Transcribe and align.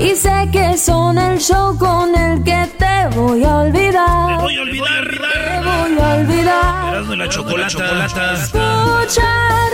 Y 0.00 0.16
sé 0.16 0.48
que 0.50 0.78
son 0.78 1.18
el 1.18 1.38
show 1.38 1.76
con 1.76 2.16
el 2.16 2.42
que 2.42 2.66
te 2.78 3.14
voy 3.14 3.44
a 3.44 3.58
olvidar. 3.58 4.28
Te 4.28 4.42
voy 4.42 4.56
a 4.56 4.62
olvidar. 4.62 5.04
Te 5.10 5.60
voy 5.68 5.98
a 6.00 6.14
olvidar. 6.14 6.94
Erasmo 6.94 7.12
y 7.12 7.16
la 7.18 7.28
chocolata. 7.28 8.32
Escuchar, 8.32 9.70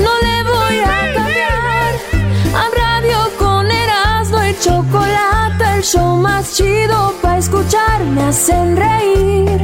no 0.00 0.12
le 0.24 0.42
voy 0.50 0.78
a 0.80 1.14
cambiar. 1.14 1.94
A 2.54 2.64
radio 2.74 3.18
con 3.38 3.70
Erasmo 3.70 4.42
y 4.46 4.58
chocolate, 4.58 5.64
el 5.76 5.82
show 5.82 6.16
más 6.16 6.56
chido 6.56 7.12
para 7.20 7.36
escuchar 7.36 8.02
me 8.04 8.22
hacen 8.22 8.78
reír. 8.78 9.60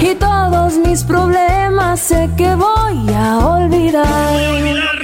Y 0.00 0.16
todos 0.16 0.78
mis 0.78 1.04
problemas 1.04 2.00
sé 2.00 2.28
que 2.36 2.56
voy 2.56 3.14
a 3.14 3.38
olvidar. 3.38 4.36
Llegó 4.36 4.56
el 4.56 4.98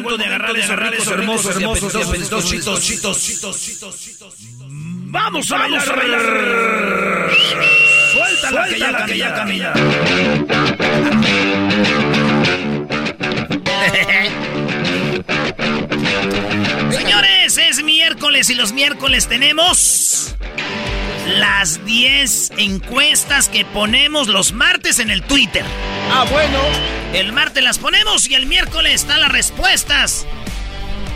momento 0.00 0.16
de 0.16 0.24
agarrar 0.24 0.56
esos 0.56 0.76
ricos, 0.76 1.06
hermosos, 1.08 1.56
hermosos, 1.56 1.94
apetitosos 1.94 2.50
chitos, 2.50 2.80
chitos, 2.82 3.20
chitos, 3.20 3.60
chitos, 3.60 4.00
chitos. 4.00 4.34
Vamos 4.68 5.52
a 5.52 5.58
bailar, 5.58 5.88
a 5.88 5.96
bailar. 5.96 7.30
Suéltala, 8.12 8.68
que 8.68 8.78
ya 8.78 8.96
camina, 8.96 9.34
camina. 9.34 9.72
Señores, 16.90 17.58
es 17.58 17.82
miércoles 17.82 18.48
y 18.50 18.54
los 18.54 18.72
miércoles 18.72 19.26
tenemos 19.28 20.34
las 21.26 21.84
10 21.84 22.52
encuestas 22.58 23.48
que 23.48 23.64
ponemos 23.64 24.28
los 24.28 24.52
martes 24.52 24.98
en 24.98 25.10
el 25.10 25.22
Twitter. 25.22 25.64
Ah, 26.10 26.24
bueno. 26.30 26.58
El 27.12 27.32
martes 27.32 27.62
las 27.62 27.78
ponemos 27.78 28.28
y 28.28 28.34
el 28.34 28.46
miércoles 28.46 28.94
están 28.94 29.20
las 29.20 29.30
respuestas 29.30 30.26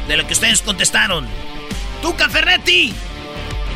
de 0.08 0.16
lo 0.16 0.26
que 0.26 0.34
ustedes 0.34 0.62
contestaron. 0.62 1.26
Tuca 2.02 2.28
Ferretti. 2.28 2.94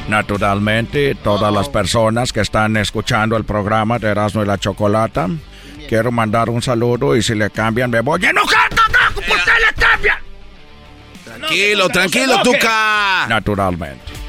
Naturalmente, 0.09 1.15
todas 1.15 1.53
las 1.53 1.69
personas 1.69 2.33
que 2.33 2.41
están 2.41 2.77
escuchando 2.77 3.37
el 3.37 3.45
programa 3.45 3.99
de 3.99 4.09
Erasmo 4.09 4.43
y 4.43 4.47
la 4.47 4.59
Chocolata, 4.59 5.29
quiero 5.89 6.11
mandar 6.11 6.51
un 6.51 6.63
saludo 6.63 7.17
y 7.17 7.23
si 7.23 7.35
le 7.35 7.51
cambian 7.51 7.91
me 7.91 8.01
voy 8.01 8.25
a 8.25 8.31
enojar, 8.31 8.69
carajo, 8.71 9.15
¿por 9.15 9.25
qué 9.25 9.51
le 9.67 9.83
cambian? 9.83 10.19
Tranquilo, 11.25 11.89
tranquilo, 11.89 12.43
Tuca. 12.43 13.27
Naturalmente. 13.29 14.20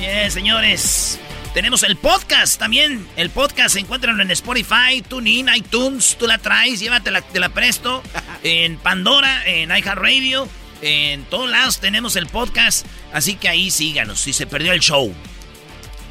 Bien, 0.00 0.30
señores. 0.30 1.18
Tenemos 1.52 1.82
el 1.82 1.94
podcast 1.94 2.58
también. 2.58 3.06
El 3.16 3.28
podcast 3.28 3.74
se 3.74 3.80
encuentran 3.80 4.18
en 4.18 4.30
Spotify, 4.30 5.02
TuneIn, 5.06 5.50
iTunes. 5.54 6.16
Tú 6.18 6.26
la 6.26 6.38
traes, 6.38 6.80
llévatela, 6.80 7.20
te 7.20 7.38
la 7.38 7.50
presto. 7.50 8.02
En 8.42 8.78
Pandora, 8.78 9.46
en 9.46 9.68
iHeartRadio. 9.68 10.48
En 10.80 11.24
todos 11.24 11.50
lados 11.50 11.80
tenemos 11.80 12.16
el 12.16 12.28
podcast. 12.28 12.86
Así 13.12 13.34
que 13.34 13.50
ahí 13.50 13.70
síganos 13.70 14.22
si 14.22 14.32
se 14.32 14.46
perdió 14.46 14.72
el 14.72 14.80
show. 14.80 15.14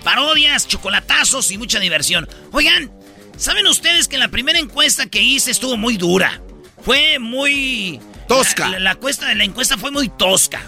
Parodias, 0.03 0.67
chocolatazos 0.67 1.49
y 1.49 1.57
mucha 1.57 1.79
diversión. 1.79 2.29
Oigan, 2.51 2.91
¿saben 3.37 3.65
ustedes 3.65 4.07
que 4.07 4.19
la 4.19 4.27
primera 4.27 4.59
encuesta 4.59 5.07
que 5.07 5.23
hice 5.23 5.49
estuvo 5.49 5.77
muy 5.77 5.97
dura? 5.97 6.43
Fue 6.83 7.17
muy... 7.17 7.99
Tosca. 8.27 8.69
La, 8.69 8.77
la 8.77 8.91
encuesta, 8.91 9.33
la 9.33 9.43
encuesta 9.43 9.79
fue 9.79 9.89
muy 9.89 10.09
tosca. 10.09 10.61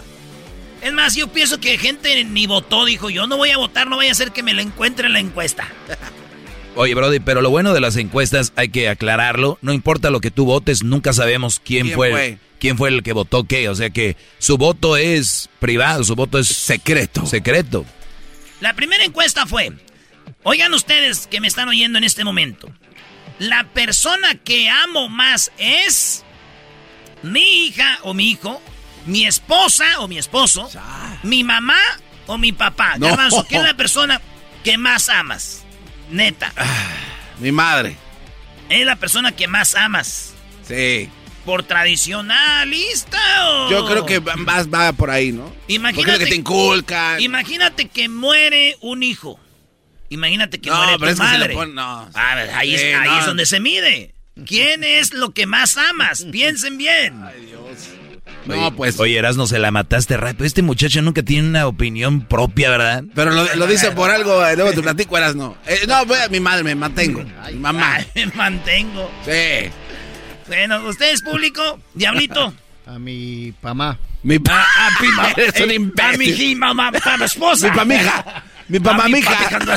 Es 0.82 0.92
más, 0.92 1.14
yo 1.14 1.28
pienso 1.28 1.60
que 1.60 1.78
gente 1.78 2.24
ni 2.24 2.46
votó, 2.46 2.84
dijo 2.84 3.08
yo 3.08 3.26
no 3.26 3.36
voy 3.36 3.50
a 3.50 3.56
votar, 3.56 3.88
no 3.88 3.96
vaya 3.96 4.10
a 4.12 4.16
ser 4.16 4.32
que 4.32 4.42
me 4.42 4.52
lo 4.52 4.60
encuentre 4.62 5.06
en 5.06 5.12
la 5.12 5.20
encuesta. 5.20 5.68
Oye, 6.74 6.94
Brody, 6.94 7.20
pero 7.20 7.40
lo 7.42 7.50
bueno 7.50 7.74
de 7.74 7.80
las 7.80 7.96
encuestas 7.96 8.52
hay 8.56 8.70
que 8.70 8.88
aclararlo. 8.88 9.58
No 9.60 9.72
importa 9.72 10.10
lo 10.10 10.20
que 10.20 10.30
tú 10.30 10.44
votes, 10.46 10.82
nunca 10.82 11.12
sabemos 11.12 11.60
quién, 11.62 11.84
¿Quién 11.84 11.96
fue, 11.96 12.10
fue? 12.10 12.38
quién 12.58 12.78
fue 12.78 12.88
el 12.88 13.02
que 13.02 13.12
votó 13.12 13.44
qué. 13.44 13.68
O 13.68 13.74
sea 13.74 13.90
que 13.90 14.16
su 14.38 14.56
voto 14.56 14.96
es 14.96 15.50
privado, 15.60 16.02
su 16.02 16.14
voto 16.16 16.38
es 16.38 16.48
Secreto. 16.48 17.26
secreto. 17.26 17.84
La 18.60 18.74
primera 18.74 19.04
encuesta 19.04 19.44
fue, 19.46 19.72
oigan 20.44 20.72
ustedes 20.72 21.26
que 21.26 21.40
me 21.40 21.48
están 21.48 21.68
oyendo 21.68 21.98
en 21.98 22.04
este 22.04 22.24
momento, 22.24 22.70
la 23.38 23.64
persona 23.74 24.36
que 24.36 24.68
amo 24.70 25.08
más 25.08 25.52
es 25.58 26.24
mi 27.22 27.66
hija 27.66 27.98
o 28.02 28.14
mi 28.14 28.30
hijo, 28.30 28.62
mi 29.06 29.26
esposa 29.26 30.00
o 30.00 30.08
mi 30.08 30.18
esposo, 30.18 30.70
mi 31.22 31.44
mamá 31.44 31.78
o 32.26 32.38
mi 32.38 32.52
papá. 32.52 32.96
No. 32.98 33.06
Garbanzo, 33.08 33.44
¿quién 33.48 33.62
es 33.62 33.66
la 33.68 33.76
persona 33.76 34.20
que 34.64 34.78
más 34.78 35.08
amas? 35.08 35.64
Neta. 36.10 36.52
Mi 37.38 37.52
madre. 37.52 37.96
Es 38.68 38.84
la 38.86 38.96
persona 38.96 39.32
que 39.32 39.48
más 39.48 39.74
amas. 39.74 40.34
Sí. 40.66 41.10
¿Por 41.44 41.64
tradicionalista 41.64 43.18
o...? 43.48 43.70
Yo 43.70 43.86
creo 43.86 44.06
que 44.06 44.20
va- 44.20 44.36
más 44.36 44.68
va 44.68 44.92
por 44.92 45.10
ahí, 45.10 45.32
¿no? 45.32 45.44
Porque 45.46 45.72
Imagínate, 45.74 46.12
lo 46.12 46.18
que 46.18 46.26
te 46.26 46.34
inculcan. 46.36 47.20
imagínate 47.20 47.88
que 47.88 48.08
muere 48.08 48.76
un 48.80 49.02
hijo. 49.02 49.40
Imagínate 50.08 50.60
que 50.60 50.70
No, 50.70 50.76
muere 50.76 50.92
pero 50.98 51.06
tu 51.06 51.12
es 51.12 51.18
madre. 51.18 51.54
pon- 51.54 51.74
no. 51.74 52.08
A 52.14 52.34
ver, 52.36 52.50
ahí, 52.50 52.74
es, 52.74 52.82
ahí 52.94 53.08
no. 53.08 53.18
es 53.20 53.26
donde 53.26 53.46
se 53.46 53.58
mide. 53.60 54.14
¿Quién 54.46 54.84
es 54.84 55.12
lo 55.12 55.32
que 55.34 55.46
más 55.46 55.76
amas? 55.76 56.24
Piensen 56.30 56.78
bien. 56.78 57.20
No, 58.46 58.74
pues. 58.74 58.98
Oye, 59.00 59.16
Erasno, 59.18 59.46
se 59.46 59.58
la 59.58 59.70
mataste 59.70 60.16
rápido. 60.16 60.44
Este 60.44 60.62
muchacho 60.62 61.00
nunca 61.02 61.22
tiene 61.22 61.48
una 61.48 61.66
opinión 61.66 62.22
propia, 62.26 62.70
¿verdad? 62.70 63.04
Pero 63.14 63.30
lo, 63.30 63.54
lo 63.54 63.66
dice 63.66 63.90
por 63.92 64.10
algo, 64.10 64.44
eh, 64.46 64.56
luego 64.56 64.72
te 64.72 64.82
platico, 64.82 65.16
eras 65.16 65.34
no. 65.36 65.56
Eh, 65.66 65.80
no, 65.86 66.04
voy 66.06 66.18
a 66.18 66.28
mi 66.28 66.40
madre, 66.40 66.64
me 66.64 66.74
mantengo. 66.74 67.22
Mi 67.50 67.54
mamá. 67.58 67.94
Ay, 67.96 68.06
me 68.14 68.26
mantengo. 68.34 69.10
Sí. 69.24 69.70
Bueno, 70.48 70.86
¿ustedes, 70.88 71.22
público? 71.22 71.78
Diablito. 71.94 72.52
A 72.84 72.98
mi 72.98 73.54
mamá. 73.62 73.96
Mi 74.24 74.40
pa. 74.40 74.60
A, 74.60 74.86
a, 74.88 74.90
pi- 75.00 75.06
ma- 75.16 75.30
Eres 75.36 75.60
un 75.60 75.70
eh, 75.70 75.74
imbécil. 75.74 76.34
a 76.34 76.48
mi 76.48 76.54
mamá, 76.56 76.88
a 77.04 77.16
mi 77.16 77.24
esposa. 77.24 77.70
Mi 77.70 77.76
pamija. 77.76 78.42
Mi 78.68 78.78
mi 78.80 79.12
mija. 79.12 79.38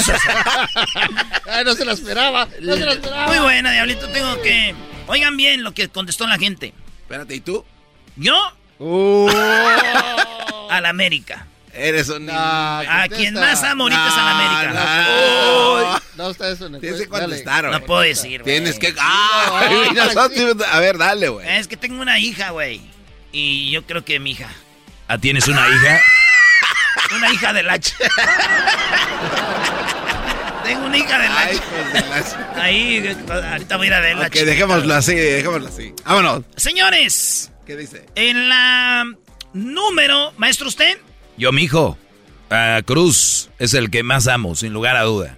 Ay, 1.51 1.63
no 1.65 1.73
se 1.75 1.85
la 1.85 1.93
esperaba. 1.93 2.47
No 2.61 2.75
se 2.75 2.85
la 2.85 2.93
esperaba. 2.93 3.27
Muy 3.27 3.37
buena, 3.39 3.71
Diablito. 3.71 4.07
Tengo 4.09 4.41
que... 4.41 4.73
Oigan 5.07 5.37
bien 5.37 5.63
lo 5.63 5.71
que 5.73 5.87
contestó 5.89 6.25
la 6.25 6.37
gente. 6.39 6.73
Espérate, 7.01 7.35
¿y 7.35 7.41
tú? 7.41 7.63
Yo, 8.15 8.33
Uh. 8.79 9.29
a 10.69 10.79
la 10.81 10.89
América. 10.89 11.45
Eres 11.73 12.07
un. 12.09 12.29
Ah, 12.31 13.03
A 13.03 13.07
quien 13.09 13.33
más 13.33 13.61
amo 13.63 13.83
ahorita 13.83 14.07
es 14.07 14.13
a 14.13 14.23
la 14.23 14.31
América. 14.31 14.73
No, 14.73 15.99
No, 16.15 16.29
está 16.31 16.49
eso 16.49 16.69
Tienes 16.79 17.01
que 17.01 17.07
contestar, 17.09 17.65
No 17.65 17.81
puedo 17.81 18.01
decir, 18.01 18.43
güey. 18.43 18.55
Tienes 18.55 18.79
que. 18.79 18.93
¡Ah! 18.99 19.67
No, 19.93 20.01
A 20.71 20.79
ver, 20.79 20.97
dale, 20.97 21.27
güey. 21.29 21.47
Es 21.57 21.67
que 21.67 21.75
tengo 21.77 22.01
una 22.01 22.17
hija, 22.19 22.51
güey. 22.51 22.81
Y 23.31 23.69
yo 23.71 23.85
creo 23.85 24.03
que 24.05 24.19
mi 24.19 24.31
hija. 24.31 24.49
Ah, 25.07 25.17
¿tienes 25.17 25.47
una 25.47 25.67
hija? 25.67 26.01
Una 27.15 27.31
hija 27.31 27.53
de 27.53 27.61
la... 27.61 27.79
Tengo 30.63 30.85
una 30.85 30.97
hija 30.97 31.19
de 31.19 31.29
la... 31.29 31.39
Ay, 31.39 31.61
pues 31.69 31.93
de 31.93 32.01
las- 32.09 32.35
Ahí, 32.55 33.15
ahorita 33.51 33.77
voy 33.77 33.85
a 33.85 33.87
ir 33.89 33.93
a 33.93 33.99
verla. 33.99 34.25
Ok, 34.27 34.33
dejémoslo 34.33 34.95
así, 34.95 35.13
dejémoslo 35.13 35.67
así. 35.67 35.93
Vámonos. 36.03 36.43
Señores, 36.55 37.51
¿Qué 37.65 37.75
dice? 37.75 38.05
en 38.15 38.49
la 38.49 39.05
número... 39.53 40.33
Maestro, 40.37 40.67
¿usted? 40.67 40.97
Yo, 41.37 41.51
mijo, 41.51 41.97
a 42.49 42.81
Cruz 42.85 43.49
es 43.59 43.73
el 43.73 43.89
que 43.89 44.03
más 44.03 44.27
amo, 44.27 44.55
sin 44.55 44.73
lugar 44.73 44.95
a 44.97 45.03
duda. 45.03 45.37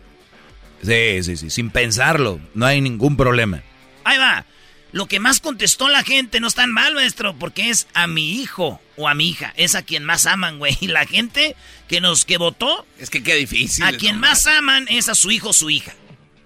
Sí, 0.84 1.24
sí, 1.24 1.38
sí, 1.38 1.50
sin 1.50 1.70
pensarlo, 1.72 2.40
no 2.54 2.66
hay 2.66 2.82
ningún 2.82 3.18
problema. 3.18 3.64
Ahí 4.04 4.18
va. 4.18 4.46
Lo 4.92 5.08
que 5.08 5.20
más 5.20 5.40
contestó 5.40 5.90
la 5.90 6.04
gente 6.04 6.40
no 6.40 6.48
es 6.48 6.56
tan 6.56 6.72
mal, 6.72 6.94
maestro, 6.94 7.36
porque 7.38 7.70
es 7.70 7.88
a 7.94 8.08
mi 8.08 8.40
hijo 8.42 8.80
o 8.96 9.08
a 9.10 9.14
mi 9.14 9.30
hija. 9.30 9.54
Es 9.58 9.76
a 9.76 9.82
quien 9.84 10.04
más 10.06 10.26
aman, 10.26 10.60
güey. 10.60 10.78
Y 10.82 10.88
la 10.88 11.06
gente 11.06 11.56
que 11.88 12.00
nos 12.02 12.26
que 12.26 12.38
votó, 12.38 12.86
Es 12.98 13.10
que 13.10 13.22
qué 13.24 13.36
difícil. 13.36 13.84
a 13.84 13.92
quien 13.92 14.16
nomás. 14.16 14.46
más 14.46 14.58
aman 14.58 14.86
es 14.90 15.10
a 15.10 15.16
su 15.16 15.30
hijo 15.32 15.50
o 15.50 15.54
su 15.54 15.70
hija. 15.70 15.94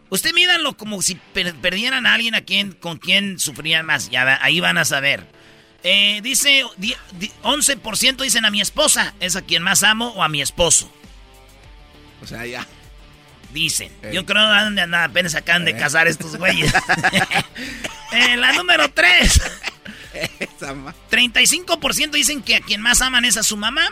Usted 0.09 0.33
mídanlo 0.33 0.75
como 0.75 1.01
si 1.01 1.15
per- 1.33 1.55
perdieran 1.55 2.05
a 2.05 2.13
alguien 2.15 2.35
a 2.35 2.41
quien, 2.41 2.71
con 2.73 2.97
quien 2.97 3.37
sufrían 3.39 3.85
más. 3.85 4.09
Ya 4.09 4.39
ahí 4.43 4.59
van 4.59 4.77
a 4.77 4.85
saber. 4.85 5.25
Eh, 5.83 6.19
dice, 6.21 6.63
di- 6.77 6.95
di- 7.13 7.31
11% 7.43 8.23
dicen 8.23 8.45
a 8.45 8.51
mi 8.51 8.61
esposa. 8.61 9.13
Es 9.19 9.35
a 9.35 9.41
quien 9.41 9.63
más 9.63 9.83
amo 9.83 10.09
o 10.09 10.23
a 10.23 10.29
mi 10.29 10.41
esposo. 10.41 10.91
O 12.21 12.27
sea, 12.27 12.45
ya. 12.45 12.67
Dicen. 13.51 13.91
Ey. 14.03 14.13
Yo 14.13 14.25
creo 14.25 14.47
que 14.47 14.53
andan- 14.53 14.93
apenas 14.95 15.35
acaban 15.35 15.65
de 15.65 15.75
casar 15.75 16.07
estos 16.07 16.35
güeyes. 16.37 16.71
Eh, 18.13 18.35
la 18.35 18.51
número 18.51 18.91
3. 18.91 19.41
Esa 20.39 20.73
ma- 20.73 20.93
35% 21.09 22.11
dicen 22.11 22.41
que 22.43 22.57
a 22.57 22.59
quien 22.59 22.81
más 22.81 23.01
aman 23.01 23.23
es 23.23 23.37
a 23.37 23.43
su 23.43 23.55
mamá. 23.55 23.87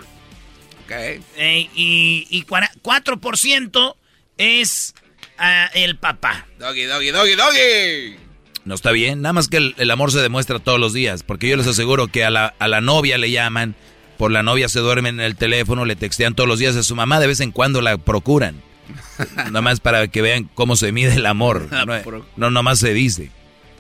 Ok. 0.84 0.92
eh, 0.92 1.70
y, 1.74 2.28
y 2.30 2.44
cuara- 2.44 2.72
4% 2.82 3.96
es 4.38 4.94
a 5.38 5.68
el 5.68 5.98
papá. 5.98 6.46
Doggy, 6.58 6.84
doggy, 6.84 7.12
doggy, 7.12 7.36
doggy. 7.36 8.18
No 8.66 8.76
está 8.76 8.92
bien, 8.92 9.22
nada 9.22 9.34
más 9.34 9.48
que 9.48 9.58
el, 9.58 9.74
el 9.78 9.90
amor 9.92 10.12
se 10.12 10.20
demuestra 10.20 10.60
todos 10.60 10.80
los 10.80 10.94
días, 10.94 11.24
porque 11.24 11.48
yo 11.50 11.58
les 11.58 11.68
aseguro 11.68 12.08
que 12.08 12.24
a 12.26 12.30
la, 12.30 12.54
a 12.60 12.68
la 12.68 12.82
novia 12.82 13.18
le 13.18 13.32
llaman, 13.32 13.76
por 14.18 14.32
la 14.32 14.44
novia 14.44 14.68
se 14.70 14.80
duermen 14.80 15.20
en 15.20 15.26
el 15.26 15.36
teléfono, 15.36 15.86
le 15.86 15.96
textean 15.96 16.36
todos 16.36 16.48
los 16.48 16.60
días 16.60 16.76
a 16.76 16.84
su 16.84 16.96
mamá, 16.96 17.20
de 17.20 17.28
vez 17.28 17.40
en 17.40 17.52
cuando 17.52 17.82
la 17.82 17.98
procuran. 17.98 18.62
nada 19.36 19.62
más 19.62 19.80
para 19.80 20.08
que 20.08 20.22
vean 20.22 20.50
cómo 20.56 20.76
se 20.76 20.92
mide 20.92 21.16
el 21.16 21.26
amor. 21.26 21.68
No, 21.86 22.26
no 22.36 22.52
nomás 22.52 22.80
se 22.80 22.94
dice. 22.94 23.32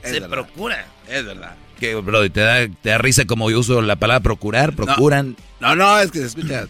Es 0.01 0.09
Se 0.11 0.19
verdad. 0.19 0.29
procura. 0.29 0.87
Es 1.07 1.25
verdad. 1.25 1.55
Que, 1.79 1.95
bro, 1.95 2.29
te 2.31 2.41
da, 2.41 2.67
te 2.67 2.89
da 2.89 2.97
risa 2.97 3.25
como 3.25 3.49
yo 3.51 3.59
uso 3.59 3.81
la 3.81 3.95
palabra 3.97 4.21
procurar, 4.21 4.75
procuran. 4.75 5.35
No, 5.59 5.75
no, 5.75 5.99
es 5.99 6.11
que 6.11 6.19
se 6.19 6.25
escucha. 6.27 6.67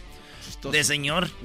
De 0.71 0.83
señor. 0.83 1.29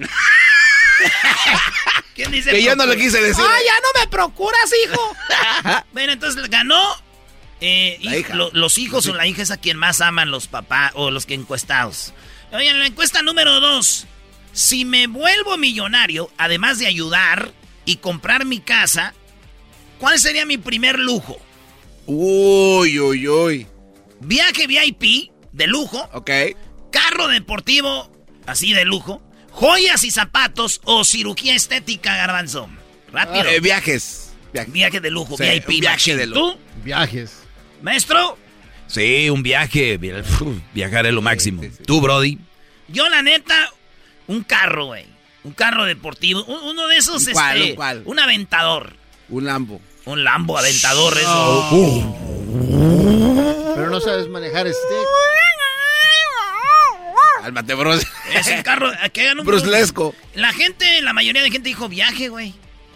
¿Quién 2.15 2.31
dice 2.33 2.51
Que 2.51 2.63
yo 2.63 2.77
no 2.77 2.87
lo 2.87 2.95
quise 2.97 3.21
decir. 3.21 3.45
¡Ah, 3.47 3.59
ya 3.65 3.75
no 3.81 4.01
me 4.01 4.07
procuras, 4.09 4.71
hijo! 4.87 5.17
bueno, 5.93 6.13
entonces 6.13 6.49
ganó. 6.51 6.81
eh, 7.61 7.99
La 8.03 8.13
hij- 8.13 8.21
hija. 8.21 8.35
lo- 8.35 8.51
los 8.53 8.79
hijos 8.79 9.07
o 9.07 9.15
la 9.15 9.27
hija 9.27 9.43
es 9.43 9.51
a 9.51 9.57
quien 9.57 9.77
más 9.79 10.01
aman 10.01 10.31
los 10.31 10.47
papás 10.49 10.93
o 10.95 11.11
los 11.11 11.25
que 11.27 11.35
encuestados. 11.35 12.13
En 12.53 12.79
la 12.79 12.87
encuesta 12.87 13.23
número 13.23 13.59
dos. 13.61 14.07
Si 14.53 14.85
me 14.85 15.07
vuelvo 15.09 15.57
millonario, 15.57 16.31
además 16.39 16.79
de 16.79 16.87
ayudar 16.87 17.53
y 17.85 17.97
comprar 17.97 18.45
mi 18.45 18.61
casa, 18.61 19.13
¿cuál 19.99 20.19
sería 20.21 20.47
mi 20.47 20.59
primer 20.59 20.99
lujo? 20.99 21.39
Uy, 22.07 22.99
uy, 23.01 23.27
uy. 23.29 23.67
Viaje 24.21 24.67
VIP 24.67 25.33
de 25.53 25.67
lujo, 25.67 26.09
Ok. 26.13 26.31
carro 26.93 27.29
deportivo 27.29 28.11
así 28.47 28.73
de 28.73 28.85
lujo, 28.85 29.23
joyas 29.55 30.05
y 30.05 30.11
zapatos 30.11 30.81
o 30.85 31.05
cirugía 31.05 31.55
estética, 31.55 32.17
garbanzo. 32.17 32.69
Rápido. 33.13 33.45
Eh, 33.45 33.61
viajes. 33.61 34.33
Viajes. 34.53 34.73
Viaje 34.73 35.01
de 35.01 35.11
lujo, 35.11 35.37
Sí, 35.37 35.45
VIP. 35.45 35.81
viaje 35.81 36.17
de 36.17 36.27
lujo. 36.27 36.53
¿Tú, 36.55 36.59
Viajes. 36.85 37.33
maestro? 37.83 38.37
Sí, 38.87 39.31
un 39.31 39.43
viaje. 39.43 39.99
Viajar 40.75 41.07
es 41.07 41.13
lo 41.13 41.23
máximo. 41.23 41.63
sí, 41.63 41.71
sí. 41.77 41.83
Tú, 41.85 42.01
Brody. 42.01 42.39
Yo, 42.89 43.09
la 43.09 43.23
neta, 43.23 43.73
un 44.27 44.43
carro, 44.45 44.87
güey. 44.87 45.07
Un 45.43 45.53
carro 45.53 45.85
deportivo. 45.85 46.45
Un- 46.45 46.63
uno 46.71 46.87
de 46.89 46.97
esos, 46.97 47.27
¿Un 47.27 47.33
cuál, 47.33 47.57
este. 47.59 47.71
un 47.71 47.77
cuál? 47.77 48.03
Un 48.05 48.19
aventador. 48.19 48.97
Un 49.29 49.45
Lambo. 49.47 49.81
Un 50.05 50.23
Lambo 50.25 50.59
aventador, 50.59 51.17
eso. 51.17 52.15
Pero 53.75 53.91
no 53.91 54.01
sabes 54.01 54.29
manejar 54.29 54.67
este. 54.67 54.95
Cálmate, 57.45 57.75
bros. 57.75 58.07
Es 58.33 58.47
un 58.47 58.63
carro. 58.63 58.91
que 59.13 59.21
hagan 59.21 59.41
un 59.41 59.45
Bruslesco. 59.45 60.15
La 60.35 60.51
gente, 60.55 61.03
la 61.03 61.13
mayoría 61.13 61.43
de 61.43 61.51
gente 61.51 61.69
dijo 61.69 61.91
viaje, 61.91 62.31
güey. 62.31 62.55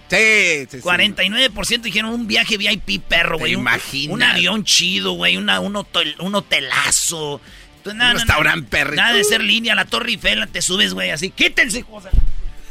Sí, 0.09 0.67
sí, 0.71 0.79
sí. 0.79 0.79
49% 0.79 1.83
dijeron 1.83 2.13
un 2.13 2.27
viaje 2.27 2.57
VIP 2.57 3.03
perro, 3.03 3.37
¿Te 3.37 3.41
güey. 3.41 3.55
Un, 3.57 3.61
imaginas? 3.61 4.15
un 4.15 4.23
avión 4.23 4.65
chido, 4.65 5.13
güey. 5.13 5.37
Una, 5.37 5.61
un, 5.61 5.77
hotel, 5.77 6.17
un 6.21 6.35
hotelazo. 6.35 7.43
Tú, 7.85 7.91
Un 7.91 8.01
restaurante 8.01 8.67
perrito. 8.71 9.03
Nada 9.03 9.13
de 9.13 9.23
ser 9.23 9.45
línea, 9.45 9.75
la 9.75 9.85
Torre 9.85 10.13
Eiffel, 10.13 10.49
te 10.49 10.63
subes, 10.63 10.95
güey, 10.95 11.11
así. 11.11 11.29
Quítense, 11.29 11.85
cosas. 11.85 12.15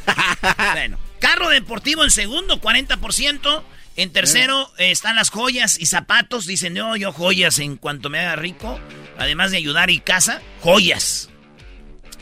bueno, 0.73 0.97
carro 1.19 1.49
deportivo 1.49 2.03
en 2.03 2.09
segundo, 2.09 2.59
40%. 2.59 3.63
En 3.97 4.11
tercero 4.11 4.71
eh, 4.79 4.89
están 4.89 5.15
las 5.15 5.29
joyas 5.29 5.79
y 5.79 5.85
zapatos. 5.85 6.47
Dicen, 6.47 6.73
no, 6.73 6.95
yo 6.95 7.11
joyas 7.11 7.59
en 7.59 7.77
cuanto 7.77 8.09
me 8.09 8.17
haga 8.19 8.35
rico. 8.35 8.79
Además 9.19 9.51
de 9.51 9.57
ayudar 9.57 9.91
y 9.91 9.99
casa, 9.99 10.41
joyas. 10.61 11.26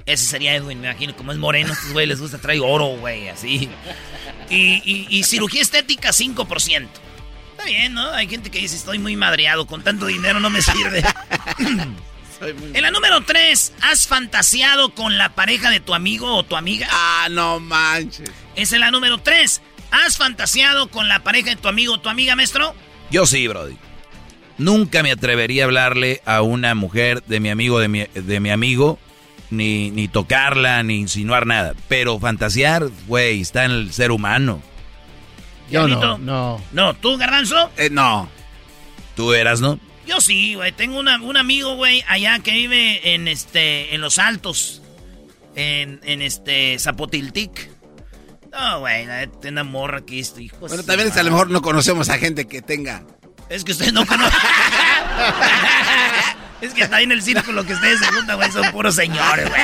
Ese 0.06 0.26
sería 0.26 0.54
Edwin, 0.56 0.82
me 0.82 0.88
imagino. 0.90 1.16
Como 1.16 1.32
es 1.32 1.38
moreno, 1.38 1.74
estos 1.74 1.92
güey 1.92 2.06
les 2.06 2.20
gusta 2.20 2.38
traer 2.38 2.62
oro, 2.64 2.88
güey, 2.98 3.28
así. 3.30 3.70
Y, 4.50 4.56
y- 4.86 5.08
y 5.10 5.24
cirugía 5.24 5.62
estética, 5.62 6.10
5%. 6.12 6.88
Está 7.52 7.66
bien, 7.66 7.94
¿no? 7.94 8.12
Hay 8.12 8.28
gente 8.28 8.52
que 8.52 8.60
dice, 8.60 8.76
estoy 8.76 9.00
muy 9.00 9.16
madreado, 9.16 9.66
con 9.66 9.82
tanto 9.84 10.06
dinero 10.06 10.40
no 10.40 10.50
me 10.52 10.62
sirve. 10.62 11.02
Soy 12.40 12.54
muy- 12.54 12.72
en 12.74 12.82
la 12.84 12.92
número 12.92 13.22
3, 13.24 13.74
¿has 13.82 14.08
fantaseado 14.08 14.94
con 14.94 15.18
la 15.18 15.34
pareja 15.34 15.70
de 15.72 15.80
tu 15.80 15.96
amigo 15.96 16.36
o 16.36 16.44
tu 16.44 16.56
amiga? 16.56 16.88
Ah, 16.92 17.28
no 17.32 17.60
manches. 17.60 18.30
Esa 18.56 18.76
es 18.76 18.80
la 18.80 18.92
número 18.92 19.18
3. 19.20 19.62
¿Has 19.92 20.18
fantaseado 20.18 20.90
con 20.90 21.08
la 21.08 21.24
pareja 21.24 21.52
de 21.52 21.56
tu 21.56 21.68
amigo 21.68 21.94
o 21.94 22.00
tu 22.00 22.10
amiga, 22.10 22.36
maestro? 22.36 22.76
Yo 23.10 23.26
sí, 23.26 23.48
Brody. 23.48 23.78
Nunca 24.58 25.02
me 25.02 25.12
atrevería 25.12 25.64
a 25.64 25.66
hablarle 25.66 26.22
a 26.26 26.42
una 26.42 26.76
mujer 26.76 27.24
de 27.24 27.40
mi 27.40 27.50
amigo, 27.50 27.80
de 27.80 27.88
mi, 27.88 28.06
de 28.14 28.40
mi 28.40 28.50
amigo, 28.52 29.00
ni, 29.56 29.90
ni 29.92 30.08
tocarla, 30.08 30.84
ni 30.84 30.98
insinuar 31.00 31.46
nada. 31.48 31.74
Pero 31.88 32.20
fantasear, 32.20 32.90
güey, 33.08 33.42
está 33.42 33.66
en 33.66 33.72
el 33.72 33.94
ser 33.94 34.12
humano. 34.12 34.62
Yo 35.72 35.88
no, 35.88 36.18
no. 36.20 36.62
No, 36.72 36.94
¿tú, 36.94 37.18
Garbanzo? 37.18 37.72
Eh, 37.78 37.90
no. 37.92 38.30
Tú 39.16 39.34
eras, 39.34 39.62
¿no? 39.62 39.80
Yo 40.06 40.22
sí, 40.22 40.54
güey. 40.54 40.72
Tengo 40.72 41.00
una- 41.00 41.20
un 41.22 41.38
amigo, 41.38 41.76
güey, 41.76 42.04
allá 42.08 42.38
que 42.40 42.52
vive 42.52 43.16
en 43.16 43.28
este, 43.28 43.96
en 43.96 44.02
Los 44.02 44.20
Altos. 44.20 44.82
En, 45.56 46.00
en 46.04 46.22
este, 46.22 46.78
Zapotiltic. 46.78 47.70
No, 48.52 48.80
güey, 48.82 49.08
una 49.48 49.64
morra 49.64 50.06
que 50.06 50.20
esto, 50.20 50.40
hijo. 50.40 50.58
Bueno, 50.60 50.84
también 50.84 51.10
es 51.10 51.18
a 51.18 51.24
lo 51.24 51.32
mejor 51.32 51.50
no 51.50 51.62
conocemos 51.62 52.10
a 52.10 52.18
gente 52.18 52.48
que 52.48 52.62
tenga. 52.62 53.04
Es 53.50 53.64
que 53.64 53.72
ustedes 53.72 53.94
no 53.94 54.06
conocen. 54.06 54.40
es 56.66 56.74
que 56.74 56.84
está 56.84 56.98
ahí 56.98 57.04
en 57.06 57.12
el 57.12 57.22
círculo 57.22 57.66
que 57.66 57.74
ustedes 57.74 58.00
se 58.00 58.06
juntan, 58.08 58.38
güey, 58.38 58.52
son 58.52 58.72
puros 58.72 58.96
señores, 58.96 59.50
güey. 59.50 59.62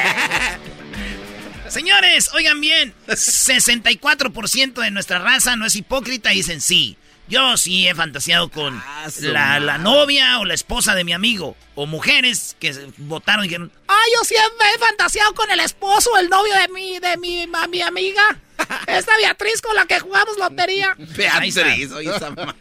Señores, 1.68 2.30
oigan 2.34 2.60
bien, 2.60 2.94
64% 3.08 4.74
de 4.82 4.92
nuestra 4.92 5.20
raza 5.20 5.56
no 5.56 5.66
es 5.66 5.76
hipócrita 5.76 6.34
y 6.34 6.38
dicen 6.38 6.62
sí. 6.62 6.98
Yo 7.32 7.56
sí 7.58 7.88
he 7.88 7.96
fantaseado 7.96 8.50
con 8.50 8.78
Ah, 8.86 9.08
la, 9.22 9.60
la 9.60 9.78
novia 9.78 10.38
o 10.40 10.46
la 10.46 10.54
esposa 10.54 10.94
de 10.94 11.04
mi 11.04 11.14
amigo. 11.14 11.56
O 11.76 11.86
mujeres 11.88 12.56
que 12.60 12.76
votaron 12.98 13.46
y 13.46 13.48
dijeron, 13.48 13.72
ah, 13.88 14.04
yo 14.16 14.24
siempre 14.26 14.68
he 14.76 14.80
fantaseado 14.80 15.34
con 15.34 15.50
el 15.50 15.62
esposo 15.62 16.12
o 16.12 16.18
el 16.18 16.30
novio 16.30 16.54
de 16.54 16.68
mi, 16.68 17.00
de 17.00 17.18
mi, 17.18 17.48
ma- 17.48 17.68
mi 17.68 17.82
amiga. 17.82 18.38
Esta 18.88 19.16
Beatriz 19.18 19.62
con 19.62 19.76
la 19.76 19.86
que 19.86 20.00
jugamos 20.00 20.38
lotería. 20.38 20.94
Beatriz, 20.98 21.58
oye, 21.94 22.14
esa 22.16 22.30
ma- 22.32 22.54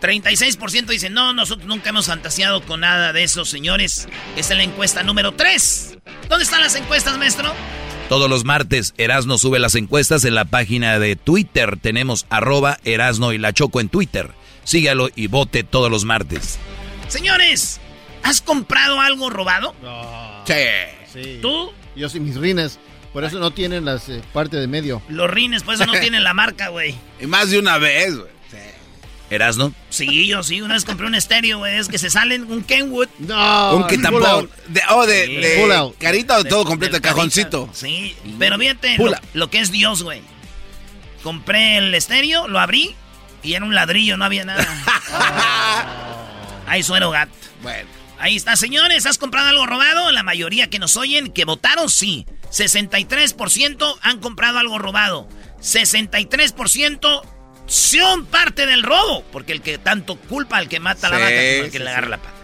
36% 0.00 0.86
dicen, 0.86 1.14
no, 1.14 1.32
nosotros 1.32 1.66
nunca 1.66 1.88
hemos 1.90 2.06
fantaseado 2.06 2.64
con 2.66 2.80
nada 2.80 3.12
de 3.12 3.24
eso, 3.24 3.44
señores. 3.46 4.06
Esta 4.36 4.52
es 4.54 4.58
la 4.58 4.62
encuesta 4.64 5.02
número 5.02 5.32
3. 5.32 5.96
¿Dónde 6.28 6.44
están 6.44 6.60
las 6.60 6.74
encuestas, 6.74 7.16
maestro? 7.16 7.52
Todos 8.12 8.28
los 8.28 8.44
martes, 8.44 8.92
Erasno 8.98 9.38
sube 9.38 9.58
las 9.58 9.74
encuestas 9.74 10.26
en 10.26 10.34
la 10.34 10.44
página 10.44 10.98
de 10.98 11.16
Twitter. 11.16 11.78
Tenemos 11.80 12.26
arroba 12.28 12.76
Erasno 12.84 13.32
y 13.32 13.38
la 13.38 13.54
Choco 13.54 13.80
en 13.80 13.88
Twitter. 13.88 14.32
Sígalo 14.64 15.08
y 15.16 15.28
vote 15.28 15.64
todos 15.64 15.90
los 15.90 16.04
martes. 16.04 16.58
Señores, 17.08 17.80
¿has 18.22 18.42
comprado 18.42 19.00
algo 19.00 19.30
robado? 19.30 19.74
No. 19.82 20.44
Sí. 20.46 20.52
Sí. 21.10 21.38
¿Tú? 21.40 21.72
Yo 21.96 22.10
sí, 22.10 22.20
mis 22.20 22.36
rines. 22.36 22.78
Por 23.14 23.24
eso 23.24 23.38
no 23.38 23.50
tienen 23.50 23.86
las 23.86 24.06
eh, 24.10 24.20
parte 24.34 24.58
de 24.58 24.66
medio. 24.66 25.00
Los 25.08 25.30
rines, 25.30 25.62
pues 25.62 25.80
eso 25.80 25.90
no 25.90 25.98
tienen 25.98 26.22
la 26.22 26.34
marca, 26.34 26.68
güey. 26.68 26.94
Y 27.18 27.26
más 27.26 27.50
de 27.50 27.60
una 27.60 27.78
vez, 27.78 28.14
güey. 28.14 28.31
Sí. 29.32 29.34
¿Erasno? 29.34 29.72
Sí, 29.88 30.26
yo 30.26 30.42
sí, 30.42 30.60
una 30.60 30.74
vez 30.74 30.84
compré 30.84 31.06
un 31.06 31.14
estéreo, 31.14 31.58
güey. 31.58 31.78
Es 31.78 31.88
que 31.88 31.98
se 31.98 32.10
salen 32.10 32.50
un 32.50 32.62
Kenwood. 32.62 33.08
No. 33.18 33.76
un 33.76 33.86
que 33.86 33.94
pull 33.94 34.02
tampoco. 34.02 34.26
out. 34.26 34.50
De, 34.68 34.80
oh, 34.90 35.06
de, 35.06 35.26
Sí. 35.26 35.36
de 35.36 35.58
Pull 35.62 35.72
out. 35.72 35.98
carita 35.98 36.38
o 36.38 36.44
todo 36.44 36.64
completo, 36.64 36.96
el 36.96 37.02
cajoncito. 37.02 37.66
carita. 37.66 37.78
Sí, 37.80 38.14
pero 38.38 38.58
fíjate 38.58 38.98
lo, 38.98 39.12
lo 39.34 39.50
que 39.50 39.60
es 39.60 39.70
Dios, 39.72 40.02
güey. 40.02 40.22
compré 41.22 41.78
el 41.78 41.94
estéreo, 41.94 42.46
lo 42.48 42.58
abrí 42.60 42.94
y 43.42 43.54
era 43.54 43.64
un 43.64 43.74
ladrillo, 43.74 44.16
no 44.16 44.24
había 44.24 44.44
nada. 44.44 44.66
Ahí 46.66 46.82
suena 46.82 47.08
gato. 47.08 47.32
Bueno. 47.62 47.88
Ahí 48.18 48.36
está, 48.36 48.56
señores. 48.56 49.04
¿Has 49.06 49.18
comprado 49.18 49.48
algo 49.48 49.66
robado? 49.66 50.10
La 50.12 50.22
mayoría 50.22 50.70
que 50.70 50.78
nos 50.78 50.96
oyen, 50.96 51.32
que 51.32 51.44
votaron, 51.44 51.88
sí. 51.90 52.26
63% 52.52 53.98
han 54.02 54.18
comprado 54.20 54.58
algo 54.58 54.78
robado. 54.78 55.28
63% 55.60 57.22
son 57.72 58.26
parte 58.26 58.66
del 58.66 58.82
robo. 58.82 59.24
Porque 59.32 59.52
el 59.52 59.62
que 59.62 59.78
tanto 59.78 60.16
culpa 60.16 60.58
al 60.58 60.68
que 60.68 60.78
mata 60.80 61.08
la 61.08 61.18
vaca 61.18 61.30
como 61.30 61.64
el 61.64 61.70
que 61.70 61.78
le 61.78 61.90
agarra 61.90 62.08
la 62.08 62.18
pata. 62.18 62.34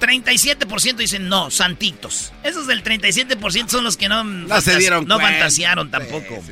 37% 0.00 0.96
dicen 0.96 1.28
no, 1.28 1.50
santitos. 1.50 2.32
Esos 2.42 2.66
del 2.66 2.82
37% 2.82 3.68
son 3.68 3.84
los 3.84 3.96
que 3.96 4.08
no, 4.08 4.24
no 4.24 4.60
se 4.60 4.78
dieron 4.78 5.06
No 5.06 5.18
fantasearon 5.18 5.90
tampoco. 5.90 6.42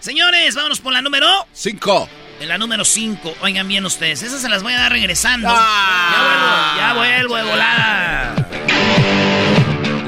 Señores, 0.00 0.54
vámonos 0.54 0.80
por 0.80 0.92
la 0.92 1.02
número 1.02 1.28
5. 1.52 2.08
En 2.40 2.48
la 2.48 2.58
número 2.58 2.84
5, 2.84 3.36
oigan 3.40 3.66
bien 3.66 3.86
ustedes, 3.86 4.22
esas 4.22 4.42
se 4.42 4.48
las 4.50 4.62
voy 4.62 4.74
a 4.74 4.78
dar 4.78 4.92
regresando. 4.92 5.48
Ah. 5.50 6.74
Ya 6.76 6.92
vuelvo, 6.92 7.04
ya 7.04 7.24
vuelvo 7.24 7.36
de 7.36 7.42
volada. 7.50 8.34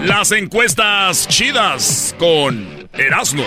Las 0.04 0.32
encuestas 0.32 1.26
chidas 1.28 2.14
con 2.18 2.88
Erasmo. 2.92 3.46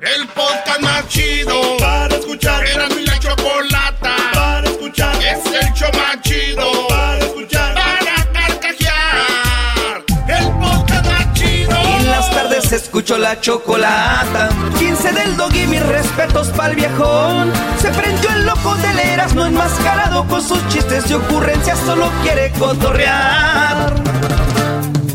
El 0.00 0.28
podcast 0.28 0.80
más 0.80 1.08
chido 1.08 1.76
para 1.78 2.14
escuchar. 2.14 2.64
Erasmo 2.64 3.00
y 3.00 3.06
la 3.06 3.18
chocolata 3.18 4.16
para 4.32 4.68
escuchar. 4.68 5.16
Es 5.16 5.44
el 5.46 5.72
show 5.74 5.90
más 5.92 6.22
chido 6.22 6.86
para 6.88 7.18
escuchar. 7.18 7.74
Para 7.74 8.32
carcajear. 8.32 10.04
El 10.28 10.44
podcast 10.52 11.04
más 11.04 11.34
chido. 11.34 11.76
Y 11.82 11.92
en 12.00 12.10
las 12.12 12.30
tardes 12.30 12.70
escucho 12.70 13.18
la 13.18 13.40
chocolata. 13.40 14.50
15 14.78 15.12
del 15.12 15.36
dog 15.36 15.52
y 15.56 15.66
mis 15.66 15.84
respetos 15.84 16.48
pa'l 16.48 16.76
viejón. 16.76 17.52
Se 17.82 17.88
prendió 17.90 18.30
el 18.30 18.46
loco 18.46 18.76
del 18.76 19.00
Erasmo 19.00 19.46
enmascarado 19.46 20.24
con 20.28 20.40
sus 20.46 20.64
chistes 20.68 21.10
y 21.10 21.14
ocurrencias. 21.14 21.76
Solo 21.80 22.08
quiere 22.22 22.52
cotorrear. 22.52 23.94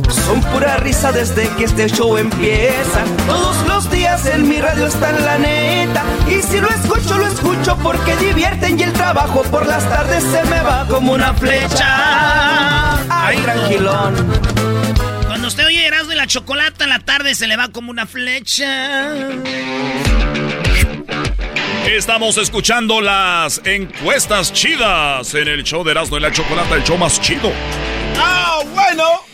Son 0.09 0.41
pura 0.51 0.77
risa 0.77 1.11
desde 1.11 1.47
que 1.55 1.65
este 1.65 1.87
show 1.87 2.17
empieza. 2.17 3.03
Todos 3.27 3.67
los 3.67 3.89
días 3.91 4.25
en 4.25 4.47
mi 4.47 4.59
radio 4.59 4.87
está 4.87 5.09
en 5.09 5.25
la 5.25 5.37
neta. 5.37 6.03
Y 6.27 6.41
si 6.41 6.59
lo 6.59 6.69
escucho, 6.69 7.17
lo 7.17 7.27
escucho 7.27 7.77
porque 7.81 8.15
divierten 8.17 8.79
y 8.79 8.83
el 8.83 8.93
trabajo 8.93 9.43
por 9.43 9.65
las 9.65 9.87
tardes 9.89 10.23
se 10.23 10.43
me 10.49 10.61
va 10.61 10.85
como 10.87 11.13
una 11.13 11.33
flecha. 11.33 12.97
Ay, 13.09 13.37
tranquilón. 13.37 14.15
Cuando 15.27 15.47
usted 15.47 15.65
oye 15.65 15.85
Erasmo 15.85 16.13
y 16.13 16.15
la 16.15 16.27
chocolata 16.27 16.83
en 16.83 16.89
la 16.89 16.99
tarde 16.99 17.35
se 17.35 17.47
le 17.47 17.57
va 17.57 17.69
como 17.69 17.91
una 17.91 18.05
flecha. 18.05 19.13
Estamos 21.85 22.37
escuchando 22.37 23.01
las 23.01 23.61
encuestas 23.65 24.53
chidas 24.53 25.33
en 25.35 25.47
el 25.47 25.63
show 25.63 25.83
de 25.83 25.91
Erasmo 25.91 26.17
y 26.17 26.21
la 26.21 26.31
chocolata, 26.31 26.75
el 26.75 26.83
show 26.83 26.97
más 26.97 27.19
chido. 27.19 27.51
¡Ah, 28.17 28.59
bueno! 28.73 29.32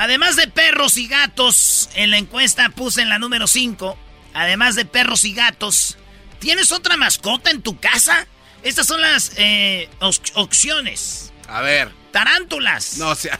Además 0.00 0.34
de 0.36 0.48
perros 0.48 0.96
y 0.96 1.08
gatos, 1.08 1.90
en 1.94 2.10
la 2.10 2.16
encuesta 2.16 2.70
puse 2.70 3.02
en 3.02 3.10
la 3.10 3.18
número 3.18 3.46
5, 3.46 3.98
además 4.32 4.74
de 4.74 4.86
perros 4.86 5.26
y 5.26 5.34
gatos, 5.34 5.98
¿tienes 6.38 6.72
otra 6.72 6.96
mascota 6.96 7.50
en 7.50 7.60
tu 7.60 7.78
casa? 7.78 8.26
Estas 8.62 8.86
son 8.86 9.02
las 9.02 9.32
eh, 9.36 9.90
opciones. 10.36 11.34
A 11.48 11.60
ver. 11.60 11.90
Tarántulas. 12.12 12.96
No, 12.96 13.08
o 13.08 13.14
sea... 13.14 13.38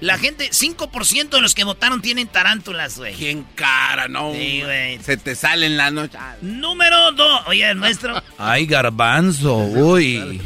La 0.00 0.16
gente, 0.16 0.50
5% 0.50 1.28
de 1.28 1.40
los 1.40 1.56
que 1.56 1.64
votaron 1.64 2.00
tienen 2.00 2.28
tarántulas, 2.28 2.96
güey. 2.98 3.14
¿Quién 3.14 3.42
cara, 3.56 4.06
no? 4.06 4.32
Sí, 4.32 4.62
güey. 4.62 5.02
Se 5.02 5.16
te 5.16 5.34
sale 5.34 5.66
en 5.66 5.76
la 5.76 5.90
noche. 5.90 6.16
Número 6.40 7.10
2. 7.12 7.42
Oye, 7.48 7.68
el 7.68 7.78
nuestro. 7.78 8.22
Ay, 8.38 8.66
garbanzo, 8.66 9.56
uy. 9.56 10.40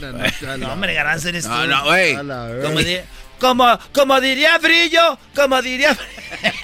no, 0.58 0.72
hombre, 0.72 0.94
garbanzo 0.94 1.28
eres 1.28 1.44
no, 1.44 1.62
tú. 1.62 1.68
No, 1.68 1.84
güey. 1.84 2.16
Como, 3.42 3.76
como, 3.92 4.20
diría 4.20 4.56
Brillo, 4.58 5.18
como 5.34 5.60
diría... 5.60 5.98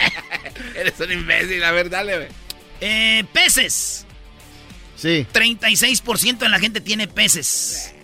eres 0.76 0.94
un 1.00 1.10
imbécil, 1.10 1.64
a 1.64 1.72
ver, 1.72 1.90
dale, 1.90 2.16
güey. 2.16 2.28
Eh, 2.80 3.24
peces. 3.32 4.06
Sí. 4.94 5.26
36% 5.32 6.38
de 6.38 6.48
la 6.48 6.60
gente 6.60 6.80
tiene 6.80 7.08
peces. 7.08 7.96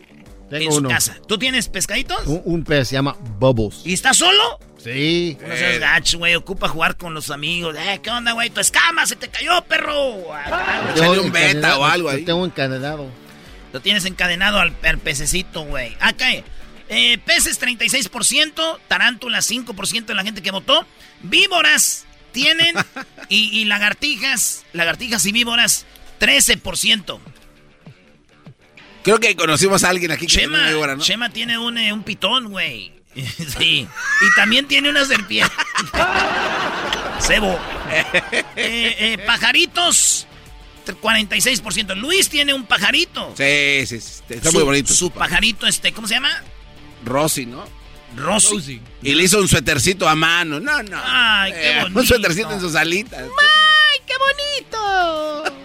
Tengo 0.51 0.65
en 0.65 0.73
su 0.73 0.79
uno. 0.79 0.89
casa. 0.89 1.19
¿Tú 1.29 1.39
tienes 1.39 1.69
pescaditos? 1.69 2.27
Un, 2.27 2.43
un 2.45 2.65
pez 2.65 2.89
se 2.89 2.95
llama 2.95 3.17
Bubbles. 3.39 3.83
¿Y 3.85 3.93
estás 3.93 4.17
solo? 4.17 4.59
Sí. 4.83 5.39
No 5.41 5.57
seas 5.57 5.79
gacho, 5.79 6.19
güey. 6.19 6.35
Ocupa 6.35 6.67
jugar 6.67 6.97
con 6.97 7.15
los 7.15 7.31
amigos. 7.31 7.77
Eh, 7.79 8.01
¿qué 8.03 8.11
onda, 8.11 8.33
güey? 8.33 8.51
Tu 8.51 8.59
escama 8.59 9.07
se 9.07 9.15
te 9.15 9.29
cayó, 9.29 9.63
perro. 9.69 10.19
Echale 10.97 11.21
un 11.21 11.31
beta 11.31 11.79
o 11.79 11.85
algo 11.85 12.11
ahí. 12.11 12.21
Lo 12.21 12.27
tengo 12.27 12.45
encadenado. 12.45 13.09
Lo 13.73 13.81
tienes 13.81 14.05
encadenado 14.05 14.59
al, 14.59 14.75
al 14.83 14.99
pececito, 14.99 15.65
güey. 15.65 15.97
Acá, 16.01 16.27
eh, 16.89 17.19
peces 17.19 17.61
36%, 17.61 18.79
tarántulas 18.89 19.51
5% 19.51 20.07
de 20.07 20.15
la 20.15 20.23
gente 20.23 20.43
que 20.43 20.51
votó. 20.51 20.87
Víboras 21.23 22.07
tienen 22.33 22.75
y, 23.29 23.59
y 23.61 23.65
lagartijas, 23.65 24.65
lagartijas 24.73 25.25
y 25.27 25.33
víboras 25.33 25.87
13%. 26.21 27.19
Creo 29.03 29.21
que 29.21 29.37
conocimos 29.37 29.85
a 29.85 29.91
alguien 29.91 30.13
aquí 30.13 30.27
que 30.27 30.33
Chema, 30.33 30.47
tiene 30.49 30.63
una 30.63 30.71
víbora, 30.71 30.97
¿no? 30.97 31.03
Chema 31.03 31.29
tiene 31.31 31.59
un, 31.59 31.77
eh, 31.77 31.93
un 31.93 32.03
pitón, 32.05 32.51
güey. 32.51 32.93
sí. 33.59 33.87
Y 33.87 34.35
también 34.35 34.67
tiene 34.67 34.89
una 34.89 35.05
serpiente. 35.05 35.53
Cebo. 37.21 37.59
Eh, 38.57 38.97
eh, 38.99 39.19
pajaritos. 39.27 40.27
46%. 40.87 41.97
Luis 41.97 42.29
tiene 42.29 42.53
un 42.53 42.67
pajarito. 42.67 43.33
Sí, 43.37 43.87
sí, 43.87 44.01
sí, 44.01 44.23
está 44.29 44.51
Su- 44.51 44.57
muy 44.57 44.65
bonito. 44.65 44.93
Su 44.93 45.11
pajarito, 45.11 45.67
este, 45.67 45.93
¿cómo 45.93 46.07
se 46.07 46.15
llama? 46.15 46.43
Rosy, 47.05 47.47
¿no? 47.47 47.65
Rosy. 48.17 48.81
Y 49.03 49.15
le 49.15 49.25
hizo 49.25 49.39
un 49.41 49.49
suétercito 49.49 50.09
a 50.09 50.15
mano. 50.15 50.61
No, 50.61 50.83
no. 50.85 51.01
Ay, 51.05 51.53
qué 51.53 51.71
Eh, 51.71 51.81
bonito. 51.83 52.01
Un 52.01 52.07
suétercito 52.07 52.53
en 52.53 52.61
sus 52.61 52.75
alitas. 52.77 53.23
¡Ay, 53.23 54.01
qué 54.07 54.15
bonito! 54.19 55.57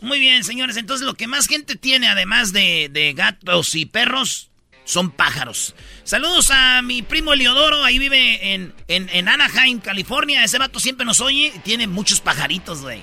Muy 0.00 0.18
bien, 0.18 0.44
señores. 0.44 0.76
Entonces, 0.76 1.06
lo 1.06 1.14
que 1.14 1.26
más 1.26 1.46
gente 1.46 1.76
tiene, 1.76 2.08
además 2.08 2.52
de, 2.52 2.88
de 2.92 3.12
gatos 3.12 3.74
y 3.74 3.86
perros, 3.86 4.48
son 4.84 5.10
pájaros. 5.10 5.74
Saludos 6.04 6.50
a 6.50 6.82
mi 6.82 7.02
primo 7.02 7.32
Eliodoro. 7.32 7.82
Ahí 7.84 7.98
vive 7.98 8.54
en, 8.54 8.74
en, 8.88 9.08
en 9.12 9.28
Anaheim, 9.28 9.80
California. 9.80 10.44
Ese 10.44 10.58
vato 10.58 10.78
siempre 10.80 11.06
nos 11.06 11.20
oye. 11.20 11.52
y 11.54 11.58
Tiene 11.60 11.86
muchos 11.86 12.20
pajaritos, 12.20 12.82
güey. 12.82 13.00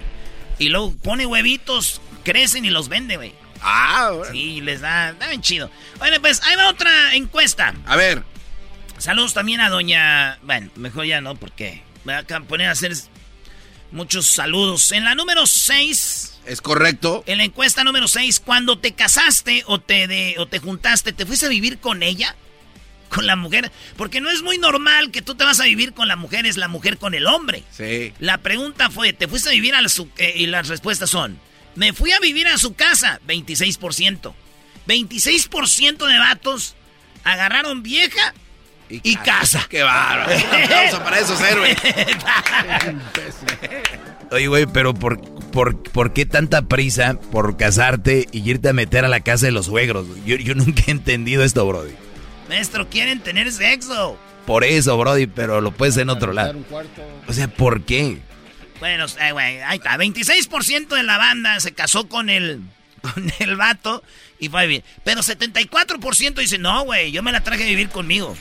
Y 0.60 0.70
luego 0.70 0.94
pone 1.04 1.25
huevitos, 1.25 2.00
crecen 2.24 2.63
y 2.66 2.70
los 2.70 2.88
vende, 2.90 3.18
güey. 3.18 3.34
Ah, 3.63 4.12
bueno. 4.15 4.34
Sí, 4.34 4.62
les 4.62 4.82
da, 4.82 5.13
da 5.13 5.27
bien 5.29 5.41
chido. 5.41 5.72
Bueno, 5.98 6.20
pues 6.22 6.41
ahí 6.43 6.55
va 6.55 6.70
otra 6.70 7.15
encuesta. 7.15 7.74
A 7.86 7.96
ver. 7.96 8.24
Saludos 8.98 9.34
también 9.34 9.60
a 9.62 9.70
doña... 9.70 10.38
Bueno, 10.43 10.70
mejor 10.75 11.05
ya 11.05 11.20
no, 11.22 11.36
porque 11.36 11.82
me 12.03 12.22
voy 12.22 12.36
a 12.36 12.39
poner 12.41 12.67
a 12.67 12.72
hacer 12.72 12.93
muchos 13.91 14.27
saludos. 14.27 14.91
En 14.91 15.03
la 15.03 15.15
número 15.15 15.46
6... 15.46 16.39
Es 16.46 16.62
correcto. 16.62 17.24
En 17.25 17.38
la 17.38 17.46
encuesta 17.46 17.84
número 17.86 18.08
6, 18.08 18.41
cuando 18.41 18.77
te 18.77 18.93
casaste 18.93 19.63
o 19.65 19.79
te, 19.79 20.08
de, 20.08 20.36
o 20.39 20.46
te 20.46 20.60
juntaste, 20.60 21.13
¿te 21.13 21.25
fuiste 21.25 21.46
a 21.46 21.50
vivir 21.50 21.79
con 21.79 22.03
ella? 22.03 22.36
Con 23.08 23.25
la 23.27 23.36
mujer. 23.38 23.72
Porque 23.96 24.20
no 24.20 24.29
es 24.29 24.41
muy 24.41 24.58
normal 24.58 25.12
que 25.12 25.22
tú 25.22 25.36
te 25.36 25.46
vas 25.46 25.62
a 25.62 25.65
vivir 25.65 25.93
con 25.93 26.08
la 26.10 26.17
mujer, 26.17 26.46
es 26.46 26.58
la 26.58 26.67
mujer 26.67 26.98
con 26.98 27.13
el 27.13 27.27
hombre. 27.27 27.63
Sí. 27.72 28.13
La 28.20 28.39
pregunta 28.39 28.89
fue, 28.89 29.13
¿te 29.13 29.27
fuiste 29.27 29.50
a 29.50 29.53
vivir 29.53 29.74
a 29.74 29.88
su... 29.88 30.10
eh, 30.17 30.34
y 30.36 30.48
las 30.48 30.67
respuestas 30.67 31.10
son, 31.10 31.39
me 31.75 31.94
fui 31.94 32.12
a 32.12 32.20
vivir 32.20 32.48
a 32.48 32.58
su 32.58 32.74
casa, 32.74 33.20
26%. 33.27 34.34
26% 34.88 36.08
de 36.08 36.20
vatos 36.20 36.75
agarraron 37.24 37.84
vieja 37.84 38.34
y, 38.89 39.15
casa. 39.15 39.65
Qué 39.70 39.82
bárbaro. 39.82 40.36
Un 40.36 40.44
aplauso 40.63 41.03
para 41.03 41.20
esos 41.20 41.42
héroes. 41.42 41.77
Oye, 44.32 44.48
güey, 44.48 44.65
pero 44.65 44.94
por, 44.94 45.22
por, 45.51 45.82
¿por 45.82 46.13
qué 46.13 46.25
tanta 46.25 46.63
prisa 46.63 47.20
por 47.32 47.58
casarte 47.58 48.27
y 48.32 48.50
irte 48.50 48.70
a 48.70 48.74
meter 48.74 49.06
a 49.06 49.08
la 49.08 49.22
casa 49.22 49.46
de 49.46 49.51
los 49.51 49.68
suegros? 49.68 50.08
Yo, 50.25 50.36
yo 50.36 50.56
nunca 50.56 50.84
he 50.88 50.92
entendido 50.92 51.44
esto, 51.44 51.65
Brody. 51.65 51.94
Maestro, 52.50 52.89
quieren 52.89 53.20
tener 53.20 53.51
sexo. 53.51 54.18
Por 54.46 54.63
eso, 54.63 54.98
Brody, 54.98 55.27
pero 55.27 55.62
lo 55.62 55.72
puedes 55.72 55.98
en 55.98 56.10
otro 56.10 56.34
lado. 56.34 56.56
O 57.27 57.34
sea, 57.34 57.48
¿por 57.48 57.84
qué? 57.84 58.20
Bueno, 58.84 59.06
eh, 59.22 59.32
güey, 59.32 59.62
ahí 59.62 59.78
está. 59.78 59.96
26% 59.98 60.90
de 60.90 61.04
la 61.04 61.18
banda 61.18 61.58
se 61.62 61.72
casó 61.72 62.10
con 62.10 62.30
el, 62.30 62.60
con 63.02 63.32
el 63.40 63.56
vato 63.56 64.04
y 64.40 64.50
fue 64.50 64.60
a 64.60 64.66
vivir. 64.66 64.84
Pero 65.06 65.22
74% 65.22 66.34
dice, 66.36 66.58
no, 66.58 66.84
güey, 66.84 67.13
yo 67.13 67.24
me 67.24 67.32
la 67.32 67.42
traje 67.46 67.63
a 67.63 67.68
vivir 67.68 67.88
conmigo. 67.88 68.36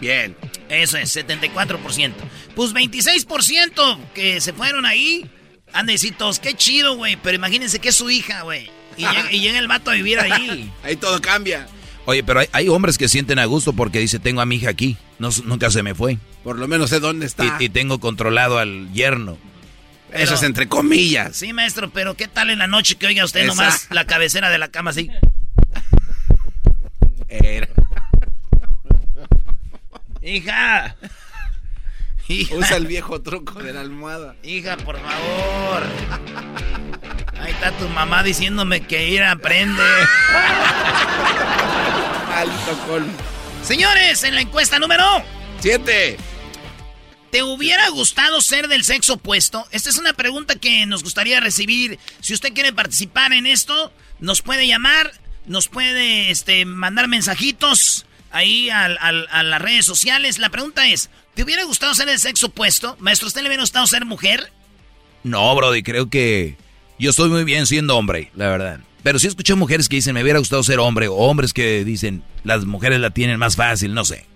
Bien. 0.00 0.36
Eso 0.68 0.98
es, 0.98 1.14
74%. 1.16 2.12
Pues 2.56 2.74
26% 2.74 3.98
que 4.12 4.40
se 4.40 4.52
fueron 4.52 4.86
ahí. 4.86 5.30
Han 5.72 5.86
de 5.86 5.92
decir 5.92 6.16
todos, 6.18 6.40
qué 6.40 6.54
chido, 6.54 6.96
güey. 6.96 7.14
Pero 7.22 7.36
imagínense 7.36 7.78
que 7.78 7.90
es 7.90 7.94
su 7.96 8.10
hija, 8.10 8.42
güey. 8.42 8.68
Y, 8.96 9.02
llega- 9.02 9.30
y 9.32 9.38
llega 9.40 9.60
el 9.60 9.68
vato 9.68 9.92
a 9.92 9.94
vivir 9.94 10.18
ahí. 10.18 10.68
Ahí 10.82 10.96
todo 10.96 11.20
cambia. 11.20 11.68
Oye, 12.06 12.24
pero 12.24 12.40
hay, 12.40 12.48
hay 12.50 12.68
hombres 12.68 12.98
que 12.98 13.08
sienten 13.08 13.38
a 13.38 13.44
gusto 13.44 13.72
porque 13.72 14.00
dice, 14.00 14.18
tengo 14.18 14.40
a 14.40 14.46
mi 14.46 14.56
hija 14.56 14.68
aquí. 14.70 14.96
No, 15.20 15.30
nunca 15.44 15.70
se 15.70 15.84
me 15.84 15.94
fue. 15.94 16.18
Por 16.42 16.58
lo 16.58 16.66
menos 16.66 16.90
sé 16.90 16.98
dónde 16.98 17.24
está. 17.26 17.56
Y, 17.60 17.66
y 17.66 17.68
tengo 17.68 18.00
controlado 18.00 18.58
al 18.58 18.92
yerno. 18.92 19.38
Eso 20.12 20.34
es 20.34 20.42
entre 20.42 20.68
comillas. 20.68 21.36
Sí, 21.36 21.52
maestro, 21.52 21.90
pero 21.90 22.14
¿qué 22.14 22.28
tal 22.28 22.50
en 22.50 22.58
la 22.58 22.66
noche 22.66 22.96
que 22.96 23.06
oiga 23.06 23.24
usted 23.24 23.46
nomás 23.46 23.74
Exacto. 23.74 23.94
la 23.94 24.06
cabecera 24.06 24.50
de 24.50 24.58
la 24.58 24.68
cama 24.68 24.90
así? 24.90 25.10
Era. 27.28 27.68
Hija. 30.22 30.96
Hija. 32.28 32.54
Usa 32.54 32.76
el 32.76 32.86
viejo 32.86 33.22
truco 33.22 33.60
de 33.62 33.72
la 33.72 33.80
almohada. 33.80 34.34
Hija, 34.42 34.76
por 34.76 34.96
favor. 35.00 35.82
Ahí 37.40 37.52
está 37.52 37.72
tu 37.72 37.88
mamá 37.88 38.22
diciéndome 38.22 38.82
que 38.82 39.08
ir 39.08 39.22
aprende. 39.22 39.82
Alto 42.34 42.78
colmo. 42.86 43.12
Señores, 43.62 44.22
en 44.24 44.34
la 44.34 44.40
encuesta 44.40 44.78
número 44.78 45.04
Siete. 45.60 46.16
¿Te 47.30 47.44
hubiera 47.44 47.88
gustado 47.90 48.40
ser 48.40 48.66
del 48.66 48.84
sexo 48.84 49.14
opuesto? 49.14 49.64
Esta 49.70 49.88
es 49.88 49.98
una 49.98 50.12
pregunta 50.14 50.56
que 50.56 50.84
nos 50.86 51.04
gustaría 51.04 51.38
recibir. 51.38 51.98
Si 52.20 52.34
usted 52.34 52.52
quiere 52.52 52.72
participar 52.72 53.32
en 53.32 53.46
esto, 53.46 53.92
nos 54.18 54.42
puede 54.42 54.66
llamar, 54.66 55.12
nos 55.46 55.68
puede 55.68 56.30
este, 56.30 56.64
mandar 56.64 57.06
mensajitos 57.06 58.04
ahí 58.32 58.68
a 58.70 58.88
las 58.88 59.62
redes 59.62 59.86
sociales. 59.86 60.38
La 60.38 60.50
pregunta 60.50 60.88
es, 60.88 61.08
¿te 61.34 61.44
hubiera 61.44 61.62
gustado 61.64 61.94
ser 61.94 62.06
del 62.06 62.18
sexo 62.18 62.48
opuesto? 62.48 62.96
Maestro, 62.98 63.28
¿usted 63.28 63.42
le 63.42 63.48
hubiera 63.48 63.62
gustado 63.62 63.86
ser 63.86 64.04
mujer? 64.04 64.52
No, 65.22 65.54
Brody, 65.54 65.84
creo 65.84 66.10
que 66.10 66.56
yo 66.98 67.10
estoy 67.10 67.28
muy 67.28 67.44
bien 67.44 67.66
siendo 67.66 67.96
hombre, 67.96 68.32
la 68.34 68.48
verdad. 68.48 68.80
Pero 69.04 69.20
sí 69.20 69.28
escuché 69.28 69.54
mujeres 69.54 69.88
que 69.88 69.96
dicen, 69.96 70.14
me 70.14 70.22
hubiera 70.22 70.40
gustado 70.40 70.62
ser 70.64 70.80
hombre, 70.80 71.06
o 71.08 71.14
hombres 71.14 71.52
que 71.52 71.84
dicen, 71.84 72.24
las 72.42 72.64
mujeres 72.64 72.98
la 73.00 73.10
tienen 73.10 73.38
más 73.38 73.54
fácil, 73.56 73.94
no 73.94 74.04
sé. 74.04 74.26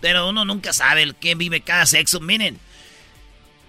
Pero 0.00 0.28
uno 0.28 0.44
nunca 0.44 0.72
sabe 0.72 1.02
el 1.02 1.14
que 1.14 1.34
vive 1.34 1.60
cada 1.62 1.86
sexo. 1.86 2.20
Miren, 2.20 2.58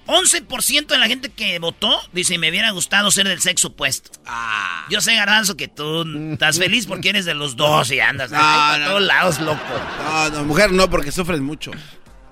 11% 0.07 0.87
de 0.87 0.97
la 0.97 1.07
gente 1.07 1.29
que 1.29 1.59
votó 1.59 1.99
dice, 2.13 2.37
me 2.37 2.49
hubiera 2.49 2.71
gustado 2.71 3.11
ser 3.11 3.27
del 3.27 3.41
sexo 3.41 3.69
opuesto. 3.69 4.11
Ah. 4.25 4.85
Yo 4.89 5.01
sé, 5.01 5.15
Garbanzo, 5.15 5.57
que 5.57 5.67
tú 5.67 6.05
estás 6.33 6.57
feliz 6.59 6.85
porque 6.85 7.09
eres 7.09 7.25
de 7.25 7.33
los 7.33 7.55
dos 7.57 7.91
y 7.91 7.99
andas 7.99 8.31
No, 8.31 8.77
no. 8.77 8.85
todos 8.85 9.01
lados, 9.01 9.39
loco. 9.41 9.59
No, 10.03 10.29
no, 10.29 10.43
mujer 10.45 10.71
no, 10.71 10.89
porque 10.89 11.11
sufren 11.11 11.43
mucho. 11.43 11.71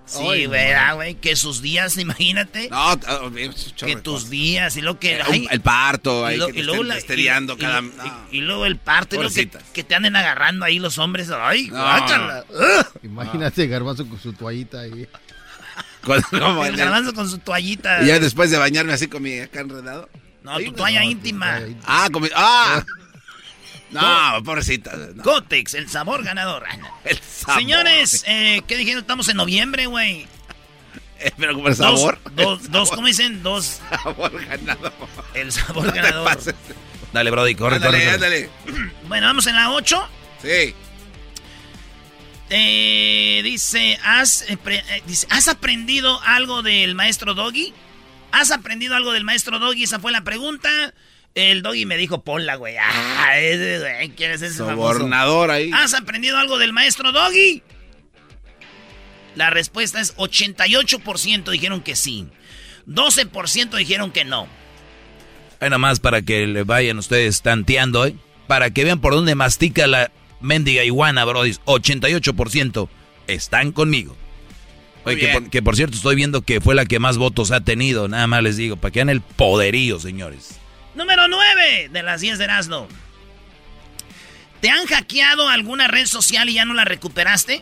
Sí, 0.07 0.45
¿verdad, 0.47 0.95
güey? 0.95 1.15
Que 1.15 1.35
sus 1.35 1.62
días, 1.62 1.97
imagínate. 1.97 2.69
No, 2.69 2.77
ah, 2.77 2.97
chorro 3.00 3.31
que 3.33 3.95
tus 4.01 4.13
cosas. 4.15 4.29
días 4.29 4.77
y 4.77 4.81
lo 4.81 5.00
que... 5.00 5.17
Eh, 5.17 5.21
ay, 5.27 5.41
un- 5.41 5.47
el 5.51 5.62
parto, 5.62 6.25
ahí 6.25 6.38
lo- 6.38 6.47
que 6.47 6.53
te 6.53 6.63
luego 6.63 6.83
estén 6.83 7.17
la- 7.17 7.21
y- 7.55 7.57
cada... 7.57 7.79
y- 7.79 7.83
no. 7.83 8.25
y, 8.31 8.38
y 8.38 8.41
luego 8.41 8.65
el 8.67 8.77
parto 8.77 9.15
y 9.15 9.19
luego 9.19 9.33
que, 9.33 9.50
que 9.74 9.83
te 9.83 9.95
anden 9.95 10.15
agarrando 10.15 10.63
ahí 10.65 10.77
los 10.79 10.97
hombres. 11.00 11.29
¡Ay, 11.31 11.69
No. 11.69 11.81
guácala! 11.81 12.45
Imagínate 13.03 13.67
Garbanzo 13.67 14.07
con 14.07 14.19
su 14.19 14.33
toallita 14.33 14.81
ahí. 14.81 15.07
Como 16.01 16.65
El 16.65 16.77
garbanzo 16.77 17.13
con 17.13 17.27
su 17.29 17.39
toallita. 17.39 18.03
Y 18.03 18.07
ya 18.07 18.19
después 18.19 18.51
de 18.51 18.57
bañarme 18.57 18.93
así 18.93 19.07
con 19.07 19.24
mi 19.24 19.39
acá 19.39 19.62
enredado. 19.62 20.07
No, 20.43 20.59
tu 20.59 20.71
toalla 20.74 21.03
íntima. 21.03 21.59
Ah, 21.85 22.07
con 22.12 22.21
mi... 22.21 22.29
¡Ah! 22.35 22.83
No, 23.92 24.42
pobrecita. 24.44 24.92
no. 25.15 25.24
Gotex, 25.24 25.74
el 25.75 25.89
sabor 25.89 26.24
ganador. 26.24 26.63
El 27.06 27.20
sabor. 27.20 27.60
Señores, 27.62 28.24
eh, 28.27 28.62
¿qué 28.68 28.75
dijeron? 28.77 29.01
Estamos 29.01 29.30
en 29.30 29.38
noviembre, 29.38 29.86
güey. 29.86 30.27
Eh, 31.20 31.32
Pero 31.38 31.54
como 31.54 31.68
el 31.70 31.77
Dos- 31.77 32.00
sabor. 32.00 32.20
Dos, 32.36 32.70
dos, 32.72 32.89
¿cómo 32.92 33.08
dicen? 33.08 33.42
Dos. 33.44 33.80
Sabor 33.89 34.46
ganado. 34.46 34.92
El 35.34 35.51
sabor 35.51 35.86
No 35.88 35.94
ganador. 35.94 36.25
pases. 36.25 36.56
Dale, 37.13 37.32
Brody, 37.32 37.56
corre, 37.56 37.75
ándale, 37.77 37.98
corre, 37.98 38.04
corre. 38.04 38.13
ándale. 38.15 38.50
Bueno, 39.08 39.27
vamos 39.27 39.48
en 39.48 39.56
la 39.56 39.72
8. 39.72 40.10
Sí. 40.42 40.75
Eh, 42.50 43.42
dice, 43.44 43.98
¿has, 44.04 44.44
eh, 44.50 44.58
pre- 44.58 44.84
eh, 44.89 45.01
dice, 45.08 45.25
¿has 45.30 45.48
aprendido 45.48 46.22
algo 46.24 46.62
del 46.62 46.94
maestro 46.94 47.34
Doggy? 47.34 47.74
¿Has 48.32 48.51
aprendido 48.51 48.96
algo 48.96 49.13
del 49.13 49.24
maestro 49.24 49.58
Doggy? 49.60 49.84
Esa 49.84 50.00
fue 50.00 50.12
la 50.12 50.22
pregunta. 50.24 50.94
El 51.36 51.62
Doggy 51.63 51.86
me 51.86 51.98
dijo, 51.98 52.24
ponla, 52.24 52.56
güey. 52.56 52.75
Ah, 53.27 53.34
¿quién 54.15 54.32
es 54.32 54.42
ese 54.42 54.63
famoso? 54.63 54.94
Sobornador 54.94 55.51
ahí. 55.51 55.70
¿Has 55.74 55.94
aprendido 55.94 56.38
algo 56.38 56.57
del 56.57 56.72
maestro 56.74 57.12
Doggy? 57.12 57.62
La 59.36 59.50
respuesta 59.50 60.00
es 60.00 60.16
88% 60.16 61.51
dijeron 61.51 61.81
que 61.81 61.96
sí. 61.96 62.27
12% 62.88 63.75
dijeron 63.75 64.12
que 64.12 64.24
no. 64.24 64.48
Ahí 65.59 65.70
nada 65.70 65.77
más 65.77 66.00
para 66.00 66.22
que 66.22 66.48
le 66.48 66.64
vayan 66.64 66.98
ustedes 67.00 67.42
tanteando, 67.42 68.05
¿eh? 68.05 68.16
Para 68.48 68.70
que 68.70 68.83
vean 68.83 69.01
por 69.01 69.14
dónde 69.14 69.36
mastica 69.36 69.88
la 69.88 70.12
mendiga 70.40 70.83
iguana, 70.83 71.25
Brody. 71.25 71.55
88% 71.66 72.88
están 73.27 73.72
conmigo. 73.72 74.16
Oye, 75.03 75.18
que 75.18 75.27
por, 75.29 75.50
que 75.50 75.62
por 75.62 75.75
cierto 75.75 75.98
estoy 75.98 76.16
viendo 76.16 76.44
que 76.44 76.62
fue 76.62 76.75
la 76.75 76.86
que 76.86 77.00
más 77.00 77.18
votos 77.18 77.51
ha 77.51 77.62
tenido. 77.62 78.07
Nada 78.07 78.27
más 78.27 78.44
les 78.44 78.55
digo, 78.55 78.77
para 78.77 78.92
que 78.92 79.00
vean 79.00 79.09
el 79.09 79.22
poderío, 79.22 80.00
señores. 80.00 80.59
Número 80.96 81.27
9 81.27 81.90
de 81.92 82.03
las 82.03 82.22
10 82.22 82.38
de 82.38 82.44
Erasmo. 82.46 82.88
¿Te 84.62 84.70
han 84.70 84.86
hackeado 84.88 85.50
alguna 85.50 85.88
red 85.88 86.05
social 86.05 86.50
y 86.50 86.53
ya 86.53 86.66
no 86.66 86.74
la 86.74 86.86
recuperaste? 86.86 87.62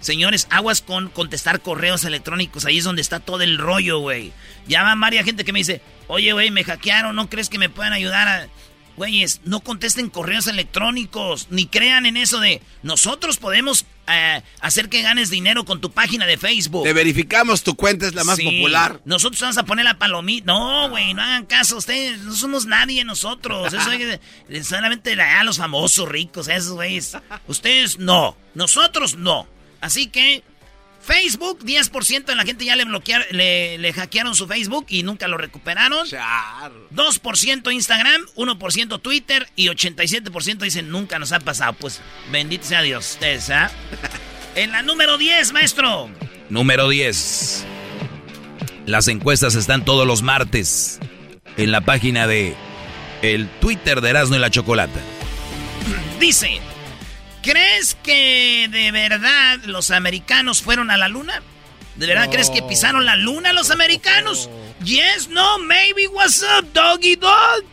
Señores, 0.00 0.46
aguas 0.50 0.82
con 0.82 1.08
contestar 1.08 1.60
correos 1.60 2.04
electrónicos. 2.04 2.64
Ahí 2.64 2.78
es 2.78 2.84
donde 2.84 3.02
está 3.02 3.20
todo 3.20 3.42
el 3.42 3.58
rollo, 3.58 4.00
güey. 4.00 4.32
Ya 4.66 4.82
van 4.82 5.00
varias 5.00 5.24
gente 5.24 5.44
que 5.44 5.52
me 5.52 5.60
dice, 5.60 5.80
oye, 6.08 6.32
güey, 6.32 6.50
me 6.50 6.64
hackearon, 6.64 7.16
¿no 7.16 7.30
crees 7.30 7.48
que 7.48 7.58
me 7.58 7.70
puedan 7.70 7.92
ayudar 7.92 8.28
a...? 8.28 8.48
Güeyes, 8.96 9.40
no 9.44 9.60
contesten 9.60 10.08
correos 10.08 10.46
electrónicos, 10.46 11.48
ni 11.50 11.66
crean 11.66 12.06
en 12.06 12.16
eso 12.16 12.40
de 12.40 12.62
nosotros 12.82 13.36
podemos 13.36 13.84
eh, 14.08 14.42
hacer 14.60 14.88
que 14.88 15.02
ganes 15.02 15.28
dinero 15.30 15.64
con 15.64 15.80
tu 15.80 15.90
página 15.90 16.24
de 16.26 16.38
Facebook. 16.38 16.84
Te 16.84 16.92
verificamos, 16.92 17.62
tu 17.62 17.74
cuenta 17.76 18.06
es 18.06 18.14
la 18.14 18.24
más 18.24 18.36
Sí, 18.36 18.44
popular. 18.44 19.00
Nosotros 19.04 19.40
vamos 19.40 19.58
a 19.58 19.64
poner 19.64 19.84
la 19.84 19.98
palomita. 19.98 20.46
No, 20.46 20.88
güey, 20.88 21.12
no 21.12 21.22
hagan 21.22 21.44
caso. 21.46 21.76
Ustedes 21.76 22.20
no 22.20 22.34
somos 22.34 22.64
nadie 22.66 23.04
nosotros. 23.04 23.72
Eso 23.74 23.90
hay 23.90 23.98
que- 24.48 24.64
solamente 24.64 25.20
a 25.20 25.44
los 25.44 25.58
famosos 25.58 26.08
ricos, 26.08 26.48
esos 26.48 26.72
güeyes. 26.72 27.16
Ustedes 27.48 27.98
no. 27.98 28.36
Nosotros 28.54 29.16
no. 29.16 29.46
Así 29.80 30.06
que 30.06 30.42
Facebook, 31.06 31.60
10% 31.60 32.24
de 32.24 32.34
la 32.34 32.44
gente 32.44 32.64
ya 32.64 32.74
le 32.74 32.84
bloquearon, 32.84 33.26
le, 33.30 33.78
le 33.78 33.92
hackearon 33.92 34.34
su 34.34 34.48
Facebook 34.48 34.86
y 34.88 35.04
nunca 35.04 35.28
lo 35.28 35.38
recuperaron. 35.38 36.06
Charro. 36.08 36.88
2% 36.92 37.72
Instagram, 37.72 38.22
1% 38.34 39.00
Twitter 39.00 39.48
y 39.54 39.68
87% 39.68 40.58
dicen 40.58 40.90
nunca 40.90 41.20
nos 41.20 41.30
ha 41.30 41.38
pasado. 41.38 41.74
Pues 41.74 42.00
bendito 42.32 42.66
sea 42.66 42.82
Dios, 42.82 43.12
ustedes, 43.12 43.50
¿ah? 43.50 43.70
En 44.56 44.72
la 44.72 44.82
número 44.82 45.18
10, 45.18 45.52
maestro. 45.52 46.08
Número 46.48 46.88
10. 46.88 47.64
Las 48.86 49.06
encuestas 49.08 49.54
están 49.54 49.84
todos 49.84 50.06
los 50.06 50.22
martes 50.22 50.98
en 51.56 51.72
la 51.72 51.82
página 51.82 52.26
de 52.26 52.54
el 53.20 53.48
Twitter 53.60 54.00
de 54.00 54.10
Erasmo 54.10 54.36
y 54.36 54.38
la 54.38 54.50
Chocolata. 54.50 55.00
Dice, 56.18 56.60
¿crees 57.46 57.94
que 58.02 58.68
de 58.70 58.90
verdad 58.92 59.60
los 59.64 59.90
americanos 59.90 60.62
fueron 60.62 60.90
a 60.90 60.96
la 60.96 61.08
luna? 61.08 61.42
¿De 61.96 62.06
verdad 62.06 62.28
crees 62.30 62.50
que 62.50 62.62
pisaron 62.62 63.06
la 63.06 63.16
luna 63.16 63.52
los 63.52 63.70
americanos? 63.70 64.50
Yes, 64.84 65.28
no, 65.30 65.58
maybe, 65.60 66.06
what's 66.08 66.42
up, 66.42 66.66
doggy 66.74 67.16
dog? 67.16 67.64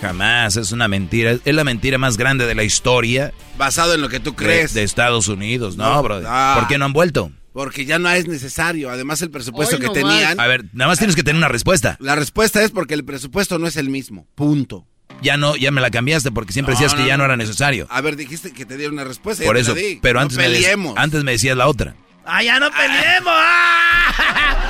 Jamás, 0.00 0.56
es 0.56 0.72
una 0.72 0.88
mentira. 0.88 1.36
Es 1.44 1.54
la 1.54 1.64
mentira 1.64 1.98
más 1.98 2.16
grande 2.16 2.46
de 2.46 2.54
la 2.54 2.62
historia 2.64 3.32
Basado 3.56 3.94
en 3.94 4.00
lo 4.00 4.08
que 4.08 4.20
tú 4.20 4.34
crees. 4.34 4.74
de 4.74 4.82
Estados 4.82 5.28
Unidos. 5.28 5.76
No, 5.76 5.94
No, 5.94 6.02
brother. 6.02 6.26
ah. 6.28 6.56
¿Por 6.58 6.68
qué 6.68 6.78
no 6.78 6.84
han 6.84 6.92
vuelto? 6.92 7.30
Porque 7.52 7.84
ya 7.84 7.98
no 7.98 8.10
es 8.10 8.26
necesario. 8.26 8.90
Además, 8.90 9.22
el 9.22 9.30
presupuesto 9.30 9.76
Hoy 9.76 9.82
que 9.82 9.88
tenían. 9.90 10.40
A 10.40 10.46
ver, 10.46 10.64
nada 10.72 10.88
más 10.88 10.98
tienes 10.98 11.14
que 11.14 11.22
tener 11.22 11.36
una 11.38 11.48
respuesta. 11.48 11.96
La 12.00 12.16
respuesta 12.16 12.62
es 12.62 12.70
porque 12.70 12.94
el 12.94 13.04
presupuesto 13.04 13.58
no 13.58 13.66
es 13.66 13.76
el 13.76 13.88
mismo. 13.90 14.26
Punto. 14.34 14.86
Ya 15.22 15.36
no, 15.36 15.56
ya 15.56 15.70
me 15.70 15.80
la 15.80 15.90
cambiaste 15.90 16.30
porque 16.32 16.52
siempre 16.52 16.74
No, 16.74 16.80
decías 16.80 16.94
que 16.94 17.02
no, 17.02 17.06
ya 17.08 17.16
no 17.16 17.22
no. 17.22 17.24
era 17.26 17.36
necesario. 17.36 17.86
A 17.90 18.00
ver, 18.00 18.16
dijiste 18.16 18.52
que 18.52 18.66
te 18.66 18.76
dieron 18.76 18.94
una 18.94 19.04
respuesta. 19.04 19.44
Por 19.44 19.56
eso, 19.56 19.72
di. 19.74 19.98
pero 20.02 20.18
No 20.18 20.22
antes, 20.22 20.36
me, 20.36 20.44
peleemos. 20.44 20.94
antes 20.98 21.24
me 21.24 21.32
decías 21.32 21.56
la 21.56 21.66
otra. 21.68 21.94
¡Ah, 22.26 22.42
ya 22.42 22.58
no 22.60 22.70
peleemos! 22.70 23.32
¡Ah! 23.34 24.60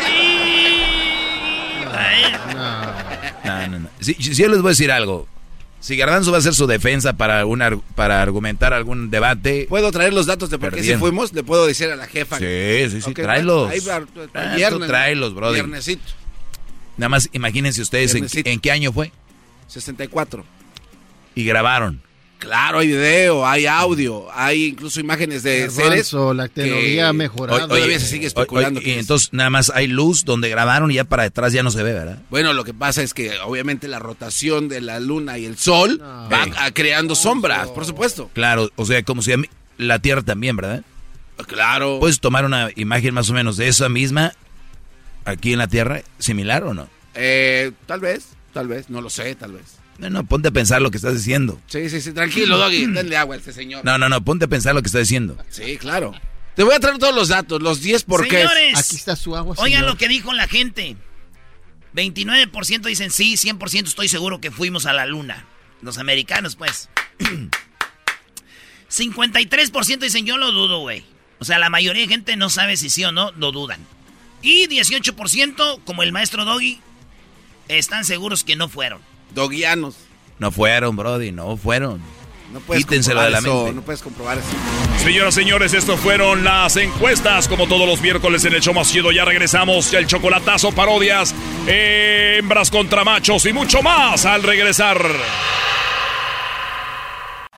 Sí. 0.06 1.86
Ay, 1.92 2.32
No, 3.44 3.68
no, 3.68 3.78
no. 3.80 3.88
Si, 4.00 4.14
si 4.14 4.34
yo 4.34 4.48
les 4.48 4.58
voy 4.60 4.68
a 4.70 4.72
decir 4.72 4.90
algo. 4.90 5.28
Si 5.80 5.96
Garbanzo 5.96 6.30
va 6.30 6.36
a 6.36 6.40
hacer 6.40 6.54
su 6.54 6.66
defensa 6.66 7.14
para, 7.14 7.46
una, 7.46 7.70
para 7.94 8.20
argumentar 8.20 8.74
algún 8.74 9.10
debate. 9.10 9.66
¿Puedo 9.68 9.90
traer 9.92 10.12
los 10.12 10.26
datos 10.26 10.50
de 10.50 10.58
por 10.58 10.74
qué 10.74 10.82
si 10.82 10.94
fuimos? 10.96 11.32
Le 11.32 11.42
puedo 11.42 11.66
decir 11.66 11.88
a 11.90 11.96
la 11.96 12.06
jefa. 12.06 12.38
Sí, 12.38 12.44
sí, 12.90 13.00
sí, 13.00 13.10
Ok, 13.10 13.16
tráelos. 13.16 13.70
ahí 13.70 13.80
va, 13.80 14.02
Ah, 14.34 14.54
viernes, 14.56 14.88
tráelos, 14.88 15.34
brother. 15.34 15.62
Viernesito. 15.64 16.02
Nada 16.98 17.08
más 17.08 17.30
imagínense 17.32 17.80
ustedes 17.80 18.14
en 18.14 18.60
qué 18.60 18.70
año 18.70 18.92
fue 18.92 19.10
64. 19.70 20.44
y 21.34 21.44
grabaron. 21.44 22.02
Claro, 22.38 22.78
hay 22.78 22.86
video, 22.88 23.46
hay 23.46 23.66
audio, 23.66 24.26
hay 24.32 24.64
incluso 24.68 24.98
imágenes 24.98 25.42
de 25.42 25.68
seres. 25.68 25.76
Garbanzo, 25.76 26.32
la 26.32 26.48
tecnología 26.48 27.10
ha 27.10 27.12
mejorado. 27.12 27.68
Todavía 27.68 28.00
se 28.00 28.06
sigue 28.06 28.26
especulando. 28.26 28.80
Y 28.82 28.92
es. 28.92 28.96
entonces 29.00 29.28
nada 29.32 29.50
más 29.50 29.70
hay 29.74 29.88
luz 29.88 30.24
donde 30.24 30.48
grabaron 30.48 30.90
y 30.90 30.94
ya 30.94 31.04
para 31.04 31.24
detrás 31.24 31.52
ya 31.52 31.62
no 31.62 31.70
se 31.70 31.82
ve, 31.82 31.92
¿verdad? 31.92 32.18
Bueno, 32.30 32.54
lo 32.54 32.64
que 32.64 32.72
pasa 32.72 33.02
es 33.02 33.12
que 33.12 33.38
obviamente 33.40 33.88
la 33.88 33.98
rotación 33.98 34.68
de 34.70 34.80
la 34.80 35.00
luna 35.00 35.36
y 35.36 35.44
el 35.44 35.58
sol 35.58 35.98
No. 35.98 36.28
va 36.30 36.44
Sí. 36.46 36.50
a- 36.56 36.70
creando 36.72 37.14
sombras, 37.14 37.68
por 37.68 37.84
supuesto. 37.84 38.30
Claro, 38.32 38.70
o 38.76 38.86
sea, 38.86 39.02
como 39.02 39.20
si 39.20 39.32
la 39.76 39.98
Tierra 39.98 40.22
también, 40.22 40.56
¿verdad? 40.56 40.82
Claro. 41.46 41.98
Puedes 42.00 42.20
tomar 42.20 42.46
una 42.46 42.70
imagen 42.74 43.12
más 43.12 43.28
o 43.28 43.34
menos 43.34 43.58
de 43.58 43.68
esa 43.68 43.90
misma 43.90 44.32
aquí 45.26 45.52
en 45.52 45.58
la 45.58 45.68
Tierra, 45.68 46.00
similar 46.18 46.64
o 46.64 46.72
no? 46.72 46.88
Eh, 47.14 47.72
tal 47.86 48.00
vez, 48.00 48.28
tal 48.52 48.68
vez, 48.68 48.90
no 48.90 49.00
lo 49.00 49.10
sé, 49.10 49.34
tal 49.34 49.52
vez. 49.52 49.78
No, 49.98 50.08
no, 50.08 50.24
ponte 50.24 50.48
a 50.48 50.50
pensar 50.50 50.80
lo 50.80 50.90
que 50.90 50.96
estás 50.96 51.14
diciendo. 51.14 51.60
Sí, 51.66 51.90
sí, 51.90 52.00
sí, 52.00 52.12
tranquilo, 52.12 52.56
Doggy, 52.56 52.86
denle 52.86 53.16
agua 53.16 53.34
a 53.34 53.38
este 53.38 53.52
señor. 53.52 53.84
No, 53.84 53.98
no, 53.98 54.08
no, 54.08 54.24
ponte 54.24 54.46
a 54.46 54.48
pensar 54.48 54.74
lo 54.74 54.82
que 54.82 54.86
estás 54.86 55.02
diciendo. 55.02 55.36
Sí, 55.50 55.76
claro. 55.76 56.14
Te 56.56 56.64
voy 56.64 56.74
a 56.74 56.80
traer 56.80 56.98
todos 56.98 57.14
los 57.14 57.28
datos, 57.28 57.62
los 57.62 57.80
10 57.80 58.04
por 58.04 58.26
qué. 58.26 58.38
Señores, 58.38 58.78
Aquí 58.78 58.96
está 58.96 59.14
su 59.16 59.36
agua. 59.36 59.54
oigan 59.58 59.86
lo 59.86 59.96
que 59.96 60.08
dijo 60.08 60.32
la 60.32 60.48
gente. 60.48 60.96
29% 61.94 62.82
dicen 62.82 63.10
sí, 63.10 63.34
100% 63.34 63.86
estoy 63.86 64.08
seguro 64.08 64.40
que 64.40 64.50
fuimos 64.50 64.86
a 64.86 64.92
la 64.92 65.06
luna. 65.06 65.46
Los 65.82 65.98
americanos, 65.98 66.56
pues. 66.56 66.88
53% 68.90 69.98
dicen 69.98 70.26
yo 70.26 70.36
lo 70.36 70.52
dudo, 70.52 70.80
güey. 70.80 71.04
O 71.38 71.44
sea, 71.44 71.58
la 71.58 71.70
mayoría 71.70 72.02
de 72.02 72.08
gente 72.08 72.36
no 72.36 72.50
sabe 72.50 72.76
si 72.76 72.90
sí 72.90 73.04
o 73.04 73.12
no, 73.12 73.32
lo 73.32 73.52
dudan. 73.52 73.80
Y 74.42 74.66
18%, 74.68 75.84
como 75.84 76.02
el 76.02 76.12
maestro 76.12 76.44
Doggy, 76.44 76.80
están 77.78 78.04
seguros 78.04 78.44
que 78.44 78.56
no 78.56 78.68
fueron. 78.68 79.00
Doguianos. 79.34 79.96
No 80.38 80.50
fueron, 80.50 80.96
Brody, 80.96 81.32
no 81.32 81.56
fueron. 81.56 82.00
No 82.52 82.58
puedes 82.60 82.84
Quítenselo 82.84 83.20
de 83.22 83.30
la 83.30 83.36
comprobar 83.36 83.56
eso, 83.56 83.64
mente. 83.64 83.76
No 83.76 83.84
puedes 83.84 84.02
comprobar 84.02 84.38
eso. 84.38 84.48
Señoras, 85.04 85.34
señores, 85.34 85.72
estos 85.72 86.00
fueron 86.00 86.42
las 86.42 86.76
encuestas. 86.76 87.46
Como 87.46 87.68
todos 87.68 87.86
los 87.86 88.00
miércoles 88.00 88.44
en 88.44 88.54
el 88.54 88.60
show 88.60 88.74
más 88.74 88.90
chido, 88.90 89.12
ya 89.12 89.24
regresamos. 89.24 89.92
El 89.94 90.06
chocolatazo, 90.06 90.72
parodias, 90.72 91.34
hembras 91.66 92.70
contra 92.70 93.04
machos 93.04 93.46
y 93.46 93.52
mucho 93.52 93.82
más 93.82 94.24
al 94.26 94.42
regresar. 94.42 95.00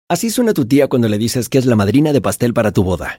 Así 0.09 0.29
suena 0.29 0.53
tu 0.53 0.67
tía 0.67 0.89
cuando 0.89 1.09
le 1.09 1.17
dices 1.17 1.49
que 1.49 1.57
es 1.57 1.65
la 1.65 1.75
madrina 1.75 2.13
de 2.13 2.21
pastel 2.21 2.53
para 2.53 2.71
tu 2.71 2.85
boda. 2.85 3.19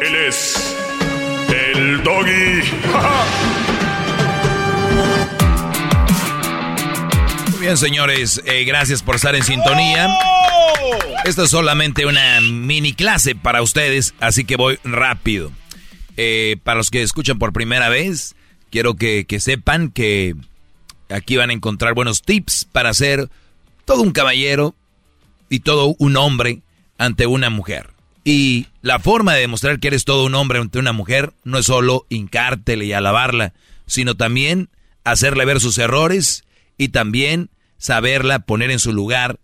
Él 0.00 0.14
es 0.14 0.76
el 1.48 2.02
doggy. 2.02 2.62
Muy 7.50 7.60
bien, 7.60 7.76
señores, 7.76 8.42
eh, 8.44 8.64
gracias 8.64 9.02
por 9.02 9.16
estar 9.16 9.34
en 9.34 9.42
sintonía. 9.42 10.08
Esto 11.24 11.44
es 11.44 11.50
solamente 11.50 12.06
una 12.06 12.40
mini 12.40 12.92
clase 12.92 13.34
para 13.34 13.62
ustedes, 13.62 14.14
así 14.20 14.44
que 14.44 14.56
voy 14.56 14.78
rápido. 14.84 15.52
Eh, 16.16 16.56
para 16.62 16.76
los 16.78 16.90
que 16.90 17.02
escuchan 17.02 17.38
por 17.38 17.52
primera 17.52 17.88
vez, 17.88 18.34
quiero 18.70 18.94
que, 18.94 19.24
que 19.26 19.40
sepan 19.40 19.90
que 19.90 20.34
aquí 21.08 21.36
van 21.36 21.50
a 21.50 21.54
encontrar 21.54 21.94
buenos 21.94 22.22
tips 22.22 22.66
para 22.70 22.92
ser 22.92 23.30
todo 23.84 24.02
un 24.02 24.12
caballero 24.12 24.74
y 25.48 25.60
todo 25.60 25.94
un 25.98 26.16
hombre 26.16 26.60
ante 26.98 27.26
una 27.26 27.50
mujer. 27.50 27.93
Y 28.24 28.68
la 28.80 28.98
forma 28.98 29.34
de 29.34 29.42
demostrar 29.42 29.78
que 29.78 29.88
eres 29.88 30.04
todo 30.04 30.24
un 30.24 30.34
hombre 30.34 30.58
ante 30.58 30.78
una 30.78 30.92
mujer 30.92 31.34
no 31.44 31.58
es 31.58 31.66
solo 31.66 32.06
hincártele 32.08 32.86
y 32.86 32.92
alabarla, 32.92 33.52
sino 33.86 34.16
también 34.16 34.70
hacerle 35.04 35.44
ver 35.44 35.60
sus 35.60 35.76
errores 35.76 36.44
y 36.78 36.88
también 36.88 37.50
saberla 37.76 38.40
poner 38.40 38.70
en 38.70 38.78
su 38.78 38.92
lugar. 38.94 39.40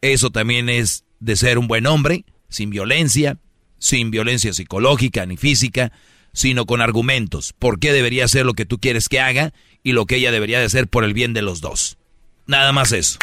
Eso 0.00 0.30
también 0.30 0.68
es 0.68 1.04
de 1.20 1.36
ser 1.36 1.58
un 1.58 1.68
buen 1.68 1.86
hombre, 1.86 2.24
sin 2.48 2.70
violencia, 2.70 3.38
sin 3.78 4.10
violencia 4.10 4.52
psicológica 4.52 5.24
ni 5.26 5.36
física, 5.36 5.92
sino 6.32 6.66
con 6.66 6.80
argumentos. 6.80 7.54
¿Por 7.56 7.78
qué 7.78 7.92
debería 7.92 8.24
hacer 8.24 8.44
lo 8.44 8.54
que 8.54 8.66
tú 8.66 8.80
quieres 8.80 9.08
que 9.08 9.20
haga 9.20 9.52
y 9.84 9.92
lo 9.92 10.06
que 10.06 10.16
ella 10.16 10.32
debería 10.32 10.58
de 10.58 10.66
hacer 10.66 10.88
por 10.88 11.04
el 11.04 11.14
bien 11.14 11.34
de 11.34 11.42
los 11.42 11.60
dos? 11.60 11.98
Nada 12.46 12.72
más 12.72 12.90
eso. 12.90 13.18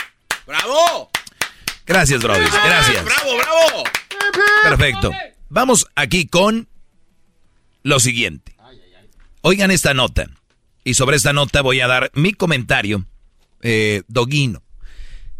¡Bravo! 0.48 1.10
Gracias, 1.86 2.22
Brody. 2.22 2.46
Gracias. 2.66 3.04
¡Bravo, 3.04 3.38
bravo! 3.38 3.84
Perfecto. 4.64 5.12
Vamos 5.50 5.88
aquí 5.96 6.28
con 6.28 6.68
lo 7.84 8.00
siguiente. 8.00 8.56
Oigan 9.42 9.72
esta 9.72 9.94
nota. 9.94 10.30
Y 10.84 10.96
sobre 10.96 11.18
esta 11.18 11.34
nota 11.34 11.62
voy 11.62 11.80
a 11.80 11.88
dar 11.88 12.12
mi 12.16 12.34
comentario, 12.34 13.06
eh, 13.62 14.02
doguino. 14.08 14.64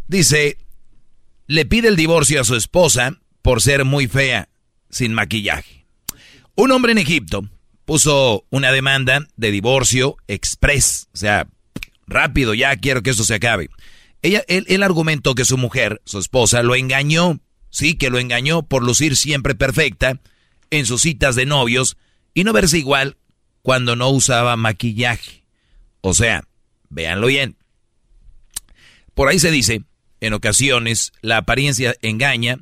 Dice, 0.08 0.58
le 1.48 1.66
pide 1.66 1.88
el 1.88 1.96
divorcio 1.96 2.42
a 2.42 2.44
su 2.44 2.56
esposa 2.56 3.18
por 3.42 3.62
ser 3.62 3.86
muy 3.86 4.08
fea, 4.08 4.50
sin 4.90 5.14
maquillaje. 5.14 5.86
Un 6.56 6.72
hombre 6.72 6.92
en 6.92 7.00
Egipto 7.00 7.44
puso 7.86 8.46
una 8.52 8.72
demanda 8.72 9.26
de 9.36 9.52
divorcio 9.52 10.18
express, 10.28 11.08
o 11.14 11.18
sea, 11.18 11.48
rápido, 12.06 12.54
ya 12.54 12.76
quiero 12.76 13.02
que 13.02 13.10
esto 13.10 13.24
se 13.24 13.36
acabe. 13.36 13.70
Ella, 14.22 14.44
él, 14.48 14.66
él 14.68 14.84
argumentó 14.84 15.34
que 15.34 15.46
su 15.46 15.58
mujer, 15.58 16.02
su 16.06 16.20
esposa, 16.20 16.62
lo 16.62 16.76
engañó, 16.76 17.40
sí, 17.72 17.96
que 17.96 18.12
lo 18.12 18.20
engañó 18.20 18.62
por 18.62 18.84
lucir 18.84 19.16
siempre 19.16 19.56
perfecta 19.56 20.20
en 20.70 20.86
sus 20.86 21.02
citas 21.02 21.36
de 21.36 21.48
novios 21.48 21.98
y 22.36 22.44
no 22.44 22.54
verse 22.54 22.78
igual 22.78 23.18
cuando 23.64 23.96
no 23.96 24.10
usaba 24.10 24.56
maquillaje. 24.56 25.44
O 26.02 26.14
sea, 26.14 26.44
véanlo 26.90 27.28
bien. 27.28 27.58
Por 29.14 29.28
ahí 29.28 29.40
se 29.40 29.52
dice, 29.52 29.84
en 30.20 30.34
ocasiones, 30.34 31.12
la 31.22 31.38
apariencia 31.38 31.96
engaña, 32.02 32.60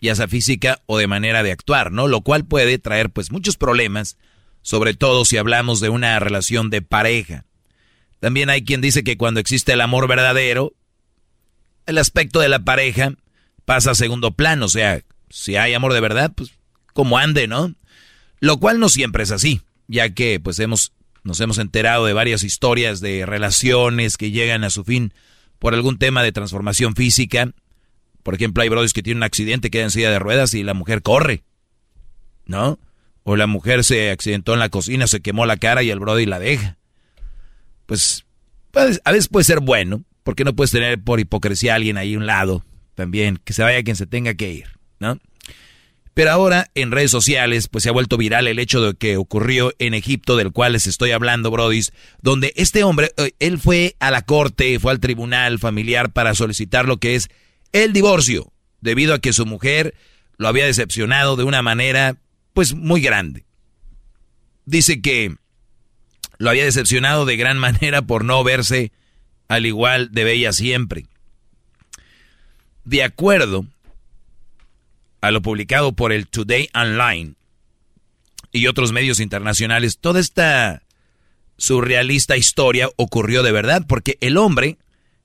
ya 0.00 0.14
sea 0.14 0.28
física 0.28 0.80
o 0.86 0.98
de 0.98 1.06
manera 1.06 1.42
de 1.42 1.52
actuar, 1.52 1.92
¿no? 1.92 2.08
Lo 2.08 2.22
cual 2.22 2.46
puede 2.46 2.78
traer 2.78 3.10
pues 3.10 3.30
muchos 3.30 3.56
problemas, 3.56 4.16
sobre 4.62 4.94
todo 4.94 5.24
si 5.24 5.36
hablamos 5.36 5.80
de 5.80 5.88
una 5.88 6.18
relación 6.18 6.70
de 6.70 6.82
pareja. 6.82 7.44
También 8.18 8.50
hay 8.50 8.64
quien 8.64 8.80
dice 8.80 9.04
que 9.04 9.16
cuando 9.16 9.40
existe 9.40 9.72
el 9.72 9.80
amor 9.80 10.08
verdadero, 10.08 10.74
el 11.86 11.98
aspecto 11.98 12.40
de 12.40 12.48
la 12.48 12.64
pareja 12.64 13.14
pasa 13.70 13.92
a 13.92 13.94
segundo 13.94 14.32
plano, 14.32 14.66
o 14.66 14.68
sea, 14.68 15.00
si 15.28 15.54
hay 15.54 15.74
amor 15.74 15.92
de 15.92 16.00
verdad, 16.00 16.32
pues 16.34 16.50
como 16.92 17.18
ande, 17.18 17.46
¿no? 17.46 17.72
Lo 18.40 18.58
cual 18.58 18.80
no 18.80 18.88
siempre 18.88 19.22
es 19.22 19.30
así, 19.30 19.60
ya 19.86 20.12
que 20.12 20.40
pues 20.40 20.58
hemos 20.58 20.92
nos 21.22 21.38
hemos 21.38 21.56
enterado 21.58 22.04
de 22.04 22.12
varias 22.12 22.42
historias 22.42 22.98
de 22.98 23.26
relaciones 23.26 24.16
que 24.16 24.32
llegan 24.32 24.64
a 24.64 24.70
su 24.70 24.82
fin 24.82 25.14
por 25.60 25.72
algún 25.72 25.98
tema 25.98 26.24
de 26.24 26.32
transformación 26.32 26.96
física. 26.96 27.52
Por 28.24 28.34
ejemplo, 28.34 28.64
hay 28.64 28.68
brothers 28.68 28.92
que 28.92 29.04
tienen 29.04 29.18
un 29.18 29.22
accidente, 29.22 29.70
quedan 29.70 29.84
en 29.84 29.90
silla 29.92 30.10
de 30.10 30.18
ruedas 30.18 30.52
y 30.54 30.64
la 30.64 30.74
mujer 30.74 31.00
corre, 31.00 31.44
¿no? 32.46 32.80
O 33.22 33.36
la 33.36 33.46
mujer 33.46 33.84
se 33.84 34.10
accidentó 34.10 34.52
en 34.52 34.58
la 34.58 34.70
cocina, 34.70 35.06
se 35.06 35.20
quemó 35.20 35.46
la 35.46 35.58
cara 35.58 35.84
y 35.84 35.90
el 35.90 36.00
brody 36.00 36.26
la 36.26 36.40
deja. 36.40 36.76
Pues 37.86 38.26
pues, 38.72 39.00
a 39.04 39.12
veces 39.12 39.28
puede 39.28 39.44
ser 39.44 39.60
bueno, 39.60 40.02
porque 40.24 40.42
no 40.42 40.56
puedes 40.56 40.72
tener 40.72 41.00
por 41.00 41.20
hipocresía 41.20 41.74
a 41.74 41.76
alguien 41.76 41.98
ahí 41.98 42.14
a 42.14 42.18
un 42.18 42.26
lado 42.26 42.64
también, 42.94 43.38
que 43.44 43.52
se 43.52 43.62
vaya 43.62 43.82
quien 43.82 43.96
se 43.96 44.06
tenga 44.06 44.34
que 44.34 44.52
ir, 44.52 44.66
¿no? 44.98 45.18
Pero 46.14 46.32
ahora 46.32 46.70
en 46.74 46.90
redes 46.90 47.10
sociales 47.10 47.68
pues 47.68 47.84
se 47.84 47.88
ha 47.88 47.92
vuelto 47.92 48.16
viral 48.16 48.46
el 48.46 48.58
hecho 48.58 48.82
de 48.82 48.94
que 48.94 49.16
ocurrió 49.16 49.72
en 49.78 49.94
Egipto, 49.94 50.36
del 50.36 50.52
cual 50.52 50.72
les 50.72 50.86
estoy 50.86 51.12
hablando, 51.12 51.50
Brodis, 51.50 51.92
donde 52.20 52.52
este 52.56 52.82
hombre, 52.84 53.12
eh, 53.16 53.32
él 53.38 53.58
fue 53.58 53.96
a 54.00 54.10
la 54.10 54.22
corte, 54.22 54.78
fue 54.80 54.92
al 54.92 55.00
tribunal 55.00 55.58
familiar 55.58 56.12
para 56.12 56.34
solicitar 56.34 56.86
lo 56.86 56.98
que 56.98 57.14
es 57.14 57.28
el 57.72 57.92
divorcio, 57.92 58.52
debido 58.80 59.14
a 59.14 59.20
que 59.20 59.32
su 59.32 59.46
mujer 59.46 59.94
lo 60.36 60.48
había 60.48 60.66
decepcionado 60.66 61.36
de 61.36 61.44
una 61.44 61.62
manera 61.62 62.16
pues 62.52 62.74
muy 62.74 63.00
grande. 63.00 63.44
Dice 64.64 65.00
que 65.00 65.36
lo 66.38 66.50
había 66.50 66.64
decepcionado 66.64 67.24
de 67.24 67.36
gran 67.36 67.58
manera 67.60 68.02
por 68.02 68.24
no 68.24 68.42
verse 68.42 68.92
al 69.48 69.66
igual 69.66 70.10
de 70.12 70.24
bella 70.24 70.52
siempre. 70.52 71.06
De 72.90 73.04
acuerdo 73.04 73.66
a 75.20 75.30
lo 75.30 75.42
publicado 75.42 75.92
por 75.92 76.10
el 76.10 76.26
Today 76.26 76.68
Online 76.74 77.34
y 78.50 78.66
otros 78.66 78.90
medios 78.90 79.20
internacionales, 79.20 79.98
toda 79.98 80.18
esta 80.18 80.82
surrealista 81.56 82.36
historia 82.36 82.88
ocurrió 82.96 83.44
de 83.44 83.52
verdad 83.52 83.84
porque 83.86 84.18
el 84.20 84.36
hombre 84.36 84.76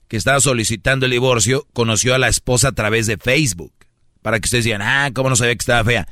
que 0.08 0.15
estaba 0.15 0.41
solicitando 0.41 1.08
el 1.08 1.13
divorcio 1.13 1.65
conoció 1.73 2.13
a 2.13 2.19
la 2.19 2.28
esposa 2.28 2.67
a 2.67 2.71
través 2.73 3.08
de 3.08 3.17
Facebook. 3.17 3.73
Para 4.21 4.39
que 4.39 4.45
ustedes 4.45 4.65
digan, 4.65 4.84
ah, 4.84 5.10
¿cómo 5.12 5.30
no 5.30 5.36
sabía 5.36 5.56
que 5.56 5.63
estaba 5.63 5.84
fea? 5.84 6.08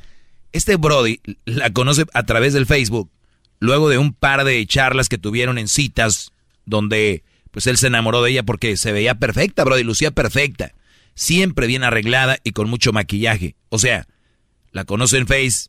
Este 0.50 0.74
Brody 0.74 1.20
la 1.44 1.70
conoce 1.70 2.04
a 2.14 2.24
través 2.24 2.52
del 2.52 2.66
Facebook, 2.66 3.12
luego 3.60 3.88
de 3.88 3.98
un 3.98 4.12
par 4.12 4.42
de 4.42 4.66
charlas 4.66 5.08
que 5.08 5.18
tuvieron 5.18 5.58
en 5.58 5.68
citas, 5.68 6.32
donde 6.66 7.22
pues 7.52 7.68
él 7.68 7.78
se 7.78 7.86
enamoró 7.86 8.22
de 8.22 8.32
ella 8.32 8.42
porque 8.42 8.76
se 8.76 8.90
veía 8.90 9.14
perfecta, 9.14 9.62
Brody, 9.62 9.84
lucía 9.84 10.10
perfecta 10.10 10.72
siempre 11.14 11.66
bien 11.66 11.84
arreglada 11.84 12.38
y 12.44 12.52
con 12.52 12.68
mucho 12.68 12.92
maquillaje. 12.92 13.56
O 13.68 13.78
sea, 13.78 14.06
la 14.72 14.84
conoce 14.84 15.18
en 15.18 15.26
Face, 15.26 15.68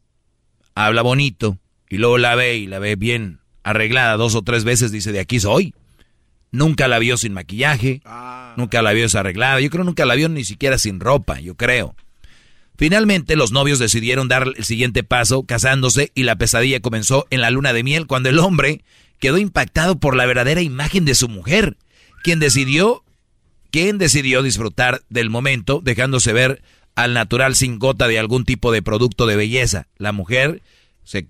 habla 0.73 1.01
bonito, 1.01 1.59
y 1.89 1.97
luego 1.97 2.17
la 2.17 2.35
ve 2.35 2.57
y 2.57 2.67
la 2.67 2.79
ve 2.79 2.95
bien 2.95 3.39
arreglada 3.63 4.17
dos 4.17 4.35
o 4.35 4.41
tres 4.41 4.63
veces, 4.63 4.91
dice, 4.91 5.11
de 5.11 5.19
aquí 5.19 5.39
soy. 5.39 5.73
Nunca 6.51 6.87
la 6.87 6.99
vio 6.99 7.17
sin 7.17 7.33
maquillaje, 7.33 8.01
ah. 8.05 8.53
nunca 8.57 8.81
la 8.81 8.93
vio 8.93 9.03
desarreglada, 9.03 9.59
yo 9.59 9.69
creo 9.69 9.83
nunca 9.83 10.05
la 10.05 10.15
vio 10.15 10.29
ni 10.29 10.45
siquiera 10.45 10.77
sin 10.77 10.99
ropa, 10.99 11.39
yo 11.39 11.55
creo. 11.55 11.95
Finalmente 12.77 13.35
los 13.35 13.51
novios 13.51 13.79
decidieron 13.79 14.27
dar 14.27 14.51
el 14.55 14.65
siguiente 14.65 15.03
paso, 15.03 15.43
casándose, 15.43 16.11
y 16.13 16.23
la 16.23 16.35
pesadilla 16.35 16.81
comenzó 16.81 17.25
en 17.29 17.41
la 17.41 17.49
luna 17.49 17.73
de 17.73 17.83
miel, 17.83 18.07
cuando 18.07 18.29
el 18.29 18.39
hombre 18.39 18.83
quedó 19.19 19.37
impactado 19.37 19.99
por 19.99 20.15
la 20.15 20.25
verdadera 20.25 20.61
imagen 20.61 21.05
de 21.05 21.15
su 21.15 21.29
mujer, 21.29 21.77
quien 22.23 22.39
decidió 22.39 23.04
quien 23.75 23.97
decidió 23.97 24.41
disfrutar 24.41 25.01
del 25.09 25.29
momento 25.29 25.81
dejándose 25.83 26.31
ver 26.31 26.61
al 26.95 27.13
natural 27.13 27.55
sin 27.55 27.77
gota 27.77 28.07
de 28.07 28.17
algún 28.17 28.45
tipo 28.45 28.71
de 28.71 28.81
producto 28.81 29.25
de 29.25 29.35
belleza. 29.35 29.89
La 29.97 30.13
mujer 30.13 30.61
se, 31.03 31.27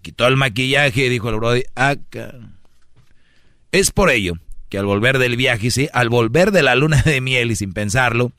quitó 0.00 0.28
el 0.28 0.36
maquillaje 0.36 1.06
y 1.06 1.08
dijo 1.08 1.28
al 1.28 1.34
brody, 1.34 1.64
acá. 1.74 2.36
Es 3.72 3.90
por 3.90 4.08
ello 4.08 4.34
que 4.68 4.78
al 4.78 4.86
volver 4.86 5.18
del 5.18 5.36
viaje, 5.36 5.72
sí, 5.72 5.88
al 5.92 6.10
volver 6.10 6.52
de 6.52 6.62
la 6.62 6.76
luna 6.76 7.02
de 7.02 7.20
miel 7.20 7.50
y 7.50 7.56
sin 7.56 7.72
pensarlo, 7.72 8.30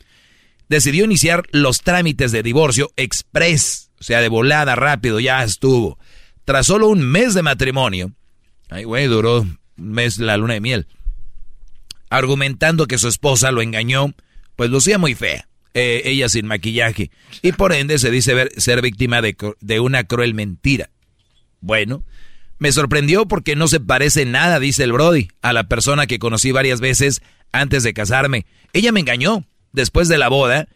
decidió 0.70 1.04
iniciar 1.04 1.44
los 1.52 1.82
trámites 1.82 2.32
de 2.32 2.44
divorcio 2.44 2.94
express, 2.96 3.92
o 4.00 4.04
sea, 4.04 4.22
de 4.22 4.30
volada, 4.30 4.76
rápido, 4.78 5.20
ya 5.20 5.44
estuvo. 5.44 6.00
Tras 6.46 6.68
solo 6.68 6.88
un 6.88 7.02
mes 7.02 7.34
de 7.34 7.44
matrimonio, 7.44 8.14
ay, 8.70 8.86
güey, 8.86 9.08
duró 9.08 9.42
un 9.42 9.60
mes 9.76 10.20
la 10.20 10.38
luna 10.38 10.54
de 10.54 10.62
miel 10.62 10.88
argumentando 12.12 12.88
que 12.88 13.00
su 13.00 13.08
esposa 13.08 13.52
lo 13.52 13.64
engañó, 13.64 14.14
pues 14.56 14.70
lucía 14.70 15.00
muy 15.00 15.16
fea, 15.16 15.48
eh, 15.74 16.04
ella 16.06 16.30
sin 16.30 16.46
maquillaje, 16.46 17.10
y 17.42 17.54
por 17.54 17.74
ende 17.74 17.98
se 17.98 18.12
dice 18.12 18.34
ver, 18.36 18.52
ser 18.58 18.82
víctima 18.82 19.22
de, 19.22 19.36
de 19.62 19.80
una 19.80 20.04
cruel 20.04 20.36
mentira. 20.36 20.92
Bueno, 21.62 22.04
me 22.60 22.72
sorprendió 22.74 23.28
porque 23.28 23.56
no 23.56 23.68
se 23.70 23.80
parece 23.80 24.26
nada, 24.26 24.60
dice 24.60 24.84
el 24.84 24.92
Brody, 24.92 25.30
a 25.42 25.54
la 25.54 25.64
persona 25.64 26.06
que 26.06 26.20
conocí 26.20 26.52
varias 26.52 26.82
veces 26.82 27.22
antes 27.54 27.82
de 27.82 27.94
casarme. 27.94 28.46
Ella 28.74 28.92
me 28.92 29.00
engañó. 29.00 29.46
Después 29.72 30.10
de 30.10 30.18
la 30.18 30.28
boda, 30.28 30.68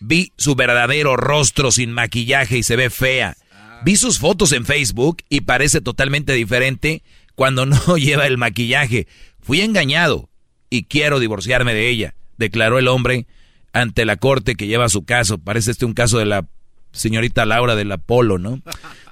vi 0.00 0.32
su 0.36 0.54
verdadero 0.54 1.16
rostro 1.16 1.72
sin 1.72 1.92
maquillaje 1.92 2.58
y 2.58 2.62
se 2.62 2.76
ve 2.76 2.88
fea. 2.88 3.36
Vi 3.84 3.96
sus 3.96 4.20
fotos 4.20 4.52
en 4.52 4.64
Facebook 4.64 5.18
y 5.28 5.40
parece 5.40 5.80
totalmente 5.80 6.32
diferente 6.34 7.02
cuando 7.34 7.66
no 7.66 7.96
lleva 7.96 8.26
el 8.26 8.38
maquillaje. 8.38 9.08
Fui 9.40 9.60
engañado 9.60 10.30
y 10.74 10.82
quiero 10.82 11.20
divorciarme 11.20 11.72
de 11.72 11.88
ella, 11.88 12.16
declaró 12.36 12.80
el 12.80 12.88
hombre 12.88 13.28
ante 13.72 14.04
la 14.04 14.16
corte 14.16 14.56
que 14.56 14.66
lleva 14.66 14.88
su 14.88 15.04
caso. 15.04 15.38
Parece 15.38 15.70
este 15.70 15.84
un 15.84 15.94
caso 15.94 16.18
de 16.18 16.24
la 16.24 16.48
señorita 16.90 17.44
Laura 17.44 17.76
del 17.76 17.92
Apolo, 17.92 18.38
¿no? 18.38 18.60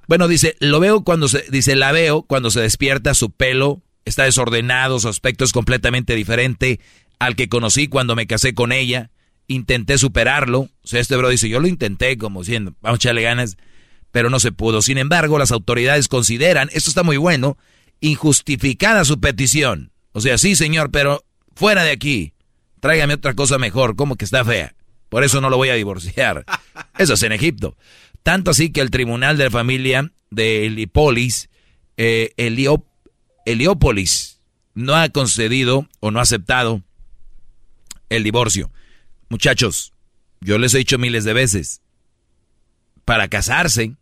Bueno, 0.09 0.27
dice, 0.27 0.57
lo 0.59 0.81
veo 0.81 1.05
cuando 1.05 1.29
se, 1.29 1.45
dice, 1.49 1.77
la 1.77 1.93
veo 1.93 2.23
cuando 2.23 2.51
se 2.51 2.61
despierta, 2.61 3.15
su 3.15 3.31
pelo 3.31 3.83
está 4.05 4.25
desordenado, 4.25 4.99
su 4.99 5.09
aspecto 5.09 5.45
es 5.45 5.53
completamente 5.53 6.17
diferente 6.17 6.81
al 7.21 7.37
que 7.37 7.49
conocí 7.49 7.87
cuando 7.87 8.17
me 8.17 8.27
casé 8.27 8.53
con 8.53 8.73
ella. 8.73 9.11
Intenté 9.47 9.97
superarlo. 9.99 10.63
O 10.63 10.71
sea, 10.83 11.01
este 11.01 11.17
bro 11.17 11.29
dice, 11.29 11.49
yo 11.49 11.61
lo 11.61 11.69
intenté 11.69 12.19
como 12.19 12.41
diciendo, 12.41 12.75
vamos 12.83 12.97
a 12.97 13.01
echarle 13.01 13.23
ganas, 13.23 13.57
pero 14.11 14.29
no 14.29 14.41
se 14.41 14.51
pudo. 14.51 14.83
Sin 14.83 14.99
embargo, 14.99 15.39
las 15.39 15.53
autoridades 15.53 16.09
consideran, 16.09 16.69
esto 16.73 16.91
está 16.91 17.05
muy 17.05 17.17
bueno, 17.17 17.57
injustificada 18.01 19.05
su 19.05 19.21
petición. 19.21 19.93
O 20.11 20.21
sea, 20.21 20.37
sí, 20.37 20.57
señor, 20.57 20.91
pero 20.91 21.25
fuera 21.55 21.85
de 21.85 21.91
aquí, 21.91 22.33
tráigame 22.81 23.15
otra 23.15 23.35
cosa 23.35 23.59
mejor, 23.59 23.97
como 23.97 24.17
que 24.17 24.25
está 24.25 24.45
fea. 24.45 24.75
Por 25.09 25.25
eso 25.25 25.41
no 25.41 25.51
lo 25.51 25.57
voy 25.57 25.69
a 25.69 25.75
divorciar. 25.75 26.45
Eso 26.99 27.15
es 27.15 27.23
en 27.23 27.33
Egipto. 27.33 27.77
Tanto 28.23 28.51
así 28.51 28.71
que 28.71 28.81
el 28.81 28.91
tribunal 28.91 29.37
de 29.37 29.45
la 29.45 29.51
familia 29.51 30.11
de 30.31 30.67
Heliópolis, 30.67 31.51
eh, 31.97 32.33
Heliópolis, 33.45 34.41
no 34.75 34.95
ha 34.95 35.09
concedido 35.11 35.87
o 36.01 36.11
no 36.11 36.19
ha 36.19 36.23
aceptado 36.23 36.83
el 38.09 38.25
divorcio. 38.25 38.71
Muchachos, 39.29 39.93
yo 40.41 40.59
les 40.59 40.73
he 40.75 40.79
dicho 40.79 40.99
miles 40.99 41.25
de 41.25 41.35
veces, 41.35 41.83
para 43.05 43.29
casarse, 43.29 43.97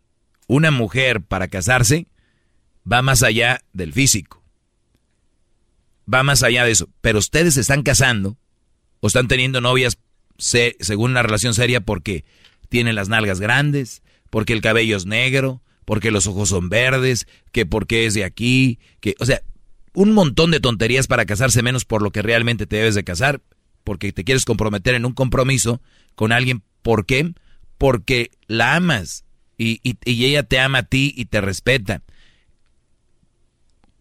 una 0.47 0.71
mujer 0.71 1.21
para 1.21 1.47
casarse 1.47 2.07
va 2.89 3.01
más 3.01 3.23
allá 3.23 3.61
del 3.73 3.93
físico 3.93 4.40
va 6.11 6.23
más 6.23 6.43
allá 6.43 6.65
de 6.65 6.71
eso. 6.71 6.89
Pero 7.01 7.19
ustedes 7.19 7.55
se 7.55 7.61
están 7.61 7.83
casando 7.83 8.37
o 8.99 9.07
están 9.07 9.27
teniendo 9.27 9.61
novias 9.61 9.97
según 10.37 11.11
una 11.11 11.23
relación 11.23 11.53
seria 11.53 11.81
porque 11.81 12.25
tienen 12.69 12.95
las 12.95 13.09
nalgas 13.09 13.39
grandes, 13.39 14.01
porque 14.29 14.53
el 14.53 14.61
cabello 14.61 14.97
es 14.97 15.05
negro, 15.05 15.61
porque 15.85 16.11
los 16.11 16.25
ojos 16.27 16.49
son 16.49 16.69
verdes, 16.69 17.27
que 17.51 17.65
porque 17.65 18.05
es 18.05 18.13
de 18.13 18.23
aquí, 18.23 18.79
que, 19.01 19.15
o 19.19 19.25
sea, 19.25 19.41
un 19.93 20.13
montón 20.13 20.51
de 20.51 20.59
tonterías 20.59 21.07
para 21.07 21.25
casarse 21.25 21.61
menos 21.61 21.85
por 21.85 22.01
lo 22.01 22.11
que 22.11 22.21
realmente 22.21 22.65
te 22.65 22.77
debes 22.77 22.95
de 22.95 23.03
casar, 23.03 23.41
porque 23.83 24.13
te 24.13 24.23
quieres 24.23 24.45
comprometer 24.45 24.95
en 24.95 25.05
un 25.05 25.13
compromiso 25.13 25.81
con 26.15 26.31
alguien. 26.31 26.63
¿Por 26.81 27.05
qué? 27.05 27.33
Porque 27.77 28.31
la 28.47 28.75
amas 28.75 29.25
y, 29.57 29.79
y 29.83 30.25
ella 30.25 30.43
te 30.43 30.59
ama 30.59 30.79
a 30.79 30.83
ti 30.83 31.13
y 31.15 31.25
te 31.25 31.41
respeta. 31.41 32.01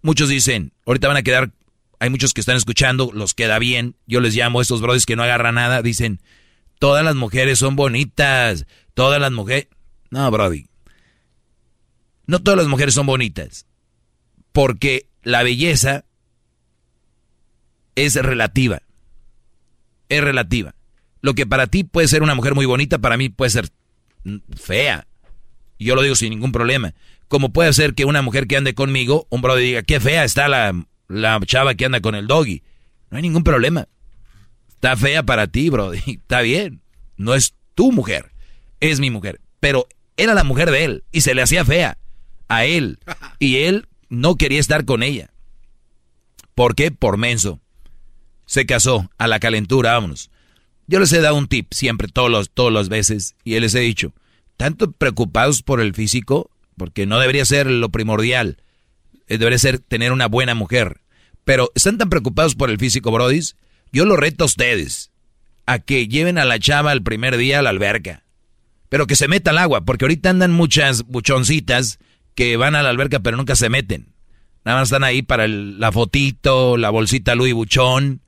Muchos 0.03 0.29
dicen, 0.29 0.73
ahorita 0.87 1.09
van 1.09 1.17
a 1.19 1.23
quedar 1.23 1.53
hay 2.01 2.09
muchos 2.09 2.33
que 2.33 2.41
están 2.41 2.57
escuchando, 2.57 3.11
los 3.13 3.35
queda 3.35 3.59
bien. 3.59 3.95
Yo 4.07 4.21
les 4.21 4.35
llamo 4.35 4.59
a 4.59 4.63
estos 4.63 4.81
brothers 4.81 5.05
que 5.05 5.17
no 5.17 5.23
agarran 5.23 5.57
nada. 5.57 5.83
Dicen, 5.83 6.21
todas 6.79 7.05
las 7.05 7.15
mujeres 7.15 7.59
son 7.59 7.77
bonitas. 7.77 8.67
Todas 8.95 9.21
las 9.21 9.31
mujeres... 9.31 9.69
No, 10.09 10.29
Brody. 10.31 10.67
No 12.27 12.43
todas 12.43 12.57
las 12.57 12.69
mujeres 12.69 12.95
son 12.95 13.05
bonitas. 13.05 13.67
Porque 14.51 15.09
la 15.23 15.43
belleza 15.43 16.07
es 17.97 18.15
relativa. 18.15 18.81
Es 20.09 20.25
relativa. 20.25 20.75
Lo 21.21 21.35
que 21.35 21.47
para 21.47 21.67
ti 21.67 21.85
puede 21.85 22.09
ser 22.09 22.23
una 22.23 22.35
mujer 22.35 22.55
muy 22.55 22.65
bonita, 22.65 22.99
para 22.99 23.19
mí 23.19 23.29
puede 23.29 23.51
ser 23.51 23.69
fea. 24.57 25.07
Yo 25.79 25.95
lo 25.95 26.01
digo 26.01 26.15
sin 26.15 26.31
ningún 26.31 26.51
problema. 26.51 26.95
Como 27.29 27.53
puede 27.53 27.75
ser 27.75 27.95
que 27.95 28.07
una 28.07 28.23
mujer 28.23 28.47
que 28.47 28.57
ande 28.57 28.75
conmigo, 28.75 29.27
un 29.29 29.43
brother 29.43 29.63
diga, 29.63 29.83
qué 29.83 30.01
fea 30.01 30.25
está 30.25 30.49
la 30.49 30.87
la 31.11 31.41
chava 31.45 31.75
que 31.75 31.85
anda 31.85 32.01
con 32.01 32.15
el 32.15 32.29
doggy. 32.29 32.63
No 33.11 33.17
hay 33.17 33.23
ningún 33.23 33.43
problema. 33.43 33.89
Está 34.69 34.97
fea 34.97 35.25
para 35.25 35.49
ti, 35.49 35.69
bro. 35.69 35.93
Está 36.07 36.41
bien. 36.41 36.81
No 37.17 37.35
es 37.35 37.55
tu 37.75 37.93
mujer. 37.93 38.33
Es 38.79 39.01
mi 39.01 39.11
mujer. 39.11 39.41
Pero 39.59 39.89
era 40.17 40.35
la 40.35 40.45
mujer 40.45 40.71
de 40.71 40.85
él 40.85 41.05
y 41.11 41.23
se 41.23 41.35
le 41.35 41.43
hacía 41.43 41.65
fea 41.65 41.99
a 42.49 42.65
él. 42.65 42.99
Y 43.39 43.57
él 43.59 43.89
no 44.09 44.37
quería 44.37 44.61
estar 44.61 44.85
con 44.85 45.03
ella. 45.03 45.31
¿Por 46.55 46.75
qué? 46.75 46.91
Por 46.91 47.17
menso. 47.17 47.61
Se 48.47 48.67
casó 48.67 49.11
a 49.19 49.27
la 49.29 49.41
calentura, 49.41 49.93
vámonos. 49.93 50.31
Yo 50.87 51.01
les 51.01 51.13
he 51.13 51.21
dado 51.21 51.37
un 51.37 51.49
tip 51.49 51.73
siempre, 51.73 52.09
todos 52.09 52.31
los, 52.31 52.51
todas 52.51 52.73
las 52.73 52.89
veces, 52.89 53.37
y 53.45 53.59
les 53.61 53.75
he 53.75 53.81
dicho, 53.81 54.13
tanto 54.57 54.91
preocupados 54.91 55.63
por 55.63 55.81
el 55.81 55.95
físico, 55.95 56.51
porque 56.77 57.07
no 57.07 57.19
debería 57.19 57.45
ser 57.45 57.71
lo 57.71 57.91
primordial. 57.91 58.59
Eh, 59.31 59.39
debería 59.39 59.59
ser 59.59 59.79
tener 59.79 60.13
una 60.13 60.27
buena 60.27 60.55
mujer. 60.55 61.01
Pero 61.45 61.71
están 61.75 61.97
tan 61.97 62.11
preocupados 62.11 62.55
por 62.57 62.69
el 62.69 62.79
físico, 62.79 63.11
brodis. 63.11 63.57
Yo 63.93 64.05
lo 64.05 64.17
reto 64.17 64.45
a 64.45 64.47
ustedes 64.47 65.11
a 65.67 65.79
que 65.79 66.09
lleven 66.09 66.37
a 66.37 66.45
la 66.45 66.59
chava 66.59 66.93
el 66.93 67.03
primer 67.03 67.37
día 67.37 67.61
a 67.61 67.63
la 67.63 67.71
alberca. 67.71 68.25
pero 68.89 69.07
que 69.07 69.15
se 69.15 69.29
meta 69.29 69.51
al 69.53 69.59
agua, 69.59 69.85
porque 69.85 70.05
ahorita 70.05 70.31
andan 70.31 70.51
muchas 70.51 71.05
buchoncitas 71.05 72.01
que 72.35 72.57
van 72.57 72.75
a 72.75 72.83
la 72.83 72.89
alberca 72.91 73.21
pero 73.21 73.37
nunca 73.37 73.55
se 73.55 73.69
meten. 73.69 74.15
Nada 74.65 74.79
más 74.79 74.89
están 74.89 75.05
ahí 75.05 75.23
para 75.23 75.47
la 75.47 75.93
fotito, 75.93 76.77
la 76.77 76.91
bolsita 76.91 77.37
Louis 77.37 77.55
Buchón, 77.55 78.23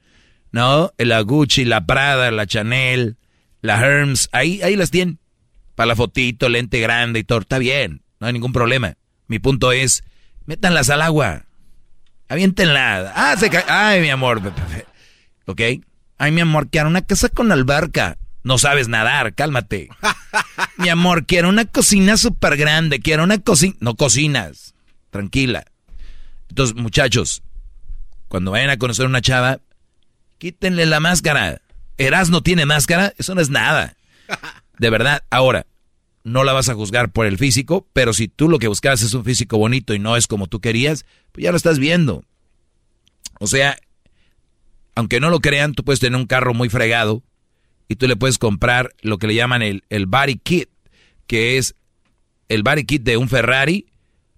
¿no? 0.53 0.93
La 0.99 1.21
Gucci, 1.23 1.65
la 1.65 1.85
Prada, 1.85 2.31
la 2.31 2.47
Chanel, 2.47 3.17
la 3.61 3.81
Hermes, 3.81 4.29
ahí, 4.31 4.63
ahí 4.63 4.77
las 4.77 4.93
tienen. 4.93 5.19
Para 5.75 5.89
la 5.89 5.97
fotito, 5.97 6.49
lente 6.49 6.79
grande 6.79 7.19
y 7.19 7.25
todo. 7.25 7.41
Está 7.41 7.59
bien, 7.59 8.03
no 8.21 8.29
hay 8.29 8.33
ningún 8.33 8.53
problema. 8.53 8.95
Mi 9.27 9.41
punto 9.41 9.73
es, 9.73 10.05
métanlas 10.47 10.91
al 10.91 11.03
agua. 11.03 11.47
Aviéntenla. 12.29 13.13
Ah, 13.15 13.37
se 13.37 13.51
cae. 13.51 13.65
Ay, 13.69 14.01
mi 14.01 14.11
amor. 14.11 14.41
¿Ok? 15.47 15.61
Ay, 16.19 16.33
mi 16.33 16.41
amor, 16.41 16.69
quiero 16.71 16.89
una 16.89 17.03
casa 17.03 17.29
con 17.29 17.53
alberca. 17.53 18.17
No 18.43 18.59
sabes 18.59 18.89
nadar, 18.89 19.35
cálmate. 19.35 19.89
mi 20.79 20.89
amor, 20.89 21.27
quiero 21.27 21.49
una 21.49 21.65
cocina 21.65 22.17
súper 22.17 22.57
grande. 22.57 23.01
Quiero 23.01 23.25
una 23.25 23.39
cocina. 23.39 23.77
No 23.81 23.97
cocinas. 23.97 24.75
Tranquila. 25.11 25.65
Entonces, 26.49 26.77
muchachos, 26.77 27.43
cuando 28.29 28.51
vayan 28.51 28.71
a 28.71 28.79
conocer 28.79 29.05
a 29.05 29.09
una 29.09 29.21
chava, 29.21 29.61
quítenle 30.39 30.87
la 30.87 31.01
máscara. 31.01 31.61
Eras 31.99 32.31
no 32.31 32.43
tiene 32.43 32.67
máscara, 32.67 33.13
eso 33.19 33.35
no 33.35 33.41
es 33.41 33.51
nada. 33.51 33.95
De 34.79 34.91
verdad, 34.91 35.23
ahora, 35.31 35.67
no 36.25 36.45
la 36.45 36.53
vas 36.53 36.69
a 36.69 36.75
juzgar 36.75 37.11
por 37.11 37.27
el 37.27 37.39
físico, 37.39 37.87
pero 37.93 38.13
si 38.13 38.29
tú 38.29 38.49
lo 38.49 38.59
que 38.59 38.69
buscabas 38.69 39.03
es 39.03 39.15
un 39.15 39.25
físico 39.25 39.59
bonito 39.59 39.95
y 39.95 39.99
no 39.99 40.17
es 40.17 40.27
como 40.27 40.47
tú 40.47 40.61
querías, 40.61 41.05
pues 41.33 41.45
ya 41.45 41.51
lo 41.51 41.57
estás 41.57 41.79
viendo. 41.79 42.25
O 43.41 43.47
sea, 43.47 43.77
aunque 44.95 45.21
no 45.21 45.31
lo 45.31 45.41
crean, 45.41 45.75
tú 45.75 45.85
puedes 45.85 46.01
tener 46.01 46.19
un 46.19 46.27
carro 46.27 46.55
muy 46.55 46.69
fregado 46.69 47.23
y 47.89 47.97
tú 47.97 48.07
le 48.07 48.17
puedes 48.17 48.39
comprar 48.39 48.95
lo 49.03 49.19
que 49.19 49.27
le 49.27 49.35
llaman 49.35 49.63
el, 49.63 49.85
el 49.91 50.07
body 50.07 50.37
kit, 50.37 50.69
que 51.27 51.59
es 51.59 51.75
el 52.49 52.63
body 52.63 52.85
kit 52.85 53.03
de 53.03 53.17
un 53.17 53.29
Ferrari, 53.29 53.87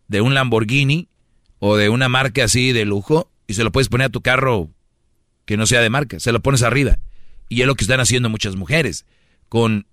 de 0.09 0.21
un 0.21 0.35
Lamborghini 0.35 1.09
o 1.59 1.77
de 1.77 1.89
una 1.89 2.09
marca 2.09 2.45
así 2.45 2.73
de 2.73 2.85
lujo 2.85 3.31
y 3.47 3.55
se 3.55 3.65
lo 3.65 3.73
puedes 3.73 3.89
poner 3.89 4.07
a 4.07 4.11
tu 4.11 4.23
carro 4.23 4.71
que 5.45 5.57
no 5.57 5.67
sea 5.67 5.81
de 5.81 5.91
marca, 5.91 6.21
se 6.21 6.33
lo 6.33 6.41
pones 6.41 6.63
arriba. 6.63 6.99
Y 7.49 7.61
es 7.61 7.67
lo 7.67 7.75
que 7.75 7.85
están 7.85 8.01
haciendo 8.01 8.31
muchas 8.31 8.57
mujeres. 8.57 9.05
Con, 9.49 9.87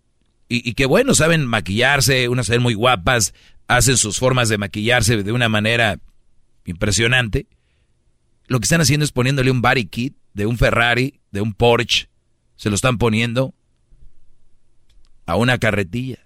y, 0.52 0.70
y 0.70 0.74
que 0.74 0.86
bueno, 0.86 1.16
saben 1.16 1.46
maquillarse, 1.46 2.28
unas 2.28 2.48
saben 2.48 2.62
muy 2.62 2.74
guapas, 2.74 3.34
hacen 3.68 3.96
sus 3.96 4.20
formas 4.20 4.50
de 4.50 4.58
maquillarse 4.58 5.24
de 5.24 5.32
una 5.32 5.48
manera 5.48 5.98
impresionante. 6.66 7.48
Lo 8.48 8.60
que 8.60 8.66
están 8.66 8.82
haciendo 8.82 9.06
es 9.06 9.14
poniéndole 9.14 9.50
un 9.50 9.62
body 9.62 9.86
kit 9.86 10.14
de 10.34 10.46
un 10.46 10.58
Ferrari, 10.58 11.22
de 11.32 11.40
un 11.40 11.54
Porsche, 11.54 12.10
se 12.58 12.70
lo 12.70 12.76
están 12.76 12.98
poniendo 12.98 13.54
a 15.26 15.38
una 15.38 15.58
carretilla. 15.58 16.20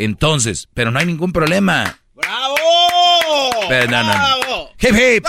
Entonces, 0.00 0.68
pero 0.74 0.90
no 0.90 0.98
hay 0.98 1.06
ningún 1.06 1.32
problema. 1.32 2.00
¡Bravo! 2.16 2.56
Pero, 3.68 3.90
no, 3.92 4.02
no, 4.02 4.12
no. 4.12 4.68
Hip, 4.80 4.94
hip. 4.94 5.26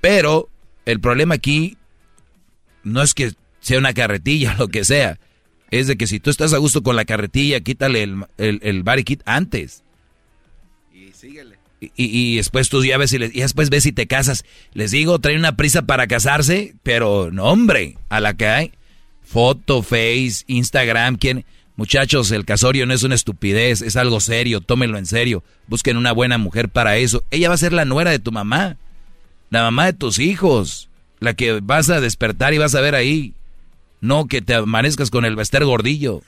Pero 0.00 0.48
el 0.86 1.00
problema 1.00 1.34
aquí 1.34 1.76
no 2.82 3.02
es 3.02 3.12
que 3.12 3.34
sea 3.60 3.78
una 3.78 3.92
carretilla 3.92 4.54
o 4.54 4.62
lo 4.62 4.68
que 4.68 4.86
sea. 4.86 5.18
Es 5.72 5.86
de 5.86 5.96
que 5.96 6.06
si 6.06 6.20
tú 6.20 6.28
estás 6.28 6.52
a 6.52 6.58
gusto 6.58 6.82
con 6.82 6.96
la 6.96 7.06
carretilla, 7.06 7.60
quítale 7.60 8.02
el, 8.02 8.26
el, 8.36 8.60
el 8.62 8.82
body 8.82 9.04
kit 9.04 9.22
antes. 9.24 9.82
Y 10.92 11.12
síguele. 11.12 11.56
Y, 11.80 11.90
y, 11.96 12.36
después 12.36 12.68
tú 12.68 12.84
ya 12.84 12.98
ves 12.98 13.12
y, 13.14 13.18
les, 13.18 13.34
y, 13.34 13.40
después 13.40 13.70
ves 13.70 13.84
si 13.84 13.90
te 13.90 14.06
casas. 14.06 14.44
Les 14.74 14.90
digo, 14.90 15.18
trae 15.18 15.34
una 15.34 15.56
prisa 15.56 15.82
para 15.82 16.06
casarse, 16.06 16.74
pero 16.82 17.30
no, 17.32 17.44
hombre, 17.44 17.96
a 18.10 18.20
la 18.20 18.36
que 18.36 18.46
hay. 18.46 18.72
Foto, 19.22 19.82
Face, 19.82 20.44
Instagram, 20.46 21.16
¿quién? 21.16 21.46
Muchachos, 21.76 22.30
el 22.32 22.44
casorio 22.44 22.84
no 22.84 22.92
es 22.92 23.02
una 23.02 23.14
estupidez, 23.14 23.80
es 23.80 23.96
algo 23.96 24.20
serio, 24.20 24.60
tómenlo 24.60 24.98
en 24.98 25.06
serio. 25.06 25.42
Busquen 25.68 25.96
una 25.96 26.12
buena 26.12 26.36
mujer 26.36 26.68
para 26.68 26.98
eso. 26.98 27.24
Ella 27.30 27.48
va 27.48 27.54
a 27.54 27.58
ser 27.58 27.72
la 27.72 27.86
nuera 27.86 28.10
de 28.10 28.18
tu 28.18 28.30
mamá, 28.30 28.76
la 29.48 29.62
mamá 29.62 29.86
de 29.86 29.94
tus 29.94 30.18
hijos, 30.18 30.90
la 31.18 31.32
que 31.32 31.60
vas 31.62 31.88
a 31.88 32.02
despertar 32.02 32.52
y 32.52 32.58
vas 32.58 32.74
a 32.74 32.82
ver 32.82 32.94
ahí. 32.94 33.32
No 34.02 34.26
que 34.26 34.42
te 34.42 34.56
amanezcas 34.56 35.10
con 35.10 35.24
el 35.24 35.36
Bester 35.36 35.64
gordillo. 35.64 36.22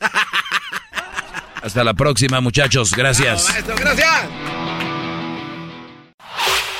Hasta 1.61 1.83
la 1.83 1.95
próxima, 1.95 2.41
muchachos. 2.41 2.93
Gracias. 2.95 3.49
Maestro, 3.51 3.75
gracias. 3.77 4.29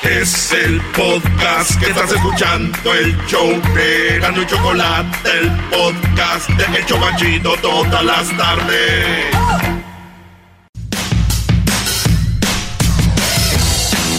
Es 0.03 0.53
el 0.53 0.79
podcast 0.95 1.77
que 1.81 1.87
estás 1.87 2.13
escuchando, 2.13 2.93
el 2.93 3.17
show 3.25 3.61
de 3.73 4.19
Gano 4.19 4.41
y 4.41 4.45
Chocolate, 4.45 5.29
el 5.37 5.51
podcast 5.69 6.49
de 6.51 6.77
El 6.77 6.85
Chobachito 6.85 7.57
todas 7.57 8.05
las 8.05 8.37
tardes. 8.37 9.74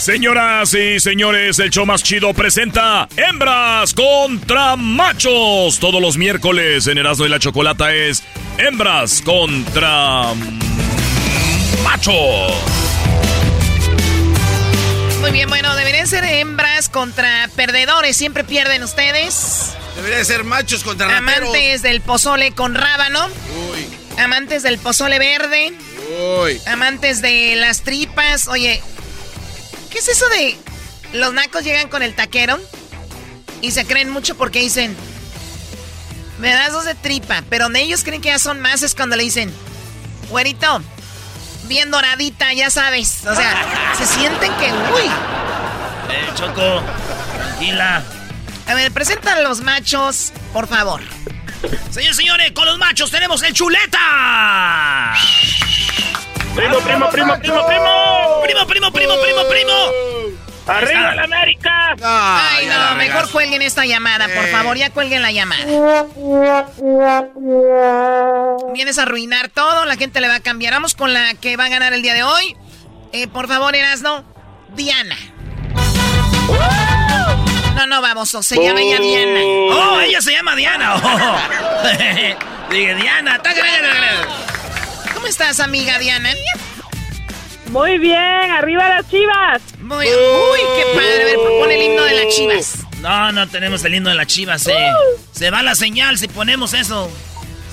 Señoras 0.07 0.73
y 0.73 1.01
señores, 1.01 1.59
el 1.59 1.71
show 1.71 1.85
más 1.85 2.01
chido 2.01 2.33
presenta 2.33 3.09
Hembras 3.17 3.93
contra 3.93 4.77
Machos. 4.77 5.81
Todos 5.81 6.01
los 6.01 6.17
miércoles 6.17 6.87
en 6.87 6.99
Erasmo 6.99 7.27
y 7.27 7.29
la 7.29 7.41
Chocolata 7.41 7.93
es 7.93 8.23
Hembras 8.57 9.21
contra 9.21 10.33
Machos. 11.83 12.53
Muy 15.23 15.33
bien, 15.33 15.49
bueno, 15.49 15.75
deberían 15.75 16.07
ser 16.07 16.23
hembras 16.23 16.89
contra 16.89 17.51
perdedores. 17.57 18.17
Siempre 18.17 18.45
pierden 18.45 18.85
ustedes. 18.85 19.73
Deberían 19.97 20.25
ser 20.25 20.45
machos 20.45 20.85
contra 20.85 21.09
rateros. 21.09 21.49
Amantes 21.49 21.83
del 21.83 22.01
pozole 22.01 22.53
con 22.53 22.77
rábano. 22.77 23.27
Uy. 23.73 23.89
Amantes 24.23 24.63
del 24.63 24.79
pozole 24.79 25.19
verde. 25.19 25.73
Uy. 26.45 26.61
Amantes 26.67 27.23
de 27.23 27.57
las 27.57 27.83
tripas. 27.83 28.47
Oye, 28.47 28.81
¿qué 29.97 30.01
es 30.01 30.09
eso 30.09 30.29
de 30.29 30.59
los 31.15 31.33
nacos 31.33 31.65
llegan 31.65 31.89
con 31.89 32.03
el 32.03 32.15
taquero? 32.15 32.61
Y 33.63 33.71
se 33.71 33.87
creen 33.87 34.11
mucho 34.11 34.37
porque 34.37 34.61
dicen, 34.61 34.95
me 36.39 36.53
das 36.53 36.73
dos 36.73 36.85
de 36.85 36.95
tripa. 36.95 37.43
Pero 37.49 37.65
donde 37.65 37.81
ellos 37.81 38.05
creen 38.05 38.21
que 38.21 38.29
ya 38.29 38.39
son 38.39 38.61
más 38.61 38.83
es 38.83 38.95
cuando 38.95 39.17
le 39.17 39.23
dicen, 39.23 39.51
güerito, 40.29 40.83
bien 41.67 41.91
doradita, 41.91 42.53
ya 42.53 42.69
sabes. 42.69 43.25
O 43.27 43.35
sea, 43.35 43.95
se 43.97 44.05
sienten 44.05 44.53
que, 44.57 44.71
uy. 44.71 45.07
Eh, 46.11 46.29
Choco, 46.35 46.83
tranquila. 47.35 48.05
A 48.67 48.75
ver, 48.75 48.93
presentan 48.93 49.43
los 49.45 49.63
machos, 49.63 50.35
por 50.53 50.69
favor. 50.69 51.01
Señores, 51.91 52.17
señores, 52.19 52.53
con 52.53 52.67
los 52.67 52.77
machos 52.77 53.11
tenemos 53.11 53.43
el 53.43 53.55
chuleta. 53.55 55.15
Primo, 56.57 56.79
primo, 56.79 57.11
primo, 57.11 57.39
primo, 57.39 57.67
primo. 57.67 58.41
Primo, 58.43 58.67
primo, 58.67 58.91
primo, 58.91 59.15
primo, 59.21 59.43
primo. 59.51 59.73
¡Arriba 60.67 61.15
la 61.15 61.25
América! 61.25 61.95
Ay, 62.03 62.67
no, 62.67 62.97
mejor 62.97 63.31
cuelguen 63.31 63.61
esta 63.63 63.85
llamada, 63.85 64.27
por 64.27 64.47
favor, 64.49 64.77
ya 64.77 64.91
cuelguen 64.91 65.21
la 65.23 65.31
llamada. 65.31 65.65
Vienes 68.73 68.99
a 68.99 69.03
arruinar 69.03 69.51
todo, 69.51 69.85
la 69.85 69.97
gente 69.97 70.21
le 70.21 70.29
va 70.29 70.37
a 70.37 70.41
cambiar. 70.41 70.73
Vamos 70.73 70.95
con 70.95 71.13
la 71.13 71.35
que 71.35 71.57
va 71.57 71.67
a 71.67 71.69
ganar 71.69 71.93
el 71.93 72.03
día 72.03 72.15
de 72.15 72.25
hoy. 72.25 72.57
Eh, 73.13 73.29
por 73.29 73.47
favor, 73.49 73.77
Erasno, 73.77 74.25
Diana. 74.75 75.17
No, 77.77 77.87
no, 77.87 78.01
baboso, 78.01 78.43
se 78.43 78.57
llama 78.57 78.81
ella 78.81 78.99
Diana. 78.99 79.41
Oh, 79.45 80.01
ella 80.01 80.23
se 80.23 80.33
llama 80.33 80.57
Diana. 80.57 80.97
Oh. 80.97 81.39
Dije, 82.71 82.95
Diana. 82.97 83.41
¿Cómo 85.17 85.29
estás, 85.29 85.61
amiga 85.61 85.99
Diana? 85.99 86.29
Muy 87.71 87.97
bien, 87.97 88.51
arriba 88.51 88.87
las 88.87 89.11
chivas. 89.11 89.63
Muy, 89.81 90.05
uy, 90.05 90.61
qué 90.77 90.85
padre. 90.95 91.23
A 91.23 91.25
ver, 91.25 91.37
pon 91.59 91.71
el 91.71 91.83
himno 91.83 92.03
de 92.03 92.23
las 92.23 92.37
chivas. 92.37 92.75
No, 93.01 93.33
no 93.33 93.49
tenemos 93.49 93.83
el 93.87 93.95
himno 93.95 94.11
de 94.11 94.15
las 94.15 94.27
chivas, 94.27 94.67
eh. 94.67 94.93
Se 95.33 95.51
va 95.51 95.63
la 95.63 95.75
señal 95.75 96.19
si 96.19 96.29
ponemos 96.29 96.75
eso. 96.75 97.11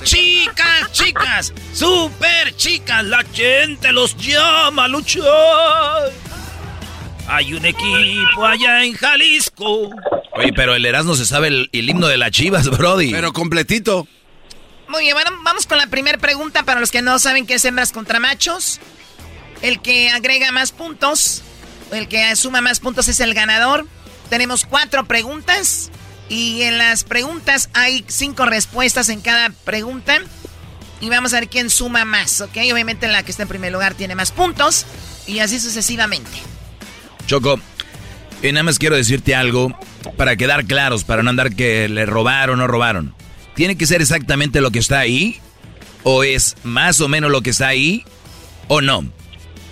Chicas, 0.06 0.90
chicas, 0.94 1.54
super 1.74 2.56
chicas, 2.56 3.04
la 3.04 3.26
gente 3.34 3.92
los 3.92 4.16
llama 4.16 4.86
a 4.86 4.88
luchar. 4.88 6.14
Hay 7.28 7.54
un 7.56 7.66
equipo 7.66 8.46
allá 8.46 8.86
en 8.86 8.94
Jalisco. 8.94 9.90
Oye, 10.32 10.54
pero 10.56 10.76
el 10.76 10.86
Erasmo 10.86 11.14
se 11.16 11.26
sabe 11.26 11.50
el, 11.50 11.70
el 11.74 11.90
himno 11.90 12.08
de 12.08 12.18
las 12.18 12.32
chivas, 12.32 12.70
Brody. 12.70 13.12
Pero 13.12 13.34
completito. 13.34 14.08
Muy 14.88 15.04
bien, 15.04 15.16
bueno, 15.16 15.32
vamos 15.44 15.66
con 15.66 15.78
la 15.78 15.88
primera 15.88 16.18
pregunta 16.18 16.64
para 16.64 16.80
los 16.80 16.92
que 16.92 17.02
no 17.02 17.18
saben 17.20 17.46
qué 17.46 17.56
es 17.56 17.66
hembras 17.66 17.92
contra 17.92 18.20
machos. 18.20 18.80
El 19.62 19.82
que 19.82 20.10
agrega 20.10 20.52
más 20.52 20.72
puntos, 20.72 21.42
el 21.92 22.08
que 22.08 22.36
suma 22.36 22.62
más 22.62 22.80
puntos 22.80 23.08
es 23.08 23.20
el 23.20 23.34
ganador. 23.34 23.88
Tenemos 24.30 24.66
cuatro 24.66 25.06
preguntas 25.06 25.90
y 26.30 26.64
en 26.64 26.78
las 26.78 27.04
preguntas 27.04 27.70
hay 27.74 28.04
cinco 28.08 28.46
respuestas 28.46 29.10
en 29.10 29.22
cada 29.22 29.50
pregunta. 29.50 30.20
Y 31.00 31.10
vamos 31.10 31.34
a 31.34 31.40
ver 31.40 31.50
quién 31.50 31.70
suma 31.70 32.06
más, 32.06 32.42
¿ok? 32.42 32.58
Obviamente 32.72 33.08
la 33.08 33.24
que 33.24 33.32
está 33.32 33.44
en 33.44 33.50
primer 33.50 33.72
lugar 33.72 33.94
tiene 33.94 34.16
más 34.16 34.32
puntos 34.32 34.86
y 35.28 35.40
así 35.40 35.60
sucesivamente. 35.60 36.32
Choco, 37.26 37.60
y 38.42 38.52
nada 38.52 38.64
más 38.64 38.80
quiero 38.80 38.96
decirte 38.96 39.36
algo 39.36 39.78
para 40.18 40.36
quedar 40.36 40.66
claros, 40.66 41.04
para 41.04 41.24
no 41.24 41.30
andar 41.30 41.56
que 41.56 41.88
le 41.88 42.06
robaron 42.06 42.60
o 42.60 42.64
no 42.64 42.68
robaron. 42.68 43.16
Tiene 43.56 43.78
que 43.78 43.86
ser 43.86 44.02
exactamente 44.02 44.62
lo 44.62 44.72
que 44.72 44.80
está 44.80 45.00
ahí 45.00 45.42
¿O 46.04 46.24
es 46.24 46.56
más 46.64 47.00
o 47.02 47.08
menos 47.08 47.32
lo 47.32 47.42
que 47.42 47.52
está 47.52 47.68
ahí 47.68 48.04
o 48.68 48.82
no? 48.82 49.06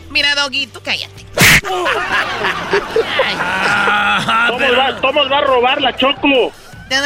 Mira, 0.10 0.34
Doggy, 0.36 0.68
tú 0.68 0.82
cállate. 0.82 1.26
¿Cómo, 1.62 1.80
va, 5.30 5.38
a 5.38 5.42
robar 5.42 5.82
la 5.82 5.96
Choco? 5.96 6.52
Va 6.92 6.98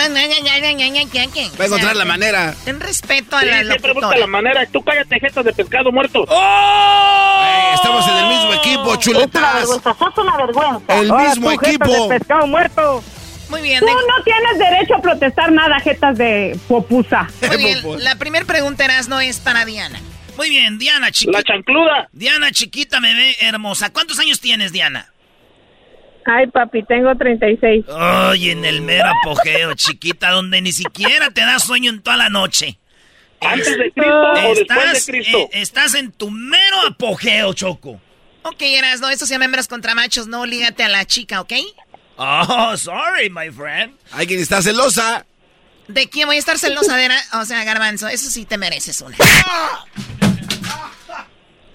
a 1.64 1.66
encontrar 1.66 1.96
la 1.96 2.06
manera. 2.06 2.56
Ten 2.66 2.80
respeto 2.80 3.38
a 3.38 3.44
la 3.44 3.64
siempre 3.64 3.94
busca 3.94 4.18
la 4.18 4.28
manera. 4.28 4.66
Tú 4.68 4.84
cállate, 4.84 5.20
jeta 5.20 5.44
de 5.44 5.54
pescado 5.54 5.92
muerto. 5.92 6.26
¡Oh! 6.28 7.72
estamos 7.76 8.08
en 8.08 8.18
el 8.18 8.28
mismo 8.28 8.54
equipo, 8.54 8.96
chuletas. 8.98 9.64
Es 9.64 10.18
una 10.18 10.38
vergüenza, 10.38 10.82
es 10.88 11.02
El 11.02 11.12
mismo 11.12 11.52
equipo. 11.52 12.08
de 12.08 12.20
pescado 12.20 12.48
muerto. 12.48 13.04
Muy 13.50 13.62
bien. 13.62 13.80
Tú 13.80 13.86
no 13.86 14.24
tienes 14.24 14.58
derecho 14.58 14.96
a 14.96 15.02
protestar 15.02 15.52
nada, 15.52 15.80
jetas 15.80 16.18
de 16.18 16.58
popusa. 16.68 17.28
Muy 17.48 17.58
bien. 17.58 17.80
La 18.00 18.16
primera 18.16 18.46
pregunta, 18.46 18.86
no 19.08 19.22
es 19.22 19.40
para 19.40 19.66
Diana. 19.66 20.00
Muy 20.38 20.50
bien, 20.50 20.78
Diana, 20.78 21.12
chiquita. 21.12 21.40
La 21.40 21.44
chancluda. 21.44 22.10
Diana, 22.12 22.52
chiquita, 22.52 23.00
bebé, 23.00 23.36
hermosa. 23.40 23.92
¿Cuántos 23.92 24.20
años 24.20 24.40
tienes, 24.42 24.72
Diana? 24.72 25.12
Ay, 26.26 26.48
papi, 26.48 26.84
tengo 26.84 27.16
36. 27.16 27.86
Ay, 27.96 28.50
en 28.50 28.66
el 28.66 28.82
mero 28.82 29.06
apogeo, 29.22 29.74
chiquita, 29.76 30.32
donde 30.32 30.60
ni 30.62 30.72
siquiera 30.72 31.30
te 31.30 31.42
da 31.42 31.60
sueño 31.60 31.92
en 31.92 32.02
toda 32.02 32.18
la 32.18 32.30
noche. 32.30 32.80
¿Antes 33.42 33.78
de 33.78 33.92
Cristo 33.92 34.22
o 34.22 34.56
después 34.56 35.06
de 35.06 35.12
Cristo? 35.12 35.38
Eh, 35.38 35.62
estás 35.62 35.94
en 35.94 36.12
tu 36.12 36.32
mero 36.32 36.82
apogeo, 36.88 37.54
Choco. 37.54 38.02
Ok, 38.42 38.62
no, 39.02 39.10
eso 39.10 39.26
se 39.26 39.34
llama 39.34 39.46
hembras 39.46 39.68
contra 39.68 39.96
machos, 39.96 40.28
no 40.28 40.46
lígate 40.46 40.84
a 40.84 40.90
la 40.90 41.06
chica, 41.06 41.42
¿ok? 41.42 41.54
Oh, 42.18 42.76
sorry, 42.78 43.30
my 43.30 43.50
friend. 43.52 43.94
Hay 44.12 44.28
quien 44.28 44.40
está 44.40 44.62
celosa. 44.62 45.26
¿De 45.88 46.10
quién 46.10 46.28
voy 46.28 46.38
a 46.38 46.40
estar 46.40 46.58
celosa? 46.58 46.96
De 46.96 47.10
o 47.34 47.46
sea, 47.46 47.64
Garbanzo, 47.64 48.08
eso 48.08 48.30
sí 48.30 48.46
te 48.46 48.58
mereces 48.58 49.02
una. 49.02 49.18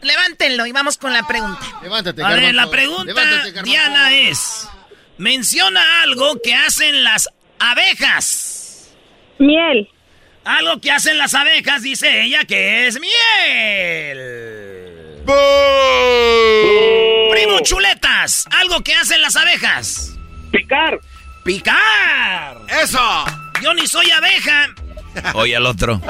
Levántenlo 0.02 0.66
y 0.66 0.72
vamos 0.72 0.96
con 0.96 1.12
la 1.12 1.26
pregunta. 1.26 1.60
Levántate, 1.82 2.22
A 2.24 2.30
ver, 2.30 2.54
la 2.54 2.70
pregunta, 2.70 3.44
Diana, 3.62 4.12
es... 4.12 4.66
Menciona 5.18 6.02
algo 6.02 6.40
que 6.42 6.54
hacen 6.54 7.04
las 7.04 7.28
abejas. 7.58 8.88
Miel. 9.38 9.86
Algo 10.44 10.80
que 10.80 10.90
hacen 10.90 11.18
las 11.18 11.34
abejas, 11.34 11.82
dice 11.82 12.22
ella, 12.22 12.46
que 12.46 12.86
es 12.86 12.98
miel. 12.98 14.18
Primo 17.30 17.60
Chuletas, 17.60 18.46
algo 18.50 18.82
que 18.82 18.94
hacen 18.94 19.20
las 19.20 19.36
abejas. 19.36 20.14
Picar. 20.50 21.00
Picar. 21.44 22.56
Eso. 22.82 23.00
Yo 23.62 23.74
ni 23.74 23.86
soy 23.86 24.10
abeja. 24.10 24.74
Oye 25.34 25.56
al 25.56 25.66
otro. 25.66 26.00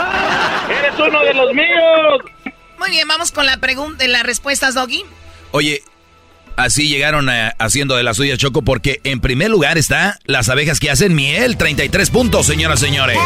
Eres 0.69 0.99
uno 0.99 1.23
de 1.25 1.35
los 1.35 1.55
míos. 1.55 2.55
Muy 2.79 2.91
bien, 2.91 3.07
vamos 3.09 3.33
con 3.33 3.47
la 3.47 3.59
pregunta, 3.59 4.07
las 4.07 4.23
respuestas, 4.23 4.75
Doggy. 4.75 5.05
Oye, 5.51 5.83
así 6.57 6.89
llegaron 6.89 7.29
haciendo 7.59 7.97
de 7.97 8.03
la 8.03 8.15
suya 8.15 8.37
Choco 8.37 8.63
porque 8.63 9.01
en 9.05 9.21
primer 9.21 9.51
lugar 9.51 9.79
está 9.79 10.19
las 10.25 10.49
abejas 10.49 10.81
que 10.81 10.91
hacen 10.91 11.15
miel, 11.15 11.57
33 11.57 12.11
puntos, 12.11 12.47
señoras 12.47 12.83
y 12.83 12.87
señores. 12.87 13.19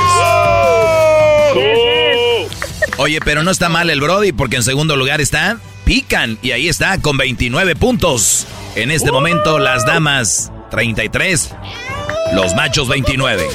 Oye, 2.97 3.21
pero 3.21 3.43
no 3.43 3.51
está 3.51 3.69
mal 3.69 3.91
el 3.91 4.01
Brody 4.01 4.33
porque 4.33 4.57
en 4.57 4.63
segundo 4.63 4.97
lugar 4.97 5.21
está 5.21 5.59
Pican 5.85 6.39
y 6.43 6.53
ahí 6.53 6.69
está 6.69 6.99
con 7.01 7.17
29 7.17 7.77
puntos. 7.77 8.47
En 8.75 8.91
este 8.91 9.13
momento 9.13 9.59
las 9.59 9.85
damas 9.85 10.51
33, 10.75 11.51
los 12.33 12.53
machos 12.57 12.89
29. 12.89 13.47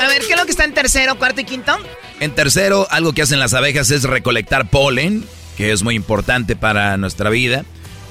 A 0.00 0.06
ver, 0.06 0.20
¿qué 0.20 0.32
es 0.34 0.38
lo 0.38 0.44
que 0.44 0.50
está 0.50 0.64
en 0.64 0.74
tercero, 0.74 1.14
cuarto 1.14 1.40
y 1.40 1.44
quinto? 1.44 1.78
En 2.20 2.34
tercero, 2.34 2.86
algo 2.90 3.14
que 3.14 3.22
hacen 3.22 3.38
las 3.38 3.54
abejas 3.54 3.90
es 3.90 4.02
recolectar 4.02 4.68
polen, 4.68 5.24
que 5.56 5.72
es 5.72 5.82
muy 5.82 5.94
importante 5.94 6.56
para 6.56 6.98
nuestra 6.98 7.30
vida. 7.30 7.64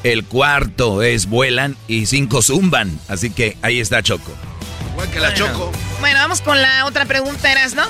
El 0.04 0.24
cuarto 0.24 1.04
es 1.04 1.28
vuelan 1.28 1.78
y 1.88 2.08
cinco 2.08 2.42
zumban. 2.42 3.00
Así 3.08 3.30
que 3.30 3.58
ahí 3.62 3.80
está 3.80 4.02
Choco. 4.02 4.34
Igual 4.94 5.12
que 5.12 5.20
la 5.20 5.36
Choco. 5.36 5.72
Bueno, 6.00 6.18
vamos 6.18 6.42
con 6.42 6.60
la 6.60 6.86
otra 6.86 7.06
pregunta, 7.06 7.52
¿eras, 7.52 7.76
no? 7.76 7.86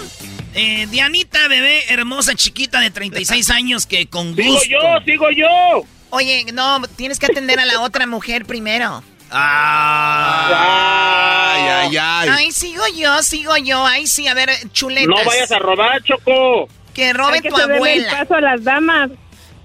Eh, 0.53 0.85
Dianita, 0.91 1.47
bebé, 1.47 1.93
hermosa, 1.93 2.35
chiquita 2.35 2.81
de 2.81 2.91
36 2.91 3.49
años 3.51 3.85
que 3.85 4.07
con 4.07 4.35
gusto... 4.35 4.59
Sigo 4.59 4.81
yo, 4.81 5.05
sigo 5.05 5.31
yo. 5.31 5.96
Oye, 6.09 6.45
no, 6.53 6.81
tienes 6.95 7.19
que 7.19 7.25
atender 7.27 7.59
a 7.59 7.65
la 7.65 7.81
otra 7.81 8.07
mujer 8.07 8.45
primero. 8.45 9.03
Ah. 9.29 11.53
Ay, 11.55 11.67
ay, 11.67 11.97
ay. 11.97 12.29
Ay, 12.31 12.51
sigo 12.51 12.83
yo, 12.95 13.21
sigo 13.23 13.55
yo. 13.57 13.85
Ay, 13.85 14.07
sí, 14.07 14.27
a 14.27 14.33
ver, 14.33 14.49
chuletas. 14.71 15.07
No 15.07 15.23
vayas 15.25 15.51
a 15.51 15.59
robar, 15.59 16.01
Choco. 16.03 16.69
Que 16.93 17.13
robe 17.13 17.35
Hay 17.35 17.41
que 17.41 17.49
tu 17.49 17.57
abuela. 17.57 18.11
el 18.11 18.17
paso 18.17 18.35
a 18.35 18.41
las 18.41 18.63
damas. 18.63 19.11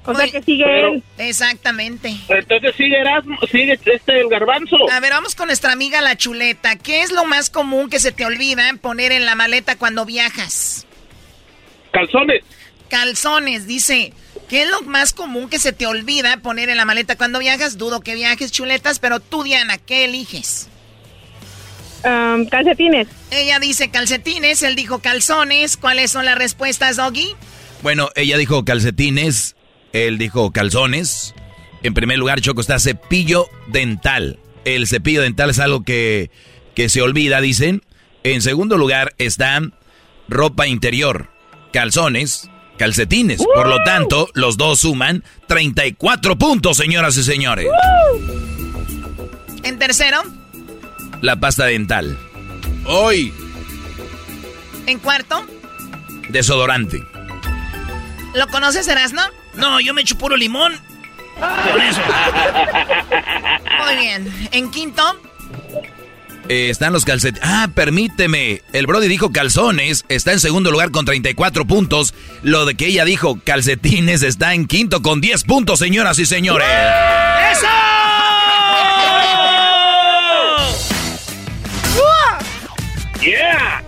O 0.05 0.13
sea 0.15 0.25
Oye, 0.25 0.33
que 0.33 0.43
sigue 0.43 0.65
pero- 0.65 0.95
él. 0.95 1.03
Exactamente. 1.19 2.13
Entonces 2.29 2.75
sigue 2.77 2.99
Erasmo, 3.01 3.39
sigue 3.51 3.79
este 3.85 4.21
el 4.21 4.29
garbanzo. 4.29 4.77
A 4.91 4.99
ver, 4.99 5.13
vamos 5.13 5.37
con 5.37 5.47
nuestra 5.47 5.73
amiga 5.73 6.01
la 6.01 6.17
chuleta. 6.17 6.75
¿Qué 6.77 7.03
es 7.03 7.13
lo 7.13 7.25
más 7.25 7.51
común 7.51 7.89
que 7.89 8.01
se 8.01 8.11
te 8.11 8.27
olvida 8.27 8.65
poner 8.81 9.13
en 9.13 9.25
la 9.25 9.37
maleta 9.37 9.77
cuando 9.77 10.05
viajas? 10.05 10.87
Calzones. 11.93 12.43
Calzones, 12.89 13.69
dice. 13.69 14.13
¿Qué 14.53 14.65
es 14.65 14.69
lo 14.69 14.83
más 14.83 15.15
común 15.15 15.49
que 15.49 15.59
se 15.59 15.73
te 15.73 15.87
olvida 15.87 16.37
poner 16.37 16.69
en 16.69 16.77
la 16.77 16.85
maleta 16.85 17.17
cuando 17.17 17.39
viajas? 17.39 17.79
Dudo 17.79 18.03
que 18.03 18.15
viajes 18.15 18.53
chuletas, 18.53 18.99
pero 18.99 19.19
tú, 19.19 19.45
Diana, 19.45 19.79
¿qué 19.79 20.05
eliges? 20.05 20.69
Um, 22.05 22.45
calcetines. 22.45 23.09
Ella 23.31 23.59
dice 23.61 23.91
calcetines, 23.91 24.63
él 24.63 24.77
dijo 24.77 24.99
calzones. 24.99 25.79
¿Cuáles 25.79 26.13
son 26.13 26.27
las 26.27 26.37
respuestas, 26.37 26.97
Doggy? 26.97 27.35
Bueno, 27.83 28.11
ella 28.15 28.37
dijo 28.37 28.63
calcetines, 28.63 29.57
él 29.95 30.19
dijo 30.19 30.53
calzones. 30.53 31.35
En 31.83 31.95
primer 31.95 32.19
lugar, 32.19 32.43
Choco, 32.43 32.61
está 32.61 32.79
cepillo 32.79 33.49
dental. 33.69 34.39
El 34.67 34.87
cepillo 34.87 35.23
dental 35.23 35.49
es 35.49 35.61
algo 35.61 35.83
que, 35.83 36.31
que 36.75 36.91
se 36.91 37.01
olvida, 37.01 37.41
dicen. 37.41 37.83
En 38.23 38.43
segundo 38.43 38.77
lugar 38.77 39.15
está 39.17 39.63
ropa 40.29 40.67
interior, 40.67 41.31
calzones, 41.73 42.51
calcetines. 42.79 43.43
Por 43.55 43.69
lo 43.69 43.83
tanto, 43.85 44.29
los 44.35 44.57
dos 44.57 44.81
suman 44.81 45.23
34 45.49 46.37
puntos, 46.39 46.77
señoras 46.77 47.17
y 47.17 47.25
señores. 47.25 47.67
En 49.63 49.79
tercero, 49.79 50.23
La 51.21 51.37
pasta 51.37 51.67
dental, 51.67 52.19
Hoy. 52.87 53.33
en 54.87 54.99
cuarto, 54.99 55.45
desodorante. 56.31 57.03
¿lo 58.35 58.47
conoces, 58.49 58.89
Erasno? 58.89 59.23
No, 59.55 59.79
yo 59.81 59.93
me 59.95 60.01
echo 60.03 60.17
puro 60.19 60.37
limón. 60.37 60.73
Con 61.39 61.81
eso. 61.83 62.01
Muy 63.85 63.97
bien. 63.97 64.49
En 64.53 64.71
quinto, 64.71 65.03
Eh, 66.53 66.69
están 66.69 66.93
los 66.93 67.07
calcetines. 67.07 67.49
Ah, 67.51 67.71
permíteme. 67.75 68.61
El 68.75 68.87
Brody 68.87 69.09
dijo 69.09 69.33
calzones. 69.33 70.05
Está 70.11 70.33
en 70.33 70.41
segundo 70.41 70.71
lugar 70.71 70.91
con 70.91 71.07
34 71.07 71.65
puntos. 71.65 72.13
Lo 72.43 72.67
de 72.67 72.75
que 72.75 72.89
ella 72.89 73.07
dijo 73.07 73.41
calcetines 73.43 74.23
está 74.23 74.53
en 74.53 74.67
quinto 74.67 75.01
con 75.01 75.23
10 75.23 75.45
puntos, 75.45 75.79
señoras 75.79 76.19
y 76.19 76.27
señores. 76.27 76.69
¡Eso! 77.53 77.67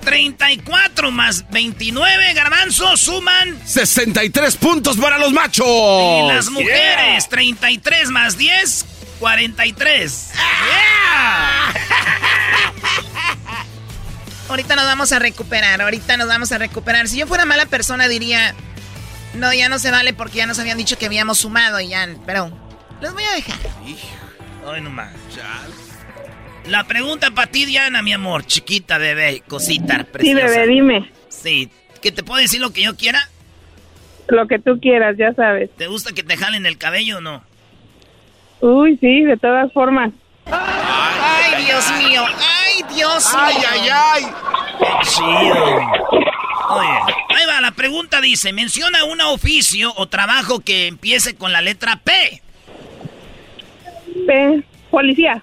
34 0.04 1.10
más 1.10 1.44
29, 1.50 2.34
garbanzos, 2.34 3.00
suman. 3.00 3.58
63 3.64 4.56
puntos 4.56 4.96
para 4.96 5.18
los 5.18 5.32
machos. 5.32 5.66
Y 5.66 6.28
las 6.28 6.50
mujeres, 6.50 7.28
33 7.28 8.10
más 8.10 8.38
10, 8.38 8.86
43. 9.24 10.32
Yeah. 10.34 11.74
ahorita 14.50 14.76
nos 14.76 14.84
vamos 14.84 15.12
a 15.12 15.18
recuperar, 15.18 15.80
ahorita 15.80 16.18
nos 16.18 16.28
vamos 16.28 16.52
a 16.52 16.58
recuperar. 16.58 17.08
Si 17.08 17.16
yo 17.16 17.26
fuera 17.26 17.46
mala 17.46 17.64
persona 17.64 18.06
diría, 18.06 18.54
no, 19.32 19.50
ya 19.54 19.70
no 19.70 19.78
se 19.78 19.90
vale 19.90 20.12
porque 20.12 20.36
ya 20.36 20.46
nos 20.46 20.58
habían 20.58 20.76
dicho 20.76 20.98
que 20.98 21.06
habíamos 21.06 21.38
sumado 21.38 21.80
y 21.80 21.88
ya, 21.88 22.06
pero 22.26 22.52
los 23.00 23.14
voy 23.14 23.24
a 23.24 23.32
dejar. 23.32 23.56
Ay, 24.70 24.82
no 24.82 24.90
más. 24.90 25.10
La 26.66 26.84
pregunta 26.84 27.30
para 27.30 27.50
ti, 27.50 27.64
Diana, 27.64 28.02
mi 28.02 28.12
amor, 28.12 28.44
chiquita, 28.44 28.98
bebé, 28.98 29.42
cosita 29.48 30.00
Sí, 30.00 30.04
preciosa. 30.12 30.46
bebé, 30.48 30.66
dime. 30.66 31.10
Sí, 31.30 31.70
¿que 32.02 32.12
te 32.12 32.22
puedo 32.22 32.42
decir 32.42 32.60
lo 32.60 32.74
que 32.74 32.82
yo 32.82 32.94
quiera? 32.94 33.26
Lo 34.28 34.46
que 34.48 34.58
tú 34.58 34.78
quieras, 34.82 35.16
ya 35.18 35.32
sabes. 35.32 35.70
¿Te 35.78 35.86
gusta 35.86 36.12
que 36.12 36.22
te 36.22 36.36
jalen 36.36 36.66
el 36.66 36.76
cabello 36.76 37.18
o 37.18 37.20
no? 37.22 37.42
Uy, 38.66 38.96
sí, 38.98 39.24
de 39.24 39.36
todas 39.36 39.70
formas. 39.74 40.10
Ay, 40.46 41.64
Dios 41.66 41.84
mío, 41.98 42.22
ay, 42.26 42.82
Dios 42.94 43.30
Ay, 43.36 43.56
mío. 43.56 43.68
ay, 43.70 43.88
ay. 43.92 44.22
Qué 44.78 45.06
chido. 45.06 45.64
Oye, 46.70 46.88
ahí 47.28 47.46
va, 47.46 47.60
la 47.60 47.72
pregunta 47.72 48.22
dice, 48.22 48.54
menciona 48.54 49.04
un 49.04 49.20
oficio 49.20 49.92
o 49.96 50.06
trabajo 50.06 50.60
que 50.60 50.86
empiece 50.86 51.36
con 51.36 51.52
la 51.52 51.60
letra 51.60 52.00
P. 52.02 52.40
P, 54.26 54.64
policía. 54.90 55.42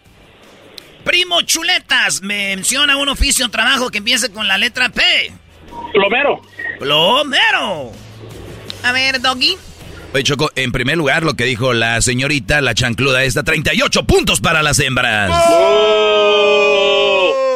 Primo 1.04 1.42
Chuletas, 1.44 2.24
menciona 2.24 2.98
un 2.98 3.10
oficio 3.10 3.46
o 3.46 3.50
trabajo 3.50 3.92
que 3.92 4.00
empiece 4.00 4.32
con 4.32 4.48
la 4.48 4.58
letra 4.58 4.90
P. 4.90 5.04
Plomero. 5.94 6.42
plomero. 6.80 7.92
A 8.84 8.92
ver, 8.94 9.22
Doggy. 9.22 9.58
Oye, 10.14 10.24
Choco, 10.24 10.52
en 10.56 10.74
primer 10.74 10.98
lugar, 10.98 11.24
lo 11.24 11.36
que 11.36 11.46
dijo 11.46 11.72
la 11.72 12.02
señorita, 12.02 12.60
la 12.60 12.74
chancluda 12.74 13.24
esta, 13.24 13.44
38 13.44 14.04
puntos 14.04 14.42
para 14.42 14.62
las 14.62 14.80
hembras. 14.80 15.32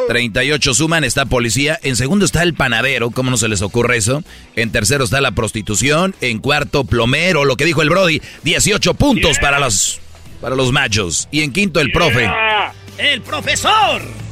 38 0.08 0.72
suman, 0.72 1.04
está 1.04 1.26
policía. 1.26 1.78
En 1.82 1.96
segundo 1.96 2.24
está 2.24 2.42
el 2.42 2.54
panadero, 2.54 3.10
¿cómo 3.10 3.30
no 3.30 3.36
se 3.36 3.48
les 3.48 3.60
ocurre 3.60 3.98
eso? 3.98 4.22
En 4.54 4.72
tercero 4.72 5.04
está 5.04 5.20
la 5.20 5.32
prostitución. 5.32 6.14
En 6.22 6.38
cuarto, 6.38 6.84
plomero, 6.84 7.44
lo 7.44 7.56
que 7.56 7.66
dijo 7.66 7.82
el 7.82 7.90
Brody, 7.90 8.22
18 8.44 8.94
puntos 8.94 9.38
para 9.38 9.58
los 9.58 10.00
para 10.40 10.56
los 10.56 10.72
machos. 10.72 11.28
Y 11.30 11.42
en 11.42 11.52
quinto, 11.52 11.80
el 11.80 11.92
profe. 11.92 12.30
¡El 12.98 13.20
profesor! 13.20 14.25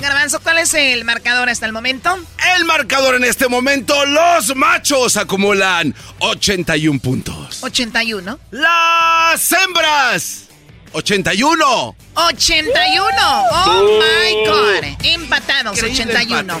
Garbanzo, 0.00 0.40
¿cuál 0.40 0.58
es 0.58 0.72
el 0.72 1.04
marcador 1.04 1.50
hasta 1.50 1.66
el 1.66 1.72
momento? 1.72 2.18
El 2.56 2.64
marcador 2.64 3.16
en 3.16 3.24
este 3.24 3.48
momento, 3.48 4.06
los 4.06 4.56
machos 4.56 5.18
acumulan 5.18 5.94
81 6.20 7.00
puntos. 7.00 7.62
81. 7.62 8.38
Las 8.50 9.52
hembras, 9.52 10.48
81. 10.92 11.96
81. 12.14 13.16
Oh 13.52 14.00
my 14.00 14.48
God. 14.48 15.04
Empatados, 15.04 15.82
81. 15.82 16.60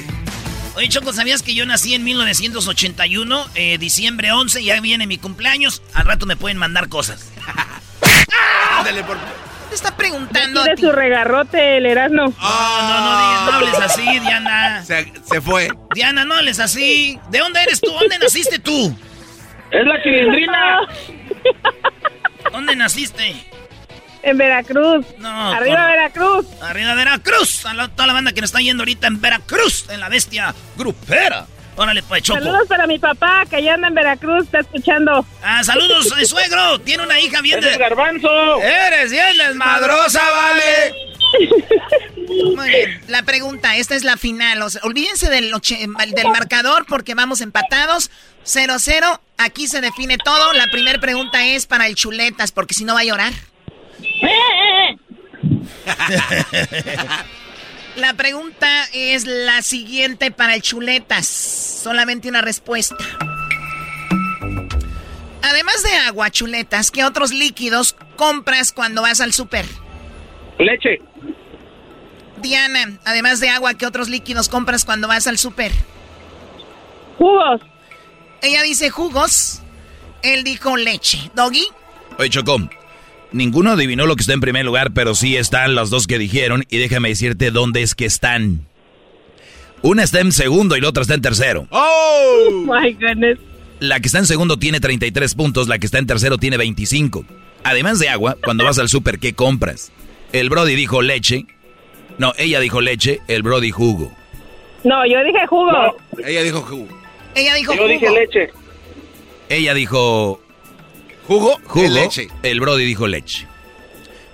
Oye, 0.76 0.88
Choco, 0.88 1.12
¿sabías 1.12 1.42
que 1.42 1.54
yo 1.54 1.64
nací 1.64 1.94
en 1.94 2.04
1981, 2.04 3.46
eh, 3.54 3.78
diciembre 3.78 4.32
11, 4.32 4.62
ya 4.62 4.80
viene 4.80 5.06
mi 5.06 5.16
cumpleaños? 5.16 5.82
Al 5.94 6.04
rato 6.04 6.26
me 6.26 6.36
pueden 6.36 6.58
mandar 6.58 6.88
cosas. 6.88 7.28
Ándale, 8.78 9.02
por... 9.02 9.16
Te 9.70 9.74
está 9.76 9.96
preguntando. 9.96 10.62
Tiene 10.64 10.80
su 10.80 10.92
regarrote, 10.92 11.78
el 11.78 11.86
Erasmo. 11.86 12.24
No, 12.24 12.28
no, 12.28 13.00
no, 13.00 13.18
digas, 13.18 13.44
no 13.46 13.52
hables 13.52 13.78
así, 13.80 14.18
Diana. 14.20 14.84
Se, 14.84 15.12
se 15.24 15.40
fue. 15.40 15.68
Diana, 15.94 16.24
no 16.26 16.34
hables 16.34 16.58
así. 16.60 17.18
¿De 17.30 17.38
dónde 17.38 17.62
eres 17.62 17.80
tú? 17.80 17.90
¿Dónde 17.92 18.18
naciste 18.18 18.58
tú? 18.58 18.94
Es 19.70 19.86
la 19.86 20.02
chilindrina. 20.02 20.80
¿Dónde 22.52 22.74
naciste? 22.76 23.46
En 24.22 24.36
Veracruz. 24.36 25.06
No. 25.18 25.52
Arriba 25.52 25.76
con- 25.76 25.86
Veracruz. 25.86 26.46
Arriba 26.62 26.94
Veracruz. 26.94 27.64
A 27.66 27.74
la- 27.74 27.88
toda 27.88 28.06
la 28.06 28.12
banda 28.12 28.32
que 28.32 28.40
nos 28.40 28.50
está 28.50 28.60
yendo 28.60 28.82
ahorita 28.82 29.06
en 29.06 29.20
Veracruz, 29.20 29.88
en 29.88 30.00
la 30.00 30.08
bestia 30.08 30.54
grupera. 30.76 31.46
Órale, 31.80 32.02
pues, 32.02 32.22
Choco. 32.22 32.38
Saludos 32.38 32.68
para 32.68 32.86
mi 32.86 32.98
papá, 32.98 33.46
que 33.48 33.56
allá 33.56 33.72
anda 33.72 33.88
en 33.88 33.94
Veracruz, 33.94 34.44
está 34.44 34.60
escuchando. 34.60 35.24
Ah, 35.42 35.64
saludos, 35.64 36.12
eh, 36.20 36.26
suegro. 36.26 36.78
Tiene 36.80 37.04
una 37.04 37.18
hija 37.18 37.40
bien 37.40 37.58
de... 37.58 37.74
garbanzo. 37.78 38.60
Eres 38.60 39.10
bien 39.10 39.38
desmadrosa, 39.38 40.20
vale. 40.30 40.94
Muy 42.54 42.68
bien. 42.68 43.00
La 43.08 43.22
pregunta, 43.22 43.76
esta 43.76 43.94
es 43.94 44.04
la 44.04 44.18
final. 44.18 44.60
O 44.60 44.68
sea, 44.68 44.82
olvídense 44.84 45.30
del, 45.30 45.50
del 45.50 46.28
marcador 46.28 46.84
porque 46.86 47.14
vamos 47.14 47.40
empatados. 47.40 48.10
0-0. 48.44 49.18
Aquí 49.38 49.66
se 49.66 49.80
define 49.80 50.18
todo. 50.18 50.52
La 50.52 50.66
primera 50.66 51.00
pregunta 51.00 51.46
es 51.46 51.64
para 51.64 51.86
el 51.86 51.94
chuletas, 51.94 52.52
porque 52.52 52.74
si 52.74 52.84
no 52.84 52.92
va 52.92 53.00
a 53.00 53.04
llorar. 53.04 53.32
La 57.96 58.14
pregunta 58.14 58.84
es 58.92 59.26
la 59.26 59.62
siguiente 59.62 60.30
para 60.30 60.54
el 60.54 60.62
chuletas. 60.62 61.26
Solamente 61.26 62.28
una 62.28 62.40
respuesta. 62.40 62.96
Además 65.42 65.82
de 65.82 65.92
agua, 66.06 66.30
chuletas, 66.30 66.90
¿qué 66.90 67.04
otros 67.04 67.32
líquidos 67.32 67.96
compras 68.16 68.72
cuando 68.72 69.02
vas 69.02 69.20
al 69.20 69.32
súper? 69.32 69.66
Leche. 70.58 71.00
Diana, 72.40 72.98
además 73.04 73.40
de 73.40 73.48
agua, 73.48 73.74
¿qué 73.74 73.86
otros 73.86 74.08
líquidos 74.08 74.48
compras 74.48 74.84
cuando 74.84 75.08
vas 75.08 75.26
al 75.26 75.38
súper? 75.38 75.72
Jugos. 77.18 77.60
Ella 78.42 78.62
dice 78.62 78.90
jugos. 78.90 79.62
Él 80.22 80.44
dijo 80.44 80.76
leche. 80.76 81.30
¿Doggy? 81.34 81.66
Oye, 82.18 82.30
Choco, 82.30 82.58
ninguno 83.32 83.72
adivinó 83.72 84.06
lo 84.06 84.16
que 84.16 84.22
está 84.22 84.32
en 84.32 84.40
primer 84.40 84.64
lugar, 84.64 84.92
pero 84.92 85.14
sí 85.14 85.36
están 85.36 85.74
los 85.74 85.90
dos 85.90 86.06
que 86.06 86.18
dijeron. 86.18 86.64
Y 86.70 86.78
déjame 86.78 87.08
decirte 87.10 87.50
dónde 87.50 87.82
es 87.82 87.94
que 87.94 88.04
están. 88.04 88.66
Una 89.82 90.02
está 90.02 90.20
en 90.20 90.32
segundo 90.32 90.76
y 90.76 90.80
la 90.80 90.88
otra 90.88 91.02
está 91.02 91.14
en 91.14 91.22
tercero. 91.22 91.66
¡Oh! 91.70 92.50
My 92.66 92.92
goodness. 92.92 93.38
La 93.78 94.00
que 94.00 94.08
está 94.08 94.18
en 94.18 94.26
segundo 94.26 94.58
tiene 94.58 94.78
33 94.78 95.34
puntos, 95.34 95.66
la 95.68 95.78
que 95.78 95.86
está 95.86 95.98
en 95.98 96.06
tercero 96.06 96.36
tiene 96.36 96.58
25. 96.58 97.24
Además 97.64 97.98
de 97.98 98.10
agua, 98.10 98.36
cuando 98.44 98.64
vas 98.64 98.78
al 98.78 98.88
súper, 98.90 99.18
¿qué 99.18 99.32
compras? 99.32 99.90
El 100.32 100.50
Brody 100.50 100.74
dijo 100.74 101.00
leche. 101.00 101.46
No, 102.18 102.34
ella 102.36 102.60
dijo 102.60 102.82
leche, 102.82 103.20
el 103.26 103.42
Brody 103.42 103.70
jugo. 103.70 104.12
No, 104.84 105.06
yo 105.06 105.24
dije 105.24 105.46
jugo. 105.46 105.96
Ella 106.26 106.42
dijo 106.42 106.60
jugo. 106.60 106.88
Ella 107.34 107.54
dijo 107.54 107.72
Yo 107.72 107.78
jugo. 107.82 107.88
dije 107.92 108.10
leche. 108.10 108.50
Ella 109.48 109.72
dijo 109.74 110.40
¿Jugo? 111.30 111.60
jugo, 111.64 111.82
De 111.84 111.88
leche. 111.90 112.28
el 112.42 112.58
Brody 112.58 112.84
dijo 112.84 113.06
leche. 113.06 113.46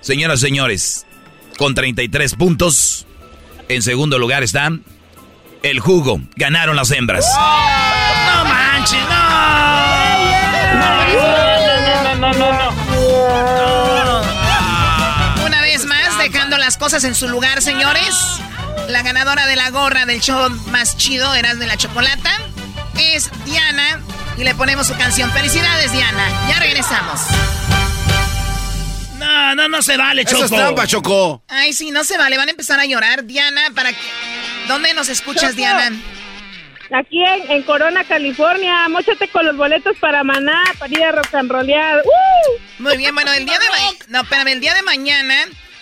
Señoras 0.01 0.39
y 0.39 0.47
señores, 0.47 1.05
con 1.59 1.75
33 1.75 2.33
puntos, 2.33 3.05
en 3.69 3.83
segundo 3.83 4.17
lugar 4.17 4.41
está 4.41 4.71
el 5.61 5.79
jugo. 5.79 6.19
Ganaron 6.37 6.75
las 6.75 6.89
hembras. 6.89 7.23
No 7.35 8.45
manches, 8.45 8.99
no. 8.99 9.27
No, 10.79 12.33
no, 12.33 12.33
no, 12.33 12.33
no, 12.33 12.53
no. 12.53 12.71
Una 15.45 15.61
vez 15.61 15.85
más, 15.85 16.17
dejando 16.17 16.57
las 16.57 16.77
cosas 16.77 17.03
en 17.03 17.13
su 17.13 17.27
lugar, 17.29 17.61
señores. 17.61 18.15
La 18.89 19.03
ganadora 19.03 19.45
de 19.45 19.55
la 19.55 19.69
gorra 19.69 20.07
del 20.07 20.19
show 20.19 20.49
más 20.71 20.97
chido, 20.97 21.35
Eras 21.35 21.59
de 21.59 21.67
la 21.67 21.77
Chocolata, 21.77 22.31
es 22.97 23.29
Diana. 23.45 24.01
Y 24.37 24.43
le 24.43 24.53
ponemos 24.55 24.87
su 24.87 24.95
canción. 24.95 25.31
Felicidades, 25.31 25.91
Diana. 25.91 26.29
Ya 26.47 26.59
regresamos. 26.59 27.21
No, 29.17 29.55
no, 29.55 29.67
no 29.67 29.81
se 29.81 29.97
vale, 29.97 30.21
Eso 30.21 30.31
Choco. 30.35 30.45
es 30.45 30.51
trampa, 30.51 30.87
Choco. 30.87 31.43
Ay, 31.47 31.73
sí, 31.73 31.89
no 31.91 32.03
se 32.03 32.17
vale. 32.17 32.37
Van 32.37 32.47
a 32.47 32.51
empezar 32.51 32.79
a 32.79 32.85
llorar. 32.85 33.25
Diana, 33.25 33.61
para 33.73 33.91
que... 33.91 33.97
¿Dónde 34.67 34.93
nos 34.93 35.09
escuchas, 35.09 35.51
Choco. 35.51 35.55
Diana? 35.55 35.91
Aquí 36.93 37.21
en, 37.23 37.51
en 37.51 37.63
Corona, 37.63 38.03
California. 38.03 38.87
Móchate 38.89 39.27
con 39.29 39.45
los 39.45 39.57
boletos 39.57 39.97
para 39.97 40.23
Maná, 40.23 40.61
para 40.77 40.93
ir 40.93 41.03
a 41.03 41.11
rock 41.11 41.33
and 41.33 41.51
rollear. 41.51 42.03
¡Uh! 42.05 42.83
Muy 42.83 42.95
bien, 42.97 43.15
bueno, 43.15 43.33
el 43.33 43.45
día 43.45 43.57
de 43.57 43.69
mañana... 43.69 43.97
No, 44.09 44.21
espérame, 44.21 44.47
el 44.49 44.61
día 44.61 44.73
de 44.75 44.83
mañana... 44.83 45.35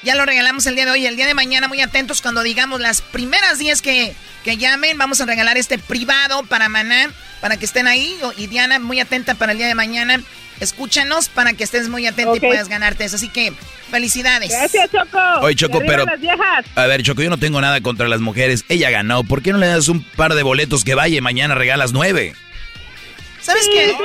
Ya 0.06 0.14
lo 0.16 0.26
regalamos 0.26 0.66
el 0.68 0.76
día 0.76 0.86
de 0.86 0.92
hoy. 0.92 1.06
El 1.08 1.16
día 1.16 1.26
de 1.26 1.34
mañana, 1.34 1.68
muy 1.68 1.82
atentos 1.82 2.22
cuando 2.22 2.44
digamos 2.44 2.80
las 2.80 3.02
primeras 3.02 3.58
10 3.58 3.82
que, 3.82 4.14
que 4.44 4.56
llamen. 4.58 4.98
Vamos 5.00 5.20
a 5.20 5.26
regalar 5.26 5.58
este 5.58 5.80
privado 5.80 6.44
para 6.44 6.70
Maná, 6.70 7.10
para 7.42 7.58
que 7.58 7.66
estén 7.66 7.88
ahí. 7.88 8.16
Y 8.38 8.46
Diana, 8.46 8.78
muy 8.78 9.00
atenta 9.00 9.34
para 9.34 9.52
el 9.54 9.58
día 9.58 9.68
de 9.68 9.74
mañana. 9.74 10.22
Escúchanos 10.60 11.28
para 11.28 11.54
que 11.54 11.64
estés 11.64 11.90
muy 11.90 12.06
atenta 12.06 12.38
y 12.38 12.40
puedas 12.40 12.70
ganarte 12.70 13.04
eso. 13.04 13.16
Así 13.16 13.30
que, 13.30 13.52
felicidades. 13.90 14.52
Gracias, 14.52 14.92
Choco. 14.92 15.20
Oye, 15.42 15.56
Choco, 15.56 15.82
pero- 15.86 16.06
las 16.06 16.22
viejas. 16.22 16.66
A 16.76 16.86
ver, 16.86 17.02
Choco, 17.02 17.24
yo 17.24 17.30
no 17.32 17.40
tengo 17.40 17.60
nada 17.60 17.82
contra 17.82 18.08
las 18.08 18.22
mujeres. 18.22 18.64
Ella 18.70 18.92
ganó. 18.92 19.24
¿Por 19.24 19.42
qué 19.42 19.54
no 19.54 19.58
le 19.58 19.68
das 19.68 19.88
un 19.88 20.04
par 20.04 20.36
de 20.36 20.44
boletos 20.44 20.84
que 20.84 20.94
vaya 20.94 21.18
y 21.18 21.22
mañana 21.22 21.56
regalas 21.56 21.94
nueve? 21.94 22.36
¿Sabes 23.42 23.68
qué? 23.74 23.96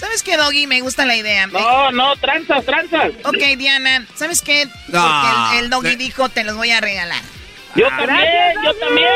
¿Sabes 0.00 0.22
qué, 0.22 0.36
Doggy? 0.38 0.66
Me 0.66 0.80
gusta 0.80 1.04
la 1.04 1.14
idea. 1.14 1.46
No, 1.46 1.92
no, 1.92 2.16
tranzas, 2.16 2.64
tranzas. 2.64 3.10
Ok, 3.24 3.36
Diana, 3.58 4.06
¿sabes 4.16 4.40
qué? 4.40 4.66
No. 4.88 5.02
Porque 5.02 5.58
el, 5.58 5.64
el 5.64 5.70
Doggy 5.70 5.90
Sí. 5.90 5.96
dijo, 5.96 6.28
te 6.30 6.42
los 6.42 6.56
voy 6.56 6.70
a 6.70 6.80
regalar. 6.80 7.22
Yo 7.76 7.86
también, 7.88 8.26
yo 8.64 8.74
también. 8.76 9.08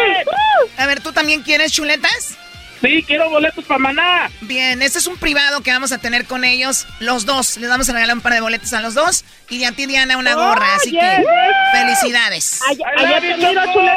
A 0.76 0.86
ver, 0.86 1.00
¿tú 1.00 1.12
también 1.12 1.42
quieres 1.42 1.72
chuletas? 1.72 2.36
Sí, 2.80 3.02
quiero 3.06 3.30
boletos 3.30 3.64
para 3.64 3.78
Maná. 3.78 4.30
Bien, 4.42 4.82
este 4.82 4.98
es 4.98 5.06
un 5.06 5.16
privado 5.16 5.62
que 5.62 5.72
vamos 5.72 5.90
a 5.90 5.98
tener 5.98 6.26
con 6.26 6.44
ellos, 6.44 6.86
los 7.00 7.24
dos. 7.24 7.56
Les 7.56 7.70
vamos 7.70 7.88
a 7.88 7.92
regalar 7.94 8.14
un 8.14 8.20
par 8.20 8.34
de 8.34 8.42
boletos 8.42 8.72
a 8.74 8.80
los 8.82 8.92
dos 8.92 9.24
y 9.48 9.64
a 9.64 9.72
ti, 9.72 9.86
Diana, 9.86 10.18
una 10.18 10.34
gorra. 10.34 10.66
Así 10.76 10.90
yes, 10.90 11.00
que, 11.00 11.78
felicidades. 11.78 12.60
Allá, 12.68 12.84
allá 12.98 13.20
te 13.22 13.36
miro, 13.38 13.64
Choco. 13.72 13.88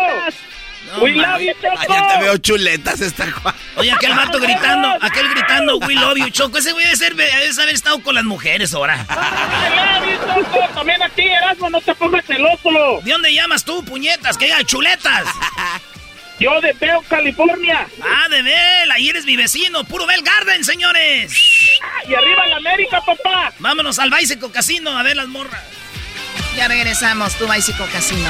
Chuletas. 0.88 1.02
We 1.02 1.12
love 1.16 1.42
you, 1.42 1.54
Choco. 1.62 1.80
Allá 1.80 2.08
te 2.08 2.24
veo 2.24 2.38
chuletas 2.38 3.02
esta 3.02 3.32
Juan. 3.32 3.56
Oye, 3.76 3.92
aquel 3.92 4.14
vato 4.16 4.40
gritando, 4.40 4.90
aquel 5.02 5.30
gritando, 5.30 5.78
we 5.80 5.94
love 5.94 6.18
you, 6.18 6.30
Choco. 6.30 6.58
Ese 6.58 6.72
güey 6.72 6.86
debe, 6.86 6.98
ser, 6.98 7.16
debe 7.16 7.32
haber 7.32 7.76
estado 7.76 8.02
con 8.02 8.16
las 8.16 8.24
mujeres 8.24 8.74
ahora. 8.74 9.06
Love 9.08 10.10
you, 10.10 10.44
Choco. 10.44 10.68
También 10.74 11.02
a 11.04 11.10
ti, 11.10 11.24
Erasmo, 11.24 11.70
no 11.70 11.82
te 11.82 11.94
pongas 11.96 12.26
celoso. 12.26 13.02
¿De 13.04 13.12
dónde 13.12 13.34
llamas 13.34 13.64
tú, 13.64 13.84
puñetas? 13.84 14.38
Que 14.38 14.46
diga 14.46 14.64
chuletas. 14.64 15.26
Yo 16.40 16.62
de 16.62 16.72
Veo, 16.74 17.02
California. 17.10 17.88
Ah, 18.04 18.30
de 18.30 18.44
Bell, 18.44 18.92
ahí 18.92 19.10
eres 19.10 19.26
mi 19.26 19.36
vecino, 19.36 19.84
puro 19.86 20.06
Bell 20.06 20.22
Garden, 20.22 20.64
señores. 20.64 21.34
Y 22.08 22.14
arriba 22.14 22.46
en 22.46 22.54
América, 22.54 23.02
papá. 23.02 23.52
Vámonos 23.58 23.98
al 23.98 24.12
Bicycle 24.12 24.52
Casino 24.52 24.96
a 24.98 25.02
ver 25.02 25.16
las 25.16 25.28
morras. 25.28 25.64
Ya 26.56 26.68
regresamos, 26.68 27.36
tu 27.36 27.52
Bicycle 27.52 27.88
Casino. 27.88 28.30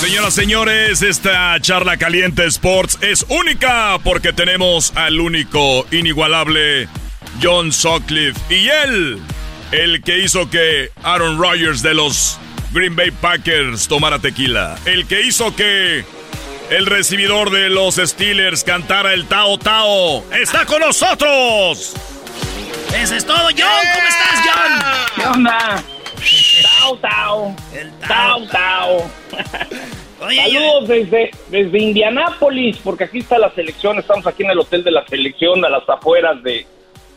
Señoras, 0.00 0.32
señores, 0.32 1.02
esta 1.02 1.60
charla 1.60 1.96
caliente 1.96 2.46
Sports 2.46 2.98
es 3.00 3.26
única 3.28 3.98
porque 4.04 4.32
tenemos 4.32 4.92
al 4.94 5.18
único, 5.18 5.86
inigualable 5.90 6.88
John 7.42 7.72
Sutcliffe 7.72 8.38
y 8.48 8.68
él, 8.68 9.20
el 9.72 10.00
que 10.04 10.18
hizo 10.18 10.48
que 10.48 10.92
Aaron 11.02 11.36
Rodgers 11.36 11.82
de 11.82 11.94
los 11.94 12.38
Green 12.70 12.94
Bay 12.94 13.10
Packers 13.10 13.88
tomara 13.88 14.20
tequila, 14.20 14.78
el 14.84 15.04
que 15.08 15.22
hizo 15.22 15.56
que 15.56 16.04
el 16.70 16.86
recibidor 16.86 17.50
de 17.50 17.68
los 17.68 17.96
Steelers 17.96 18.62
cantara 18.62 19.14
el 19.14 19.26
Tao 19.26 19.58
Tao, 19.58 20.24
está 20.32 20.64
con 20.64 20.80
nosotros. 20.80 21.94
Eso 22.94 23.14
es 23.16 23.26
todo, 23.26 23.48
John. 23.48 23.86
¿Cómo 23.94 24.08
estás, 24.08 24.44
John? 24.44 24.96
¿Qué 25.16 25.26
onda? 25.26 25.82
Tao, 26.78 26.96
tao. 26.96 27.56
Tao, 28.06 28.46
tao. 28.52 29.10
Saludos 30.18 30.88
desde, 30.88 31.30
desde 31.50 31.78
Indianápolis, 31.78 32.76
porque 32.78 33.04
aquí 33.04 33.18
está 33.18 33.38
la 33.38 33.50
selección. 33.50 33.98
Estamos 33.98 34.26
aquí 34.26 34.44
en 34.44 34.50
el 34.50 34.58
hotel 34.58 34.84
de 34.84 34.90
la 34.90 35.06
selección, 35.06 35.64
a 35.64 35.68
las 35.68 35.88
afueras 35.88 36.42
de, 36.42 36.66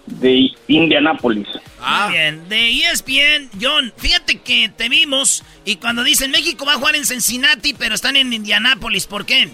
de 0.05 0.51
Indianápolis. 0.67 1.47
Muy 1.79 2.13
bien. 2.13 2.49
De 2.49 2.69
ESPN, 2.69 3.49
John, 3.59 3.93
fíjate 3.97 4.39
que 4.39 4.69
te 4.69 4.89
vimos 4.89 5.43
y 5.65 5.75
cuando 5.77 6.03
dicen 6.03 6.31
México 6.31 6.65
va 6.65 6.73
a 6.73 6.77
jugar 6.77 6.95
en 6.95 7.05
Cincinnati, 7.05 7.73
pero 7.73 7.95
están 7.95 8.15
en 8.15 8.33
Indianápolis, 8.33 9.07
¿por 9.07 9.25
qué? 9.25 9.49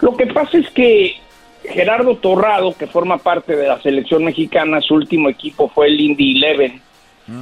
Lo 0.00 0.16
que 0.16 0.26
pasa 0.26 0.58
es 0.58 0.68
que 0.70 1.16
Gerardo 1.64 2.16
Torrado, 2.16 2.76
que 2.76 2.86
forma 2.86 3.18
parte 3.18 3.56
de 3.56 3.68
la 3.68 3.80
selección 3.80 4.24
mexicana, 4.24 4.80
su 4.80 4.94
último 4.94 5.28
equipo 5.28 5.68
fue 5.68 5.88
el 5.88 6.00
Indy 6.00 6.36
Eleven, 6.36 6.80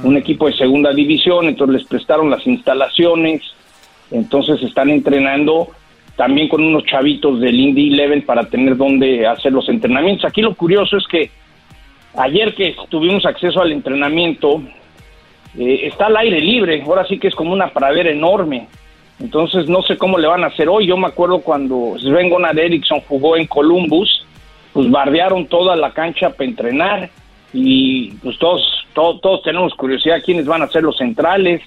un 0.03 0.17
equipo 0.17 0.47
de 0.47 0.53
segunda 0.53 0.93
división, 0.93 1.47
entonces 1.47 1.81
les 1.81 1.87
prestaron 1.87 2.29
las 2.29 2.45
instalaciones, 2.47 3.41
entonces 4.11 4.61
están 4.61 4.89
entrenando 4.89 5.69
también 6.15 6.47
con 6.47 6.63
unos 6.63 6.83
chavitos 6.85 7.39
del 7.39 7.59
Indy 7.59 7.93
Eleven 7.93 8.25
para 8.25 8.45
tener 8.45 8.77
donde 8.77 9.25
hacer 9.27 9.51
los 9.51 9.67
entrenamientos. 9.67 10.25
Aquí 10.25 10.41
lo 10.41 10.53
curioso 10.53 10.97
es 10.97 11.07
que 11.07 11.31
ayer 12.15 12.53
que 12.53 12.75
tuvimos 12.89 13.25
acceso 13.25 13.61
al 13.61 13.71
entrenamiento, 13.71 14.61
eh, 15.57 15.81
está 15.83 16.05
al 16.05 16.17
aire 16.17 16.39
libre, 16.39 16.81
ahora 16.85 17.05
sí 17.07 17.17
que 17.17 17.27
es 17.27 17.35
como 17.35 17.51
una 17.51 17.69
pradera 17.69 18.11
enorme. 18.11 18.67
Entonces 19.19 19.67
no 19.67 19.81
sé 19.83 19.97
cómo 19.97 20.17
le 20.17 20.27
van 20.27 20.43
a 20.43 20.47
hacer 20.47 20.69
hoy. 20.69 20.87
Yo 20.87 20.97
me 20.97 21.07
acuerdo 21.07 21.39
cuando 21.39 21.95
Sven 21.99 22.29
Gonar 22.29 22.59
Eriksson 22.59 23.01
jugó 23.07 23.37
en 23.37 23.47
Columbus, 23.47 24.25
pues 24.73 24.89
bardearon 24.89 25.47
toda 25.47 25.75
la 25.75 25.91
cancha 25.91 26.31
para 26.31 26.49
entrenar 26.49 27.09
y 27.53 28.11
pues 28.23 28.37
todos, 28.39 28.63
todos, 28.93 29.21
todos 29.21 29.43
tenemos 29.43 29.73
curiosidad 29.75 30.21
quiénes 30.25 30.45
van 30.45 30.61
a 30.63 30.67
ser 30.67 30.83
los 30.83 30.97
centrales, 30.97 31.61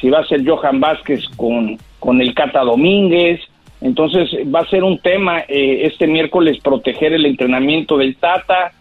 si 0.00 0.10
va 0.10 0.18
a 0.20 0.26
ser 0.26 0.44
Johan 0.48 0.80
Vázquez 0.80 1.28
con, 1.36 1.78
con 1.98 2.20
el 2.20 2.34
Cata 2.34 2.60
Domínguez. 2.60 3.40
Entonces 3.80 4.28
va 4.54 4.60
a 4.60 4.68
ser 4.68 4.84
un 4.84 4.98
tema 4.98 5.40
eh, 5.48 5.82
este 5.86 6.06
miércoles 6.06 6.58
proteger 6.62 7.12
el 7.14 7.24
entrenamiento 7.26 7.96
del 7.96 8.16
Tata. 8.16 8.72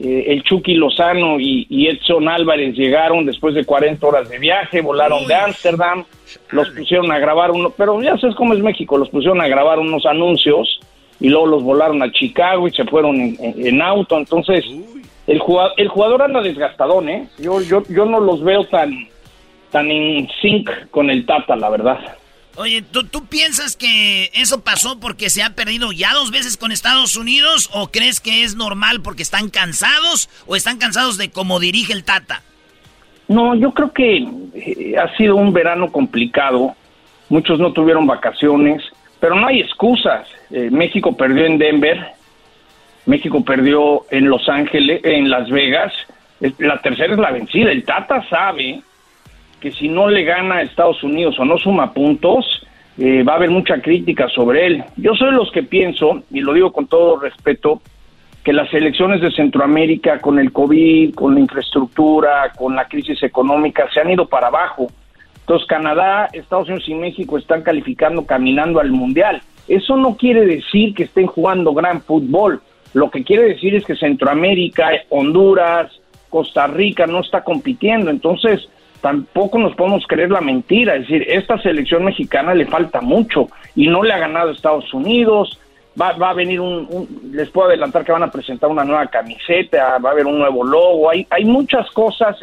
Eh, 0.00 0.24
el 0.28 0.42
Chucky 0.42 0.74
Lozano 0.74 1.38
y, 1.40 1.66
y 1.70 1.86
Edson 1.86 2.28
Álvarez 2.28 2.74
llegaron 2.76 3.24
después 3.26 3.54
de 3.54 3.64
40 3.64 4.04
horas 4.06 4.28
de 4.28 4.38
viaje, 4.38 4.80
volaron 4.80 5.24
de 5.26 5.34
Ámsterdam, 5.36 6.04
los 6.50 6.68
pusieron 6.70 7.10
a 7.12 7.18
grabar 7.20 7.52
uno, 7.52 7.70
pero 7.76 8.02
ya 8.02 8.16
sabes 8.18 8.34
cómo 8.36 8.54
es 8.54 8.60
México, 8.60 8.98
los 8.98 9.08
pusieron 9.08 9.40
a 9.40 9.46
grabar 9.48 9.78
unos 9.78 10.04
anuncios 10.04 10.80
y 11.20 11.28
luego 11.28 11.46
los 11.46 11.62
volaron 11.62 12.02
a 12.02 12.10
Chicago 12.10 12.66
y 12.66 12.72
se 12.72 12.84
fueron 12.84 13.20
en, 13.20 13.36
en- 13.40 13.66
en 13.68 13.82
auto, 13.82 14.18
entonces 14.18 14.64
el 15.26 15.38
jugador, 15.38 15.72
el 15.76 15.88
jugador 15.88 16.22
anda 16.22 16.42
desgastadón, 16.42 17.08
¿eh? 17.08 17.28
Yo, 17.38 17.60
yo, 17.62 17.82
yo 17.88 18.04
no 18.04 18.20
los 18.20 18.42
veo 18.42 18.64
tan, 18.66 19.08
tan 19.70 19.90
en 19.90 20.28
sync 20.40 20.68
con 20.90 21.10
el 21.10 21.24
Tata, 21.26 21.56
la 21.56 21.70
verdad. 21.70 21.98
Oye, 22.56 22.82
¿tú, 22.82 23.04
¿tú 23.04 23.26
piensas 23.26 23.76
que 23.76 24.30
eso 24.32 24.62
pasó 24.62 25.00
porque 25.00 25.28
se 25.28 25.42
ha 25.42 25.50
perdido 25.50 25.90
ya 25.90 26.12
dos 26.12 26.30
veces 26.30 26.56
con 26.56 26.70
Estados 26.70 27.16
Unidos 27.16 27.68
o 27.72 27.88
crees 27.88 28.20
que 28.20 28.44
es 28.44 28.54
normal 28.54 29.00
porque 29.02 29.22
están 29.22 29.50
cansados 29.50 30.28
o 30.46 30.54
están 30.54 30.78
cansados 30.78 31.18
de 31.18 31.30
cómo 31.30 31.58
dirige 31.58 31.92
el 31.92 32.04
Tata? 32.04 32.42
No, 33.26 33.54
yo 33.56 33.72
creo 33.72 33.92
que 33.92 34.28
eh, 34.54 34.94
ha 34.98 35.16
sido 35.16 35.34
un 35.34 35.52
verano 35.52 35.90
complicado. 35.90 36.76
Muchos 37.28 37.58
no 37.58 37.72
tuvieron 37.72 38.06
vacaciones, 38.06 38.82
pero 39.18 39.34
no 39.34 39.48
hay 39.48 39.60
excusas. 39.60 40.28
Eh, 40.50 40.68
México 40.70 41.16
perdió 41.16 41.46
en 41.46 41.58
Denver, 41.58 42.13
México 43.06 43.44
perdió 43.44 44.02
en 44.10 44.28
Los 44.28 44.48
Ángeles, 44.48 45.00
en 45.04 45.30
Las 45.30 45.48
Vegas. 45.50 45.92
La 46.58 46.80
tercera 46.80 47.12
es 47.12 47.18
la 47.18 47.30
vencida. 47.30 47.70
El 47.70 47.84
Tata 47.84 48.26
sabe 48.28 48.80
que 49.60 49.72
si 49.72 49.88
no 49.88 50.08
le 50.08 50.24
gana 50.24 50.56
a 50.56 50.62
Estados 50.62 51.02
Unidos 51.02 51.38
o 51.38 51.44
no 51.44 51.56
suma 51.58 51.92
puntos, 51.92 52.66
eh, 52.98 53.22
va 53.22 53.32
a 53.32 53.36
haber 53.36 53.50
mucha 53.50 53.80
crítica 53.80 54.28
sobre 54.28 54.66
él. 54.66 54.84
Yo 54.96 55.14
soy 55.14 55.30
de 55.30 55.36
los 55.36 55.50
que 55.50 55.62
pienso, 55.62 56.22
y 56.30 56.40
lo 56.40 56.52
digo 56.52 56.72
con 56.72 56.86
todo 56.86 57.18
respeto, 57.18 57.80
que 58.44 58.52
las 58.52 58.72
elecciones 58.74 59.22
de 59.22 59.32
Centroamérica 59.32 60.20
con 60.20 60.38
el 60.38 60.52
COVID, 60.52 61.14
con 61.14 61.34
la 61.34 61.40
infraestructura, 61.40 62.52
con 62.54 62.76
la 62.76 62.86
crisis 62.86 63.22
económica, 63.22 63.88
se 63.92 64.00
han 64.00 64.10
ido 64.10 64.26
para 64.26 64.48
abajo. 64.48 64.88
Entonces 65.40 65.66
Canadá, 65.66 66.28
Estados 66.32 66.68
Unidos 66.68 66.88
y 66.88 66.94
México 66.94 67.38
están 67.38 67.62
calificando 67.62 68.26
caminando 68.26 68.80
al 68.80 68.90
Mundial. 68.90 69.42
Eso 69.66 69.96
no 69.96 70.16
quiere 70.16 70.44
decir 70.44 70.94
que 70.94 71.04
estén 71.04 71.26
jugando 71.26 71.72
gran 71.72 72.02
fútbol. 72.02 72.60
Lo 72.94 73.10
que 73.10 73.22
quiere 73.24 73.42
decir 73.44 73.74
es 73.74 73.84
que 73.84 73.94
Centroamérica, 73.96 74.90
Honduras, 75.10 75.92
Costa 76.30 76.66
Rica 76.66 77.06
no 77.06 77.20
está 77.20 77.44
compitiendo. 77.44 78.10
Entonces 78.10 78.68
tampoco 79.00 79.58
nos 79.58 79.74
podemos 79.76 80.06
creer 80.06 80.30
la 80.30 80.40
mentira. 80.40 80.94
Es 80.94 81.02
decir, 81.02 81.26
esta 81.28 81.58
selección 81.58 82.04
mexicana 82.04 82.54
le 82.54 82.66
falta 82.66 83.00
mucho 83.02 83.48
y 83.76 83.86
no 83.88 84.02
le 84.02 84.12
ha 84.14 84.18
ganado 84.18 84.50
Estados 84.50 84.92
Unidos. 84.94 85.58
Va, 86.00 86.12
va 86.12 86.30
a 86.30 86.34
venir 86.34 86.60
un, 86.60 86.86
un- 86.90 87.30
les 87.32 87.50
puedo 87.50 87.68
adelantar 87.68 88.04
que 88.04 88.10
van 88.12 88.22
a 88.24 88.30
presentar 88.30 88.68
una 88.70 88.82
nueva 88.84 89.06
camiseta, 89.06 89.98
va 89.98 90.08
a 90.08 90.12
haber 90.12 90.26
un 90.26 90.38
nuevo 90.38 90.64
logo, 90.64 91.08
hay, 91.10 91.24
hay 91.30 91.44
muchas 91.44 91.88
cosas 91.92 92.36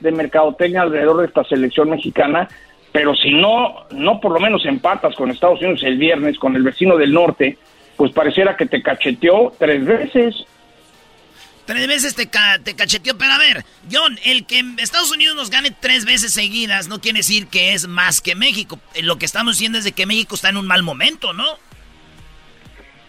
de 0.00 0.12
mercadotecnia 0.12 0.82
alrededor 0.82 1.18
de 1.18 1.26
esta 1.26 1.42
selección 1.44 1.88
mexicana, 1.88 2.48
pero 2.92 3.14
si 3.14 3.30
no, 3.32 3.76
no 3.92 4.20
por 4.20 4.32
lo 4.32 4.40
menos 4.40 4.66
empatas 4.66 5.14
con 5.16 5.30
Estados 5.30 5.60
Unidos 5.62 5.82
el 5.84 5.96
viernes, 5.96 6.38
con 6.38 6.54
el 6.54 6.62
vecino 6.62 6.96
del 6.98 7.12
norte, 7.14 7.56
pues 7.98 8.12
pareciera 8.12 8.56
que 8.56 8.64
te 8.64 8.80
cacheteó 8.82 9.52
tres 9.58 9.84
veces. 9.84 10.34
Tres 11.66 11.86
veces 11.86 12.14
te, 12.14 12.28
ca- 12.28 12.58
te 12.64 12.74
cacheteó, 12.74 13.18
pero 13.18 13.32
a 13.32 13.38
ver, 13.38 13.62
John, 13.92 14.18
el 14.24 14.46
que 14.46 14.64
Estados 14.78 15.10
Unidos 15.12 15.36
nos 15.36 15.50
gane 15.50 15.70
tres 15.70 16.06
veces 16.06 16.32
seguidas 16.32 16.88
no 16.88 16.98
quiere 17.02 17.18
decir 17.18 17.48
que 17.48 17.74
es 17.74 17.86
más 17.86 18.22
que 18.22 18.34
México. 18.34 18.80
Eh, 18.94 19.02
Lo 19.02 19.18
que 19.18 19.26
estamos 19.26 19.56
diciendo 19.58 19.76
es 19.76 19.84
de 19.84 19.92
que 19.92 20.06
México 20.06 20.34
está 20.34 20.48
en 20.48 20.56
un 20.56 20.66
mal 20.66 20.82
momento, 20.82 21.34
¿no? 21.34 21.44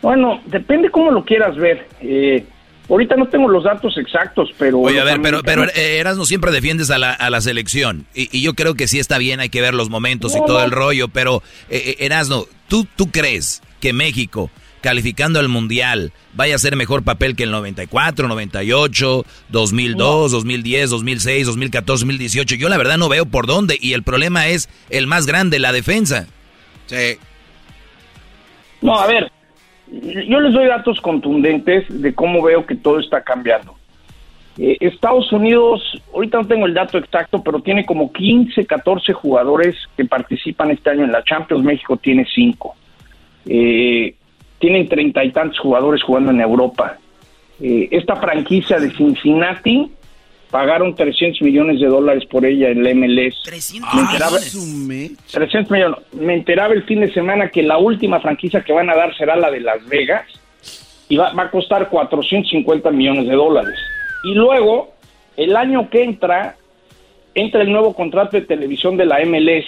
Bueno, 0.01 0.41
depende 0.45 0.89
cómo 0.91 1.11
lo 1.11 1.23
quieras 1.23 1.55
ver. 1.55 1.87
Eh, 2.01 2.45
ahorita 2.89 3.15
no 3.15 3.27
tengo 3.27 3.47
los 3.47 3.63
datos 3.63 3.97
exactos, 3.97 4.49
pero... 4.57 4.79
Oye, 4.79 4.99
a 4.99 5.03
ver, 5.03 5.21
pero, 5.21 5.41
pero 5.43 5.65
eh, 5.65 5.97
Erasmo 5.99 6.25
siempre 6.25 6.51
defiendes 6.51 6.89
a 6.89 6.97
la, 6.97 7.13
a 7.13 7.29
la 7.29 7.41
selección. 7.41 8.07
Y, 8.13 8.35
y 8.37 8.41
yo 8.41 8.55
creo 8.55 8.75
que 8.75 8.87
sí 8.87 8.99
está 8.99 9.17
bien, 9.17 9.39
hay 9.39 9.49
que 9.49 9.61
ver 9.61 9.73
los 9.73 9.89
momentos 9.89 10.35
y 10.35 10.39
todo 10.45 10.59
no. 10.59 10.65
el 10.65 10.71
rollo. 10.71 11.07
Pero, 11.09 11.43
eh, 11.69 11.95
eh, 11.99 12.05
Erasmo, 12.05 12.45
¿tú, 12.67 12.87
¿tú 12.95 13.11
crees 13.11 13.61
que 13.79 13.93
México, 13.93 14.49
calificando 14.81 15.39
al 15.39 15.49
Mundial, 15.49 16.11
vaya 16.33 16.55
a 16.55 16.59
ser 16.59 16.75
mejor 16.75 17.03
papel 17.03 17.35
que 17.35 17.43
el 17.43 17.51
94, 17.51 18.27
98, 18.27 19.25
2002, 19.49 20.31
2010, 20.31 20.89
2006, 20.89 21.47
2014, 21.47 22.05
2018? 22.05 22.55
Yo 22.55 22.69
la 22.69 22.77
verdad 22.77 22.97
no 22.97 23.09
veo 23.09 23.25
por 23.25 23.47
dónde. 23.47 23.77
Y 23.79 23.93
el 23.93 24.03
problema 24.03 24.47
es 24.47 24.69
el 24.89 25.07
más 25.07 25.25
grande, 25.25 25.59
la 25.59 25.71
defensa. 25.71 26.27
Sí. 26.85 27.17
No, 28.81 28.99
a 28.99 29.07
ver, 29.07 29.31
yo 29.91 30.39
les 30.39 30.53
doy 30.53 30.67
datos 30.67 31.01
contundentes 31.01 31.85
de 31.89 32.13
cómo 32.13 32.41
veo 32.41 32.65
que 32.65 32.75
todo 32.75 32.99
está 32.99 33.21
cambiando. 33.21 33.75
Eh, 34.57 34.77
Estados 34.81 35.31
Unidos, 35.31 35.81
ahorita 36.13 36.39
no 36.39 36.47
tengo 36.47 36.65
el 36.65 36.73
dato 36.73 36.97
exacto, 36.97 37.41
pero 37.43 37.61
tiene 37.61 37.85
como 37.85 38.11
15, 38.11 38.65
14 38.65 39.13
jugadores 39.13 39.75
que 39.95 40.05
participan 40.05 40.71
este 40.71 40.89
año 40.89 41.05
en 41.05 41.11
la 41.11 41.23
Champions. 41.23 41.63
México 41.63 41.97
tiene 41.97 42.25
5. 42.25 42.75
Eh, 43.45 44.15
tienen 44.59 44.87
treinta 44.87 45.23
y 45.23 45.31
tantos 45.31 45.59
jugadores 45.59 46.03
jugando 46.03 46.31
en 46.31 46.41
Europa. 46.41 46.97
Eh, 47.61 47.87
esta 47.91 48.15
franquicia 48.17 48.77
de 48.79 48.91
Cincinnati 48.91 49.91
pagaron 50.51 50.95
300 50.95 51.41
millones 51.41 51.79
de 51.79 51.87
dólares 51.87 52.25
por 52.25 52.45
ella 52.45 52.69
en 52.69 52.83
la 52.83 52.89
MLS. 52.93 53.35
300 53.43 53.93
Me 53.93 54.01
enteraba- 54.01 54.39
millones. 54.39 55.17
300 55.31 55.71
millones. 55.71 55.99
Me 56.13 56.33
enteraba 56.33 56.73
el 56.73 56.83
fin 56.83 57.01
de 57.01 57.13
semana 57.13 57.49
que 57.49 57.61
la 57.63 57.77
última 57.77 58.19
franquicia 58.19 58.61
que 58.61 58.73
van 58.73 58.89
a 58.89 58.95
dar 58.95 59.15
será 59.15 59.35
la 59.35 59.51
de 59.51 59.59
Las 59.61 59.85
Vegas 59.87 60.25
y 61.07 61.17
va, 61.17 61.31
va 61.33 61.43
a 61.43 61.51
costar 61.51 61.89
450 61.89 62.91
millones 62.91 63.27
de 63.27 63.33
dólares. 63.35 63.75
Y 64.23 64.33
luego, 64.33 64.93
el 65.37 65.55
año 65.55 65.89
que 65.89 66.03
entra, 66.03 66.55
entra 67.35 67.61
el 67.61 67.71
nuevo 67.71 67.93
contrato 67.93 68.37
de 68.37 68.41
televisión 68.45 68.97
de 68.97 69.05
la 69.05 69.19
MLS 69.25 69.65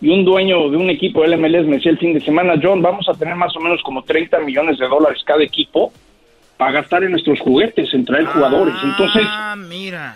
y 0.00 0.08
un 0.10 0.24
dueño 0.24 0.68
de 0.70 0.76
un 0.76 0.90
equipo 0.90 1.22
del 1.22 1.38
MLS 1.38 1.66
me 1.66 1.76
decía 1.76 1.90
el 1.92 1.98
fin 1.98 2.12
de 2.14 2.20
semana, 2.20 2.54
John, 2.62 2.82
vamos 2.82 3.08
a 3.08 3.14
tener 3.14 3.34
más 3.34 3.56
o 3.56 3.60
menos 3.60 3.80
como 3.82 4.02
30 4.02 4.40
millones 4.40 4.78
de 4.78 4.86
dólares 4.88 5.22
cada 5.24 5.42
equipo 5.42 5.92
para 6.56 6.72
gastar 6.72 7.04
en 7.04 7.12
nuestros 7.12 7.40
juguetes, 7.40 7.92
en 7.94 8.04
traer 8.04 8.26
jugadores. 8.26 8.74
Entonces, 8.82 9.22
Ah, 9.28 9.56
mira. 9.56 10.14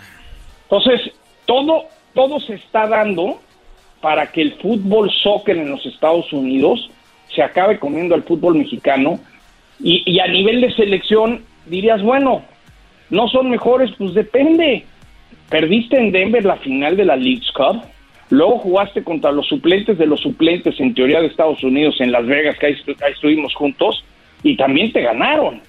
entonces 0.63 1.11
todo, 1.45 1.85
todo 2.13 2.39
se 2.39 2.55
está 2.55 2.87
dando 2.87 3.39
para 4.01 4.31
que 4.31 4.41
el 4.41 4.53
fútbol 4.53 5.11
soccer 5.23 5.57
en 5.57 5.69
los 5.71 5.85
Estados 5.85 6.31
Unidos 6.33 6.89
se 7.35 7.41
acabe 7.43 7.79
comiendo 7.79 8.15
al 8.15 8.23
fútbol 8.23 8.55
mexicano 8.55 9.19
y, 9.79 10.03
y 10.05 10.19
a 10.19 10.27
nivel 10.27 10.61
de 10.61 10.73
selección 10.73 11.43
dirías, 11.67 12.01
bueno, 12.01 12.43
no 13.09 13.27
son 13.29 13.49
mejores, 13.49 13.91
pues 13.97 14.13
depende. 14.13 14.85
Perdiste 15.49 15.97
en 15.97 16.11
Denver 16.11 16.43
la 16.45 16.55
final 16.57 16.95
de 16.97 17.05
la 17.05 17.15
League's 17.15 17.51
Cup, 17.51 17.83
luego 18.31 18.57
jugaste 18.57 19.03
contra 19.03 19.31
los 19.31 19.47
suplentes 19.47 19.97
de 19.99 20.07
los 20.07 20.19
suplentes 20.21 20.79
en 20.79 20.93
teoría 20.95 21.21
de 21.21 21.27
Estados 21.27 21.63
Unidos 21.63 22.01
en 22.01 22.11
Las 22.11 22.25
Vegas, 22.25 22.57
que 22.57 22.65
ahí, 22.65 22.73
estu- 22.73 22.97
ahí 23.05 23.13
estuvimos 23.13 23.53
juntos, 23.53 24.03
y 24.41 24.57
también 24.57 24.91
te 24.91 25.01
ganaron. 25.01 25.61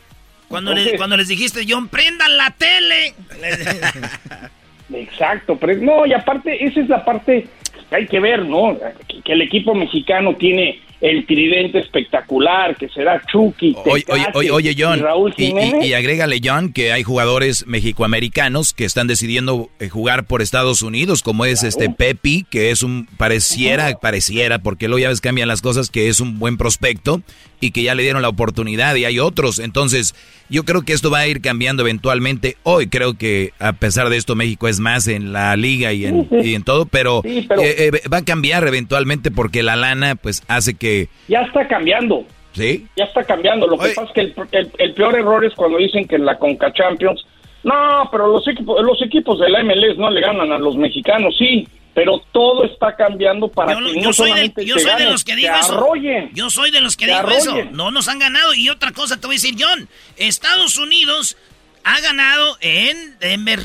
Cuando, 0.48 0.72
le- 0.72 0.78
Entonces- 0.80 0.98
cuando 0.98 1.16
les 1.18 1.28
dijiste, 1.28 1.60
John, 1.68 1.88
prendan 1.88 2.34
la 2.36 2.50
tele. 2.56 3.14
Exacto, 4.94 5.56
pero 5.56 5.74
no, 5.80 6.06
y 6.06 6.12
aparte, 6.12 6.64
esa 6.64 6.80
es 6.80 6.88
la 6.88 7.04
parte 7.04 7.46
que 7.88 7.96
hay 7.96 8.06
que 8.06 8.20
ver, 8.20 8.44
¿no? 8.44 8.76
Que, 9.08 9.22
que 9.22 9.32
el 9.32 9.42
equipo 9.42 9.74
mexicano 9.74 10.34
tiene 10.36 10.80
el 11.02 11.26
tridente 11.26 11.80
espectacular, 11.80 12.76
que 12.76 12.88
será 12.88 13.20
Chucky, 13.30 13.74
Oye, 13.84 13.90
oye, 13.90 14.04
Tecate 14.04 14.38
oye, 14.38 14.50
oye, 14.52 14.70
y 14.70 14.80
John, 14.80 15.00
Raúl 15.00 15.34
y, 15.36 15.42
y- 15.42 15.46
Jiménez. 15.48 15.84
y 15.86 15.92
agrégale, 15.94 16.40
John, 16.42 16.72
que 16.72 16.92
hay 16.92 17.02
jugadores 17.02 17.66
mexicoamericanos 17.66 18.72
que 18.72 18.84
están 18.84 19.06
decidiendo 19.08 19.68
eh, 19.80 19.88
jugar 19.88 20.24
por 20.26 20.42
Estados 20.42 20.82
Unidos, 20.82 21.22
como 21.22 21.44
es 21.44 21.62
este 21.64 21.90
Pepi, 21.90 22.46
que 22.48 22.70
es 22.70 22.82
un, 22.82 23.06
pareciera, 23.16 23.98
pareciera, 24.00 24.60
porque 24.60 24.88
luego 24.88 25.00
ya 25.00 25.08
ves 25.08 25.20
cambian 25.20 25.48
las 25.48 25.60
cosas, 25.62 25.90
que 25.90 26.08
es 26.08 26.20
un 26.20 26.38
buen 26.38 26.56
prospecto 26.56 27.22
y 27.60 27.70
que 27.70 27.82
ya 27.84 27.94
le 27.94 28.02
dieron 28.02 28.22
la 28.22 28.28
oportunidad 28.28 28.94
y 28.96 29.04
hay 29.04 29.18
otros. 29.20 29.58
Entonces, 29.60 30.14
yo 30.48 30.64
creo 30.64 30.82
que 30.82 30.92
esto 30.92 31.10
va 31.10 31.18
a 31.20 31.26
ir 31.28 31.40
cambiando 31.40 31.82
eventualmente. 31.82 32.56
Hoy 32.64 32.88
creo 32.88 33.14
que 33.14 33.52
a 33.60 33.72
pesar 33.72 34.08
de 34.10 34.16
esto 34.16 34.34
México 34.34 34.66
es 34.68 34.80
más 34.80 35.06
en 35.06 35.32
la 35.32 35.56
liga 35.56 35.92
y 35.92 36.06
en, 36.06 36.28
Sí, 36.28 36.28
sí. 36.42 36.48
y 36.50 36.54
en 36.56 36.64
todo, 36.64 36.86
pero, 36.86 37.22
Sí, 37.24 37.46
pero- 37.48 37.62
eh, 37.62 37.74
eh, 37.94 38.08
va 38.12 38.18
a 38.18 38.24
cambiar 38.24 38.66
eventualmente 38.66 39.30
porque 39.30 39.62
la 39.62 39.76
lana 39.76 40.16
pues 40.16 40.42
hace 40.48 40.74
que... 40.74 40.91
Ya 41.28 41.42
está 41.42 41.66
cambiando, 41.68 42.24
¿Sí? 42.52 42.86
ya 42.96 43.04
está 43.04 43.24
cambiando. 43.24 43.66
Lo 43.66 43.78
que 43.78 43.88
pasa 43.90 44.04
es 44.04 44.10
que 44.12 44.20
el, 44.20 44.34
el- 44.52 44.70
el 44.78 44.94
peor 44.94 45.14
error 45.16 45.44
es 45.44 45.54
cuando 45.54 45.78
dicen 45.78 46.06
que 46.06 46.16
en 46.16 46.24
la 46.24 46.38
Conca 46.38 46.72
Champions, 46.72 47.24
no, 47.64 48.08
pero 48.10 48.26
los 48.28 48.46
equipos, 48.48 48.82
los 48.82 49.00
equipos 49.02 49.38
de 49.38 49.48
la 49.48 49.62
MLS 49.62 49.96
no 49.96 50.10
le 50.10 50.20
ganan 50.20 50.50
a 50.52 50.58
los 50.58 50.76
mexicanos, 50.76 51.34
sí, 51.38 51.66
pero 51.94 52.20
todo 52.32 52.64
está 52.64 52.96
cambiando 52.96 53.48
para 53.48 53.74
Yo, 53.74 53.78
que 53.92 54.00
yo 54.00 54.06
no 54.08 54.12
soy, 54.12 54.26
de, 54.26 54.30
solamente 54.32 54.64
yo 54.66 54.74
te 54.76 54.80
soy 54.80 54.98
de 54.98 55.10
los 55.10 55.24
que 55.24 55.36
digo 55.36 55.54
eso. 55.60 55.74
arrollen. 55.78 56.30
Yo 56.34 56.48
soy 56.50 56.70
de 56.70 56.80
los 56.80 56.96
que 56.96 57.06
digo 57.06 57.28
eso. 57.30 57.54
No 57.72 57.90
nos 57.90 58.08
han 58.08 58.18
ganado. 58.18 58.54
Y 58.54 58.68
otra 58.70 58.92
cosa 58.92 59.20
te 59.20 59.26
voy 59.26 59.34
a 59.34 59.38
decir, 59.38 59.54
John. 59.58 59.88
Estados 60.16 60.78
Unidos 60.78 61.36
ha 61.84 62.00
ganado 62.00 62.56
en 62.60 63.18
Denver, 63.18 63.60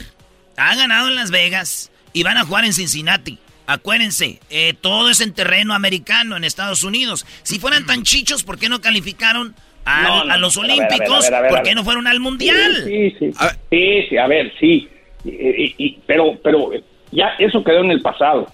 ha 0.57 0.75
ganado 0.75 1.07
en 1.07 1.15
Las 1.15 1.31
Vegas 1.31 1.89
y 2.13 2.23
van 2.23 2.37
a 2.37 2.45
jugar 2.45 2.65
en 2.65 2.73
Cincinnati. 2.73 3.39
Acuérdense, 3.67 4.39
eh, 4.49 4.73
todo 4.79 5.09
es 5.09 5.19
en 5.21 5.33
terreno 5.33 5.73
americano 5.73 6.37
en 6.37 6.43
Estados 6.45 6.83
Unidos. 6.83 7.25
Si 7.43 7.59
fueran 7.59 7.85
tan 7.85 8.03
chichos, 8.03 8.43
¿por 8.43 8.57
qué 8.57 8.69
no 8.69 8.79
calificaron 8.81 9.53
a, 9.83 10.01
No, 10.03 10.23
no, 10.25 10.33
a 10.33 10.37
los 10.37 10.55
no, 10.57 10.63
a 10.63 10.67
ver, 10.67 10.71
a 10.73 10.77
ver, 10.79 10.91
Olímpicos? 10.93 11.25
a 11.25 11.29
ver, 11.29 11.33
a 11.35 11.41
ver, 11.41 11.51
a 11.51 11.53
¿Por 11.55 11.63
qué 11.63 11.75
no 11.75 11.83
fueron 11.83 12.07
al 12.07 12.19
Mundial? 12.21 12.83
Sí, 12.85 13.11
sí, 13.19 13.31
sí. 13.33 13.47
Sí, 13.69 14.05
sí, 14.09 14.17
a 14.17 14.27
ver, 14.27 14.53
sí. 14.59 14.87
Y- 15.25 15.29
y- 15.29 15.75
y- 15.77 15.99
pero, 16.07 16.39
pero 16.43 16.71
ya 17.11 17.27
eso 17.39 17.63
quedó 17.63 17.81
en 17.81 17.91
el 17.91 18.01
pasado. 18.01 18.51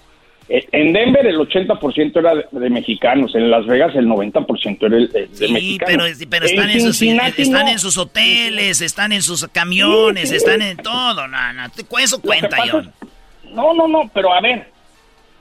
Eh, 0.48 0.66
En 0.72 0.92
Denver 0.92 1.24
el 1.24 1.36
80% 1.38 2.18
era 2.18 2.34
de, 2.34 2.44
de 2.50 2.68
mexicanos, 2.70 3.34
en 3.36 3.50
Las 3.50 3.64
Vegas 3.66 3.94
el 3.94 4.06
90% 4.06 4.86
era 4.86 4.96
el- 4.96 5.08
de, 5.10 5.26
de 5.28 5.46
Sí, 5.46 5.52
mexicanos. 5.52 6.10
pero, 6.18 6.30
pero 6.30 6.46
están, 6.46 6.70
en 6.70 6.80
sus, 6.80 6.98
Cincinnati 6.98 7.42
están 7.42 7.66
no. 7.66 7.72
en 7.72 7.78
sus 7.78 7.96
hoteles, 7.96 8.80
están 8.80 9.12
en 9.12 9.22
sus 9.22 9.46
camiones, 9.48 10.24
Sí, 10.24 10.28
sí. 10.30 10.34
están 10.36 10.60
en 10.60 10.76
todo. 10.76 11.26
No, 11.28 11.52
no, 11.52 11.70
te- 11.70 11.84
eso 12.02 12.20
cuenta, 12.20 12.56
John. 12.70 12.92
No, 13.52 13.72
no, 13.74 13.86
no, 13.88 14.10
pero 14.12 14.34
a 14.34 14.40
ver, 14.40 14.73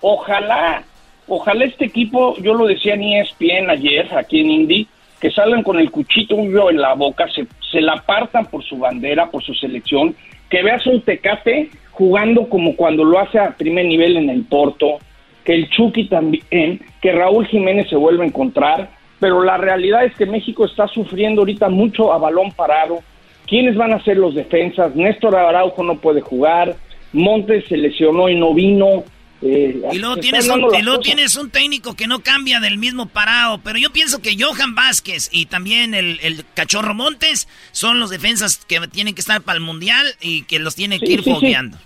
ojalá, 0.04 0.84
ojalá 1.28 1.66
este 1.66 1.86
equipo, 1.86 2.36
yo 2.38 2.54
lo 2.54 2.68
decía 2.68 2.94
en 2.94 3.04
ESPN 3.04 3.70
ayer, 3.70 4.14
aquí 4.16 4.42
en 4.42 4.52
Indy, 4.52 4.88
que 5.20 5.32
salgan 5.32 5.64
con 5.64 5.80
el 5.80 5.90
cuchillo 5.90 6.70
en 6.70 6.80
la 6.80 6.94
boca, 6.94 7.28
se, 7.34 7.48
se 7.72 7.82
la 7.82 7.96
partan 8.06 8.46
por 8.46 8.64
su 8.64 8.78
bandera, 8.78 9.32
por 9.32 9.42
su 9.42 9.54
selección, 9.54 10.16
que 10.50 10.62
veas 10.62 10.86
un 10.86 11.02
Tecate 11.02 11.70
jugando 11.92 12.50
como 12.50 12.76
cuando 12.76 13.04
lo 13.06 13.18
hace 13.20 13.40
a 13.40 13.56
primer 13.56 13.86
nivel 13.86 14.18
en 14.18 14.30
el 14.30 14.44
Porto, 14.44 15.00
que 15.46 15.54
el 15.54 15.70
Chucky 15.70 16.06
también, 16.06 16.82
que 17.02 17.12
Raúl 17.12 17.48
Jiménez 17.48 17.90
se 17.90 17.96
vuelve 17.96 18.24
a 18.24 18.28
encontrar, 18.28 18.90
pero 19.20 19.42
la 19.42 19.58
realidad 19.58 20.04
es 20.04 20.14
que 20.16 20.26
México 20.26 20.66
está 20.66 20.88
sufriendo 20.88 21.42
ahorita 21.42 21.70
mucho 21.70 22.12
a 22.12 22.18
balón 22.18 22.52
parado. 22.52 23.00
¿Quiénes 23.48 23.76
van 23.76 23.94
a 23.94 24.04
ser 24.04 24.18
los 24.18 24.36
defensas? 24.36 24.96
Néstor 24.96 25.36
Araujo 25.36 25.84
no 25.84 25.96
puede 25.96 26.22
jugar, 26.22 26.76
Montes 27.14 27.66
se 27.70 27.78
lesionó 27.78 28.28
y 28.28 28.36
no 28.36 28.54
vino. 28.54 29.04
Y 29.46 29.98
luego, 30.00 30.18
tienes 30.18 30.48
un, 30.48 30.74
y 30.74 30.82
luego 30.82 31.02
tienes 31.02 31.36
un 31.36 31.50
técnico 31.50 31.96
que 31.96 32.08
no 32.08 32.20
cambia 32.20 32.60
del 32.60 32.78
mismo 32.78 33.08
parado. 33.08 33.60
Pero 33.64 33.78
yo 33.78 33.92
pienso 33.92 34.22
que 34.22 34.36
Johan 34.42 34.74
Vázquez 34.76 35.30
y 35.32 35.48
también 35.48 35.94
el, 35.94 36.20
el 36.24 36.46
Cachorro 36.54 36.94
Montes 36.94 37.48
son 37.72 38.00
los 38.00 38.10
defensas 38.10 38.64
que 38.66 38.80
tienen 38.88 39.16
que 39.16 39.22
estar 39.22 39.42
para 39.42 39.58
el 39.58 39.64
Mundial 39.64 40.06
y 40.22 40.44
que 40.44 40.60
los 40.60 40.76
tienen 40.76 41.00
Sí, 41.00 41.06
que 41.06 41.12
ir 41.14 41.24
sí, 41.24 41.26
sí. 41.26 41.36
fogueando. 41.36 41.78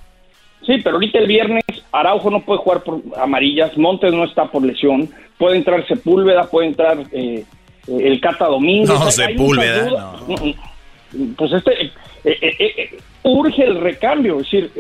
Sí, 0.66 0.74
pero 0.84 0.96
ahorita 0.98 1.20
el 1.20 1.28
viernes 1.28 1.64
Araujo 1.92 2.30
no 2.30 2.42
puede 2.44 2.60
jugar 2.60 2.84
por 2.84 3.02
amarillas, 3.18 3.78
Montes 3.78 4.12
no 4.14 4.26
está 4.26 4.52
por 4.52 4.64
lesión, 4.64 5.10
puede 5.38 5.56
entrar 5.58 5.88
Sepúlveda, 5.88 6.50
puede 6.50 6.68
entrar 6.68 7.06
eh, 7.12 7.46
el 7.88 8.20
Cata 8.20 8.46
Domínguez. 8.48 8.90
No, 8.90 9.10
Sepúlveda, 9.10 9.88
dudas. 9.88 10.22
Mm, 10.28 10.50
mm. 11.24 11.34
Pues 11.36 11.54
este, 11.54 11.86
eh, 11.86 11.92
eh, 12.26 12.98
urge 13.24 13.64
el 13.64 13.80
recambio, 13.80 14.42
es 14.42 14.44
decir, 14.52 14.72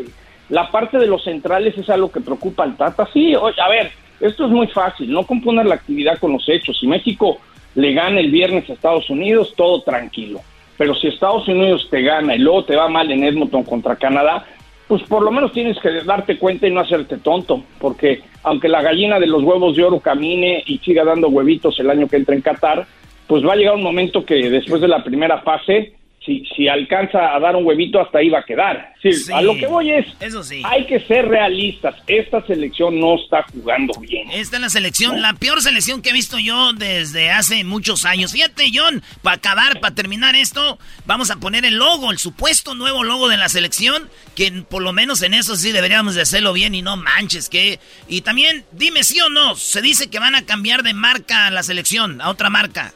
la 0.50 0.70
parte 0.72 0.98
de 0.98 1.08
los 1.08 1.24
centrales 1.24 1.78
es 1.78 1.89
algo 1.89 2.12
que 2.12 2.22
preocupa 2.22 2.64
al 2.64 2.78
Tata. 2.78 3.08
Sí, 3.12 3.36
oye, 3.36 3.60
a 3.62 3.70
ver, 3.70 3.91
esto 4.20 4.45
es 4.45 4.52
muy 4.52 4.68
fácil, 4.68 5.12
no 5.12 5.26
componer 5.26 5.66
la 5.66 5.76
actividad 5.76 6.18
con 6.20 6.34
los 6.34 6.48
hechos. 6.48 6.78
Si 6.80 6.88
México 6.88 7.38
le 7.76 7.93
gana 7.93 8.20
el 8.20 8.32
viernes 8.32 8.70
a 8.70 8.74
Estados 8.74 9.10
Unidos, 9.10 9.54
todo 9.56 9.82
tranquilo. 9.82 10.41
Pero 10.78 10.95
si 10.95 11.08
Estados 11.08 11.48
Unidos 11.48 11.88
te 11.89 12.02
gana 12.02 12.36
y 12.36 12.39
luego 12.39 12.64
te 12.66 12.76
va 12.76 12.88
mal 12.88 13.12
en 13.12 13.24
Edmonton 13.24 13.64
contra 13.64 13.95
Canadá, 13.95 14.45
pues 14.88 15.04
por 15.04 15.22
lo 15.22 15.32
menos 15.32 15.52
tienes 15.52 15.78
que 15.80 15.91
darte 16.04 16.38
cuenta 16.38 16.68
y 16.68 16.72
no 16.72 16.80
hacerte 16.80 17.18
tonto, 17.18 17.64
porque 17.80 18.22
aunque 18.43 18.70
la 18.70 18.82
gallina 18.82 19.20
de 19.20 19.28
los 19.28 19.43
huevos 19.43 19.76
de 19.76 19.84
oro 19.84 20.00
camine 20.00 20.64
y 20.66 20.78
siga 20.78 21.04
dando 21.04 21.28
huevitos 21.28 21.78
el 21.80 21.89
año 21.89 22.08
que 22.08 22.16
entra 22.16 22.36
en 22.36 22.41
Qatar, 22.41 22.88
pues 23.28 23.45
va 23.45 23.54
a 23.54 23.56
llegar 23.58 23.76
un 23.76 23.84
momento 23.84 24.24
que 24.24 24.50
después 24.50 24.80
de 24.80 24.88
la 24.88 25.04
primera 25.04 25.39
fase, 25.41 25.93
si, 26.28 26.44
si 26.56 26.68
alcanza 26.68 27.34
a 27.34 27.40
dar 27.40 27.56
un 27.56 27.66
huevito, 27.66 28.00
hasta 28.00 28.20
ahí 28.20 28.30
va 28.30 28.40
a 28.40 28.44
quedar. 28.44 28.94
Sí, 29.02 29.14
Sí. 29.14 29.32
A 29.34 29.42
lo 29.42 29.56
que 29.56 29.66
voy 29.66 29.90
es, 29.92 30.06
Eso 30.20 30.44
sí. 30.44 30.62
hay 30.66 30.86
que 30.86 31.00
ser 31.00 31.28
realistas, 31.28 31.96
esta 32.08 32.46
selección 32.46 33.00
no 33.00 33.16
está 33.16 33.44
jugando 33.52 33.98
bien. 34.02 34.30
Esta 34.32 34.58
es 34.58 34.62
la 34.62 34.70
selección, 34.70 35.22
la 35.22 35.34
peor 35.34 35.62
selección 35.62 36.02
que 36.02 36.10
he 36.10 36.14
visto 36.14 36.38
yo 36.38 36.74
desde 36.74 37.32
hace 37.32 37.64
muchos 37.64 38.06
años. 38.06 38.34
Fíjate, 38.34 38.66
John, 38.74 39.02
para 39.22 39.38
acabar, 39.38 39.80
para 39.80 39.96
terminar 39.96 40.36
esto, 40.36 40.78
vamos 41.06 41.32
a 41.32 41.38
poner 41.38 41.64
el 41.64 41.76
logo, 41.76 42.12
el 42.12 42.18
supuesto 42.18 42.76
nuevo 42.76 43.04
logo 43.06 43.30
de 43.30 43.38
la 43.38 43.48
selección, 43.48 44.10
que 44.36 44.52
por 44.52 44.82
lo 44.84 44.92
menos 44.92 45.22
en 45.22 45.34
eso 45.34 45.56
sí 45.56 45.72
deberíamos 45.72 46.16
de 46.16 46.22
hacerlo 46.22 46.52
bien 46.54 46.76
y 46.76 46.82
no 46.82 46.98
manches, 46.98 47.48
que... 47.48 47.80
Y 48.10 48.22
también, 48.22 48.66
dime 48.74 49.04
sí 49.04 49.22
o 49.22 49.30
no, 49.30 49.56
se 49.56 49.82
dice 49.82 50.10
que 50.10 50.20
van 50.20 50.36
a 50.36 50.46
cambiar 50.46 50.84
de 50.84 50.94
marca 50.94 51.50
la 51.50 51.64
selección, 51.64 52.20
a 52.22 52.30
otra 52.30 52.50
marca. 52.50 52.94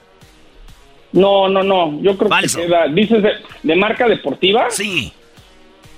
No, 1.13 1.49
no, 1.49 1.61
no, 1.63 1.99
yo 2.01 2.17
creo 2.17 2.29
que 2.29 2.47
queda, 2.61 2.87
dices 2.87 3.21
de, 3.21 3.31
de 3.63 3.75
marca 3.75 4.07
deportiva. 4.07 4.67
Sí. 4.69 5.11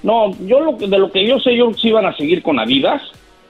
No, 0.01 0.31
yo 0.45 0.59
lo, 0.59 0.77
que- 0.77 0.87
de 0.87 0.97
lo 0.97 1.11
que 1.11 1.25
yo 1.27 1.39
sé, 1.39 1.55
yo 1.55 1.71
sí 1.73 1.91
van 1.91 2.05
a 2.05 2.15
seguir 2.17 2.41
con 2.41 2.59
Adidas. 2.59 3.01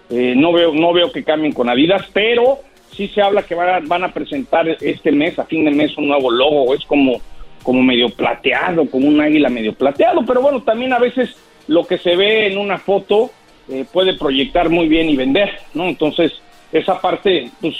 Eh, 0.10 0.34
no 0.36 0.52
veo, 0.52 0.74
no 0.74 0.94
veo 0.94 1.12
que 1.12 1.24
cambien 1.24 1.54
con 1.54 1.70
Adidas, 1.70 2.06
pero 2.14 2.60
sí 2.96 3.08
se 3.08 3.22
habla 3.22 3.44
que 3.44 3.56
van 3.56 3.70
a, 3.70 3.80
van 3.88 4.04
a 4.04 4.14
presentar 4.14 4.68
este 4.68 5.12
mes, 5.12 5.40
a 5.40 5.46
fin 5.46 5.66
de 5.66 5.72
mes, 5.72 5.98
un 5.98 6.08
nuevo 6.10 6.30
logo. 6.30 6.74
Es 6.76 6.84
como, 6.86 7.22
como 7.64 7.82
medio 7.82 8.10
plateado, 8.10 8.86
como 8.90 9.08
un 9.08 9.20
águila 9.22 9.50
medio 9.50 9.74
plateado. 9.74 10.24
Pero 10.26 10.42
bueno, 10.42 10.62
también 10.62 10.94
a 10.94 11.00
veces 11.00 11.36
lo 11.68 11.88
que 11.88 11.98
se 11.98 12.16
ve 12.16 12.48
en 12.48 12.58
una 12.58 12.78
foto 12.78 13.32
eh, 13.70 13.86
puede 13.92 14.14
proyectar 14.16 14.70
muy 14.70 14.88
bien 14.90 15.10
y 15.10 15.16
vender, 15.16 15.50
¿no? 15.74 15.86
Entonces, 15.88 16.34
esa 16.74 17.00
parte, 17.00 17.50
pues, 17.62 17.76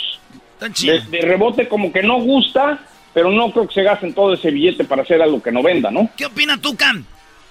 de, 0.88 1.00
de 1.12 1.22
rebote 1.22 1.68
como 1.68 1.92
que 1.92 2.02
no 2.02 2.22
gusta, 2.22 2.80
pero 3.14 3.32
no 3.32 3.52
creo 3.52 3.68
que 3.68 3.74
se 3.74 3.84
gasten 3.84 4.14
todo 4.14 4.34
ese 4.34 4.52
billete 4.52 4.84
para 4.84 5.04
hacer 5.04 5.22
algo 5.22 5.42
que 5.42 5.52
no 5.52 5.62
venda, 5.62 5.92
¿no? 5.92 6.10
¿Qué 6.18 6.26
opina 6.26 6.58
tú, 6.60 6.76
Cam? 6.76 7.06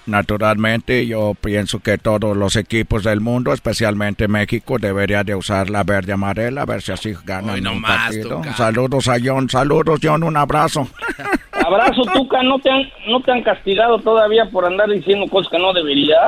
Naturalmente, 0.05 1.07
yo 1.07 1.33
pienso 1.39 1.79
que 1.79 1.97
todos 1.97 2.35
los 2.35 2.57
equipos 2.57 3.05
del 3.05 3.21
mundo, 3.21 3.53
especialmente 3.53 4.27
México, 4.27 4.77
debería 4.77 5.23
de 5.23 5.33
usar 5.33 5.69
la 5.69 5.83
verde 5.83 6.11
amarela, 6.11 6.63
a 6.63 6.65
ver 6.65 6.81
si 6.81 6.91
así 6.91 7.13
ganan 7.23 7.65
un 7.65 7.81
partido. 7.81 8.41
Saludos 8.57 9.07
a 9.07 9.15
John, 9.23 9.49
saludos 9.49 10.01
John, 10.03 10.23
un 10.23 10.35
abrazo. 10.35 10.87
Abrazo, 11.53 12.01
Tuca, 12.13 12.43
¿no 12.43 12.59
te, 12.59 12.69
han, 12.69 12.81
¿no 13.07 13.21
te 13.21 13.31
han 13.31 13.41
castigado 13.41 13.97
todavía 13.99 14.49
por 14.51 14.65
andar 14.65 14.89
diciendo 14.89 15.27
cosas 15.27 15.49
que 15.49 15.59
no 15.59 15.71
deberías? 15.71 16.19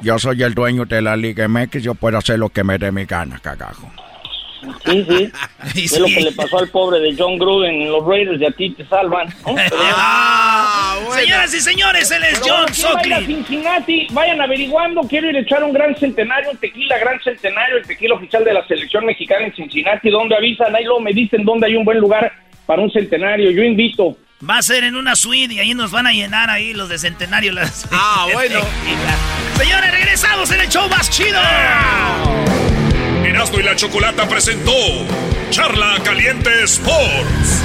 Yo 0.00 0.18
soy 0.18 0.42
el 0.42 0.54
dueño 0.54 0.84
de 0.86 1.02
la 1.02 1.16
Liga 1.16 1.46
MX, 1.46 1.84
yo 1.84 1.94
puedo 1.94 2.18
hacer 2.18 2.40
lo 2.40 2.48
que 2.48 2.64
me 2.64 2.76
dé 2.76 2.90
mi 2.90 3.04
gana, 3.04 3.38
cagajo. 3.38 3.88
Sí, 4.84 5.06
sí. 5.74 5.84
Es 5.84 5.98
lo 5.98 6.06
que 6.06 6.20
le 6.20 6.32
pasó 6.32 6.58
al 6.58 6.68
pobre 6.68 7.00
de 7.00 7.14
John 7.16 7.38
Gruden 7.38 7.82
en 7.82 7.92
los 7.92 8.04
Raiders 8.04 8.40
y 8.40 8.44
a 8.44 8.50
ti 8.50 8.70
te 8.70 8.84
salvan. 8.86 9.28
Ah, 9.44 10.98
Señoras 11.14 11.54
y 11.54 11.60
señores, 11.60 12.10
él 12.10 12.22
es 12.24 12.40
John 12.44 12.72
Sockley. 12.72 13.26
Cincinnati, 13.26 14.06
vayan 14.10 14.40
averiguando. 14.40 15.02
Quiero 15.02 15.30
ir 15.30 15.36
a 15.36 15.40
echar 15.40 15.62
un 15.64 15.72
gran 15.72 15.96
centenario, 15.96 16.50
un 16.50 16.56
tequila 16.56 16.98
gran 16.98 17.20
centenario, 17.22 17.78
el 17.78 17.86
tequila 17.86 18.14
oficial 18.14 18.44
de 18.44 18.54
la 18.54 18.66
selección 18.66 19.04
mexicana 19.06 19.46
en 19.46 19.54
Cincinnati. 19.54 20.10
Donde 20.10 20.36
avisan? 20.36 20.74
Ahí 20.74 20.84
luego 20.84 21.00
me 21.00 21.12
dicen 21.12 21.44
dónde 21.44 21.66
hay 21.66 21.76
un 21.76 21.84
buen 21.84 21.98
lugar 21.98 22.32
para 22.66 22.82
un 22.82 22.90
centenario. 22.90 23.50
Yo 23.50 23.62
invito. 23.62 24.16
Va 24.48 24.58
a 24.58 24.62
ser 24.62 24.84
en 24.84 24.96
una 24.96 25.16
suite 25.16 25.54
y 25.54 25.60
ahí 25.60 25.72
nos 25.72 25.90
van 25.90 26.06
a 26.06 26.12
llenar 26.12 26.50
ahí 26.50 26.74
los 26.74 26.88
de 26.88 26.98
centenario. 26.98 27.52
Las 27.52 27.88
ah, 27.90 28.26
bueno. 28.32 28.60
Señores, 29.56 29.90
regresamos 29.90 30.50
en 30.50 30.60
el 30.60 30.68
show 30.68 30.88
más 30.88 31.08
chido. 31.08 31.40
Erasmo 33.26 33.58
y 33.58 33.62
la 33.64 33.74
Chocolata 33.74 34.28
presentó 34.28 34.72
Charla 35.50 35.96
Caliente 36.04 36.62
Sports 36.62 37.64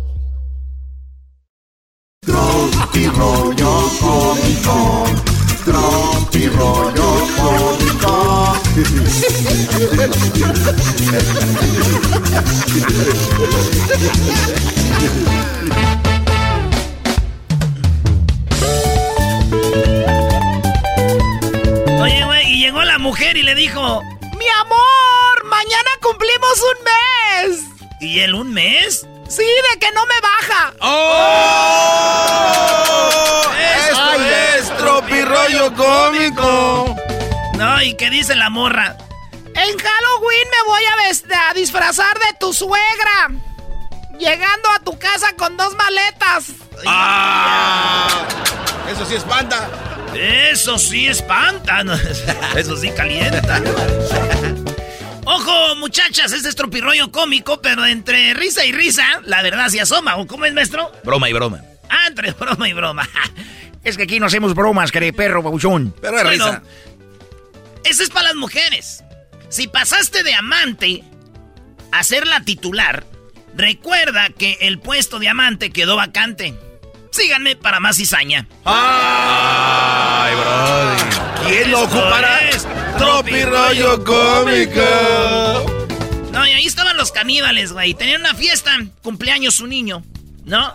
Tropi 2.23 3.07
rollo 3.07 3.89
cómico. 3.99 5.05
Tropi 5.65 6.47
rollo 6.49 7.27
cómico. 7.35 8.53
Oye, 21.99 22.23
güey, 22.23 22.53
y 22.53 22.61
llegó 22.61 22.83
la 22.83 22.99
mujer 22.99 23.35
y 23.35 23.41
le 23.41 23.55
dijo: 23.55 24.03
Mi 24.37 24.45
amor, 24.59 25.45
mañana 25.45 25.89
cumplimos 26.03 26.61
un 26.61 26.77
mes. 26.83 27.63
¿Y 27.99 28.19
él 28.19 28.35
un 28.35 28.53
mes? 28.53 29.07
Sí, 29.31 29.45
de 29.45 29.79
que 29.79 29.89
no 29.93 30.05
me 30.07 30.19
baja. 30.19 30.73
¡Oh! 30.81 32.01
¡Esto 33.87 34.13
es 34.57 34.77
tropirollo 34.77 35.73
cómico! 35.73 36.97
No, 37.55 37.81
¿y 37.81 37.95
qué 37.95 38.09
dice 38.09 38.35
la 38.35 38.49
morra? 38.49 38.97
En 39.45 39.77
Halloween 39.77 40.47
me 40.51 40.63
voy 40.67 40.83
a, 40.83 40.95
a 41.49 41.53
disfrazar 41.53 42.13
de 42.19 42.33
tu 42.41 42.53
suegra. 42.53 43.29
Llegando 44.19 44.69
a 44.75 44.79
tu 44.79 44.99
casa 44.99 45.33
con 45.37 45.55
dos 45.55 45.75
maletas. 45.75 46.47
¡Ah! 46.85 48.25
Eso 48.91 49.05
sí 49.05 49.15
espanta. 49.15 49.69
Eso 50.13 50.77
sí 50.77 51.07
espanta. 51.07 51.83
Eso 52.57 52.75
sí 52.75 52.91
calienta. 52.91 53.61
Ojo, 55.25 55.75
muchachas, 55.75 56.31
este 56.31 56.49
es 56.49 56.55
tropirroyo 56.55 57.11
cómico, 57.11 57.61
pero 57.61 57.85
entre 57.85 58.33
risa 58.33 58.65
y 58.65 58.71
risa, 58.71 59.05
la 59.23 59.41
verdad 59.43 59.67
se 59.69 59.79
asoma. 59.81 60.15
¿O 60.15 60.25
cómo 60.25 60.45
es, 60.45 60.53
maestro? 60.53 60.91
Broma 61.03 61.29
y 61.29 61.33
broma. 61.33 61.61
Ah, 61.89 62.07
entre 62.07 62.31
broma 62.39 62.67
y 62.67 62.73
broma. 62.73 63.07
Es 63.83 63.97
que 63.97 64.03
aquí 64.03 64.19
no 64.19 64.27
hacemos 64.27 64.53
bromas, 64.53 64.91
que 64.91 65.11
perro, 65.11 65.41
babuchón. 65.41 65.95
Pero 65.99 66.19
es 66.19 66.29
risa. 66.29 66.61
Ese 67.83 68.03
es 68.03 68.11
para 68.11 68.27
las 68.27 68.35
mujeres. 68.35 69.03
Si 69.49 69.67
pasaste 69.67 70.21
de 70.21 70.35
amante 70.35 71.03
a 71.91 72.03
ser 72.03 72.27
la 72.27 72.41
titular, 72.41 73.05
recuerda 73.55 74.29
que 74.29 74.59
el 74.61 74.77
puesto 74.77 75.17
de 75.17 75.29
amante 75.29 75.71
quedó 75.71 75.95
vacante. 75.95 76.53
Síganme 77.09 77.55
para 77.55 77.79
más 77.79 77.97
cizaña. 77.97 78.47
¡Ay, 78.65 80.35
brody! 80.35 81.30
¿Quién 81.47 81.71
lo 81.71 81.83
ocupará? 81.83 82.49
es 82.49 82.67
Tropirollo 82.97 84.03
cómico. 84.03 84.81
No, 86.31 86.47
y 86.47 86.51
ahí 86.51 86.65
estaban 86.65 86.97
los 86.97 87.11
caníbales, 87.11 87.73
güey. 87.73 87.93
Tenían 87.93 88.21
una 88.21 88.33
fiesta, 88.35 88.77
cumpleaños 89.01 89.55
su 89.55 89.67
niño, 89.67 90.03
¿no? 90.45 90.73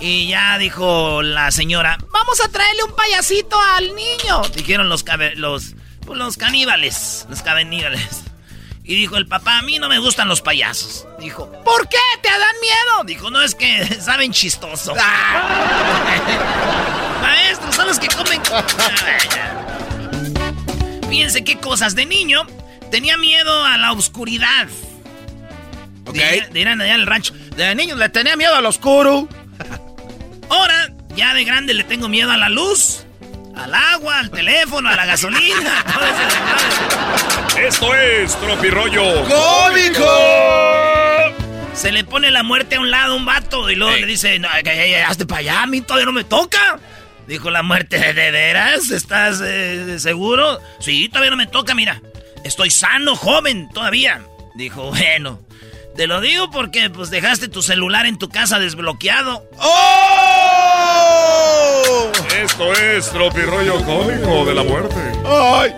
Y 0.00 0.28
ya 0.28 0.58
dijo 0.58 1.22
la 1.22 1.50
señora, 1.50 1.98
vamos 2.12 2.40
a 2.44 2.48
traerle 2.48 2.84
un 2.84 2.94
payasito 2.94 3.60
al 3.60 3.94
niño. 3.94 4.42
Dijeron 4.54 4.88
los 4.88 5.04
los, 5.36 5.74
pues, 6.04 6.18
los 6.18 6.36
caníbales, 6.36 7.26
los 7.28 7.42
caníbales. 7.42 8.22
Y 8.84 8.96
dijo 8.96 9.16
el 9.16 9.28
papá, 9.28 9.58
a 9.58 9.62
mí 9.62 9.78
no 9.78 9.88
me 9.88 10.00
gustan 10.00 10.28
los 10.28 10.40
payasos. 10.40 11.06
Dijo, 11.20 11.50
¿por 11.64 11.88
qué? 11.88 11.98
¿Te 12.20 12.28
dan 12.28 12.60
miedo? 12.60 13.04
Dijo, 13.04 13.30
no, 13.30 13.40
es 13.40 13.54
que 13.54 13.86
saben 14.00 14.32
chistoso. 14.32 14.92
Maestros, 17.22 17.74
son 17.74 17.86
los 17.86 17.98
que 18.00 18.08
comen... 18.08 18.42
Fíjense 21.12 21.44
qué 21.44 21.58
cosas. 21.58 21.94
De 21.94 22.06
niño, 22.06 22.46
tenía 22.90 23.18
miedo 23.18 23.64
a 23.66 23.76
la 23.76 23.92
oscuridad. 23.92 24.66
Ok. 26.06 26.14
Dirán- 26.14 26.52
Dirán 26.52 26.80
allá 26.80 26.94
en 26.94 27.00
el 27.02 27.06
rancho. 27.06 27.34
De 27.54 27.74
niño 27.74 27.96
le 27.96 28.08
tenía 28.08 28.34
miedo 28.34 28.54
al 28.56 28.64
oscuro. 28.64 29.28
Ahora, 30.48 30.90
ya 31.14 31.34
de 31.34 31.44
grande 31.44 31.74
le 31.74 31.84
tengo 31.84 32.08
miedo 32.08 32.30
a 32.30 32.38
la 32.38 32.48
luz, 32.48 33.04
al 33.54 33.74
agua, 33.74 34.20
al 34.20 34.30
teléfono, 34.30 34.88
a 34.88 34.96
la 34.96 35.04
gasolina. 35.04 35.84
todo 35.92 36.04
ese 36.06 36.24
desmadre. 36.24 37.68
Esto 37.68 37.94
es 37.94 38.40
tropirollo 38.40 39.24
¡Cómico! 39.24 40.08
Se 41.74 41.92
le 41.92 42.04
pone 42.04 42.30
la 42.30 42.42
muerte 42.42 42.76
a 42.76 42.80
un 42.80 42.90
lado 42.90 43.12
a 43.12 43.16
un 43.16 43.24
vato 43.26 43.68
y 43.70 43.76
luego 43.76 43.94
le 43.96 44.06
dice, 44.06 44.38
no, 44.38 44.48
hazte 44.48 45.26
para 45.26 45.40
allá, 45.40 45.62
a 45.62 45.66
mí 45.66 45.80
todavía 45.82 46.06
no 46.06 46.12
me 46.12 46.24
toca. 46.24 46.78
Dijo 47.26 47.50
la 47.50 47.62
muerte, 47.62 47.98
¿de 48.12 48.30
veras? 48.30 48.90
¿Estás 48.90 49.40
eh, 49.44 49.98
seguro? 49.98 50.60
Sí, 50.80 51.08
todavía 51.08 51.30
no 51.30 51.36
me 51.36 51.46
toca, 51.46 51.74
mira. 51.74 52.02
Estoy 52.44 52.70
sano, 52.70 53.14
joven, 53.16 53.68
todavía. 53.72 54.24
Dijo, 54.54 54.90
bueno, 54.90 55.40
te 55.96 56.06
lo 56.06 56.20
digo 56.20 56.50
porque 56.50 56.90
pues 56.90 57.10
dejaste 57.10 57.48
tu 57.48 57.62
celular 57.62 58.06
en 58.06 58.18
tu 58.18 58.28
casa 58.28 58.58
desbloqueado. 58.58 59.48
¡Oh! 59.58 60.82
Esto 62.36 62.72
es 62.72 63.08
tropirollo 63.10 63.84
cómico 63.84 64.44
de 64.44 64.54
la 64.54 64.64
muerte. 64.64 64.96
¡Ay! 65.24 65.72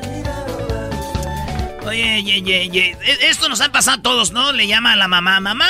Oye, 1.86 2.22
ye, 2.22 2.42
ye, 2.42 2.70
ye, 2.70 2.97
e- 3.03 3.28
esto 3.28 3.49
nos 3.51 3.61
ha 3.61 3.70
pasado 3.70 3.99
a 3.99 4.03
todos, 4.03 4.32
¿no? 4.32 4.53
Le 4.53 4.66
llama 4.66 4.95
a 4.95 4.97
la 4.97 5.07
mamá, 5.07 5.38
mamá, 5.40 5.68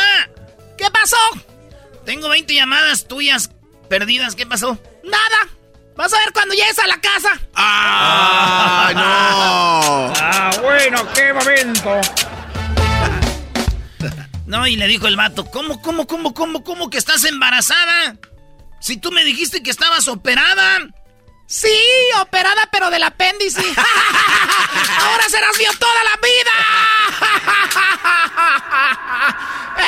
¿qué 0.79 0.87
pasó? 0.91 1.17
Tengo 2.05 2.29
20 2.29 2.55
llamadas 2.55 3.09
tuyas 3.09 3.51
perdidas. 3.89 4.37
¿Qué 4.37 4.47
pasó? 4.47 4.79
Nada. 5.03 5.49
Vas 5.97 6.13
a 6.13 6.19
ver 6.19 6.33
cuando 6.33 6.55
llegues 6.55 6.79
a 6.79 6.87
la 6.87 7.01
casa. 7.01 7.31
¡Ah, 7.55 8.91
no! 8.95 10.13
Ah, 10.21 10.51
bueno, 10.61 11.07
qué 11.15 11.33
momento. 11.33 12.01
No, 14.47 14.67
y 14.67 14.77
le 14.77 14.87
dijo 14.89 15.07
el 15.07 15.17
vato, 15.17 15.45
¿cómo, 15.51 15.81
cómo, 15.81 16.07
cómo, 16.07 16.35
cómo, 16.35 16.65
cómo 16.65 16.91
que 16.91 16.99
estás 16.99 17.25
embarazada? 17.25 18.17
Si 18.81 18.97
tú 18.97 19.13
me 19.13 19.25
dijiste 19.25 19.63
que 19.63 19.71
estabas 19.71 20.09
operada. 20.09 20.79
Sí, 21.47 21.69
operada, 22.21 22.69
pero 22.73 22.91
del 22.91 23.03
apéndice. 23.03 23.61
Ahora 25.01 25.25
serás 25.29 25.57
mío 25.59 25.71
toda 25.79 26.05
la 26.05 26.17
vida. 26.23 26.51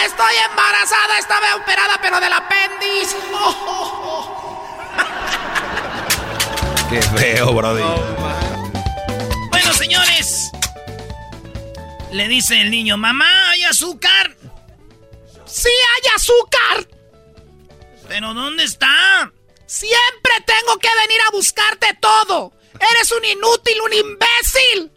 Estoy 0.05 0.35
embarazada, 0.51 1.19
estaba 1.19 1.57
operada, 1.57 1.99
pero 2.01 2.21
del 2.21 2.33
apéndice. 2.33 3.17
Qué 6.91 7.03
feo, 7.03 7.53
brody. 7.53 7.83
Bueno, 9.51 9.73
señores. 9.73 10.51
Le 12.13 12.29
dice 12.29 12.61
el 12.61 12.71
niño, 12.71 12.97
mamá, 12.97 13.51
¿hay 13.51 13.65
azúcar? 13.65 14.37
Sí, 15.45 15.69
hay 15.69 16.11
azúcar. 16.15 16.89
¿Pero 18.09 18.35
dónde 18.35 18.65
está? 18.65 19.33
Siempre 19.67 20.33
tengo 20.47 20.79
que 20.79 20.89
venir 21.03 21.21
a 21.27 21.33
buscarte 21.33 21.99
todo. 22.01 22.53
Eres 22.93 23.11
un 23.11 23.25
inútil, 23.25 23.81
un 23.81 23.93
imbécil. 23.93 24.93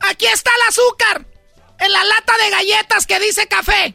Aquí 0.00 0.26
está 0.26 0.50
el 0.50 0.68
azúcar. 0.68 1.26
En 1.78 1.92
la 1.92 2.04
lata 2.04 2.36
de 2.38 2.50
galletas 2.50 3.06
que 3.06 3.20
dice 3.20 3.46
café. 3.46 3.94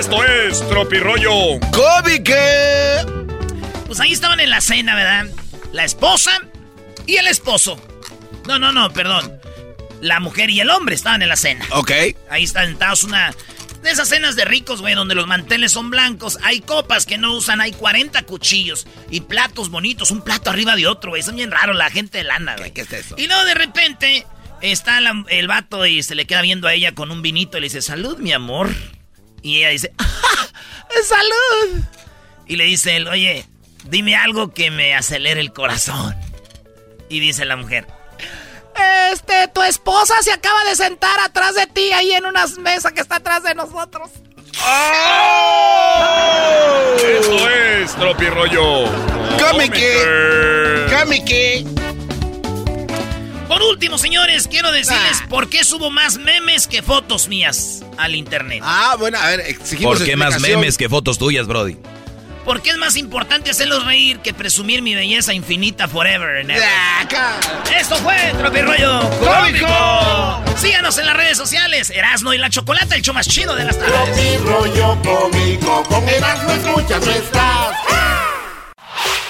Esto 0.00 0.24
es 0.24 0.66
Tropirollo 0.68 1.60
¡Cómique! 1.72 2.34
Pues 3.86 4.00
ahí 4.00 4.12
estaban 4.12 4.40
en 4.40 4.48
la 4.48 4.62
cena, 4.62 4.94
¿verdad? 4.94 5.26
La 5.72 5.84
esposa 5.84 6.30
y 7.06 7.16
el 7.16 7.26
esposo. 7.26 7.78
No, 8.48 8.58
no, 8.58 8.72
no, 8.72 8.90
perdón. 8.94 9.30
La 10.00 10.18
mujer 10.18 10.48
y 10.48 10.60
el 10.60 10.70
hombre 10.70 10.94
estaban 10.94 11.20
en 11.20 11.28
la 11.28 11.36
cena. 11.36 11.66
Ok. 11.72 11.90
Ahí 12.30 12.44
están 12.44 12.68
sentados 12.68 13.04
una 13.04 13.34
de 13.82 13.90
esas 13.90 14.08
cenas 14.08 14.36
de 14.36 14.46
ricos, 14.46 14.80
güey, 14.80 14.94
donde 14.94 15.14
los 15.14 15.26
manteles 15.26 15.72
son 15.72 15.90
blancos. 15.90 16.38
Hay 16.42 16.60
copas 16.62 17.04
que 17.04 17.18
no 17.18 17.34
usan, 17.34 17.60
hay 17.60 17.72
40 17.72 18.22
cuchillos 18.22 18.86
y 19.10 19.20
platos 19.20 19.68
bonitos, 19.70 20.10
un 20.10 20.22
plato 20.22 20.48
arriba 20.48 20.76
de 20.76 20.86
otro, 20.86 21.10
güey. 21.10 21.22
Son 21.22 21.36
bien 21.36 21.50
raros 21.50 21.76
la 21.76 21.90
gente 21.90 22.18
de 22.18 22.24
lana, 22.24 22.56
güey. 22.56 22.70
¿Qué 22.72 22.80
es 22.82 22.92
eso? 22.92 23.16
Y 23.18 23.26
luego 23.26 23.44
de 23.44 23.54
repente 23.54 24.26
está 24.62 24.98
la- 25.02 25.24
el 25.28 25.46
vato 25.46 25.84
y 25.84 26.02
se 26.02 26.14
le 26.14 26.26
queda 26.26 26.40
viendo 26.40 26.68
a 26.68 26.72
ella 26.74 26.94
con 26.94 27.10
un 27.10 27.20
vinito 27.20 27.58
y 27.58 27.60
le 27.60 27.66
dice, 27.66 27.82
salud, 27.82 28.16
mi 28.18 28.32
amor. 28.32 28.70
Y 29.42 29.58
ella 29.58 29.68
dice, 29.70 29.92
"Ah, 29.98 30.06
salud. 31.06 31.82
Y 32.46 32.56
le 32.56 32.64
dice 32.64 32.96
él, 32.96 33.08
oye, 33.08 33.46
dime 33.84 34.16
algo 34.16 34.52
que 34.52 34.70
me 34.70 34.94
acelere 34.94 35.40
el 35.40 35.52
corazón. 35.52 36.14
Y 37.08 37.20
dice 37.20 37.44
la 37.44 37.56
mujer, 37.56 37.86
Este, 39.12 39.48
tu 39.48 39.62
esposa 39.62 40.14
se 40.22 40.32
acaba 40.32 40.62
de 40.64 40.74
sentar 40.76 41.18
atrás 41.20 41.54
de 41.54 41.66
ti 41.66 41.92
ahí 41.92 42.12
en 42.12 42.24
una 42.24 42.46
mesa 42.58 42.92
que 42.92 43.00
está 43.00 43.16
atrás 43.16 43.42
de 43.42 43.54
nosotros. 43.54 44.10
Esto 46.96 47.48
es 47.50 47.94
Tropirollo 47.96 48.84
¡Cómique! 49.38 50.86
¡Cómique! 50.98 51.64
Por 53.50 53.64
último, 53.64 53.98
señores, 53.98 54.46
quiero 54.46 54.70
decirles 54.70 55.24
por 55.28 55.48
qué 55.48 55.64
subo 55.64 55.90
más 55.90 56.18
memes 56.18 56.68
que 56.68 56.84
fotos 56.84 57.26
mías 57.26 57.84
al 57.96 58.14
internet. 58.14 58.62
Ah, 58.62 58.94
bueno, 58.96 59.18
a 59.18 59.26
ver, 59.26 59.40
exigimos 59.40 59.98
¿Por 59.98 60.06
qué 60.06 60.14
más 60.14 60.40
memes 60.40 60.78
que 60.78 60.88
fotos 60.88 61.18
tuyas, 61.18 61.48
Brody? 61.48 61.76
Porque 62.44 62.70
es 62.70 62.76
más 62.76 62.96
importante 62.96 63.50
hacerlos 63.50 63.84
reír 63.84 64.20
que 64.20 64.32
presumir 64.32 64.82
mi 64.82 64.94
belleza 64.94 65.34
infinita 65.34 65.88
forever 65.88 66.42
and 66.42 66.50
ever. 66.52 66.62
Ah, 66.64 67.00
acá. 67.00 67.40
Esto 67.76 67.96
fue 67.96 68.14
Tropirollo 68.38 69.00
Cómico. 69.18 70.56
Síganos 70.56 70.96
en 70.98 71.06
las 71.06 71.16
redes 71.16 71.36
sociales. 71.36 71.90
Erasno 71.90 72.32
y 72.32 72.38
la 72.38 72.50
Chocolata, 72.50 72.94
el 72.94 73.02
show 73.02 73.14
más 73.14 73.26
chido 73.26 73.56
de 73.56 73.64
las 73.64 73.76
tardes. 73.76 74.40
rollo 74.42 74.96
cómico, 75.02 75.82
con 75.88 76.08
Erasmo 76.08 76.52
escuchas 76.52 77.04
no 77.04 77.10
estás. 77.10 77.99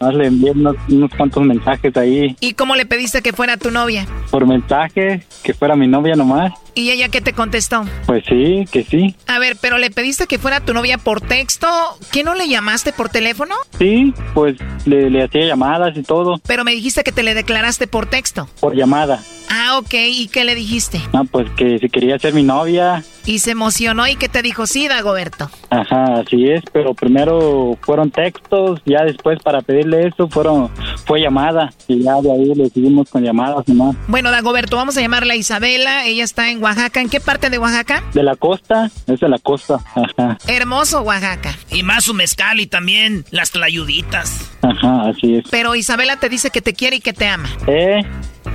Más 0.00 0.14
le 0.14 0.26
envié 0.26 0.50
unos, 0.50 0.76
unos 0.88 1.10
cuantos 1.16 1.42
mensajes 1.44 1.96
ahí 1.96 2.36
¿Y 2.40 2.52
cómo 2.52 2.76
le 2.76 2.84
pediste 2.86 3.22
que 3.22 3.32
fuera 3.32 3.56
tu 3.56 3.70
novia? 3.70 4.06
por 4.30 4.46
mensaje, 4.46 5.24
que 5.42 5.54
fuera 5.54 5.76
mi 5.76 5.86
novia 5.86 6.14
nomás. 6.16 6.52
¿Y 6.74 6.90
ella 6.90 7.08
qué 7.08 7.22
te 7.22 7.32
contestó? 7.32 7.84
Pues 8.06 8.22
sí, 8.28 8.66
que 8.70 8.84
sí. 8.84 9.14
A 9.26 9.38
ver, 9.38 9.56
pero 9.60 9.78
le 9.78 9.90
pediste 9.90 10.26
que 10.26 10.38
fuera 10.38 10.60
tu 10.60 10.74
novia 10.74 10.98
por 10.98 11.22
texto. 11.22 11.66
¿Qué 12.12 12.22
no 12.22 12.34
le 12.34 12.48
llamaste 12.48 12.92
por 12.92 13.08
teléfono? 13.08 13.54
Sí, 13.78 14.12
pues 14.34 14.56
le, 14.84 15.08
le 15.08 15.22
hacía 15.24 15.46
llamadas 15.46 15.96
y 15.96 16.02
todo 16.02 16.38
Pero 16.46 16.64
me 16.64 16.72
dijiste 16.72 17.02
que 17.02 17.12
te 17.12 17.22
le 17.22 17.32
declaraste 17.34 17.86
por 17.86 18.06
texto. 18.06 18.46
por 18.60 18.74
llamada. 18.76 19.22
Ah, 19.48 19.78
ok. 19.78 19.94
¿Y 19.94 20.28
qué 20.28 20.44
le 20.44 20.54
dijiste? 20.54 21.00
No, 21.14 21.24
pues 21.24 21.48
que 21.56 21.78
si 21.78 21.88
quería 21.88 22.18
ser 22.18 22.34
mi 22.34 22.42
novia. 22.42 23.02
Y 23.24 23.38
se 23.38 23.52
emocionó 23.52 24.06
y 24.06 24.16
que 24.16 24.28
te 24.28 24.42
dijo, 24.42 24.66
sí, 24.66 24.86
Dagoberto. 24.88 25.48
Ajá, 25.70 26.20
así 26.20 26.50
es, 26.50 26.62
pero 26.72 26.94
primero 26.94 27.78
fueron 27.80 28.10
textos, 28.10 28.80
ya 28.84 29.02
después 29.04 29.38
para 29.42 29.62
pedirle 29.86 30.08
eso 30.08 30.28
fueron 30.28 30.70
fue 31.04 31.20
llamada 31.20 31.72
y 31.88 32.02
ya 32.02 32.20
de 32.20 32.32
ahí 32.32 32.54
le 32.54 32.68
seguimos 32.70 33.08
con 33.10 33.22
llamadas 33.22 33.66
nomás. 33.68 33.96
Bueno, 34.08 34.30
Dagoberto, 34.30 34.76
vamos 34.76 34.96
a 34.96 35.00
llamarla 35.00 35.36
Isabela. 35.36 36.06
Ella 36.06 36.24
está 36.24 36.50
en 36.50 36.62
Oaxaca. 36.62 37.00
¿En 37.00 37.08
qué 37.08 37.20
parte 37.20 37.50
de 37.50 37.58
Oaxaca? 37.58 38.02
De 38.12 38.22
la 38.22 38.36
costa, 38.36 38.90
es 39.06 39.20
de 39.20 39.28
la 39.28 39.38
costa, 39.38 39.78
ajá, 39.94 40.38
Hermoso, 40.46 41.02
Oaxaca. 41.02 41.56
Y 41.70 41.82
más 41.82 42.04
su 42.04 42.14
mezcal 42.14 42.60
y 42.60 42.66
también 42.66 43.24
las 43.30 43.50
tlayuditas. 43.50 44.50
ajá, 44.62 45.08
así 45.08 45.36
es. 45.36 45.44
Pero 45.50 45.74
Isabela 45.74 46.16
te 46.16 46.28
dice 46.28 46.50
que 46.50 46.60
te 46.60 46.74
quiere 46.74 46.96
y 46.96 47.00
que 47.00 47.12
te 47.12 47.28
ama. 47.28 47.48
Eh, 47.66 48.02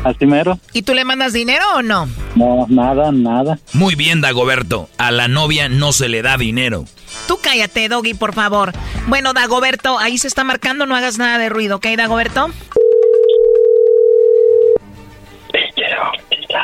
así 0.04 0.26
mero. 0.26 0.60
¿Y 0.74 0.82
tú 0.84 0.94
le 0.94 1.06
mandas 1.06 1.34
dinero 1.34 1.64
o 1.76 1.82
no? 1.82 2.08
No, 2.36 2.66
nada, 2.70 3.12
nada. 3.12 3.60
Muy 3.74 3.96
bien, 3.96 4.22
Dagoberto. 4.22 4.90
A 4.98 5.12
la 5.12 5.28
novia 5.28 5.70
no 5.70 5.94
se 5.94 6.10
le 6.10 6.22
da 6.22 6.38
dinero. 6.38 6.86
Tú 7.28 7.40
cállate, 7.42 7.90
Doggy, 7.90 8.14
por 8.14 8.34
favor. 8.34 8.72
Bueno, 9.08 9.34
Dagoberto, 9.34 9.98
ahí 10.00 10.18
se 10.18 10.28
está 10.28 10.44
marcando, 10.44 10.86
no 10.86 10.96
hagas 10.96 11.18
nada 11.18 11.38
de 11.38 11.50
ruido, 11.50 11.78
¿ok, 11.78 11.88
Dagoberto? 11.98 12.50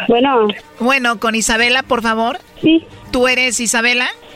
Bueno. 0.08 0.48
Bueno, 0.80 1.20
con 1.20 1.36
Isabela, 1.36 1.84
por 1.84 2.02
favor. 2.02 2.40
Sí. 2.62 2.86
¿Tú 3.12 3.28
eres 3.28 3.60
Isabela? 3.60 4.10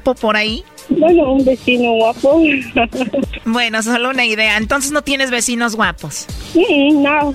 por 0.00 0.36
ahí. 0.36 0.64
Bueno, 0.88 1.32
un 1.32 1.44
vecino 1.44 1.92
guapo. 1.92 2.42
bueno, 3.44 3.82
solo 3.82 4.10
una 4.10 4.24
idea. 4.24 4.56
Entonces 4.56 4.92
no 4.92 5.02
tienes 5.02 5.30
vecinos 5.30 5.76
guapos. 5.76 6.26
Mm, 6.54 7.02
no, 7.02 7.34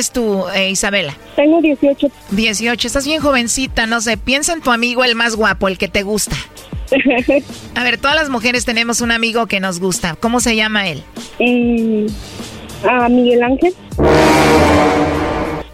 tú, 0.09 0.45
eh, 0.55 0.71
Isabela? 0.71 1.15
Tengo 1.35 1.61
18. 1.61 2.07
18, 2.31 2.87
estás 2.87 3.05
bien 3.05 3.21
jovencita, 3.21 3.85
no 3.85 4.01
sé, 4.01 4.17
piensa 4.17 4.53
en 4.53 4.61
tu 4.61 4.71
amigo 4.71 5.03
el 5.03 5.13
más 5.15 5.35
guapo, 5.35 5.67
el 5.67 5.77
que 5.77 5.87
te 5.87 6.01
gusta. 6.01 6.35
A 7.75 7.83
ver, 7.83 7.97
todas 7.99 8.15
las 8.15 8.29
mujeres 8.29 8.65
tenemos 8.65 9.01
un 9.01 9.11
amigo 9.11 9.45
que 9.45 9.59
nos 9.59 9.79
gusta. 9.79 10.15
¿Cómo 10.19 10.39
se 10.39 10.55
llama 10.55 10.87
él? 10.87 11.03
Eh, 11.39 12.07
a 12.83 13.07
Miguel 13.09 13.43
Ángel. 13.43 13.73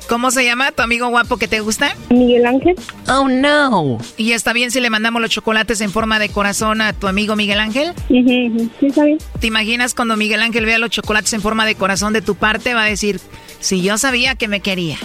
¿Cómo 0.07 0.31
se 0.31 0.45
llama 0.45 0.71
tu 0.71 0.81
amigo 0.81 1.07
guapo 1.09 1.37
que 1.37 1.49
te 1.49 1.59
gusta? 1.59 1.93
Miguel 2.09 2.45
Ángel. 2.45 2.75
Oh, 3.09 3.27
no. 3.27 3.97
¿Y 4.15 4.31
está 4.31 4.53
bien 4.53 4.71
si 4.71 4.79
le 4.79 4.89
mandamos 4.89 5.21
los 5.21 5.29
chocolates 5.29 5.81
en 5.81 5.91
forma 5.91 6.17
de 6.17 6.29
corazón 6.29 6.79
a 6.81 6.93
tu 6.93 7.07
amigo 7.07 7.35
Miguel 7.35 7.59
Ángel? 7.59 7.93
Sí, 8.07 8.69
está 8.81 9.03
bien. 9.03 9.17
¿Te 9.39 9.47
imaginas 9.47 9.93
cuando 9.93 10.15
Miguel 10.15 10.41
Ángel 10.41 10.65
vea 10.65 10.79
los 10.79 10.91
chocolates 10.91 11.33
en 11.33 11.41
forma 11.41 11.65
de 11.65 11.75
corazón 11.75 12.13
de 12.13 12.21
tu 12.21 12.35
parte? 12.35 12.73
Va 12.73 12.83
a 12.83 12.87
decir, 12.87 13.19
si 13.59 13.81
yo 13.81 13.97
sabía 13.97 14.35
que 14.35 14.47
me 14.47 14.61
quería. 14.61 14.97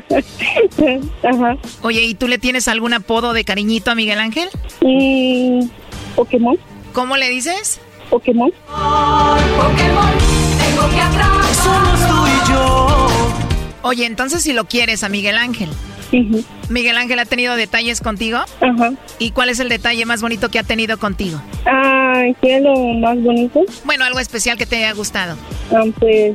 Ajá. 1.22 1.56
Oye, 1.82 2.02
¿y 2.04 2.14
tú 2.14 2.26
le 2.26 2.38
tienes 2.38 2.66
algún 2.68 2.94
apodo 2.94 3.34
de 3.34 3.44
cariñito 3.44 3.90
a 3.90 3.94
Miguel 3.94 4.20
Ángel? 4.20 4.48
Mm, 4.80 5.68
Pokémon. 6.16 6.56
¿Cómo 6.94 7.18
le 7.18 7.28
dices? 7.28 7.78
Pokémon. 8.08 8.50
Pokémon, 8.68 10.12
tengo 10.58 10.88
que 10.90 11.00
atrapar. 11.00 11.54
Somos 11.54 12.08
tú 12.08 12.26
y 12.26 12.52
yo. 12.52 12.98
Oye, 13.86 14.06
entonces 14.06 14.42
si 14.42 14.54
lo 14.54 14.64
quieres 14.64 15.04
a 15.04 15.10
Miguel 15.10 15.36
Ángel. 15.36 15.68
¿Miguel 16.70 16.96
Ángel 16.96 17.18
ha 17.18 17.26
tenido 17.26 17.54
detalles 17.54 18.00
contigo? 18.00 18.38
Ajá. 18.62 18.94
¿Y 19.18 19.32
cuál 19.32 19.50
es 19.50 19.60
el 19.60 19.68
detalle 19.68 20.06
más 20.06 20.22
bonito 20.22 20.48
que 20.48 20.58
ha 20.58 20.62
tenido 20.62 20.98
contigo? 20.98 21.38
Ah, 21.66 22.22
¿qué 22.40 22.56
es 22.56 22.62
lo 22.62 22.74
más 22.94 23.20
bonito? 23.22 23.62
Bueno, 23.84 24.06
algo 24.06 24.20
especial 24.20 24.56
que 24.56 24.64
te 24.64 24.76
haya 24.76 24.92
gustado. 24.92 25.36
Ah, 25.70 25.84
pues 26.00 26.34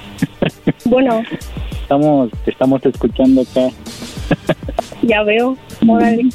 Bueno, 0.91 1.23
estamos, 1.83 2.29
estamos 2.45 2.85
escuchando 2.85 3.43
acá. 3.43 3.69
ya 5.01 5.23
veo. 5.23 5.57
Órale. 5.87 6.25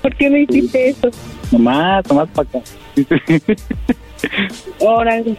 ¿Por 0.00 0.16
qué 0.16 0.30
me 0.30 0.40
hiciste 0.40 0.88
eso? 0.88 1.10
Nomás, 1.52 2.08
nomás 2.08 2.30
para 2.30 2.48
acá. 2.48 2.60
Órale. 4.80 5.36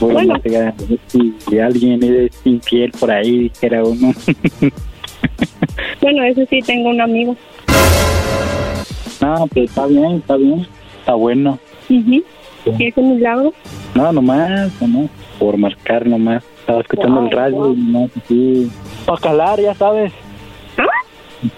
Bueno, 0.00 0.34
Bueno. 0.40 0.40
si 1.48 1.58
alguien 1.60 2.02
es 2.02 2.32
infiel 2.44 2.90
por 2.98 3.12
ahí, 3.12 3.38
dijera 3.48 3.84
uno. 3.84 4.12
Bueno, 6.00 6.24
eso 6.24 6.40
sí, 6.50 6.58
tengo 6.66 6.90
un 6.90 7.00
amigo. 7.00 7.36
no, 9.20 9.46
pues 9.46 9.70
está 9.70 9.86
bien, 9.86 10.14
está 10.16 10.36
bien. 10.36 10.66
Está 10.98 11.14
bueno. 11.14 11.60
Ujú. 11.88 12.24
¿Y 12.64 12.86
ese 12.88 13.00
milagro? 13.00 13.52
No, 13.94 14.12
nomás, 14.12 14.70
nomás. 14.80 15.10
Por 15.38 15.56
marcar 15.56 16.06
nomás. 16.06 16.44
Estaba 16.60 16.80
escuchando 16.80 17.20
Wow, 17.20 17.26
el 17.28 17.36
radio 17.36 17.56
wow. 17.56 17.72
y 17.72 17.76
nomás 17.76 18.10
así. 18.24 18.70
Para 19.06 19.20
calar, 19.20 19.60
ya 19.60 19.74
sabes. 19.74 20.12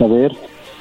A 0.01 0.07
ver. 0.07 0.33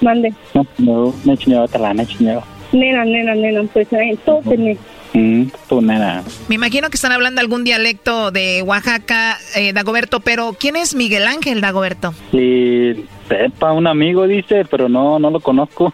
Mande. 0.01 0.33
No, 0.53 0.65
no, 0.77 1.13
no 1.25 1.33
he 1.33 1.37
chingado 1.37 1.65
otra, 1.65 1.93
no 1.93 2.01
he 2.01 2.05
chingado. 2.05 2.43
Nena, 2.71 3.05
nena, 3.05 3.35
nena, 3.35 3.63
pues 3.71 3.87
entonces, 3.91 4.77
Mm, 5.15 5.43
tú 5.69 5.79
nada. 5.79 6.23
Me 6.47 6.55
imagino 6.55 6.89
que 6.89 6.95
están 6.95 7.11
hablando 7.11 7.39
algún 7.39 7.63
dialecto 7.63 8.31
de 8.31 8.63
Oaxaca, 8.63 9.37
eh, 9.55 9.71
Dagoberto, 9.71 10.21
pero 10.21 10.55
¿quién 10.59 10.75
es 10.75 10.95
Miguel 10.95 11.27
Ángel, 11.27 11.61
Dagoberto? 11.61 12.15
Y 12.31 13.05
sepa, 13.29 13.73
un 13.73 13.85
amigo 13.85 14.25
dice, 14.25 14.65
pero 14.65 14.89
no, 14.89 15.19
no 15.19 15.29
lo 15.29 15.39
conozco. 15.39 15.93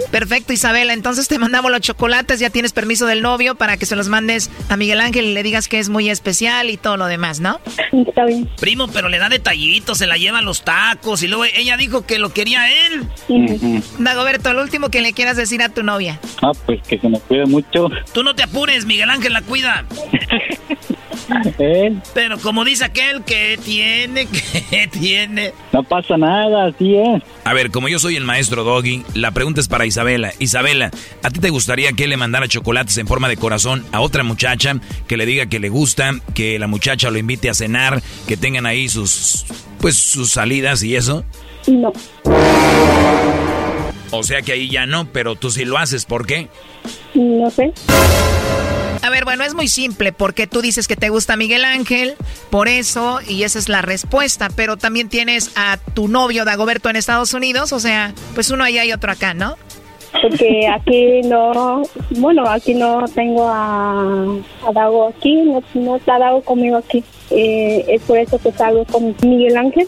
Perfecto, 0.11 0.53
Isabela. 0.53 0.93
Entonces 0.93 1.27
te 1.27 1.39
mandamos 1.39 1.71
los 1.71 1.81
chocolates, 1.81 2.39
ya 2.39 2.49
tienes 2.49 2.73
permiso 2.73 3.05
del 3.05 3.21
novio 3.21 3.55
para 3.55 3.77
que 3.77 3.85
se 3.85 3.95
los 3.95 4.09
mandes 4.09 4.49
a 4.69 4.77
Miguel 4.77 4.99
Ángel 4.99 5.25
y 5.25 5.33
le 5.33 5.43
digas 5.43 5.67
que 5.67 5.79
es 5.79 5.89
muy 5.89 6.09
especial 6.09 6.69
y 6.69 6.77
todo 6.77 6.97
lo 6.97 7.05
demás, 7.05 7.39
¿no? 7.39 7.59
Está 7.91 8.25
bien. 8.25 8.49
Primo, 8.59 8.87
pero 8.87 9.09
le 9.09 9.17
da 9.17 9.29
detallitos, 9.29 9.97
se 9.97 10.07
la 10.07 10.17
lleva 10.17 10.39
a 10.39 10.41
los 10.41 10.63
tacos 10.63 11.23
y 11.23 11.27
luego 11.27 11.45
ella 11.45 11.77
dijo 11.77 12.05
que 12.05 12.19
lo 12.19 12.33
quería 12.33 12.65
él. 12.87 13.07
Dagoberto, 13.99 14.53
lo 14.53 14.61
último 14.61 14.89
que 14.89 15.01
le 15.01 15.13
quieras 15.13 15.37
decir 15.37 15.61
a 15.61 15.69
tu 15.69 15.83
novia. 15.83 16.19
Ah, 16.41 16.51
pues 16.65 16.81
que 16.87 16.99
se 16.99 17.07
me 17.07 17.19
cuide 17.19 17.45
mucho. 17.45 17.89
Tú 18.13 18.23
no 18.23 18.35
te 18.35 18.43
apures, 18.43 18.85
Miguel 18.85 19.09
Ángel 19.09 19.33
la 19.33 19.41
cuida. 19.41 19.85
¿Eh? 21.59 21.95
Pero 22.13 22.37
como 22.39 22.65
dice 22.65 22.85
aquel, 22.85 23.23
que 23.23 23.57
tiene, 23.63 24.27
que 24.69 24.87
tiene. 24.87 25.53
No 25.71 25.83
pasa 25.83 26.17
nada, 26.17 26.67
así 26.67 26.95
es. 26.95 27.23
A 27.45 27.53
ver, 27.53 27.71
como 27.71 27.87
yo 27.87 27.99
soy 27.99 28.15
el 28.15 28.25
maestro 28.25 28.63
Doggy, 28.63 29.03
la 29.13 29.31
pregunta 29.31 29.61
es 29.61 29.67
para 29.67 29.85
Isabela. 29.85 30.00
Isabela, 30.39 30.91
¿a 31.23 31.29
ti 31.29 31.39
te 31.39 31.49
gustaría 31.49 31.93
que 31.93 32.07
le 32.07 32.17
mandara 32.17 32.47
chocolates 32.47 32.97
en 32.97 33.07
forma 33.07 33.29
de 33.29 33.37
corazón 33.37 33.85
a 33.91 34.01
otra 34.01 34.23
muchacha 34.23 34.75
que 35.07 35.17
le 35.17 35.25
diga 35.25 35.45
que 35.47 35.59
le 35.59 35.69
gusta, 35.69 36.13
que 36.33 36.57
la 36.59 36.67
muchacha 36.67 37.11
lo 37.11 37.17
invite 37.17 37.49
a 37.49 37.53
cenar, 37.53 38.01
que 38.27 38.37
tengan 38.37 38.65
ahí 38.65 38.89
sus 38.89 39.45
pues 39.79 39.95
sus 39.95 40.31
salidas 40.31 40.83
y 40.83 40.95
eso? 40.95 41.23
No. 41.67 41.91
O 44.11 44.23
sea 44.23 44.41
que 44.41 44.51
ahí 44.53 44.69
ya 44.69 44.85
no, 44.85 45.07
pero 45.11 45.35
tú 45.35 45.51
sí 45.51 45.65
lo 45.65 45.77
haces, 45.77 46.05
¿por 46.05 46.25
qué? 46.25 46.49
No 47.13 47.49
sé. 47.49 47.73
A 49.03 49.09
ver, 49.09 49.25
bueno, 49.25 49.43
es 49.43 49.55
muy 49.55 49.67
simple, 49.67 50.13
porque 50.13 50.45
tú 50.45 50.61
dices 50.61 50.87
que 50.87 50.95
te 50.95 51.09
gusta 51.09 51.35
Miguel 51.35 51.65
Ángel, 51.65 52.15
por 52.51 52.67
eso, 52.67 53.19
y 53.27 53.43
esa 53.43 53.57
es 53.57 53.67
la 53.67 53.81
respuesta, 53.81 54.49
pero 54.55 54.77
también 54.77 55.09
tienes 55.09 55.51
a 55.55 55.77
tu 55.77 56.07
novio 56.07 56.45
Dagoberto 56.45 56.89
en 56.89 56.97
Estados 56.97 57.33
Unidos, 57.33 57.73
o 57.73 57.79
sea, 57.79 58.13
pues 58.35 58.51
uno 58.51 58.63
allá 58.63 58.85
y 58.85 58.91
otro 58.91 59.11
acá, 59.11 59.33
¿no? 59.33 59.57
Porque 60.19 60.67
aquí 60.67 61.21
no, 61.23 61.83
bueno, 62.11 62.43
aquí 62.47 62.73
no 62.73 63.05
tengo 63.13 63.47
a, 63.47 64.23
a 64.67 64.71
Dago 64.73 65.07
aquí, 65.07 65.35
no, 65.35 65.63
no 65.73 65.95
está 65.95 66.19
Dago 66.19 66.41
conmigo 66.41 66.77
aquí. 66.77 67.03
Eh, 67.29 67.85
es 67.87 68.01
por 68.03 68.17
eso 68.17 68.37
que 68.39 68.51
salgo 68.51 68.83
con 68.85 69.15
Miguel 69.21 69.57
Ángel. 69.57 69.87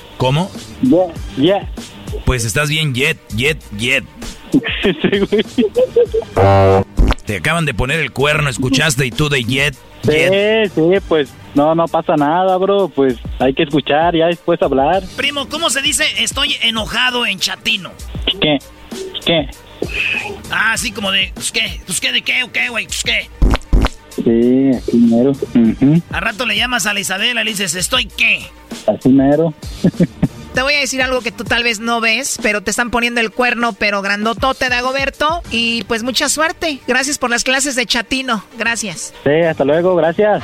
¿Cómo? 0.21 0.51
Yeah, 0.83 1.07
yeah. 1.35 1.71
Pues 2.27 2.45
estás 2.45 2.69
bien 2.69 2.93
yet, 2.93 3.17
yet, 3.35 3.57
yet. 3.75 4.03
Sí, 4.83 5.19
güey. 5.19 5.43
Te 7.25 7.37
acaban 7.37 7.65
de 7.65 7.73
poner 7.73 7.99
el 8.01 8.11
cuerno, 8.11 8.47
escuchaste 8.47 9.03
y 9.07 9.09
tú 9.09 9.29
de 9.29 9.43
yet, 9.43 9.73
Sí, 10.03 10.11
yet. 10.11 10.71
sí, 10.75 10.81
pues 11.07 11.33
no, 11.55 11.73
no 11.73 11.85
pasa 11.87 12.15
nada, 12.17 12.55
bro. 12.57 12.87
Pues 12.89 13.15
hay 13.39 13.55
que 13.55 13.63
escuchar, 13.63 14.15
ya 14.15 14.27
después 14.27 14.61
hablar. 14.61 15.01
Primo, 15.15 15.49
¿cómo 15.49 15.71
se 15.71 15.81
dice 15.81 16.03
estoy 16.19 16.55
enojado 16.61 17.25
en 17.25 17.39
chatino? 17.39 17.91
¿Qué? 18.39 18.59
¿Qué? 19.25 19.49
Ah, 20.51 20.73
así 20.73 20.91
como 20.91 21.11
de, 21.11 21.31
pues 21.33 21.51
qué, 21.51 21.81
pues 21.87 21.99
qué, 21.99 22.11
de 22.11 22.21
qué, 22.21 22.43
o 22.43 22.51
qué, 22.51 22.69
güey, 22.69 22.85
pues 22.85 23.03
qué. 23.03 23.27
Sí, 24.15 24.71
así 24.75 24.97
mero. 24.97 25.33
A 26.11 26.19
rato 26.19 26.45
le 26.45 26.55
llamas 26.55 26.85
a 26.85 26.93
la 26.93 26.99
Isabela 26.99 27.41
y 27.41 27.45
le 27.45 27.51
dices, 27.51 27.75
¿estoy 27.75 28.05
qué? 28.05 28.45
Así 28.87 29.09
mero. 29.09 29.53
Te 30.53 30.61
voy 30.61 30.73
a 30.73 30.79
decir 30.79 31.01
algo 31.01 31.21
que 31.21 31.31
tú 31.31 31.45
tal 31.45 31.63
vez 31.63 31.79
no 31.79 32.01
ves, 32.01 32.37
pero 32.41 32.61
te 32.61 32.71
están 32.71 32.91
poniendo 32.91 33.21
el 33.21 33.31
cuerno, 33.31 33.71
pero 33.71 34.01
grandotote, 34.01 34.67
Dagoberto. 34.67 35.41
Y 35.49 35.83
pues 35.85 36.03
mucha 36.03 36.27
suerte. 36.27 36.79
Gracias 36.87 37.17
por 37.17 37.29
las 37.29 37.45
clases 37.45 37.75
de 37.75 37.85
chatino. 37.85 38.43
Gracias. 38.57 39.13
Sí, 39.23 39.29
hasta 39.29 39.63
luego, 39.63 39.95
gracias. 39.95 40.43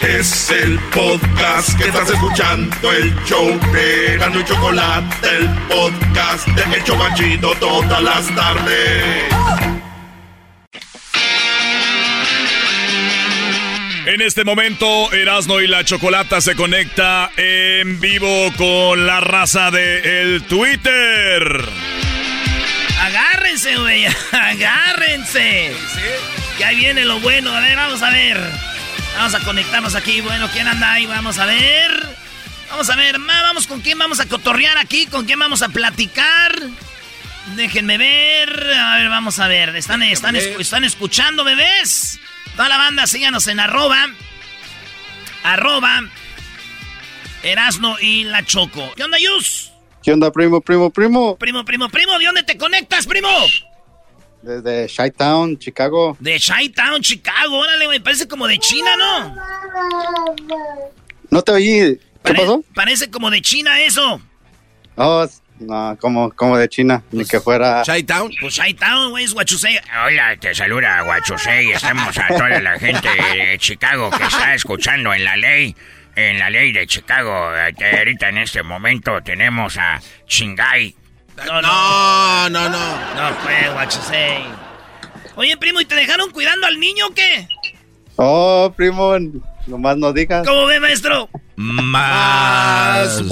Es 0.00 0.50
el 0.50 0.78
podcast 0.94 1.76
que 1.78 1.88
estás 1.88 2.08
escuchando, 2.08 2.90
el 2.90 3.14
show 3.26 3.60
de 3.72 4.14
Erasmo 4.14 4.40
y 4.40 4.44
Chocolate, 4.44 5.28
el 5.36 5.48
podcast 5.68 6.46
de 6.48 6.76
El 6.76 6.84
Chobachito 6.84 7.54
todas 7.60 8.02
las 8.02 8.34
tardes. 8.34 9.24
En 14.06 14.22
este 14.22 14.44
momento, 14.44 15.12
Erasno 15.12 15.60
y 15.60 15.66
la 15.66 15.84
Chocolata 15.84 16.40
se 16.40 16.56
conecta 16.56 17.30
en 17.36 18.00
vivo 18.00 18.50
con 18.56 19.06
la 19.06 19.20
raza 19.20 19.70
de 19.70 20.22
el 20.22 20.42
Twitter. 20.44 21.62
Agárrense, 23.02 23.76
güey, 23.76 24.06
agárrense. 24.32 25.72
Que 26.56 26.64
ahí 26.64 26.76
viene 26.76 27.04
lo 27.04 27.20
bueno. 27.20 27.54
A 27.54 27.60
ver, 27.60 27.76
vamos 27.76 28.02
a 28.02 28.10
ver. 28.10 28.69
Vamos 29.16 29.34
a 29.34 29.40
conectarnos 29.40 29.94
aquí. 29.94 30.20
Bueno, 30.20 30.48
¿quién 30.52 30.66
anda 30.66 30.92
ahí? 30.92 31.06
Vamos 31.06 31.38
a 31.38 31.46
ver. 31.46 31.90
Vamos 32.70 32.88
a 32.88 32.96
ver, 32.96 33.18
ma, 33.18 33.42
vamos 33.42 33.66
con 33.66 33.80
quién 33.80 33.98
vamos 33.98 34.20
a 34.20 34.26
cotorrear 34.26 34.78
aquí, 34.78 35.06
con 35.06 35.26
quién 35.26 35.38
vamos 35.38 35.60
a 35.62 35.68
platicar. 35.70 36.54
Déjenme 37.56 37.98
ver. 37.98 38.72
A 38.74 38.96
ver, 38.96 39.08
vamos 39.08 39.38
a 39.40 39.48
ver. 39.48 39.74
¿Están, 39.76 40.02
están, 40.04 40.36
escu- 40.36 40.60
están 40.60 40.84
escuchando, 40.84 41.42
bebés? 41.44 42.20
Toda 42.56 42.68
la 42.68 42.78
banda, 42.78 43.06
síganos 43.06 43.46
en 43.48 43.60
arroba. 43.60 44.06
Arroba. 45.42 46.02
Erasno 47.42 47.96
y 48.00 48.24
la 48.24 48.44
Choco. 48.44 48.92
¿Qué 48.96 49.02
onda, 49.02 49.18
Yus? 49.18 49.72
¿Qué 50.02 50.12
onda, 50.12 50.30
primo, 50.30 50.60
primo, 50.60 50.90
primo? 50.90 51.36
Primo, 51.36 51.64
primo, 51.64 51.88
primo, 51.88 52.18
¿de 52.18 52.24
dónde 52.26 52.42
te 52.42 52.56
conectas, 52.56 53.06
primo? 53.06 53.28
Desde 54.42 54.86
Chi-Town, 54.86 55.58
Chicago. 55.58 56.16
De 56.18 56.38
Chi-Town, 56.38 57.02
Chicago. 57.02 57.58
Órale, 57.58 57.86
güey, 57.86 58.00
parece 58.00 58.26
como 58.26 58.46
de 58.46 58.58
China, 58.58 58.90
¿no? 58.96 59.36
No 61.30 61.42
te 61.42 61.52
oí. 61.52 62.00
¿Qué 62.24 62.34
pasó? 62.34 62.64
Parece 62.74 63.10
como 63.10 63.30
de 63.30 63.42
China 63.42 63.80
eso. 63.82 64.20
Oh, 64.96 65.26
no, 65.58 65.96
como, 66.00 66.30
como 66.32 66.56
de 66.56 66.68
China, 66.68 67.02
ni 67.12 67.24
que 67.24 67.38
fuera... 67.38 67.82
Chi-Town. 67.82 68.32
Pues 68.40 68.54
Chi-Town, 68.54 69.10
güey, 69.10 69.24
es 69.24 69.32
Huachusei. 69.32 69.78
Hola, 70.06 70.36
te 70.38 70.54
saluda 70.54 71.02
Guachusei. 71.02 71.70
Estamos 71.72 72.16
a 72.16 72.28
toda 72.28 72.60
la 72.60 72.78
gente 72.78 73.08
de 73.08 73.58
Chicago 73.58 74.10
que 74.10 74.24
está 74.24 74.54
escuchando 74.54 75.12
en 75.12 75.24
la 75.24 75.36
ley. 75.36 75.76
En 76.16 76.38
la 76.38 76.50
ley 76.50 76.72
de 76.72 76.86
Chicago, 76.86 77.54
eh, 77.54 77.74
ahorita 77.98 78.30
en 78.30 78.38
este 78.38 78.62
momento 78.62 79.22
tenemos 79.22 79.76
a 79.76 80.00
Shingai. 80.26 80.94
No, 81.46 81.60
no, 81.62 82.48
no, 82.50 82.68
no. 82.68 82.96
No, 83.14 83.36
pues, 83.42 83.68
Huachusei. 83.74 84.44
Oye, 85.36 85.56
primo, 85.56 85.80
¿y 85.80 85.84
te 85.84 85.94
dejaron 85.94 86.30
cuidando 86.30 86.66
al 86.66 86.78
niño 86.78 87.06
o 87.08 87.14
qué? 87.14 87.48
Oh, 88.16 88.72
primo, 88.76 89.14
nomás 89.66 89.96
no 89.96 90.12
digas. 90.12 90.46
¿Cómo 90.46 90.66
ve, 90.66 90.78
maestro? 90.80 91.28
Más, 91.56 93.22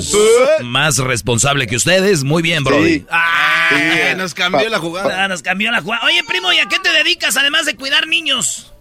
más 0.62 0.98
responsable 0.98 1.66
que 1.66 1.76
ustedes. 1.76 2.24
Muy 2.24 2.42
bien, 2.42 2.64
Brody. 2.64 3.04
Ah, 3.10 3.68
Eh, 3.72 4.14
nos 4.16 4.34
cambió 4.34 4.68
la 4.68 4.78
jugada. 4.78 5.24
Ah, 5.24 5.28
nos 5.28 5.42
cambió 5.42 5.70
la 5.70 5.80
jugada. 5.82 6.04
Oye, 6.06 6.22
primo, 6.26 6.52
¿y 6.52 6.58
a 6.58 6.66
qué 6.66 6.78
te 6.78 6.90
dedicas 6.90 7.36
además 7.36 7.66
de 7.66 7.76
cuidar 7.76 8.06
niños? 8.06 8.72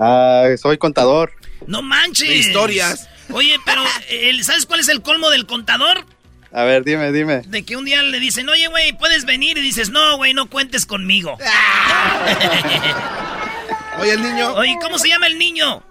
Ah, 0.00 0.46
soy 0.60 0.78
contador. 0.78 1.32
No 1.66 1.82
manches. 1.82 2.28
De 2.28 2.36
historias. 2.36 3.08
Oye, 3.32 3.56
pero 3.64 3.82
¿sabes 4.42 4.66
cuál 4.66 4.80
es 4.80 4.88
el 4.88 5.02
colmo 5.02 5.30
del 5.30 5.46
contador? 5.46 6.04
A 6.56 6.64
ver, 6.64 6.84
dime, 6.84 7.12
dime. 7.12 7.42
De 7.46 7.64
que 7.64 7.76
un 7.76 7.84
día 7.84 8.02
le 8.02 8.18
dicen, 8.18 8.48
oye, 8.48 8.66
güey, 8.68 8.96
¿puedes 8.96 9.26
venir? 9.26 9.58
Y 9.58 9.60
dices, 9.60 9.90
no, 9.90 10.16
güey, 10.16 10.32
no 10.32 10.48
cuentes 10.48 10.86
conmigo. 10.86 11.36
Oye, 14.00 14.12
el 14.12 14.22
niño. 14.22 14.54
Oye, 14.54 14.74
¿cómo 14.80 14.98
se 14.98 15.08
llama 15.08 15.26
el 15.26 15.38
niño? 15.38 15.82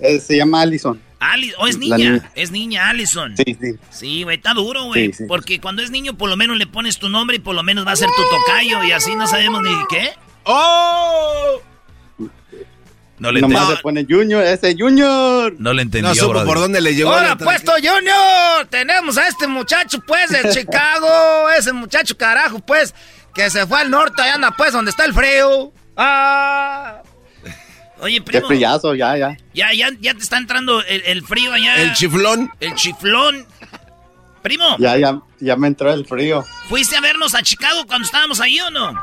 Eh, 0.00 0.18
se 0.18 0.36
llama 0.36 0.62
Allison. 0.62 1.00
Ali 1.20 1.52
¿O 1.58 1.68
es 1.68 1.76
La 1.76 1.80
niña? 1.96 2.10
niña. 2.10 2.30
Es 2.34 2.50
niña, 2.50 2.88
Allison. 2.88 3.36
Sí, 3.36 3.56
sí. 3.60 3.74
Sí, 3.90 4.22
güey, 4.24 4.38
está 4.38 4.52
duro, 4.52 4.82
güey. 4.86 5.06
Sí, 5.06 5.12
sí. 5.18 5.24
Porque 5.28 5.60
cuando 5.60 5.80
es 5.82 5.92
niño, 5.92 6.18
por 6.18 6.28
lo 6.28 6.36
menos 6.36 6.56
le 6.58 6.66
pones 6.66 6.98
tu 6.98 7.08
nombre 7.08 7.36
y 7.36 7.38
por 7.38 7.54
lo 7.54 7.62
menos 7.62 7.86
va 7.86 7.92
a 7.92 7.96
ser 7.96 8.08
tu 8.08 8.22
tocayo 8.36 8.82
y 8.82 8.90
así 8.90 9.14
no 9.14 9.28
sabemos 9.28 9.62
ni 9.62 9.70
qué. 9.90 10.10
¡Oh! 10.42 11.60
No 13.18 13.32
le 13.32 13.40
Nomás 13.40 13.62
entendí. 13.62 13.76
le 13.76 13.82
pone 13.82 14.06
Junior, 14.08 14.44
ese 14.44 14.76
Junior. 14.78 15.54
No 15.58 15.72
le 15.72 15.82
entendió, 15.82 16.08
No 16.10 16.14
supo 16.14 16.44
por 16.44 16.58
dónde 16.58 16.80
le 16.80 16.94
llegó. 16.94 17.10
Hola, 17.10 17.28
la 17.30 17.36
puesto 17.36 17.72
Junior. 17.72 18.66
Tenemos 18.70 19.18
a 19.18 19.26
este 19.28 19.46
muchacho, 19.48 19.98
pues, 20.06 20.30
de 20.30 20.50
Chicago. 20.52 21.50
Ese 21.50 21.72
muchacho, 21.72 22.16
carajo, 22.16 22.60
pues, 22.60 22.94
que 23.34 23.50
se 23.50 23.66
fue 23.66 23.80
al 23.80 23.90
norte, 23.90 24.22
allá 24.22 24.34
anda, 24.34 24.50
pues, 24.56 24.72
donde 24.72 24.90
está 24.90 25.04
el 25.04 25.12
frío. 25.14 25.72
Ah. 25.96 27.02
Oye, 28.00 28.16
Qué 28.18 28.22
primo, 28.22 28.46
frillazo, 28.46 28.94
ya, 28.94 29.16
ya. 29.16 29.36
ya, 29.52 29.72
ya, 29.72 29.88
ya 30.00 30.14
te 30.14 30.20
está 30.20 30.38
entrando 30.38 30.80
el, 30.84 31.02
el 31.04 31.24
frío 31.24 31.52
allá. 31.52 31.74
El 31.82 31.92
chiflón. 31.94 32.50
El 32.60 32.74
chiflón. 32.76 33.44
Primo, 34.42 34.76
Ya, 34.78 34.96
ya, 34.96 35.20
ya 35.40 35.56
me 35.56 35.66
entró 35.66 35.92
el 35.92 36.06
frío. 36.06 36.44
¿fuiste 36.68 36.96
a 36.96 37.00
vernos 37.00 37.34
a 37.34 37.42
Chicago 37.42 37.84
cuando 37.88 38.04
estábamos 38.06 38.40
ahí 38.40 38.60
o 38.60 38.70
no? 38.70 38.94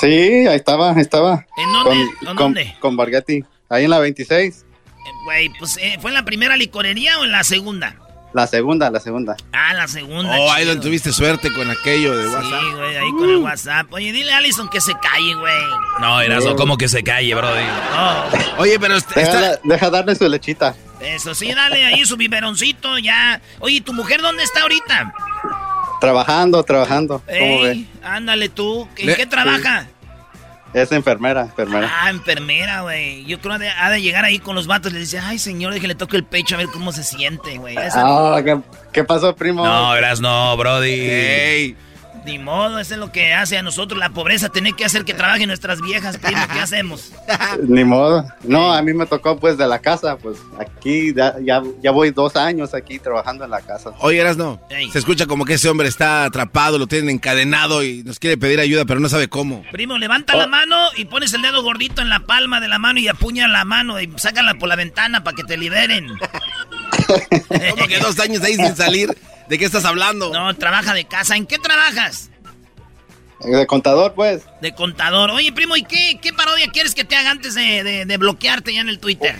Sí, 0.00 0.06
ahí 0.46 0.54
estaba, 0.56 0.92
ahí 0.92 1.00
estaba. 1.00 1.44
¿En 1.56 1.72
dónde? 1.72 1.90
Con, 1.90 1.98
¿En 2.00 2.16
con- 2.26 2.36
dónde? 2.36 2.76
Con 2.78 2.96
Barghetti. 2.96 3.44
Ahí 3.68 3.84
en 3.84 3.90
la 3.90 3.98
26. 3.98 4.64
Eh, 4.64 5.10
Güey, 5.24 5.50
pues, 5.58 5.76
eh, 5.78 5.98
¿fue 6.00 6.10
en 6.10 6.14
la 6.14 6.24
primera 6.24 6.56
licorería 6.56 7.18
o 7.18 7.24
en 7.24 7.32
la 7.32 7.42
segunda? 7.44 7.96
La 8.32 8.46
segunda, 8.46 8.90
la 8.90 9.00
segunda. 9.00 9.34
Ah, 9.52 9.72
la 9.72 9.88
segunda. 9.88 10.36
Oh, 10.38 10.52
ahí 10.52 10.66
donde 10.66 10.82
tuviste 10.82 11.10
suerte 11.12 11.50
con 11.52 11.70
aquello 11.70 12.16
de 12.16 12.24
Sí, 12.28 12.34
WhatsApp. 12.34 12.62
güey, 12.76 12.96
ahí 12.96 13.10
con 13.12 13.30
el 13.30 13.36
WhatsApp. 13.38 13.92
Oye, 13.92 14.12
dile 14.12 14.32
a 14.32 14.36
Allison 14.38 14.68
que 14.68 14.80
se 14.80 14.92
calle, 14.94 15.34
güey. 15.34 15.54
No, 16.00 16.20
Erasmo, 16.20 16.54
¿cómo 16.54 16.76
que 16.76 16.86
se 16.88 17.02
calle, 17.02 17.34
brody? 17.34 17.64
Oye, 18.58 18.78
pero 18.78 18.98
Deja, 19.14 19.58
deja 19.64 19.90
darle 19.90 20.14
su 20.16 20.28
lechita. 20.28 20.74
Eso 21.00 21.34
sí, 21.34 21.52
dale 21.54 21.84
ahí 21.86 22.04
su 22.04 22.16
biberoncito 22.16 22.98
ya. 22.98 23.40
Oye, 23.60 23.80
¿tu 23.80 23.92
mujer 23.94 24.20
dónde 24.20 24.42
está 24.42 24.62
ahorita? 24.62 25.14
Trabajando, 26.00 26.62
trabajando. 26.62 27.22
¿Cómo 27.26 27.62
ve? 27.62 27.70
Ey, 27.72 27.90
ándale 28.02 28.48
tú. 28.50 28.86
¿En 28.98 29.06
Le- 29.06 29.16
qué 29.16 29.24
trabaja? 29.26 29.88
Es 30.76 30.92
enfermera, 30.92 31.40
enfermera. 31.40 31.90
Ah, 31.90 32.10
enfermera, 32.10 32.82
güey. 32.82 33.24
Yo 33.24 33.40
creo 33.40 33.58
que 33.58 33.66
ha 33.66 33.88
de 33.88 34.02
llegar 34.02 34.26
ahí 34.26 34.38
con 34.38 34.54
los 34.54 34.66
vatos 34.66 34.92
le 34.92 34.98
dice, 34.98 35.18
ay, 35.18 35.38
señor, 35.38 35.72
déjale 35.72 35.94
toque 35.94 36.18
el 36.18 36.24
pecho 36.24 36.54
a 36.54 36.58
ver 36.58 36.66
cómo 36.66 36.92
se 36.92 37.02
siente, 37.02 37.56
güey. 37.56 37.78
Ah, 37.78 38.42
¿qué, 38.44 38.60
qué 38.92 39.02
pasó, 39.02 39.34
primo? 39.34 39.64
No, 39.64 39.96
Erasmo, 39.96 40.54
brody. 40.58 41.74
Ni 42.26 42.40
modo, 42.40 42.80
eso 42.80 42.94
es 42.94 42.98
lo 42.98 43.12
que 43.12 43.32
hace 43.32 43.56
a 43.56 43.62
nosotros 43.62 44.00
la 44.00 44.10
pobreza, 44.10 44.48
tener 44.48 44.74
que 44.74 44.84
hacer 44.84 45.04
que 45.04 45.14
trabajen 45.14 45.46
nuestras 45.46 45.80
viejas, 45.80 46.18
primo. 46.18 46.40
¿Qué 46.52 46.58
hacemos? 46.58 47.12
Ni 47.68 47.84
modo. 47.84 48.26
No, 48.42 48.72
a 48.72 48.82
mí 48.82 48.92
me 48.92 49.06
tocó 49.06 49.38
pues 49.38 49.56
de 49.56 49.68
la 49.68 49.78
casa, 49.78 50.16
pues 50.16 50.36
aquí 50.58 51.14
ya, 51.14 51.36
ya, 51.40 51.62
ya 51.80 51.92
voy 51.92 52.10
dos 52.10 52.34
años 52.34 52.74
aquí 52.74 52.98
trabajando 52.98 53.44
en 53.44 53.52
la 53.52 53.60
casa. 53.60 53.92
Oye, 54.00 54.18
Erasno, 54.18 54.60
se 54.92 54.98
escucha 54.98 55.26
como 55.26 55.44
que 55.44 55.54
ese 55.54 55.68
hombre 55.68 55.86
está 55.86 56.24
atrapado, 56.24 56.78
lo 56.78 56.88
tienen 56.88 57.10
encadenado 57.10 57.84
y 57.84 58.02
nos 58.02 58.18
quiere 58.18 58.36
pedir 58.36 58.58
ayuda, 58.58 58.84
pero 58.86 58.98
no 58.98 59.08
sabe 59.08 59.28
cómo. 59.28 59.62
Primo, 59.70 59.96
levanta 59.96 60.34
la 60.34 60.48
mano 60.48 60.76
y 60.96 61.04
pones 61.04 61.32
el 61.32 61.42
dedo 61.42 61.62
gordito 61.62 62.02
en 62.02 62.08
la 62.08 62.26
palma 62.26 62.60
de 62.60 62.66
la 62.66 62.80
mano 62.80 62.98
y 62.98 63.06
apuña 63.06 63.46
la 63.46 63.64
mano 63.64 64.00
y 64.00 64.12
sácala 64.16 64.54
por 64.54 64.68
la 64.68 64.74
ventana 64.74 65.22
para 65.22 65.36
que 65.36 65.44
te 65.44 65.56
liberen. 65.56 66.08
¿Cómo 67.70 67.86
que 67.86 68.00
dos 68.00 68.18
años 68.18 68.42
ahí 68.42 68.56
sin 68.56 68.74
salir? 68.74 69.16
¿De 69.48 69.58
qué 69.58 69.64
estás 69.64 69.84
hablando? 69.84 70.32
No, 70.32 70.54
trabaja 70.56 70.92
de 70.94 71.04
casa. 71.04 71.36
¿En 71.36 71.46
qué 71.46 71.58
trabajas? 71.58 72.30
De 73.40 73.66
contador, 73.66 74.14
pues. 74.14 74.44
De 74.60 74.74
contador. 74.74 75.30
Oye, 75.30 75.52
primo, 75.52 75.76
¿y 75.76 75.82
qué, 75.84 76.18
qué 76.20 76.32
parodia 76.32 76.66
quieres 76.72 76.94
que 76.94 77.04
te 77.04 77.14
haga 77.16 77.30
antes 77.30 77.54
de, 77.54 77.84
de- 77.84 78.04
de 78.06 78.16
bloquearte 78.16 78.72
ya 78.74 78.80
en 78.80 78.88
el 78.88 78.98
Twitter? 78.98 79.36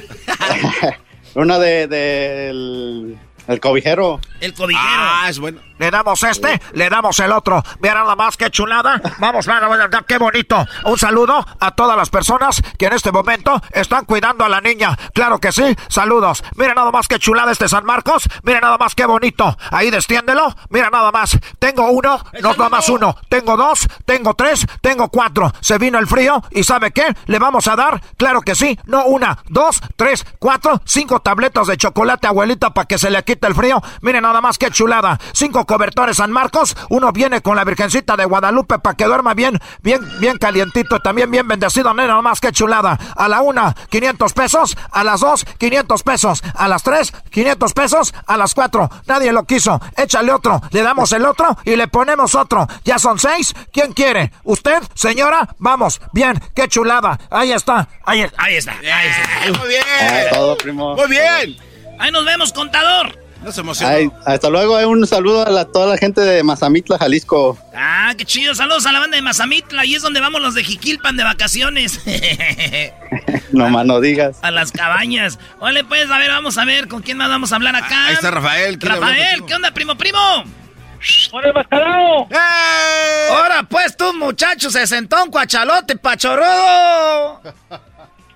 Una 1.35 1.59
de, 1.59 1.87
del 1.87 3.19
el 3.49 3.61
cobijero. 3.61 4.21
El 4.41 4.55
cobijero. 4.55 4.85
Ah, 4.87 5.27
es 5.29 5.39
bueno. 5.39 5.61
Le 5.79 5.91
damos 5.91 6.23
este, 6.23 6.61
le 6.73 6.89
damos 6.89 7.19
el 7.21 7.33
otro. 7.33 7.63
Mira 7.81 7.95
nada 7.95 8.17
más 8.17 8.37
qué 8.37 8.51
chulada. 8.51 9.01
Vamos, 9.19 9.47
nada 9.47 9.69
más, 9.69 9.89
qué 10.07 10.19
bonito. 10.19 10.65
Un 10.85 10.99
saludo 10.99 11.47
a 11.61 11.71
todas 11.73 11.97
las 11.97 12.11
personas 12.11 12.63
que 12.79 12.87
en 12.87 12.95
este 12.95 13.13
momento 13.13 13.61
están 13.73 14.05
cuidando 14.05 14.45
a 14.45 14.49
la 14.49 14.61
niña. 14.61 14.97
Claro 15.13 15.39
que 15.39 15.53
sí, 15.53 15.77
saludos. 15.89 16.43
Mira 16.57 16.75
nada 16.75 16.91
más 16.91 17.09
qué 17.09 17.19
chulada 17.19 17.53
este 17.53 17.69
San 17.69 17.85
Marcos. 17.85 18.29
Mira 18.43 18.61
nada 18.61 18.79
más 18.79 18.95
qué 18.95 19.07
bonito. 19.07 19.57
Ahí 19.71 19.91
destiéndelo. 19.91 20.55
Mira 20.71 20.91
nada 20.91 21.13
más. 21.13 21.39
Tengo 21.59 21.91
uno, 21.91 22.21
no 22.41 22.53
nada 22.53 22.69
más 22.69 22.89
uno. 22.89 23.17
Tengo 23.29 23.57
dos, 23.57 23.87
tengo 24.05 24.35
tres, 24.35 24.67
tengo 24.81 25.09
cuatro. 25.09 25.53
Se 25.61 25.79
vino 25.79 25.99
el 25.99 26.07
frío 26.07 26.43
y 26.51 26.65
¿sabe 26.65 26.91
qué? 26.91 27.15
Le 27.27 27.39
vamos 27.39 27.69
a 27.69 27.77
dar, 27.77 28.01
claro 28.17 28.41
que 28.41 28.55
sí, 28.55 28.79
no 28.87 29.05
una, 29.05 29.39
dos, 29.49 29.81
tres, 29.97 30.25
cuatro, 30.39 30.81
cinco 30.85 31.21
tabletas 31.21 31.67
de 31.67 31.77
chocolate, 31.77 32.27
abuelita, 32.27 32.73
para 32.73 32.87
que 32.87 32.99
se 32.99 33.11
le 33.11 33.23
quite 33.25 33.47
el 33.47 33.55
frío. 33.55 33.83
Mire 34.01 34.21
nada 34.21 34.41
más 34.41 34.59
qué 34.59 34.71
chulada. 34.71 35.19
Cinco 35.33 35.66
cobertores 35.67 36.17
San 36.17 36.33
Marcos. 36.33 36.77
Uno 36.89 37.13
viene 37.13 37.43
con 37.43 37.57
la 37.57 37.65
Virgencita 37.65 38.17
de 38.17 38.25
Guadalupe 38.25 38.79
para 38.79 38.97
que 38.97 39.05
duerma 39.05 39.35
bien, 39.35 39.59
bien, 39.83 40.01
bien 40.21 40.39
calientito. 40.39 41.01
También 41.01 41.31
bien 41.31 41.47
bendecido. 41.47 41.93
Nada 41.93 42.23
más 42.23 42.41
qué 42.41 42.53
chulada. 42.53 42.99
A 43.17 43.29
la 43.29 43.43
una, 43.43 43.75
500 43.91 44.33
pesos. 44.33 44.77
A 44.91 45.05
las 45.05 45.21
dos, 45.21 45.45
500 45.59 46.03
pesos. 46.03 46.43
A 46.55 46.69
las 46.69 46.83
tres, 46.83 47.13
500 47.31 47.73
pesos. 47.75 48.15
A 48.27 48.37
las 48.37 48.55
cuatro, 48.55 48.91
nadie 49.07 49.33
lo 49.33 49.45
quiso. 49.45 49.81
Échale 49.97 50.33
otro. 50.33 50.61
Le 50.71 50.83
damos 50.83 51.13
el 51.13 51.25
otro 51.27 51.57
y 51.65 51.77
le 51.77 51.89
ponemos 51.89 52.35
otro. 52.35 52.67
Ya 52.85 52.99
son 52.99 53.19
seis. 53.19 53.55
¿Quién 53.73 53.93
quiere? 53.93 54.33
¿Usted, 54.45 54.83
señora? 54.95 55.49
Vamos. 55.59 56.01
Bien, 56.13 56.41
qué 56.55 56.69
chulada. 56.69 57.19
Ahí 57.31 57.53
está. 57.53 57.89
Ahí, 58.05 58.27
Ahí 58.37 58.57
está. 58.57 58.73
Ahí 58.73 59.09
está. 59.09 59.59
Muy 59.61 59.69
bien. 59.69 59.85
Todo, 60.33 60.57
primo. 60.57 60.95
Muy 60.95 61.09
bien. 61.09 61.57
Ahí 61.99 62.11
nos 62.11 62.25
vemos, 62.25 62.53
contador. 62.53 63.26
No 63.47 63.53
se 63.53 63.61
emocionó. 63.61 63.95
Ay, 63.95 64.11
hasta 64.25 64.51
luego. 64.51 64.77
eh, 64.81 64.85
Un 64.87 65.07
saludo 65.07 65.47
a 65.47 65.51
la- 65.51 65.65
toda 65.67 65.87
la 65.87 65.97
gente 65.97 66.21
de 66.21 66.43
Mazamitla, 66.43 66.99
Jalisco. 66.99 67.57
Ah, 67.73 68.13
qué 68.19 68.25
chido. 68.25 68.57
Saludos 68.57 68.85
a 68.87 68.93
la 68.93 68.99
banda 68.99 69.15
de 69.17 69.23
Mazamitla. 69.23 69.83
Ahí 69.83 69.95
es 69.95 70.03
donde 70.03 70.21
vamos 70.21 70.41
los 70.43 70.55
de 70.55 70.65
Jiquilpan 70.65 71.17
de 71.17 71.23
vacaciones. 71.23 72.01
No 73.53 73.71
más 73.71 73.87
no 73.87 74.01
digas. 74.01 74.39
a 74.43 74.51
las 74.51 74.73
cabañas. 74.73 75.39
Ole, 75.61 75.85
pues, 75.85 76.11
a 76.11 76.19
ver, 76.19 76.29
vamos 76.31 76.59
a 76.59 76.65
ver 76.65 76.89
con 76.89 77.01
quién 77.03 77.17
más 77.17 77.29
vamos 77.29 77.53
a 77.53 77.57
hablar 77.57 77.75
acá. 77.77 78.07
Ahí 78.09 78.15
está 78.15 78.31
Rafael. 78.33 78.79
¿quiere 78.79 78.97
hablar 78.97 79.11
Rafael? 79.13 79.45
¿qué 79.47 79.55
onda, 79.55 79.71
primo, 79.71 79.97
primo? 79.97 80.19
¡Hola, 81.33 81.53
mascarado! 81.55 82.27
¡Eh! 82.31 83.29
Ahora 83.31 83.63
pues 83.63 83.97
tú, 83.97 84.13
muchacho, 84.15 84.69
se 84.71 84.87
sentó 84.87 85.23
un 85.23 85.31
cuachalote 85.31 85.97
pachorrudo. 85.97 87.41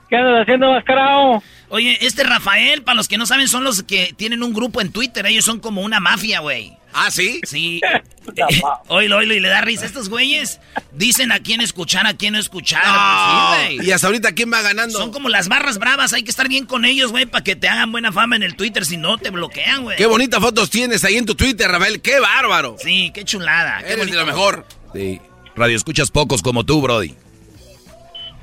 ¿Qué 0.08 0.16
andas 0.16 0.42
haciendo, 0.42 0.70
mascarado? 0.72 1.42
Oye, 1.70 1.98
este 2.00 2.24
Rafael, 2.24 2.82
para 2.82 2.96
los 2.96 3.08
que 3.08 3.16
no 3.16 3.26
saben, 3.26 3.48
son 3.48 3.64
los 3.64 3.82
que 3.84 4.12
tienen 4.16 4.42
un 4.42 4.52
grupo 4.52 4.80
en 4.80 4.90
Twitter. 4.92 5.24
Ellos 5.26 5.44
son 5.44 5.60
como 5.60 5.82
una 5.82 6.00
mafia, 6.00 6.40
güey. 6.40 6.76
¿Ah, 6.92 7.10
sí? 7.10 7.40
Sí. 7.44 7.80
Oílo, 8.88 9.18
oílo, 9.18 9.34
y 9.34 9.40
le 9.40 9.48
da 9.48 9.60
risa. 9.60 9.86
Estos 9.86 10.08
güeyes 10.08 10.60
dicen 10.92 11.32
a 11.32 11.40
quién 11.40 11.60
escuchar, 11.60 12.06
a 12.06 12.14
quién 12.14 12.34
no 12.34 12.38
escuchar. 12.38 12.84
No. 12.84 13.68
Sí, 13.68 13.76
güey. 13.76 13.88
y 13.88 13.92
hasta 13.92 14.06
ahorita, 14.08 14.32
¿quién 14.32 14.52
va 14.52 14.62
ganando? 14.62 14.98
Son 14.98 15.10
como 15.12 15.28
las 15.28 15.48
barras 15.48 15.78
bravas. 15.78 16.12
Hay 16.12 16.22
que 16.22 16.30
estar 16.30 16.48
bien 16.48 16.66
con 16.66 16.84
ellos, 16.84 17.10
güey, 17.10 17.26
para 17.26 17.44
que 17.44 17.56
te 17.56 17.68
hagan 17.68 17.90
buena 17.92 18.12
fama 18.12 18.36
en 18.36 18.42
el 18.42 18.56
Twitter. 18.56 18.84
Si 18.84 18.96
no, 18.96 19.18
te 19.18 19.30
bloquean, 19.30 19.82
güey. 19.82 19.96
Qué 19.96 20.06
bonitas 20.06 20.40
fotos 20.40 20.70
tienes 20.70 21.04
ahí 21.04 21.16
en 21.16 21.26
tu 21.26 21.34
Twitter, 21.34 21.70
Rafael. 21.70 22.00
¡Qué 22.00 22.20
bárbaro! 22.20 22.76
Sí, 22.82 23.10
qué 23.14 23.24
chulada. 23.24 23.78
Qué 23.78 23.92
Eres 23.92 23.96
de 23.96 24.02
bonito. 24.02 24.20
lo 24.20 24.26
mejor. 24.26 24.66
Sí. 24.92 25.20
Radio 25.56 25.76
escuchas 25.76 26.10
pocos 26.10 26.42
como 26.42 26.64
tú, 26.64 26.80
brody. 26.80 27.14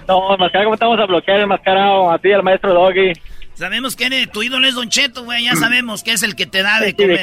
No, 0.07 0.37
mascarado, 0.37 0.65
¿cómo 0.65 0.73
estamos 0.75 0.99
a 0.99 1.05
bloquear 1.05 1.39
el 1.41 1.47
mascarado? 1.47 2.09
A 2.11 2.17
ti, 2.19 2.31
al 2.31 2.43
maestro 2.43 2.73
Doggy. 2.73 3.13
Sabemos 3.55 3.95
que 3.95 4.05
eres- 4.05 4.31
tu 4.31 4.43
ídolo 4.43 4.67
es 4.67 4.75
Don 4.75 4.87
Cheto, 4.89 5.23
güey. 5.23 5.43
Ya 5.45 5.55
sabemos 5.55 6.03
que 6.03 6.11
es 6.11 6.21
el 6.23 6.35
que 6.35 6.45
te 6.45 6.61
da 6.61 6.79
de 6.79 6.93
comer. 7.15 7.19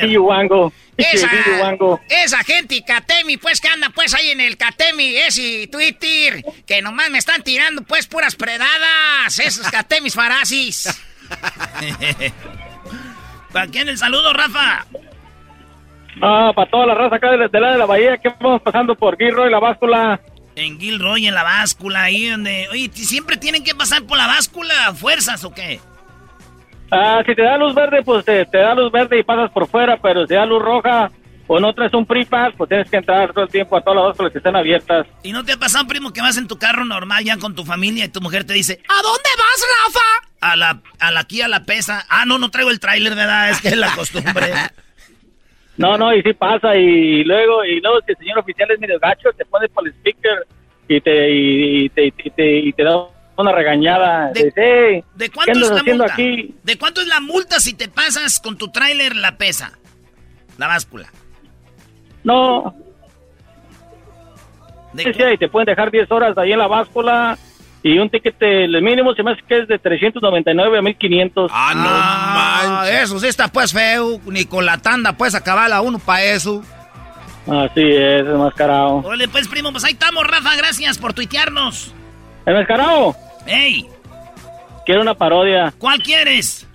Esa, 0.96 1.28
esa 2.08 2.38
gente 2.44 2.74
y 2.74 2.82
Catemi, 2.82 3.36
pues 3.36 3.60
que 3.60 3.68
anda 3.68 3.88
pues 3.94 4.14
ahí 4.14 4.30
en 4.30 4.40
el 4.40 4.56
Catemi, 4.56 5.16
ese 5.16 5.68
Twitter, 5.70 6.44
que 6.66 6.82
nomás 6.82 7.08
me 7.10 7.18
están 7.18 7.42
tirando 7.42 7.82
pues 7.82 8.06
puras 8.06 8.34
predadas, 8.36 9.38
esos 9.38 9.68
Catemis 9.70 10.14
farasis. 10.14 10.88
¿Para 13.52 13.66
quién 13.68 13.88
el 13.88 13.96
saludo, 13.98 14.32
Rafa? 14.32 14.84
Ah, 16.20 16.52
para 16.54 16.70
toda 16.70 16.86
la 16.86 16.94
raza 16.94 17.16
acá 17.16 17.30
de, 17.32 17.48
de 17.48 17.60
la 17.60 17.72
de 17.72 17.78
la 17.78 17.86
bahía 17.86 18.18
que 18.18 18.28
vamos 18.40 18.62
pasando 18.62 18.94
por 18.94 19.16
Guirro 19.16 19.46
y 19.46 19.50
la 19.50 19.58
báscula. 19.60 20.20
En 20.56 20.78
Gilroy, 20.78 21.26
en 21.26 21.34
la 21.34 21.42
báscula, 21.42 22.04
ahí 22.04 22.28
donde... 22.28 22.68
Oye, 22.70 22.88
¿t- 22.88 23.04
¿siempre 23.04 23.36
tienen 23.36 23.64
que 23.64 23.74
pasar 23.74 24.04
por 24.04 24.16
la 24.16 24.26
báscula? 24.28 24.94
¿Fuerzas 24.94 25.42
o 25.44 25.52
qué? 25.52 25.80
Ah, 26.92 27.22
si 27.26 27.34
te 27.34 27.42
da 27.42 27.56
luz 27.58 27.74
verde, 27.74 28.02
pues 28.04 28.24
te, 28.24 28.44
te 28.46 28.58
da 28.58 28.74
luz 28.74 28.92
verde 28.92 29.18
y 29.18 29.22
pasas 29.24 29.50
por 29.50 29.66
fuera, 29.68 29.96
pero 30.00 30.26
si 30.26 30.34
da 30.34 30.46
luz 30.46 30.62
roja 30.62 31.10
o 31.46 31.58
no 31.58 31.74
traes 31.74 31.92
un 31.92 32.06
PRIPAS, 32.06 32.54
pues 32.56 32.68
tienes 32.68 32.88
que 32.88 32.96
entrar 32.98 33.32
todo 33.32 33.44
el 33.44 33.50
tiempo 33.50 33.76
a 33.76 33.80
todas 33.82 33.96
las 33.96 34.04
básculas 34.10 34.32
que 34.32 34.38
estén 34.38 34.54
abiertas. 34.54 35.06
¿Y 35.24 35.32
no 35.32 35.44
te 35.44 35.52
ha 35.52 35.56
pasado, 35.56 35.86
primo, 35.88 36.12
que 36.12 36.20
vas 36.22 36.36
en 36.36 36.46
tu 36.46 36.56
carro 36.56 36.84
normal 36.84 37.24
ya 37.24 37.36
con 37.38 37.54
tu 37.54 37.64
familia 37.64 38.04
y 38.04 38.08
tu 38.08 38.20
mujer 38.20 38.44
te 38.44 38.52
dice, 38.52 38.80
¿a 38.88 39.02
dónde 39.02 39.28
vas, 39.36 39.66
Rafa? 39.86 40.50
A 40.52 40.56
la, 40.56 40.80
a 41.00 41.10
la 41.10 41.20
aquí 41.20 41.42
a 41.42 41.48
la 41.48 41.64
pesa. 41.64 42.06
Ah, 42.08 42.24
no, 42.26 42.38
no 42.38 42.50
traigo 42.50 42.70
el 42.70 42.78
tráiler, 42.80 43.14
¿verdad? 43.16 43.50
Es 43.50 43.60
que 43.60 43.68
es 43.68 43.76
la 43.76 43.90
costumbre. 43.96 44.52
No, 45.76 45.98
no, 45.98 46.14
y 46.14 46.22
sí 46.22 46.32
pasa, 46.34 46.76
y 46.76 47.24
luego, 47.24 47.64
y 47.64 47.80
luego 47.80 47.98
si 48.06 48.12
el 48.12 48.18
señor 48.18 48.38
oficial 48.38 48.70
es 48.70 48.78
medio 48.78 48.98
gacho, 49.00 49.30
te 49.36 49.44
pone 49.44 49.68
por 49.68 49.86
el 49.86 49.92
speaker 49.94 50.46
y 50.88 51.00
te, 51.00 51.30
y, 51.30 51.84
y 51.86 51.88
te, 51.88 52.06
y 52.06 52.12
te, 52.12 52.56
y 52.58 52.72
te 52.72 52.84
da 52.84 52.96
una 53.36 53.50
regañada. 53.52 54.30
¿De- 54.32 54.52
"Hey, 54.54 55.02
¿De 55.16 55.26
¿qué 55.28 55.32
cuánto 55.34 55.52
es 55.58 55.70
la 55.70 55.82
multa? 55.82 56.12
aquí? 56.12 56.54
¿De 56.62 56.78
cuánto 56.78 57.00
es 57.00 57.08
la 57.08 57.20
multa 57.20 57.58
si 57.58 57.74
te 57.74 57.88
pasas 57.88 58.38
con 58.38 58.56
tu 58.56 58.68
tráiler 58.68 59.16
la 59.16 59.36
pesa? 59.36 59.72
La 60.58 60.68
báscula. 60.68 61.08
No. 62.22 62.74
Sí, 64.96 65.02
sí, 65.12 65.22
y 65.32 65.38
te 65.38 65.48
pueden 65.48 65.66
dejar 65.66 65.90
10 65.90 66.08
horas 66.12 66.38
ahí 66.38 66.52
en 66.52 66.58
la 66.60 66.68
báscula 66.68 67.36
y 67.86 67.98
un 67.98 68.08
ticket, 68.08 68.40
el 68.40 68.80
mínimo 68.80 69.12
se 69.12 69.22
me 69.22 69.32
hace 69.32 69.42
que 69.46 69.58
es 69.58 69.68
de 69.68 69.78
399 69.78 70.78
a 70.78 70.80
1500. 70.80 71.52
Ah, 71.54 71.72
no 71.74 71.82
Ah, 71.86 72.88
eso 72.90 73.20
sí 73.20 73.26
está 73.26 73.48
pues 73.48 73.74
feo, 73.74 74.18
ni 74.24 74.46
con 74.46 74.64
la 74.64 74.78
tanda 74.78 75.12
pues 75.12 75.34
acabala 75.34 75.82
uno 75.82 75.98
pa' 75.98 76.22
eso. 76.22 76.62
Así 77.46 77.82
es, 77.82 78.22
enmascarado. 78.22 79.02
Ole, 79.04 79.28
pues, 79.28 79.46
primo, 79.48 79.70
pues 79.70 79.84
ahí 79.84 79.92
estamos, 79.92 80.26
Rafa. 80.26 80.56
Gracias 80.56 80.96
por 80.96 81.12
tuitearnos. 81.12 81.94
Enmascarado, 82.46 83.14
¡Ey! 83.46 83.86
quiero 84.86 85.02
una 85.02 85.12
parodia. 85.14 85.74
¿Cuál 85.76 86.02
quieres? 86.02 86.66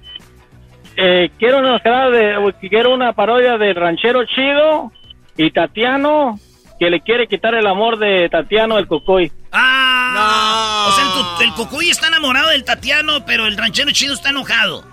Eh, 0.95 1.31
quiero 1.40 1.57
una 1.57 1.80
de, 2.11 2.53
quiero 2.69 2.94
una 2.94 3.14
parodia 3.14 3.57
del 3.57 3.76
ranchero 3.76 4.26
chido 4.26 4.91
y 5.38 5.49
Tatiano 5.49 6.40
que 6.80 6.89
le 6.89 7.01
quiere 7.01 7.27
quitar 7.27 7.53
el 7.56 7.68
amor 7.68 7.99
de 7.99 8.30
Tatiano 8.30 8.77
el 8.77 8.88
Cocoy. 8.88 9.31
¡Ah! 9.51 10.88
O 10.89 10.91
sea, 10.93 11.41
el, 11.41 11.49
el 11.49 11.53
Cocuy 11.53 11.89
está 11.89 12.07
enamorado 12.07 12.49
del 12.49 12.64
Tatiano, 12.64 13.26
pero 13.26 13.47
el 13.47 13.57
ranchero 13.57 13.91
chido 13.91 14.14
está 14.14 14.30
enojado. 14.30 14.84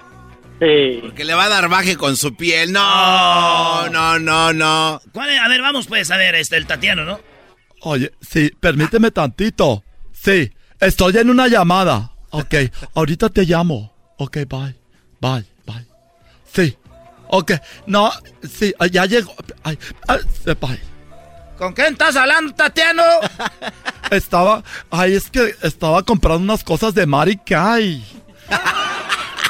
Sí. 0.60 0.98
Porque 1.00 1.24
le 1.24 1.34
va 1.34 1.44
a 1.44 1.48
dar 1.48 1.68
baje 1.68 1.96
con 1.96 2.16
su 2.16 2.34
piel. 2.34 2.72
No, 2.72 3.88
no, 3.90 4.18
no, 4.18 4.52
no. 4.52 5.00
¿Cuál 5.12 5.30
es? 5.30 5.40
A 5.40 5.48
ver, 5.48 5.62
vamos 5.62 5.86
pues, 5.86 6.10
a 6.10 6.16
ver, 6.16 6.34
este, 6.34 6.56
el 6.56 6.66
Tatiano, 6.66 7.04
¿no? 7.04 7.20
Oye, 7.82 8.10
sí, 8.20 8.50
permíteme 8.58 9.10
tantito. 9.10 9.84
Sí, 10.12 10.50
estoy 10.80 11.16
en 11.18 11.30
una 11.30 11.46
llamada. 11.46 12.12
Ok, 12.30 12.54
ahorita 12.94 13.28
te 13.28 13.44
llamo. 13.44 13.94
Ok, 14.18 14.38
bye, 14.48 14.74
bye, 15.20 15.44
bye. 15.66 15.86
Sí, 16.52 16.76
ok, 17.28 17.52
no, 17.86 18.10
sí, 18.42 18.74
ya 18.90 19.04
llegó. 19.04 19.34
Ay, 19.62 19.78
ay, 20.08 20.20
bye. 20.60 20.95
¿Con 21.58 21.72
quién 21.72 21.92
estás 21.92 22.16
hablando, 22.16 22.54
Tatiano? 22.54 23.02
Estaba, 24.10 24.62
ay, 24.90 25.14
es 25.14 25.30
que 25.30 25.54
estaba 25.62 26.02
comprando 26.02 26.44
unas 26.44 26.62
cosas 26.62 26.94
de 26.94 27.06
Mari 27.06 27.38
Kay. 27.38 28.04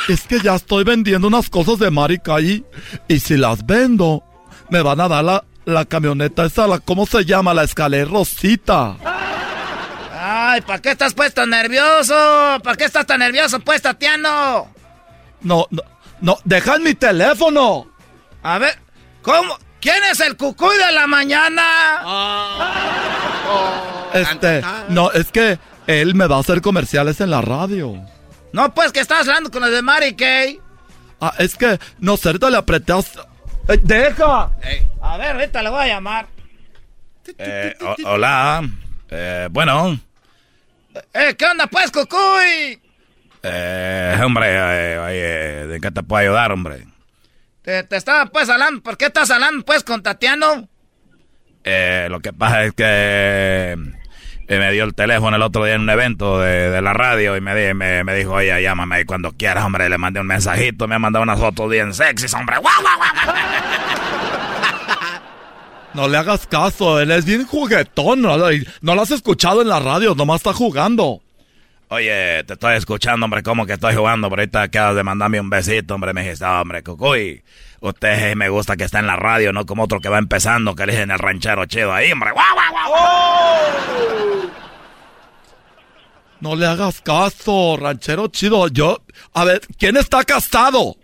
Es 0.09 0.23
que 0.23 0.41
ya 0.41 0.55
estoy 0.55 0.85
vendiendo 0.85 1.27
unas 1.27 1.51
cosas 1.51 1.79
de 1.79 1.91
Mari 1.91 2.19
Kay 2.21 2.65
y 3.09 3.21
si 3.21 3.37
las 3.37 3.67
vendo, 3.67 4.25
me 4.71 4.81
van 4.81 5.01
a 5.01 5.09
dar 5.09 5.25
la, 5.25 5.45
la 5.67 5.85
camioneta 5.85 6.47
esa, 6.47 6.67
la, 6.67 6.79
¿cómo 6.79 7.05
se 7.07 7.25
llama? 7.25 7.53
La 7.53 7.65
escalera 7.65 8.09
Rosita. 8.11 8.97
Ay, 10.19 10.61
¿para 10.63 10.81
qué 10.81 10.93
estás 10.93 11.13
pues 11.13 11.35
tan 11.35 11.51
nervioso? 11.51 12.15
¿Para 12.63 12.77
qué 12.77 12.85
estás 12.85 13.05
tan 13.05 13.19
nervioso 13.19 13.61
pues, 13.61 13.83
Tatiano? 13.83 14.73
No, 15.43 15.67
no, 15.71 15.83
no, 16.21 16.39
deja 16.45 16.79
mi 16.79 16.95
teléfono. 16.95 17.89
A 18.43 18.59
ver, 18.59 18.79
¿cómo? 19.23 19.59
¿Quién 19.81 20.03
es 20.11 20.21
el 20.21 20.37
cucuy 20.37 20.77
de 20.77 20.93
la 20.93 21.07
mañana? 21.07 21.63
Este, 24.13 24.63
no, 24.89 25.11
es 25.13 25.31
que 25.31 25.59
él 25.87 26.15
me 26.15 26.27
va 26.27 26.37
a 26.37 26.41
hacer 26.41 26.61
comerciales 26.61 27.21
en 27.21 27.31
la 27.31 27.41
radio. 27.41 27.95
No, 28.53 28.75
pues 28.75 28.93
que 28.93 29.01
estás 29.01 29.29
hablando 29.29 29.51
con 29.51 29.63
los 29.63 29.71
de 29.71 29.83
Mary 29.83 30.15
Kay. 30.17 30.61
Ah, 31.21 31.35
es 31.39 31.57
que, 31.57 31.79
no 31.99 32.17
sé, 32.17 32.29
ahorita 32.29 32.51
le 32.51 32.57
apreté 32.57 32.93
hasta... 32.93 33.23
¡Eh, 33.69 33.79
¡Deja! 33.83 34.51
A 35.03 35.17
ver, 35.17 35.37
ahorita 35.37 35.63
le 35.63 35.71
voy 35.71 35.83
a 35.83 35.87
llamar. 35.87 36.27
Eh, 37.39 37.75
hola. 38.05 38.63
Eh, 39.11 39.49
bueno. 39.51 39.99
Eh, 41.13 41.35
¿qué 41.37 41.45
onda 41.45 41.67
pues, 41.67 41.91
cucuy? 41.91 42.81
Eh, 43.43 44.21
hombre, 44.25 44.47
eh, 44.51 44.99
oye, 44.99 45.67
¿de 45.67 45.81
qué 45.81 45.91
te 45.91 46.03
puedo 46.03 46.23
ayudar, 46.23 46.53
hombre? 46.53 46.87
Te, 47.67 47.83
te 47.83 47.97
estaba 47.97 48.27
pues 48.27 48.49
hablando, 48.49 48.81
¿por 48.81 48.97
qué 48.97 49.07
estás 49.07 49.29
hablando 49.31 49.65
pues 49.65 49.83
con 49.83 50.01
Tatiano? 50.01 50.69
Eh, 51.65 52.07
lo 52.09 52.21
que 52.21 52.33
pasa 52.33 52.63
es 52.63 52.73
que 52.75 52.85
eh, 52.87 53.77
me 54.59 54.71
dio 54.71 54.85
el 54.85 54.95
teléfono 54.95 55.35
el 55.35 55.43
otro 55.43 55.65
día 55.65 55.75
en 55.75 55.81
un 55.81 55.91
evento 55.91 56.39
de, 56.41 56.71
de 56.71 56.81
la 56.81 56.93
radio 56.93 57.37
y 57.37 57.41
me, 57.41 57.57
di- 57.57 57.75
me, 57.75 58.05
me 58.05 58.15
dijo, 58.15 58.35
oye, 58.35 58.63
llámame 58.63 59.05
cuando 59.05 59.33
quieras, 59.33 59.65
hombre. 59.65 59.89
Le 59.89 59.99
mandé 59.99 60.21
un 60.21 60.29
mensajito, 60.29 60.87
me 60.87 60.95
ha 60.95 61.01
mandado 61.01 61.25
unas 61.25 61.41
fotos 61.41 61.69
bien 61.69 61.93
sexys, 61.93 62.33
hombre. 62.35 62.57
¡Guau, 62.59 62.73
guau, 62.83 62.97
guau! 62.99 63.35
No 65.95 66.07
le 66.09 66.19
hagas 66.19 66.47
caso, 66.47 67.01
él 67.01 67.11
es 67.11 67.25
bien 67.25 67.47
juguetón. 67.47 68.23
No, 68.23 68.37
lo- 68.37 68.57
no 68.83 68.95
lo 68.95 69.03
has 69.03 69.11
escuchado 69.11 69.61
en 69.63 69.69
la 69.69 69.81
radio, 69.81 70.15
nomás 70.15 70.37
está 70.37 70.53
jugando. 70.53 71.21
Oye, 71.89 72.43
te 72.45 72.55
estoy 72.55 72.77
escuchando, 72.77 73.25
hombre, 73.27 73.43
como 73.45 73.65
que 73.65 73.75
estoy 73.75 73.95
jugando, 73.95 74.29
pero 74.29 74.43
ahorita 74.43 74.63
acabas 74.63 74.97
de 74.97 75.05
mandarme 75.05 75.39
un 75.41 75.49
besito, 75.49 75.95
hombre. 75.95 76.13
Me 76.13 76.23
dijiste, 76.23 76.45
"Ah, 76.45 76.61
hombre, 76.61 76.83
Cucuy, 76.83 77.43
usted 77.81 78.35
me 78.35 78.49
gusta 78.49 78.77
que 78.77 78.85
está 78.85 78.99
en 78.99 79.07
la 79.07 79.15
radio, 79.17 79.53
no 79.53 79.65
como 79.67 79.85
otro 79.85 80.01
que 80.01 80.09
va 80.09 80.19
empezando, 80.19 80.75
que 80.75 80.85
le 80.85 80.93
dicen 80.93 81.13
el 81.13 81.19
ranchero 81.19 81.65
chido 81.67 81.93
ahí, 81.95 82.11
hombre. 82.11 82.33
¡Guau, 82.33 82.55
guau, 82.55 82.89
guau! 82.91 84.51
No 86.41 86.55
le 86.57 86.67
hagas 86.67 87.01
caso, 87.01 87.77
ranchero 87.81 88.27
chido. 88.29 88.67
Yo, 88.69 88.99
a 89.33 89.45
ver, 89.45 89.61
¿quién 89.79 89.97
está 89.97 90.25
casado? 90.25 90.97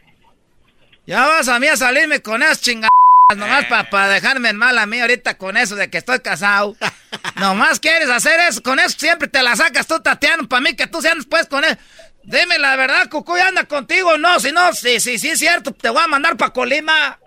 Ya 1.07 1.27
vas 1.27 1.49
a 1.49 1.59
mí 1.61 1.69
a 1.69 1.77
salirme 1.77 2.21
con 2.21 2.43
esas 2.43 2.61
chingadas, 2.61 2.91
nomás 3.37 3.67
para 3.67 4.09
dejarme 4.09 4.49
en 4.51 4.57
mal 4.57 4.77
a 4.79 4.87
mí 4.87 5.01
ahorita 5.01 5.37
con 5.39 5.57
eso 5.57 5.75
de 5.77 5.91
que 5.91 5.99
estoy 5.99 6.21
casado. 6.21 6.77
nomás 7.37 7.81
quieres 7.81 8.09
hacer 8.11 8.39
eso, 8.49 8.63
con 8.63 8.79
eso 8.79 8.97
siempre 8.99 9.29
te 9.29 9.43
la 9.43 9.55
sacas 9.57 9.87
tú, 9.87 10.01
Tatiano, 10.01 10.49
para 10.49 10.61
mí 10.61 10.75
que 10.75 10.87
tú 10.87 11.01
seas 11.03 11.17
pues 11.29 11.47
con 11.47 11.65
él. 11.65 11.79
Dime 12.25 12.59
la 12.59 12.77
verdad, 12.77 13.09
Cucuy, 13.11 13.41
anda 13.41 13.65
contigo 13.65 14.11
o 14.11 14.19
no, 14.19 14.39
si 14.39 14.53
no, 14.53 14.73
si 14.73 15.01
sí, 15.01 15.19
sí, 15.19 15.31
es 15.31 15.39
cierto, 15.41 15.73
te 15.73 15.89
voy 15.91 16.03
a 16.05 16.09
mandar 16.09 16.37
para 16.37 16.53
Colima. 16.53 17.19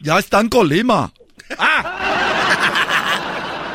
Ya 0.00 0.18
está 0.18 0.40
en 0.40 0.48
Colima. 0.48 1.12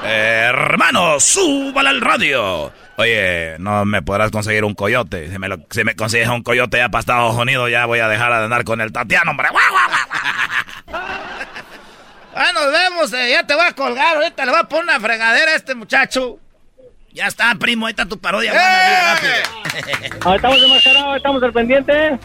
Eh, 0.03 0.41
hermano, 0.49 1.19
súbala 1.19 1.89
al 1.91 2.01
radio. 2.01 2.73
Oye, 2.97 3.55
no 3.59 3.85
me 3.85 4.01
podrás 4.01 4.29
conseguir 4.31 4.65
un 4.65 4.73
coyote. 4.75 5.31
Si 5.31 5.39
me, 5.39 5.47
lo- 5.47 5.65
si 5.69 5.85
me 5.85 5.95
consigues 5.95 6.27
un 6.27 6.43
coyote 6.43 6.77
ya 6.77 6.89
para 6.89 6.99
Estados 6.99 7.33
Unidos, 7.35 7.71
ya 7.71 7.85
voy 7.85 7.99
a 7.99 8.09
dejar 8.09 8.29
de 8.33 8.43
andar 8.43 8.65
con 8.65 8.81
el 8.81 8.91
Tatiano, 8.91 9.31
hombre. 9.31 9.47
Ah, 12.41 12.51
nos 12.53 12.71
vemos, 12.71 13.11
eh, 13.13 13.31
ya 13.31 13.45
te 13.45 13.53
voy 13.53 13.65
a 13.65 13.73
colgar, 13.73 14.15
ahorita 14.15 14.45
le 14.45 14.51
voy 14.51 14.61
a 14.61 14.63
poner 14.63 14.83
una 14.85 14.99
fregadera 14.99 15.51
a 15.51 15.55
este 15.55 15.75
muchacho. 15.75 16.39
Ya 17.11 17.27
está, 17.27 17.53
primo, 17.55 17.85
ahí 17.85 17.91
está 17.91 18.05
tu 18.05 18.17
parodia. 18.17 18.53
buena. 18.53 19.13
Ah, 20.25 20.35
estamos 20.35 20.57
enmascarados, 20.63 21.17
estamos 21.17 21.43
al 21.43 21.51
pendiente. 21.51 22.17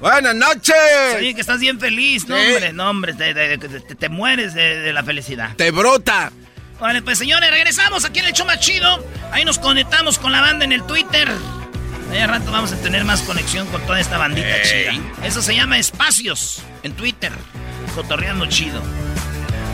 Buenas 0.00 0.34
noches. 0.34 0.74
Oye, 1.16 1.34
que 1.34 1.40
estás 1.40 1.58
bien 1.58 1.80
feliz, 1.80 2.28
no, 2.28 2.36
Sí. 2.36 2.42
hombre, 2.52 2.72
no, 2.72 2.90
hombre, 2.90 3.14
te, 3.14 3.34
te- 3.34 3.58
te- 3.58 3.94
te 3.94 4.08
mueres 4.08 4.54
de, 4.54 4.78
de 4.80 4.92
la 4.92 5.02
felicidad. 5.02 5.56
Te 5.56 5.70
brota. 5.72 6.30
Vale, 6.78 7.00
pues 7.02 7.18
señores, 7.18 7.50
regresamos 7.50 8.04
aquí 8.04 8.20
en 8.20 8.26
el 8.26 8.32
show 8.34 8.46
más 8.46 8.60
chido. 8.60 9.04
Ahí 9.32 9.44
nos 9.44 9.58
conectamos 9.58 10.18
con 10.18 10.30
la 10.30 10.42
banda 10.42 10.64
en 10.66 10.72
el 10.72 10.82
Twitter. 10.86 11.28
Ahí 12.12 12.18
al 12.18 12.28
rato 12.28 12.52
vamos 12.52 12.70
a 12.72 12.76
tener 12.76 13.04
más 13.04 13.22
conexión 13.22 13.66
con 13.68 13.80
toda 13.86 13.98
esta 13.98 14.18
bandita 14.18 14.62
chida. 14.62 14.92
Eso 15.24 15.40
se 15.42 15.56
llama 15.56 15.78
espacios 15.78 16.62
en 16.82 16.92
Twitter. 16.92 17.32
Cotorreando 17.94 18.44
chido. 18.46 18.82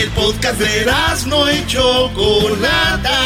El 0.00 0.08
podcast 0.12 0.58
de 0.58 0.86
no 1.26 1.52
y 1.52 1.66
Chocolata. 1.66 3.18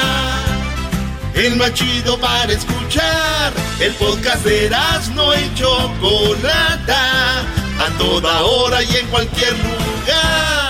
El 1.32 1.55
más 1.55 1.72
chido 1.72 2.18
para 2.18 2.52
escuchar. 2.52 3.52
El 3.78 3.92
podcast 3.94 4.44
de 4.44 4.68
no 5.14 5.32
y 5.34 5.55
Chocolata. 5.55 7.42
A 7.78 7.96
toda 7.96 8.42
hora 8.42 8.82
y 8.82 8.96
en 8.96 9.06
cualquier 9.06 9.52
lugar. 9.52 10.63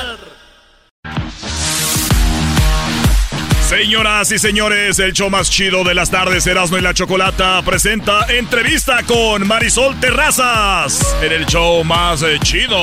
Señoras 3.77 4.31
y 4.31 4.39
señores, 4.39 5.01
el 5.01 5.13
show 5.13 5.29
más 5.29 5.51
chido 5.51 5.83
de 5.83 5.95
las 5.95 6.09
tardes, 6.09 6.47
Erasmo 6.47 6.79
y 6.79 6.81
la 6.81 6.95
Chocolata, 6.95 7.61
presenta 7.63 8.25
entrevista 8.29 9.03
con 9.03 9.45
Marisol 9.49 9.99
Terrazas 9.99 11.17
en 11.21 11.33
el 11.33 11.45
show 11.45 11.83
más 11.83 12.23
eh, 12.23 12.39
chido. 12.41 12.79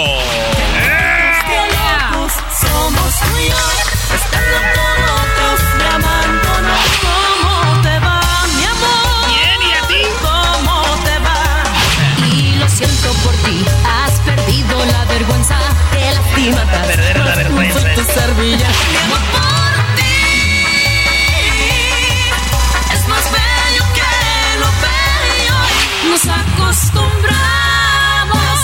Somos 2.59 3.13
me 5.77 5.85
abandono. 5.85 6.73
¿Cómo 7.01 7.81
te 7.81 7.99
va, 7.99 8.21
mi 8.57 8.63
amor? 8.65 9.27
Bien, 9.29 9.61
¿y 9.61 9.71
a 9.71 9.87
ti? 9.87 10.03
¿Cómo 10.21 10.83
te 11.05 11.17
va? 11.19 11.63
Y 12.27 12.55
lo 12.57 12.67
siento 12.67 13.13
por 13.23 13.33
ti, 13.45 13.63
has 13.85 14.19
perdido 14.19 14.85
la 14.85 15.05
vergüenza. 15.05 15.57
Te 15.93 16.09
has 16.09 16.17
Perder 16.85 17.19
la 17.19 17.35
vergüenza. 17.35 17.79
Acostumbramos, 26.81 28.59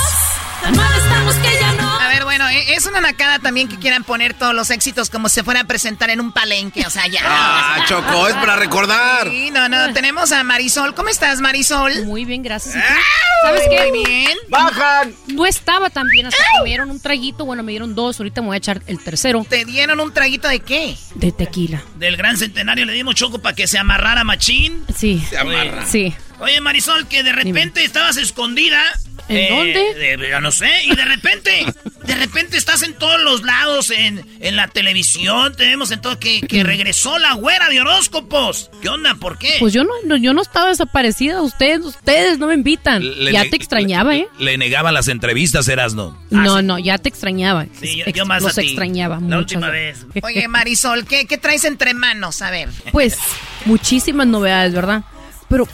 tan 0.62 0.76
mal 0.76 0.94
estamos 0.98 1.36
que 1.36 1.60
ya 1.60 1.74
no. 1.74 1.88
A 2.00 2.08
ver, 2.10 2.24
bueno, 2.24 2.48
e- 2.50 2.74
es 2.76 2.86
una 2.86 3.02
nacada 3.02 3.40
también 3.40 3.68
que 3.68 3.78
quieran 3.78 4.04
poner 4.04 4.34
todos 4.34 4.54
los 4.54 4.70
éxitos 4.72 5.10
como 5.10 5.30
si 5.30 5.36
se 5.36 5.44
fuera 5.44 5.62
a 5.62 5.64
presentar 5.66 6.10
en 6.10 6.20
un 6.20 6.32
palenque, 6.32 6.84
o 6.86 6.90
sea, 6.90 7.08
ya. 7.08 7.22
Ah, 7.30 7.86
Choco, 7.88 8.28
es 8.28 8.34
para 8.36 8.56
recordar. 8.56 9.30
Sí, 9.30 9.52
no, 9.52 9.70
no, 9.70 9.94
tenemos 9.94 10.32
a 10.32 10.44
Marisol. 10.44 10.96
¿Cómo 10.96 11.10
estás, 11.10 11.40
Marisol? 11.42 12.06
Muy 12.06 12.26
bien, 12.26 12.42
gracias. 12.42 12.76
¿Y 12.76 12.80
tú? 12.80 12.86
¡Ah! 12.88 12.98
¿Sabes 13.44 13.62
qué? 13.70 13.90
Muy 13.92 14.06
bien. 14.06 14.38
¡Bajan! 14.50 15.14
No 15.28 15.46
estaba 15.46 15.90
tan 15.92 16.08
bien 16.08 16.26
hasta 16.28 16.38
que 16.38 16.64
me 16.64 16.70
dieron 16.70 16.90
un 16.90 17.00
traguito. 17.00 17.46
Bueno, 17.46 17.62
me 17.62 17.72
dieron 17.72 17.94
dos. 17.94 18.20
Ahorita 18.20 18.42
me 18.42 18.48
voy 18.48 18.56
a 18.56 18.58
echar 18.58 18.82
el 18.88 19.04
tercero. 19.04 19.46
¿Te 19.48 19.64
dieron 19.66 20.00
un 20.00 20.12
traguito 20.14 20.48
de 20.48 20.60
qué? 20.62 20.98
De 21.16 21.32
tequila. 21.32 21.84
Del 21.98 22.18
gran 22.18 22.38
centenario 22.38 22.86
le 22.86 22.94
dimos 22.94 23.14
choco 23.16 23.40
para 23.40 23.56
que 23.56 23.68
se 23.68 23.78
amarrara 23.78 24.24
machín. 24.24 24.84
Sí. 24.96 25.24
Se 25.30 25.38
amarra. 25.38 25.86
Sí. 25.86 26.16
Oye, 26.40 26.62
Marisol, 26.62 27.08
que 27.08 27.24
de 27.24 27.32
repente 27.32 27.84
estabas 27.84 28.18
escondida 28.18 28.82
¿En 29.30 29.50
dónde? 29.50 29.94
de- 30.18 30.30
yo 30.30 30.40
no 30.40 30.52
sé. 30.52 30.70
Y 30.86 30.96
de 30.96 31.04
repente, 31.04 31.66
de 32.06 32.16
repente 32.16 32.56
estás 32.56 32.84
en 32.84 32.94
todos 32.94 33.20
los 33.22 33.42
lados, 33.44 33.90
en, 33.90 34.24
en 34.40 34.56
la 34.56 34.68
televisión, 34.70 35.54
te 35.58 35.66
vemos 35.66 35.92
en 35.92 36.00
todo, 36.00 36.18
que, 36.20 36.42
que 36.42 36.64
regresó 36.64 37.18
la 37.18 37.34
güera 37.34 37.68
de 37.70 37.82
horóscopos. 37.82 38.70
¿Qué 38.82 38.88
onda? 38.88 39.16
¿Por 39.16 39.38
qué? 39.38 39.56
Pues 39.60 39.74
yo 39.74 39.84
no, 39.84 39.90
no- 40.06 40.16
yo 40.16 40.34
no 40.34 40.42
estaba 40.42 40.70
desaparecida. 40.70 41.42
Ustedes, 41.42 41.82
ustedes 41.84 42.38
no 42.40 42.48
me 42.48 42.54
invitan. 42.54 43.02
Le- 43.26 43.34
ya 43.34 43.50
te 43.50 43.58
extrañaba, 43.58 44.16
¿eh? 44.16 44.28
Le 44.40 44.58
negaban 44.58 44.94
las 44.94 45.08
entrevistas, 45.10 45.68
Erasno. 45.68 46.18
no, 46.30 46.62
no, 46.62 46.80
ya 46.80 46.98
te 47.00 47.10
extrañaba. 47.10 47.62
Ah, 47.70 47.76
Sí, 47.82 47.98
yo, 47.98 48.06
yo 48.12 48.26
más 48.26 48.44
los 48.44 48.58
a 48.58 48.62
ti. 48.62 48.68
extrañaba 48.68 49.16
La 49.16 49.22
mucho. 49.22 49.38
última 49.40 49.70
vez. 49.72 50.06
Oye, 50.24 50.48
Marisol, 50.48 51.06
¿qué, 51.06 51.26
¿qué 51.26 51.38
traes 51.38 51.66
entre 51.66 51.94
manos? 51.96 52.42
A 52.42 52.52
ver. 52.52 52.70
Pues 52.94 53.18
muchísimas 53.66 54.28
novedades, 54.28 54.74
¿verdad? 54.74 55.04
Pero, 55.50 55.68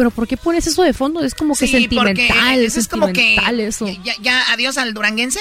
pero 0.00 0.10
¿por 0.10 0.26
qué 0.26 0.38
pones 0.38 0.66
eso 0.66 0.82
de 0.82 0.94
fondo? 0.94 1.22
Es 1.22 1.34
como 1.34 1.54
que 1.54 1.66
Sí, 1.66 1.88
porque 1.94 2.26
sentimental, 2.26 2.60
eso 2.64 2.80
es 2.80 2.88
como 2.88 3.08
que 3.08 3.12
sentimental 3.20 3.60
eso. 3.60 3.86
ya, 4.02 4.14
ya 4.22 4.50
adiós 4.50 4.78
al 4.78 4.94
duranguense. 4.94 5.40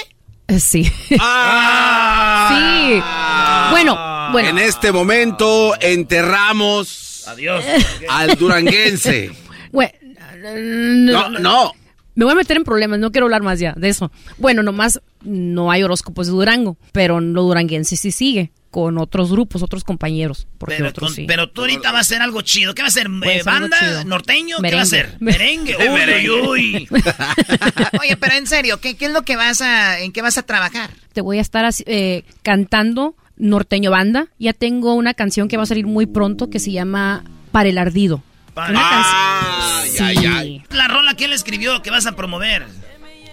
Eh, 0.49 0.60
Sí. 0.60 0.91
Ah. 1.22 2.49
sí. 2.52 3.72
Bueno, 3.72 3.98
bueno. 4.34 4.49
En 4.49 4.57
este 4.57 4.91
momento 4.91 5.73
enterramos 5.80 7.23
Adiós. 7.27 7.64
al 8.10 8.36
duranguense. 8.36 9.31
Bueno, 9.72 9.94
No, 10.41 11.30
no. 11.30 11.73
Me 12.15 12.26
voy 12.26 12.34
a 12.34 12.36
meter 12.36 12.57
en 12.57 12.64
problemas, 12.64 12.99
no 12.99 13.11
quiero 13.11 13.26
hablar 13.27 13.44
más 13.44 13.60
ya 13.60 13.73
de 13.77 13.90
eso. 13.90 14.11
Bueno, 14.38 14.61
nomás 14.64 14.99
no 15.23 15.72
hay 15.72 15.84
horóscopos 15.84 16.27
de 16.27 16.34
Durango, 16.34 16.77
pero 16.91 17.19
lo 17.22 17.44
duranguense 17.44 17.95
sí 17.95 18.11
sigue 18.11 18.52
con 18.72 18.98
otros 18.99 19.31
grupos, 19.31 19.64
otros 19.64 19.84
compañeros. 19.84 20.48
Porque 20.60 20.76
Pero, 20.76 20.90
otros 20.90 21.10
con- 21.10 21.15
sí. 21.15 21.26
pero 21.27 21.49
tú 21.49 21.61
ahorita 21.61 21.91
vas 21.91 21.95
a 21.95 21.99
hacer 22.02 22.22
algo 22.22 22.41
chido. 22.41 22.76
¿Qué 22.76 22.81
va 22.84 22.88
a 22.88 22.90
hacer? 22.90 23.07
Eh, 23.26 23.41
¿Banda? 23.44 24.03
¿Norteño? 24.03 24.57
¿Qué 24.61 24.73
va 24.76 24.80
a 24.81 24.84
hacer? 24.84 25.15
Merengue. 25.19 25.76
Uy, 25.77 25.90
Merengue. 25.90 26.30
uy, 26.31 26.48
uy. 26.49 26.88
Oye, 28.02 28.18
pero 28.18 28.36
en 28.36 28.45
serio, 28.48 28.80
¿qué, 28.80 28.95
qué 28.95 29.06
es 29.06 29.11
lo 29.11 29.23
que 29.23 29.36
vas 29.36 29.61
a, 29.61 29.99
en 30.02 30.11
qué 30.11 30.22
vas 30.22 30.38
a 30.38 30.44
trabajar? 30.44 30.91
Te 31.14 31.22
voy 31.22 31.40
a 31.40 31.41
estar 31.41 31.65
así, 31.65 31.84
eh, 31.88 32.23
cantando 32.44 33.15
norteño 33.38 33.90
banda. 33.91 34.27
Ya 34.38 34.53
tengo 34.53 34.94
una 34.94 35.14
canción 35.14 35.48
que 35.48 35.57
va 35.57 35.64
a 35.64 35.68
salir 35.68 35.88
muy 35.88 36.06
pronto 36.06 36.49
que 36.49 36.60
se 36.60 36.72
llama 36.72 37.23
Para 37.52 37.69
el 37.69 37.77
Ardido. 37.77 38.22
Una 38.68 38.90
canción. 38.90 40.23
Sí. 40.23 40.64
La 40.69 40.88
rola, 40.88 41.14
¿quién 41.15 41.30
la 41.30 41.36
escribió? 41.36 41.81
¿Qué 41.81 41.91
vas 41.91 42.06
a 42.06 42.14
promover? 42.15 42.65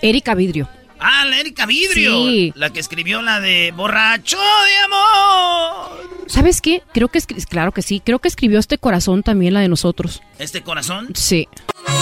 Erika 0.03 0.35
Vidrio. 0.35 0.69
Ah, 0.99 1.25
la 1.27 1.39
Erika 1.39 1.67
Vidrio. 1.67 2.25
Sí. 2.27 2.53
La 2.57 2.71
que 2.71 2.81
escribió 2.81 3.23
la 3.23 3.41
de 3.41 3.73
Borracho 3.73 4.39
de 4.39 4.77
Amor. 4.85 6.07
¿Sabes 6.27 6.61
qué? 6.61 6.83
Creo 6.93 7.09
que, 7.09 7.21
claro 7.49 7.73
que 7.73 7.83
sí, 7.83 8.01
creo 8.05 8.19
que 8.19 8.29
escribió 8.29 8.59
este 8.59 8.79
corazón 8.79 9.23
también 9.23 9.55
la 9.55 9.61
de 9.61 9.69
nosotros. 9.69 10.23
¿Este 10.39 10.63
corazón? 10.63 11.09
Sí. 11.15 11.49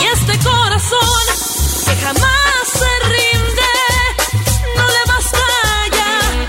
Y 0.01 0.05
este 0.07 0.39
corazón 0.45 1.01
que 1.85 1.95
jamás 1.97 2.69
se 2.73 3.09
rinde, 3.09 3.71
no 4.77 4.87
le 4.87 5.97
ya 5.97 6.47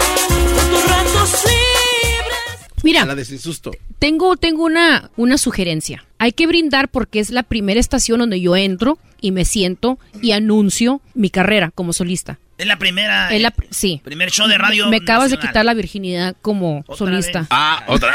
por 0.56 0.70
tus 0.70 0.90
ratos 0.90 1.44
libres. 1.44 2.84
Mira, 2.84 3.06
La 3.06 3.16
de 3.16 3.26
sin 3.26 3.40
susto. 3.40 3.72
tengo, 4.00 4.38
tengo 4.38 4.64
una, 4.64 5.10
una 5.18 5.38
sugerencia. 5.38 6.06
Hay 6.26 6.32
que 6.32 6.48
brindar 6.48 6.90
porque 6.90 7.20
es 7.20 7.30
la 7.30 7.44
primera 7.44 7.80
estación 7.80 8.20
donde 8.20 8.42
yo 8.42 8.56
entro 8.56 8.98
y 9.22 9.32
me 9.32 9.46
siento 9.46 10.00
y 10.24 10.32
anuncio 10.32 11.00
mi 11.14 11.30
carrera 11.30 11.70
como 11.76 11.94
solista. 11.94 12.40
Es 12.58 12.66
la 12.66 12.78
primera. 12.80 13.32
Es 13.36 13.42
la 13.42 13.54
pr- 13.54 13.68
sí. 13.70 14.02
Primer 14.04 14.32
show 14.32 14.48
de 14.48 14.58
radio. 14.58 14.88
Me 14.90 14.98
acabas 14.98 15.30
de 15.30 15.38
quitar 15.38 15.64
la 15.66 15.74
virginidad 15.76 16.36
como 16.42 16.84
solista. 16.98 17.40
vez. 17.42 17.48
Ah, 17.52 17.84
otra. 17.88 18.14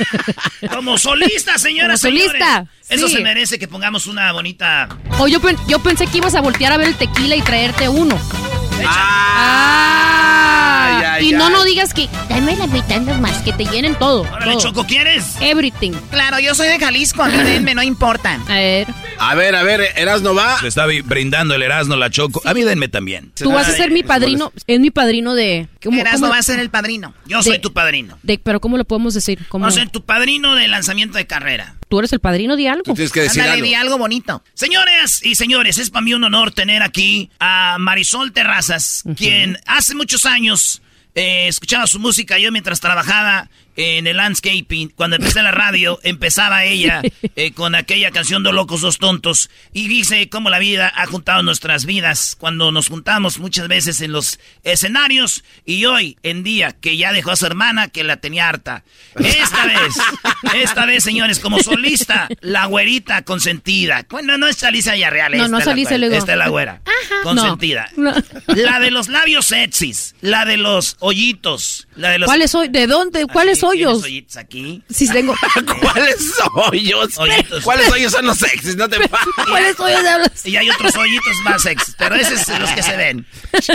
Como 0.72 0.96
solista, 0.98 1.58
señora. 1.58 1.88
Como 1.88 1.98
solista, 1.98 2.66
Eso 2.88 3.08
sí. 3.08 3.16
se 3.16 3.20
merece 3.22 3.58
que 3.58 3.68
pongamos 3.68 4.06
una 4.06 4.32
bonita. 4.32 4.88
O 5.18 5.28
yo, 5.28 5.40
pen- 5.40 5.56
yo 5.68 5.80
pensé 5.80 6.06
que 6.06 6.18
ibas 6.18 6.34
a 6.34 6.40
voltear 6.40 6.72
a 6.72 6.76
ver 6.76 6.88
el 6.88 6.94
tequila 6.94 7.36
y 7.36 7.42
traerte 7.42 7.88
uno. 7.88 8.18
Ah, 8.84 10.86
Ay, 10.98 11.04
ay, 11.04 11.28
y 11.28 11.32
no, 11.32 11.46
ay. 11.46 11.52
no 11.52 11.64
digas 11.64 11.92
que 11.94 12.08
dame 12.28 12.56
la 12.56 12.66
mitad 12.66 13.00
nomás, 13.00 13.38
que 13.42 13.52
te 13.52 13.64
llenen 13.64 13.94
todo. 13.96 14.22
Órale, 14.22 14.52
todo. 14.52 14.60
Choco, 14.62 14.86
¿quieres? 14.86 15.36
Everything. 15.40 15.92
Claro, 16.10 16.38
yo 16.38 16.54
soy 16.54 16.68
de 16.68 16.78
Jalisco, 16.78 17.22
a 17.22 17.28
mí 17.28 17.36
denme, 17.38 17.74
no 17.74 17.82
importa. 17.82 18.38
A 18.48 18.54
ver. 18.54 18.86
A 19.18 19.34
ver, 19.34 19.54
a 19.54 19.62
ver, 19.62 19.80
Erasno 19.96 20.34
va. 20.34 20.58
Le 20.62 20.68
está 20.68 20.86
brindando 20.86 21.54
el 21.54 21.62
Erasno 21.62 21.96
la 21.96 22.10
Choco. 22.10 22.42
A 22.44 22.54
mí 22.54 22.62
denme 22.64 22.88
también. 22.88 23.32
Tú 23.34 23.50
vas 23.52 23.68
a 23.68 23.72
ser 23.72 23.90
mi 23.90 24.02
padrino. 24.02 24.52
Es 24.66 24.80
mi 24.80 24.90
padrino 24.90 25.34
de. 25.34 25.68
¿cómo- 25.82 26.00
Erasmo 26.00 26.20
cómo- 26.20 26.32
va 26.32 26.38
a 26.38 26.42
ser 26.42 26.58
el 26.60 26.70
padrino. 26.70 27.14
Yo 27.26 27.42
soy 27.42 27.58
tu 27.58 27.72
padrino. 27.72 28.18
de- 28.22 28.38
pero 28.38 28.60
¿cómo 28.60 28.76
lo 28.76 28.84
podemos 28.84 29.14
decir? 29.14 29.38
¿Cómo- 29.48 29.62
Vamos 29.62 29.76
a 29.76 29.80
ser 29.80 29.90
tu 29.90 30.04
padrino 30.04 30.54
de 30.54 30.68
lanzamiento 30.68 31.18
de 31.18 31.26
carrera. 31.26 31.74
Tú 31.88 31.98
eres 32.00 32.12
el 32.12 32.20
padrino 32.20 32.56
de 32.56 32.68
algo. 32.68 32.94
tienes 32.94 33.12
que 33.12 33.20
decir 33.20 33.42
Ándale, 33.42 33.58
algo. 33.58 33.66
di 33.66 33.74
algo 33.74 33.98
bonito. 33.98 34.42
Señores 34.54 35.24
y 35.24 35.34
señores, 35.36 35.78
es 35.78 35.90
para 35.90 36.04
mí 36.04 36.14
un 36.14 36.24
honor 36.24 36.52
tener 36.52 36.82
aquí 36.82 37.30
a 37.38 37.76
Marisol 37.78 38.32
Terrazas, 38.32 39.04
quien 39.16 39.58
hace 39.66 39.94
muchos 39.94 40.26
años 40.26 40.82
eh, 41.14 41.46
escuchaba 41.48 41.86
su 41.86 41.98
música 41.98 42.38
yo 42.38 42.50
mientras 42.52 42.80
trabajaba 42.80 43.48
en 43.76 44.06
el 44.06 44.16
landscaping. 44.16 44.88
Cuando 44.90 45.16
empecé 45.16 45.42
la 45.42 45.50
radio, 45.50 46.00
empezaba 46.02 46.64
ella 46.64 47.02
eh, 47.36 47.52
con 47.52 47.74
aquella 47.74 48.10
canción 48.10 48.42
de 48.42 48.52
Locos 48.52 48.80
Dos 48.80 48.98
Tontos 48.98 49.50
y 49.72 49.88
dice 49.88 50.28
cómo 50.28 50.50
la 50.50 50.58
vida 50.58 50.92
ha 50.94 51.06
juntado 51.06 51.42
nuestras 51.42 51.86
vidas 51.86 52.36
cuando 52.38 52.72
nos 52.72 52.88
juntamos 52.88 53.38
muchas 53.38 53.68
veces 53.68 54.00
en 54.00 54.12
los 54.12 54.38
escenarios 54.62 55.44
y 55.64 55.84
hoy 55.84 56.16
en 56.22 56.42
día 56.42 56.72
que 56.72 56.96
ya 56.96 57.12
dejó 57.12 57.30
a 57.30 57.36
su 57.36 57.46
hermana 57.46 57.88
que 57.88 58.04
la 58.04 58.16
tenía 58.16 58.48
harta. 58.48 58.84
Esta 59.16 59.66
vez, 59.66 59.94
esta 60.54 60.86
vez, 60.86 61.04
señores, 61.04 61.38
como 61.38 61.60
solista, 61.60 62.28
la 62.40 62.66
güerita 62.66 63.22
consentida. 63.22 64.06
Bueno, 64.08 64.38
no 64.38 64.46
es 64.46 64.62
Alicia 64.62 64.94
Villarreal, 64.94 65.32
No, 65.32 65.44
esta 65.44 65.48
no 65.48 65.58
es 65.58 65.66
la 65.90 65.98
luego. 65.98 66.14
Esta 66.14 66.32
es 66.32 66.38
la 66.38 66.48
güera. 66.48 66.82
Consentida. 67.22 67.90
No. 67.96 68.14
La 68.46 68.80
de 68.80 68.90
los 68.90 69.08
labios 69.08 69.46
sexys, 69.46 70.14
la 70.20 70.44
de 70.44 70.56
los 70.56 70.96
hoyitos, 71.00 71.88
la 71.96 72.10
de 72.10 72.18
los... 72.18 72.26
¿Cuáles 72.26 72.54
hoy? 72.54 72.68
¿De 72.68 72.86
dónde? 72.86 73.26
¿Cuáles 73.26 73.56
¿tienes 73.60 73.64
hoyos? 73.68 74.02
hoyitos 74.02 74.36
aquí. 74.36 74.82
Sí, 74.90 75.08
tengo. 75.10 75.34
¿Cuáles 75.80 76.32
hoyos? 76.54 77.18
Hoyitos. 77.18 77.62
¿Cuáles 77.64 77.90
hoyos 77.90 78.12
son 78.12 78.26
los 78.26 78.38
sexys? 78.38 78.76
No 78.76 78.88
te. 78.88 78.96
¿Cuáles 79.48 79.78
hoyos 79.80 80.04
hablas? 80.04 80.46
Y 80.46 80.56
hay 80.56 80.68
otros 80.70 80.94
hoyitos 80.96 81.36
más 81.44 81.62
sexys, 81.62 81.94
pero 81.98 82.14
esos 82.14 82.40
son 82.40 82.60
los 82.60 82.70
que 82.70 82.82
se 82.82 82.96
ven. 82.96 83.26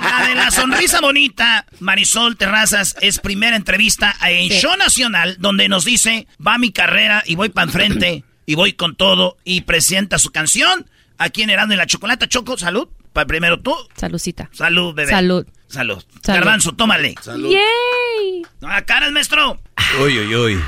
La 0.00 0.26
de 0.28 0.34
la 0.34 0.50
sonrisa 0.50 1.00
bonita, 1.00 1.66
Marisol 1.80 2.36
Terrazas, 2.36 2.96
es 3.00 3.18
primera 3.18 3.56
entrevista 3.56 4.14
en 4.26 4.50
Sí. 4.50 4.58
Show 4.60 4.76
Nacional, 4.76 5.36
donde 5.38 5.68
nos 5.68 5.84
dice, 5.84 6.26
va 6.44 6.58
mi 6.58 6.72
carrera 6.72 7.22
y 7.26 7.34
voy 7.34 7.48
para 7.50 7.66
enfrente 7.66 8.24
y 8.46 8.54
voy 8.54 8.72
con 8.74 8.94
todo 8.96 9.36
y 9.44 9.62
presenta 9.62 10.18
su 10.18 10.30
canción 10.30 10.88
aquí 11.18 11.42
en 11.42 11.50
Herando 11.50 11.74
y 11.74 11.76
la 11.78 11.86
Chocolata. 11.86 12.28
Choco, 12.28 12.56
salud. 12.58 12.88
Pa- 13.12 13.26
primero 13.26 13.60
tú. 13.60 13.74
Salucita. 13.96 14.50
Salud, 14.52 14.92
bebé. 14.94 15.10
Salud. 15.10 15.46
Salud. 15.68 16.02
Salud. 16.22 16.38
Garbanzo, 16.40 16.72
tómale. 16.72 17.14
¡Yay! 17.24 17.60
No, 18.60 18.70
a 18.70 18.82
caras, 18.82 19.12
maestro. 19.12 19.58
Uy, 20.02 20.18
uy, 20.18 20.34
uy. 20.36 20.60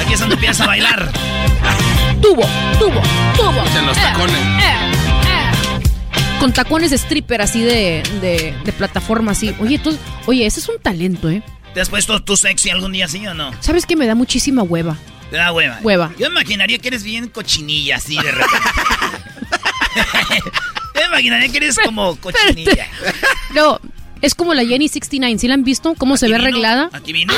Aquí 0.00 0.12
es 0.14 0.20
donde 0.20 0.34
empieza 0.34 0.64
a 0.64 0.66
bailar. 0.68 1.12
Tubo, 2.20 2.42
tubo, 2.78 3.00
tubo. 3.36 3.64
En 3.78 3.86
los 3.86 3.96
Eh, 3.96 4.00
tacones. 4.00 4.34
eh, 4.36 4.74
eh. 5.26 6.38
Con 6.40 6.52
tacones 6.52 6.90
de 6.90 6.98
stripper 6.98 7.40
así 7.42 7.62
de, 7.62 8.02
de, 8.20 8.54
de 8.64 8.72
plataforma 8.72 9.32
así. 9.32 9.54
Oye, 9.60 9.78
tú, 9.78 9.96
oye, 10.26 10.44
ese 10.46 10.60
es 10.60 10.68
un 10.68 10.78
talento, 10.80 11.28
¿eh? 11.30 11.42
¿Te 11.74 11.80
has 11.80 11.88
puesto 11.88 12.20
tú 12.22 12.36
sexy 12.36 12.70
algún 12.70 12.92
día, 12.92 13.08
sí 13.08 13.26
o 13.26 13.34
no? 13.34 13.50
¿Sabes 13.60 13.86
que 13.86 13.96
me 13.96 14.06
da 14.06 14.14
muchísima 14.14 14.62
hueva? 14.62 14.96
Te 15.30 15.36
da 15.36 15.52
hueva. 15.52 15.78
Hueva. 15.82 16.10
Yo 16.18 16.26
imaginaría 16.26 16.78
que 16.78 16.88
eres 16.88 17.04
bien 17.04 17.28
cochinilla, 17.28 17.96
así 17.96 18.16
de 18.16 18.30
repente. 18.32 18.56
Yo 20.94 21.06
imaginaría 21.06 21.50
que 21.50 21.56
eres 21.58 21.78
como 21.82 22.16
cochinilla. 22.16 22.86
No, 23.54 23.80
es 24.22 24.34
como 24.34 24.54
la 24.54 24.64
Jenny 24.64 24.88
69, 24.88 25.38
¿sí 25.38 25.48
la 25.48 25.54
han 25.54 25.64
visto? 25.64 25.94
¿Cómo 25.98 26.16
se 26.16 26.26
ve 26.26 26.34
vino, 26.36 26.42
arreglada? 26.44 26.88
Aquí 26.92 27.12
vino. 27.12 27.34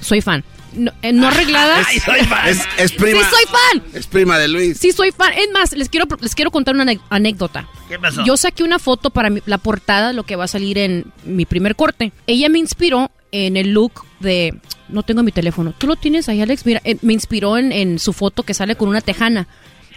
Soy 0.00 0.20
fan. 0.20 0.42
No, 0.74 0.90
eh, 1.02 1.12
no 1.12 1.28
arreglada. 1.28 1.84
Ay, 1.86 2.00
soy 2.00 2.20
fan. 2.24 2.48
Es, 2.48 2.60
es 2.78 2.92
prima. 2.92 3.20
Sí, 3.20 3.26
soy 3.30 3.44
fan. 3.46 3.82
Es 3.92 4.06
prima 4.06 4.38
de 4.38 4.48
Luis. 4.48 4.78
Sí, 4.78 4.90
soy 4.92 5.12
fan. 5.12 5.32
Es 5.34 5.50
más, 5.52 5.72
les 5.72 5.88
quiero, 5.90 6.06
les 6.20 6.34
quiero 6.34 6.50
contar 6.50 6.74
una 6.74 6.86
anécdota. 7.10 7.68
¿Qué 7.88 7.98
pasó? 7.98 8.24
Yo 8.24 8.36
saqué 8.38 8.64
una 8.64 8.78
foto 8.78 9.10
para 9.10 9.28
mi- 9.30 9.42
la 9.46 9.58
portada, 9.58 10.12
lo 10.14 10.22
que 10.24 10.34
va 10.36 10.44
a 10.44 10.48
salir 10.48 10.78
en 10.78 11.04
mi 11.24 11.44
primer 11.44 11.76
corte. 11.76 12.12
Ella 12.26 12.48
me 12.48 12.58
inspiró 12.58 13.10
en 13.32 13.56
el 13.56 13.72
look 13.72 14.04
de... 14.20 14.54
No 14.88 15.02
tengo 15.02 15.22
mi 15.22 15.32
teléfono. 15.32 15.72
¿Tú 15.76 15.86
lo 15.86 15.96
tienes 15.96 16.28
ahí, 16.28 16.40
Alex? 16.42 16.66
Mira, 16.66 16.80
eh, 16.84 16.96
me 17.02 17.12
inspiró 17.14 17.56
en, 17.56 17.72
en 17.72 17.98
su 17.98 18.12
foto 18.12 18.42
que 18.42 18.52
sale 18.52 18.76
con 18.76 18.88
una 18.88 19.00
tejana. 19.00 19.46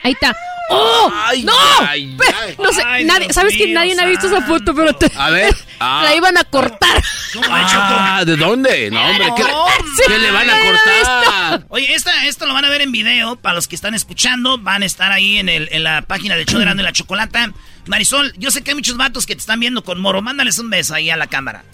Ahí 0.06 0.12
está. 0.14 0.38
¡Oh! 0.70 1.12
Ay, 1.16 1.44
¡No! 1.44 1.54
ay, 1.82 2.16
ay. 2.42 2.56
no 2.58 2.72
sé, 2.72 2.82
Ay, 2.86 3.06
nadie, 3.06 3.26
Dios 3.26 3.36
¿sabes 3.36 3.56
que 3.58 3.74
nadie 3.74 4.00
ha 4.00 4.06
visto 4.06 4.28
esa 4.28 4.42
foto? 4.44 4.74
Pero 4.76 4.94
te- 4.96 5.12
A 5.18 5.32
ver. 5.32 5.56
Ah. 5.80 6.02
la 6.06 6.16
iban 6.16 6.38
a 6.38 6.44
cortar. 6.46 7.04
¿Cómo 7.34 7.54
ha 7.54 7.62
hecho 7.64 7.76
Ah, 7.78 8.24
¿de 8.26 8.38
dónde? 8.38 8.90
No, 8.92 9.04
hombre, 9.10 9.28
¿qué, 9.36 10.18
le 10.18 10.32
van 10.32 10.50
a 10.50 10.54
cortar? 10.64 11.66
Oye, 11.70 11.94
esta, 11.94 12.26
esto 12.28 12.46
lo 12.46 12.54
van 12.54 12.64
a 12.66 12.70
ver 12.70 12.82
en 12.82 12.92
video. 12.94 13.36
Para 13.36 13.56
los 13.56 13.68
que 13.68 13.76
están 13.76 13.94
escuchando, 13.94 14.58
van 14.58 14.84
a 14.84 14.86
estar 14.86 15.12
ahí 15.12 15.38
en, 15.40 15.50
el, 15.50 15.68
en 15.72 15.84
la 15.84 16.04
página 16.04 16.36
del 16.36 16.46
show 16.46 16.60
de 16.60 16.66
Grande 16.66 16.82
la 16.84 16.94
Chocolata. 16.94 17.52
Marisol, 17.88 18.34
yo 18.38 18.52
sé 18.52 18.64
que 18.64 18.72
hay 18.72 18.76
muchos 18.76 18.96
vatos 18.96 19.26
que 19.26 19.36
te 19.36 19.40
están 19.42 19.60
viendo 19.60 19.84
con 19.84 20.00
moro. 20.00 20.22
Mándales 20.22 20.60
un 20.60 20.70
beso 20.70 20.94
ahí 20.96 21.10
a 21.10 21.18
la 21.18 21.28
cámara. 21.28 21.66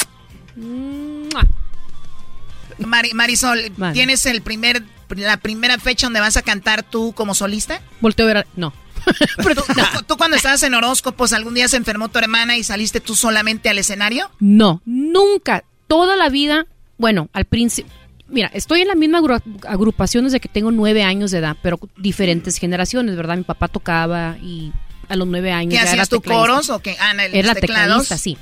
Mari- 2.79 3.13
Marisol, 3.13 3.71
Vale. 3.77 3.93
¿tienes 3.93 4.25
el 4.25 4.41
primer, 4.41 4.81
la 5.19 5.37
primera 5.37 5.77
fecha 5.79 6.05
donde 6.07 6.19
vas 6.19 6.37
a 6.37 6.41
cantar 6.41 6.83
tú 6.83 7.13
como 7.13 7.33
solista? 7.33 7.81
Volteo 7.99 8.25
a 8.25 8.27
ver. 8.27 8.37
a- 8.37 8.45
No. 8.55 8.73
¿Tú, 9.37 9.61
tú 10.07 10.17
cuando 10.17 10.37
estabas 10.37 10.61
en 10.63 10.73
horóscopos, 10.75 11.33
algún 11.33 11.53
día 11.55 11.67
se 11.67 11.77
enfermó 11.77 12.09
tu 12.09 12.19
hermana 12.19 12.57
y 12.57 12.63
saliste 12.63 12.99
tú 12.99 13.15
solamente 13.15 13.69
al 13.69 13.79
escenario? 13.79 14.29
No, 14.39 14.81
nunca. 14.85 15.63
Toda 15.87 16.15
la 16.15 16.29
vida, 16.29 16.65
bueno, 16.97 17.29
al 17.33 17.45
principio. 17.45 17.91
Mira, 18.27 18.49
estoy 18.53 18.81
en 18.81 18.87
la 18.87 18.95
misma 18.95 19.19
agru- 19.19 19.41
agrupación 19.67 20.23
desde 20.23 20.39
que 20.39 20.47
tengo 20.47 20.71
nueve 20.71 21.03
años 21.03 21.31
de 21.31 21.39
edad, 21.39 21.57
pero 21.61 21.79
diferentes 21.97 22.57
generaciones, 22.57 23.17
¿verdad? 23.17 23.35
Mi 23.37 23.43
papá 23.43 23.67
tocaba 23.67 24.37
y 24.41 24.71
a 25.09 25.15
los 25.17 25.27
nueve 25.27 25.51
años. 25.51 25.71
¿Qué 25.71 25.83
ya 25.83 25.83
hacías 25.83 26.07
tú 26.07 26.21
coros 26.21 26.69
o 26.69 26.79
qué? 26.79 26.95
Ah, 26.99 27.11
el- 27.11 27.35
Era 27.35 27.53
tecladista, 27.55 28.17
sí. 28.17 28.37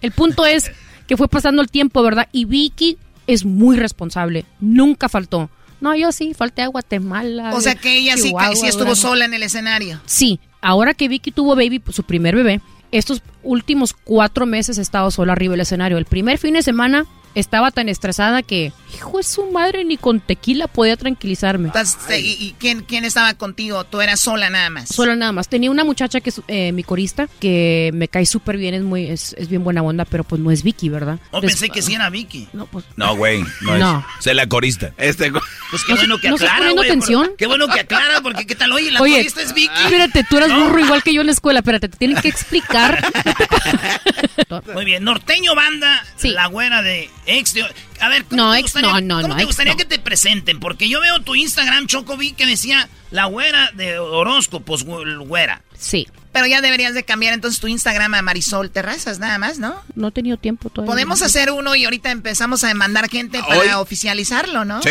El 0.00 0.12
punto 0.12 0.46
es 0.46 0.70
que 1.08 1.16
fue 1.16 1.26
pasando 1.26 1.60
el 1.62 1.70
tiempo, 1.70 2.02
¿verdad? 2.02 2.28
Y 2.32 2.44
Vicky 2.44 2.98
es 3.26 3.44
muy 3.44 3.76
responsable. 3.76 4.44
Nunca 4.60 5.08
faltó. 5.08 5.50
No, 5.82 5.96
yo 5.96 6.12
sí, 6.12 6.32
falté 6.32 6.62
a 6.62 6.68
Guatemala. 6.68 7.52
O 7.54 7.60
sea 7.60 7.74
que 7.74 7.98
ella 7.98 8.16
sí, 8.16 8.28
Chihuahua, 8.28 8.54
sí 8.54 8.66
estuvo 8.66 8.84
Durango. 8.84 8.94
sola 8.94 9.24
en 9.24 9.34
el 9.34 9.42
escenario. 9.42 10.00
Sí, 10.06 10.38
ahora 10.60 10.94
que 10.94 11.08
Vicky 11.08 11.32
tuvo 11.32 11.56
baby, 11.56 11.80
pues, 11.80 11.96
su 11.96 12.04
primer 12.04 12.36
bebé, 12.36 12.60
estos 12.92 13.20
últimos 13.42 13.92
cuatro 13.92 14.46
meses 14.46 14.78
he 14.78 14.80
estado 14.80 15.10
sola 15.10 15.32
arriba 15.32 15.52
del 15.54 15.62
escenario. 15.62 15.98
El 15.98 16.04
primer 16.04 16.38
fin 16.38 16.54
de 16.54 16.62
semana 16.62 17.04
estaba 17.34 17.70
tan 17.70 17.88
estresada 17.88 18.42
que, 18.42 18.72
hijo 18.94 19.18
de 19.18 19.24
su 19.24 19.50
madre, 19.50 19.84
ni 19.84 19.96
con 19.96 20.20
tequila 20.20 20.66
podía 20.68 20.96
tranquilizarme. 20.96 21.68
Entonces, 21.68 22.20
¿Y, 22.22 22.32
y 22.48 22.54
quién, 22.58 22.82
quién 22.82 23.04
estaba 23.04 23.34
contigo? 23.34 23.84
¿Tú 23.84 24.00
eras 24.00 24.20
sola 24.20 24.50
nada 24.50 24.70
más? 24.70 24.88
Sola 24.88 25.16
nada 25.16 25.32
más. 25.32 25.48
Tenía 25.48 25.70
una 25.70 25.84
muchacha 25.84 26.20
que 26.20 26.30
es 26.30 26.40
eh, 26.48 26.72
mi 26.72 26.82
corista, 26.82 27.28
que 27.40 27.90
me 27.94 28.08
cae 28.08 28.26
súper 28.26 28.56
bien, 28.56 28.74
es 28.74 28.82
muy, 28.82 29.06
es, 29.08 29.34
es 29.38 29.48
bien 29.48 29.64
buena 29.64 29.82
onda, 29.82 30.04
pero 30.04 30.24
pues 30.24 30.40
no 30.40 30.50
es 30.50 30.62
Vicky, 30.62 30.88
¿verdad? 30.88 31.18
Oh, 31.30 31.40
Des- 31.40 31.52
pensé 31.52 31.68
que 31.70 31.82
sí 31.82 31.94
era 31.94 32.10
Vicky. 32.10 32.48
No, 32.52 32.66
pues. 32.66 32.84
No, 32.96 33.16
güey, 33.16 33.44
no, 33.62 33.78
No. 33.78 34.04
es. 34.18 34.24
Se 34.24 34.34
la 34.34 34.46
corista. 34.46 34.92
Este. 34.96 35.30
Pues 35.32 35.84
qué 35.86 35.92
¿No 35.92 35.98
bueno 35.98 36.18
que 36.18 36.28
no 36.28 36.34
aclara, 36.36 36.56
poniendo 36.58 36.82
atención? 36.82 37.26
por- 37.28 37.36
Qué 37.36 37.46
bueno 37.46 37.66
que 37.68 37.80
aclara, 37.80 38.20
porque 38.22 38.46
qué 38.46 38.54
tal, 38.54 38.72
oye, 38.72 38.90
la 38.90 39.00
Oye, 39.00 39.16
corista 39.16 39.42
es 39.42 39.54
Vicky. 39.54 39.70
espérate, 39.84 40.24
tú 40.28 40.36
eras 40.36 40.54
burro 40.54 40.78
igual 40.78 41.02
que 41.02 41.14
yo 41.14 41.20
en 41.22 41.26
la 41.28 41.32
escuela, 41.32 41.60
espérate, 41.60 41.88
te 41.88 41.96
tienen 41.96 42.20
que 42.20 42.28
explicar. 42.28 43.02
Muy 44.74 44.84
bien, 44.84 45.04
Norteño 45.04 45.54
Banda, 45.54 46.04
la 46.22 46.46
güera 46.46 46.82
de 46.82 47.10
ex. 47.26 47.54
de- 47.54 47.64
A 48.00 48.08
ver, 48.08 48.24
¿cómo 48.24 48.42
No, 48.42 48.52
te 48.52 48.58
ex 48.60 48.74
no, 48.76 49.00
no, 49.00 49.16
cómo 49.22 49.28
no, 49.28 49.36
te 49.36 49.44
gustaría 49.44 49.74
que 49.76 49.84
te 49.84 49.98
presenten? 49.98 50.60
Porque 50.60 50.88
yo 50.88 51.00
veo 51.00 51.20
tu 51.22 51.34
Instagram, 51.34 51.86
Choco, 51.86 52.16
vi 52.16 52.32
que 52.32 52.46
decía 52.46 52.88
la 53.10 53.26
güera 53.26 53.70
de 53.74 53.98
horóscopos, 53.98 54.86
gü- 54.86 55.26
güera. 55.26 55.62
Sí. 55.78 56.08
Pero 56.32 56.46
ya 56.46 56.60
deberías 56.62 56.94
de 56.94 57.02
cambiar 57.04 57.34
entonces 57.34 57.60
tu 57.60 57.68
Instagram 57.68 58.14
a 58.14 58.22
Marisol 58.22 58.70
Terrazas, 58.70 59.18
nada 59.18 59.38
más, 59.38 59.58
¿no? 59.58 59.74
No 59.94 60.08
he 60.08 60.12
tenido 60.12 60.36
tiempo 60.38 60.70
todavía. 60.70 60.90
Podemos 60.90 61.20
hacer 61.22 61.50
uno 61.50 61.74
y 61.76 61.84
ahorita 61.84 62.10
empezamos 62.10 62.64
a 62.64 62.72
mandar 62.74 63.08
gente 63.10 63.40
para 63.46 63.58
Hoy- 63.78 63.82
oficializarlo, 63.82 64.64
¿no? 64.64 64.82
Sí, 64.82 64.90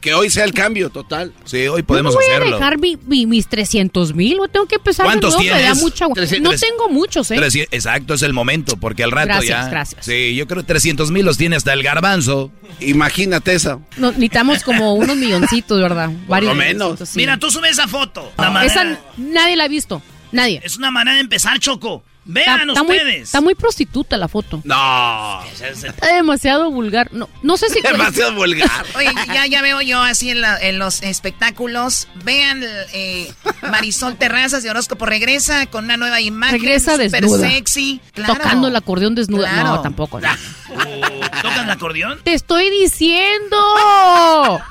que 0.00 0.12
hoy 0.14 0.28
sea 0.30 0.44
el 0.44 0.52
cambio 0.52 0.90
total. 0.90 1.32
Sí, 1.44 1.66
hoy 1.68 1.82
Yo 1.88 2.02
no 2.02 2.12
voy 2.12 2.24
a 2.26 2.40
dejar 2.40 2.78
mi- 2.78 2.98
mi- 3.06 3.24
mis 3.26 3.46
300 3.48 4.14
mil, 4.14 4.38
tengo 4.52 4.66
que 4.66 4.74
empezar 4.74 5.04
de 5.06 5.08
¿Cuántos 5.12 5.34
nuevo, 5.34 5.44
me 5.44 5.50
da 5.50 5.56
tienes? 5.72 5.82
mucha- 5.82 6.06
No 6.40 6.50
tengo 6.52 6.88
muchos, 6.90 7.30
¿eh? 7.30 7.36
Exacto, 7.70 8.14
es 8.14 8.22
el 8.22 8.32
momento, 8.34 8.76
porque 8.76 9.02
al 9.02 9.12
rato 9.12 9.28
Gracias, 9.28 9.64
ya. 9.64 9.70
gracias. 9.70 10.04
Sí, 10.04 10.34
yo 10.34 10.46
creo 10.46 10.62
que 10.62 10.66
300 10.66 11.10
mil 11.10 11.24
los 11.24 11.38
tiene 11.38 11.56
hasta 11.56 11.72
el 11.72 11.82
garbanzo. 11.82 12.50
Imagínate 12.80 13.54
eso. 13.54 13.80
No, 13.96 14.08
necesitamos 14.08 14.62
como 14.62 14.94
unos 14.94 15.16
milloncitos, 15.16 15.80
¿verdad? 15.80 16.10
Varios 16.28 16.54
milloncitos, 16.54 17.08
sí. 17.08 17.16
Mira, 17.18 17.38
tú 17.38 17.50
subes 17.50 17.72
esa 17.72 17.88
foto. 17.88 18.30
Manera- 18.36 18.64
Esa 18.64 18.98
nadie 19.16 19.56
la 19.56 19.64
ha 19.64 19.68
visto, 19.68 20.02
nadie. 20.32 20.60
Es 20.64 20.76
una 20.76 20.90
manera 20.90 21.14
de 21.14 21.20
empezar, 21.20 21.58
Choco. 21.58 22.02
Vean 22.24 22.68
está 22.70 22.82
ustedes. 22.82 23.22
está 23.22 23.40
muy 23.40 23.56
prostituta 23.56 24.16
la 24.16 24.28
foto. 24.28 24.60
No. 24.62 25.42
Está 25.60 26.14
demasiado 26.14 26.70
vulgar. 26.70 27.12
No, 27.12 27.28
no 27.42 27.56
sé 27.56 27.68
si... 27.68 27.80
Demasiado 27.82 28.32
vulgar. 28.34 28.70
Oye, 28.96 29.10
ya, 29.34 29.46
ya 29.48 29.60
veo 29.60 29.80
yo 29.80 30.00
así 30.00 30.30
en, 30.30 30.40
la- 30.40 30.56
en 30.60 30.78
los 30.78 31.02
espectáculos. 31.02 32.06
Vean, 32.22 32.62
eh, 32.92 33.32
Marisol 33.62 34.14
Terrazas 34.18 34.62
de 34.62 34.70
Horóscopo 34.70 35.04
regresa 35.04 35.66
con 35.66 35.86
una 35.86 35.96
nueva 35.96 36.20
imagen. 36.20 36.60
Regresa 36.60 36.96
desnuda. 36.96 37.48
sexy. 37.50 38.00
Claro. 38.14 38.34
Tocando 38.34 38.68
el 38.68 38.76
acordeón 38.76 39.16
desnuda. 39.16 39.50
Claro. 39.50 39.68
No, 39.70 39.82
tampoco. 39.82 40.20
no. 40.20 40.28
¿Tocas 41.42 41.64
el 41.64 41.70
acordeón? 41.70 42.20
Te 42.22 42.34
estoy 42.34 42.70
diciendo 42.70 43.56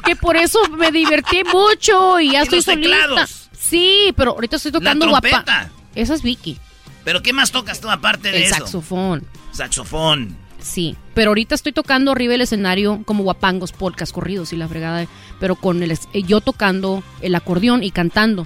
que 0.06 0.16
por 0.16 0.38
eso 0.38 0.60
me 0.70 0.92
divertí 0.94 1.44
mucho 1.52 2.20
y 2.22 2.32
ya 2.32 2.40
¿Y 2.40 2.44
estoy 2.44 2.58
los 2.60 2.66
solita. 2.66 2.90
teclados? 2.90 3.41
Sí, 3.62 4.14
pero 4.18 4.32
ahorita 4.32 4.56
estoy 4.56 4.72
tocando 4.72 5.06
La 5.06 5.12
guapa. 5.12 5.30
trompeta. 5.30 5.70
Esa 5.96 6.14
es 6.16 6.24
Vicky. 6.24 6.58
¿Pero 7.04 7.22
qué 7.22 7.32
más 7.34 7.52
tocas 7.52 7.80
tú 7.80 7.90
aparte 7.90 8.32
de 8.32 8.38
El 8.38 8.44
eso? 8.44 8.56
saxofón. 8.56 9.24
Saxofón. 9.52 10.36
Sí, 10.60 10.96
pero 11.16 11.32
ahorita 11.32 11.56
estoy 11.56 11.72
tocando 11.72 12.12
arriba 12.12 12.34
del 12.34 12.42
escenario 12.42 13.02
como 13.06 13.24
guapangos, 13.24 13.72
polcas, 13.72 14.12
corridos 14.12 14.54
y 14.54 14.58
la 14.58 14.68
fregada, 14.68 15.08
pero 15.40 15.56
con 15.56 15.82
el 15.82 15.98
yo 16.28 16.40
tocando 16.42 17.04
el 17.22 17.34
acordeón 17.36 17.84
y 17.84 17.92
cantando. 17.92 18.46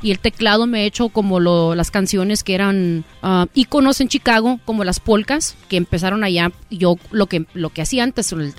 Y 0.00 0.12
el 0.12 0.20
teclado 0.20 0.66
me 0.68 0.82
he 0.82 0.86
hecho 0.86 1.08
como 1.08 1.40
lo- 1.40 1.74
las 1.74 1.90
canciones 1.90 2.44
que 2.44 2.54
eran 2.54 3.04
ah, 3.22 3.46
íconos 3.54 4.00
en 4.00 4.06
Chicago, 4.08 4.60
como 4.64 4.84
las 4.84 5.00
polcas, 5.00 5.56
que 5.68 5.76
empezaron 5.76 6.22
allá. 6.22 6.52
Yo 6.70 6.94
lo 7.10 7.26
que, 7.26 7.46
lo 7.54 7.70
que 7.70 7.82
hacía 7.82 8.04
antes, 8.04 8.30
el 8.30 8.54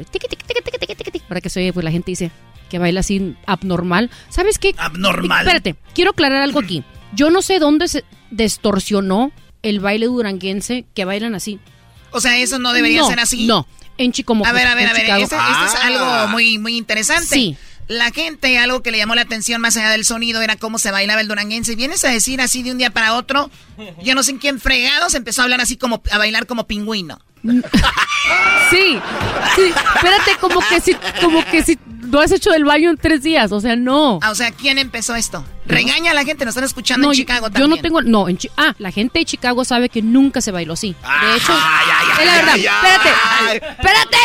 para 1.30 1.40
que 1.40 1.50
se 1.50 1.62
oye, 1.62 1.72
pues 1.72 1.84
la 1.86 1.92
gente 1.92 2.12
dice 2.12 2.32
que 2.70 2.80
baila 2.80 3.00
así 3.02 3.36
abnormal. 3.46 4.10
¿Sabes 4.30 4.60
qué? 4.60 4.74
Abnormal. 4.78 5.42
Espérate, 5.46 5.76
quiero 5.94 6.12
aclarar 6.12 6.42
algo 6.42 6.60
aquí. 6.60 6.84
Yo 7.14 7.30
no 7.32 7.42
sé 7.42 7.60
dónde 7.60 7.88
se 7.88 8.04
distorsionó 8.32 9.32
el 9.64 9.80
baile 9.80 10.06
duranguense 10.06 10.86
que 10.94 11.06
bailan 11.06 11.36
así. 11.36 11.60
O 12.12 12.22
sea, 12.22 12.38
eso 12.38 12.60
no 12.60 12.72
debería 12.74 13.02
No, 13.02 13.08
ser 13.08 13.20
así. 13.20 13.46
No, 13.48 13.68
en 13.98 14.12
Chi- 14.12 14.24
como 14.24 14.46
A 14.46 14.52
ver, 14.54 14.68
a 14.68 14.76
ver, 14.76 14.88
a 14.90 14.94
ver, 14.94 15.02
Chicago. 15.02 15.24
esto, 15.24 15.36
esto 15.36 15.66
es 15.66 15.76
algo 15.84 16.28
muy, 16.30 16.58
muy 16.58 16.78
interesante. 16.78 17.26
Sí. 17.28 17.58
La 17.88 18.12
gente, 18.12 18.58
algo 18.60 18.84
que 18.84 18.92
le 18.92 19.00
llamó 19.00 19.16
la 19.16 19.22
atención 19.24 19.60
más 19.62 19.76
allá 19.76 19.90
del 19.90 20.06
sonido 20.06 20.44
era 20.44 20.56
cómo 20.56 20.78
se 20.78 20.92
bailaba 20.92 21.22
el 21.22 21.28
duranguense. 21.28 21.76
Vienes 21.76 22.06
a 22.06 22.10
decir 22.10 22.40
así 22.40 22.62
de 22.62 22.72
un 22.72 22.78
día 22.78 22.92
para 22.92 23.16
otro, 23.16 23.50
yo 24.04 24.14
no 24.14 24.22
sé 24.22 24.30
en 24.32 24.38
quién 24.38 24.60
fregados 24.60 25.16
empezó 25.16 25.42
a 25.42 25.46
hablar 25.46 25.60
así 25.62 25.76
como, 25.76 26.04
a 26.12 26.18
bailar 26.20 26.46
como 26.46 26.68
pingüino. 26.68 27.20
Sí, 28.70 29.00
sí, 29.56 29.74
espérate, 29.96 30.36
como 30.40 30.60
que 30.70 30.80
si, 30.82 30.94
como 31.22 31.44
que 31.46 31.64
si 31.64 31.80
no 32.10 32.20
has 32.20 32.32
hecho 32.32 32.54
el 32.54 32.66
baño 32.66 32.90
en 32.90 32.98
tres 32.98 33.24
días, 33.24 33.52
o 33.52 33.60
sea, 33.60 33.76
no. 33.76 34.20
Ah, 34.22 34.32
o 34.32 34.36
sea, 34.36 34.52
¿quién 34.52 34.78
empezó 34.78 35.16
esto? 35.16 35.44
Regaña 35.66 36.12
a 36.12 36.14
la 36.16 36.24
gente, 36.26 36.46
nos 36.46 36.54
están 36.54 36.64
escuchando 36.64 37.06
No, 37.08 37.12
en 37.14 37.18
yo- 37.18 37.22
Chicago 37.22 37.48
yo, 37.48 37.52
también. 37.54 37.70
no 37.70 37.78
tengo, 37.78 38.02
no, 38.02 38.28
en 38.28 38.38
Chi- 38.38 38.50
ah, 38.58 38.74
la 38.80 38.92
gente 38.92 39.20
de 39.20 39.26
Chicago 39.26 39.64
sabe 39.64 39.90
que 39.90 40.02
nunca 40.02 40.42
se 40.42 40.52
bailó 40.52 40.74
así. 40.74 40.96
De 41.02 41.38
hecho, 41.38 41.54
es 41.54 42.26
la 42.26 42.36
verdad. 42.36 42.56
espérate, 42.58 43.58
espérate. 43.70 44.18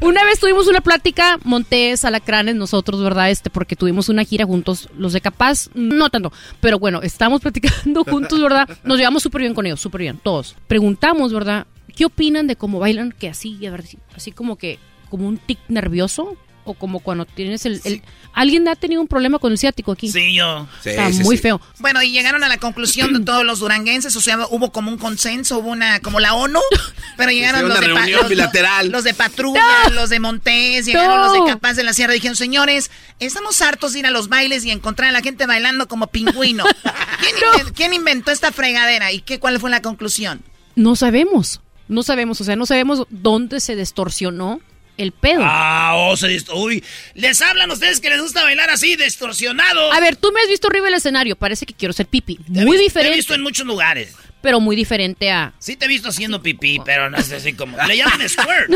Una 0.00 0.24
vez 0.24 0.40
tuvimos 0.40 0.66
una 0.66 0.80
plática, 0.80 1.38
Montes, 1.44 2.04
Alacranes, 2.04 2.54
nosotros, 2.54 3.02
¿verdad? 3.02 3.30
Este, 3.30 3.50
porque 3.50 3.76
tuvimos 3.76 4.08
una 4.08 4.24
gira 4.24 4.44
juntos, 4.46 4.88
los 4.96 5.12
de 5.12 5.20
Capaz, 5.20 5.68
no 5.74 6.08
tanto, 6.10 6.32
pero 6.60 6.78
bueno, 6.78 7.00
estamos 7.02 7.40
platicando 7.42 8.04
juntos, 8.04 8.40
¿verdad? 8.40 8.68
Nos 8.84 8.98
llevamos 8.98 9.22
súper 9.22 9.42
bien 9.42 9.54
con 9.54 9.66
ellos, 9.66 9.80
súper 9.80 10.00
bien, 10.02 10.18
todos. 10.22 10.56
Preguntamos, 10.66 11.32
¿verdad? 11.32 11.66
¿Qué 11.94 12.04
opinan 12.06 12.46
de 12.46 12.56
cómo 12.56 12.78
bailan? 12.78 13.12
Que 13.12 13.28
así, 13.28 13.64
a 13.66 13.70
ver, 13.70 13.80
así- 13.82 13.98
así 14.16 14.32
como 14.32 14.56
que, 14.56 14.78
como 15.10 15.28
un 15.28 15.36
tic 15.38 15.58
nervioso, 15.68 16.36
o 16.64 16.74
como 16.74 17.00
cuando 17.00 17.24
tienes 17.26 17.64
el, 17.66 17.80
el- 17.84 18.02
¿Alguien 18.32 18.66
ha 18.68 18.74
tenido 18.74 19.00
un 19.00 19.06
problema 19.06 19.38
con 19.38 19.52
el 19.52 19.58
ciático 19.58 19.92
aquí? 19.92 20.10
Sí, 20.10 20.34
yo. 20.34 20.66
Está 20.84 21.08
muy 21.22 21.36
feo. 21.38 21.60
Bueno, 21.78 22.02
y 22.02 22.10
llegaron 22.10 22.42
a 22.42 22.48
la 22.48 22.58
conclusión 22.58 23.12
de 23.12 23.20
todos 23.20 23.44
los 23.44 23.60
duranguenses, 23.60 24.16
o 24.16 24.20
sea, 24.20 24.38
hubo 24.50 24.72
como 24.72 24.90
un 24.90 24.98
consenso, 24.98 25.58
hubo 25.58 25.68
una, 25.70 26.00
como 26.00 26.18
la 26.18 26.34
ONU, 26.34 26.58
pero 27.16 27.30
llegaron 27.30 27.68
los 27.68 27.78
una 27.78 28.04
de, 28.04 28.10
los- 28.12 28.28
bilateral. 28.28 28.90
los 28.90 29.04
de 29.04 29.14
Patrulla, 29.14 29.88
los 29.92 30.10
de 30.10 30.18
Montés, 30.18 30.84
llegaron 30.86 31.16
No. 31.20 31.24
los 31.24 31.32
de 31.46 31.52
Capaz 31.52 31.74
de 31.74 31.84
la 31.84 31.92
Sierra, 31.92 32.12
dijeron, 32.12 32.34
señores, 32.36 32.90
estamos 33.20 33.60
hartos 33.62 33.92
de 33.92 34.00
ir 34.00 34.06
a 34.06 34.10
los 34.10 34.28
bailes 34.28 34.64
y 34.64 34.70
encontrar 34.72 35.10
a 35.10 35.12
la 35.12 35.20
gente 35.20 35.46
bailando 35.46 35.86
como 35.86 36.08
pingüino. 36.08 36.64
¿Quién, 37.20 37.36
inven- 37.36 37.72
quién 37.74 37.94
inventó 37.94 38.32
esta 38.32 38.50
fregadera 38.50 39.12
y 39.12 39.20
qué, 39.20 39.38
cuál 39.38 39.60
fue 39.60 39.70
la 39.70 39.80
conclusión? 39.82 40.42
No 40.74 40.96
sabemos. 40.96 41.60
No 41.86 42.02
sabemos, 42.02 42.40
o 42.40 42.44
sea, 42.44 42.56
no 42.56 42.64
sabemos 42.66 43.06
dónde 43.10 43.60
se 43.60 43.76
distorsionó 43.76 44.60
el 44.96 45.12
pedo. 45.12 45.40
Ah, 45.44 45.92
oh, 45.96 46.16
se 46.16 46.28
dist- 46.28 46.50
Uy, 46.54 46.82
les 47.14 47.40
hablan 47.42 47.70
ustedes 47.70 48.00
que 48.00 48.10
les 48.10 48.20
gusta 48.20 48.42
bailar 48.42 48.70
así, 48.70 48.96
distorsionado. 48.96 49.92
A 49.92 50.00
ver, 50.00 50.16
tú 50.16 50.30
me 50.32 50.40
has 50.40 50.48
visto 50.48 50.68
arriba 50.68 50.86
del 50.86 50.94
escenario, 50.94 51.36
parece 51.36 51.66
que 51.66 51.74
quiero 51.74 51.92
ser 51.92 52.06
pipi. 52.06 52.38
Muy 52.48 52.64
vis- 52.64 52.70
Te 52.70 52.76
he 52.76 52.82
diferente, 52.84 53.16
visto 53.16 53.34
en 53.34 53.42
muchos 53.42 53.66
lugares. 53.66 54.14
pero 54.40 54.60
muy 54.60 54.76
diferente 54.76 55.30
a... 55.30 55.52
Sí 55.58 55.76
te 55.76 55.86
he 55.86 55.88
visto 55.88 56.08
haciendo 56.10 56.42
pipí, 56.42 56.80
pero 56.84 57.08
no 57.10 57.16
es 57.18 57.32
así 57.32 57.54
como... 57.54 57.76
Le 57.86 57.96
llaman 57.96 58.20
squirt. 58.28 58.70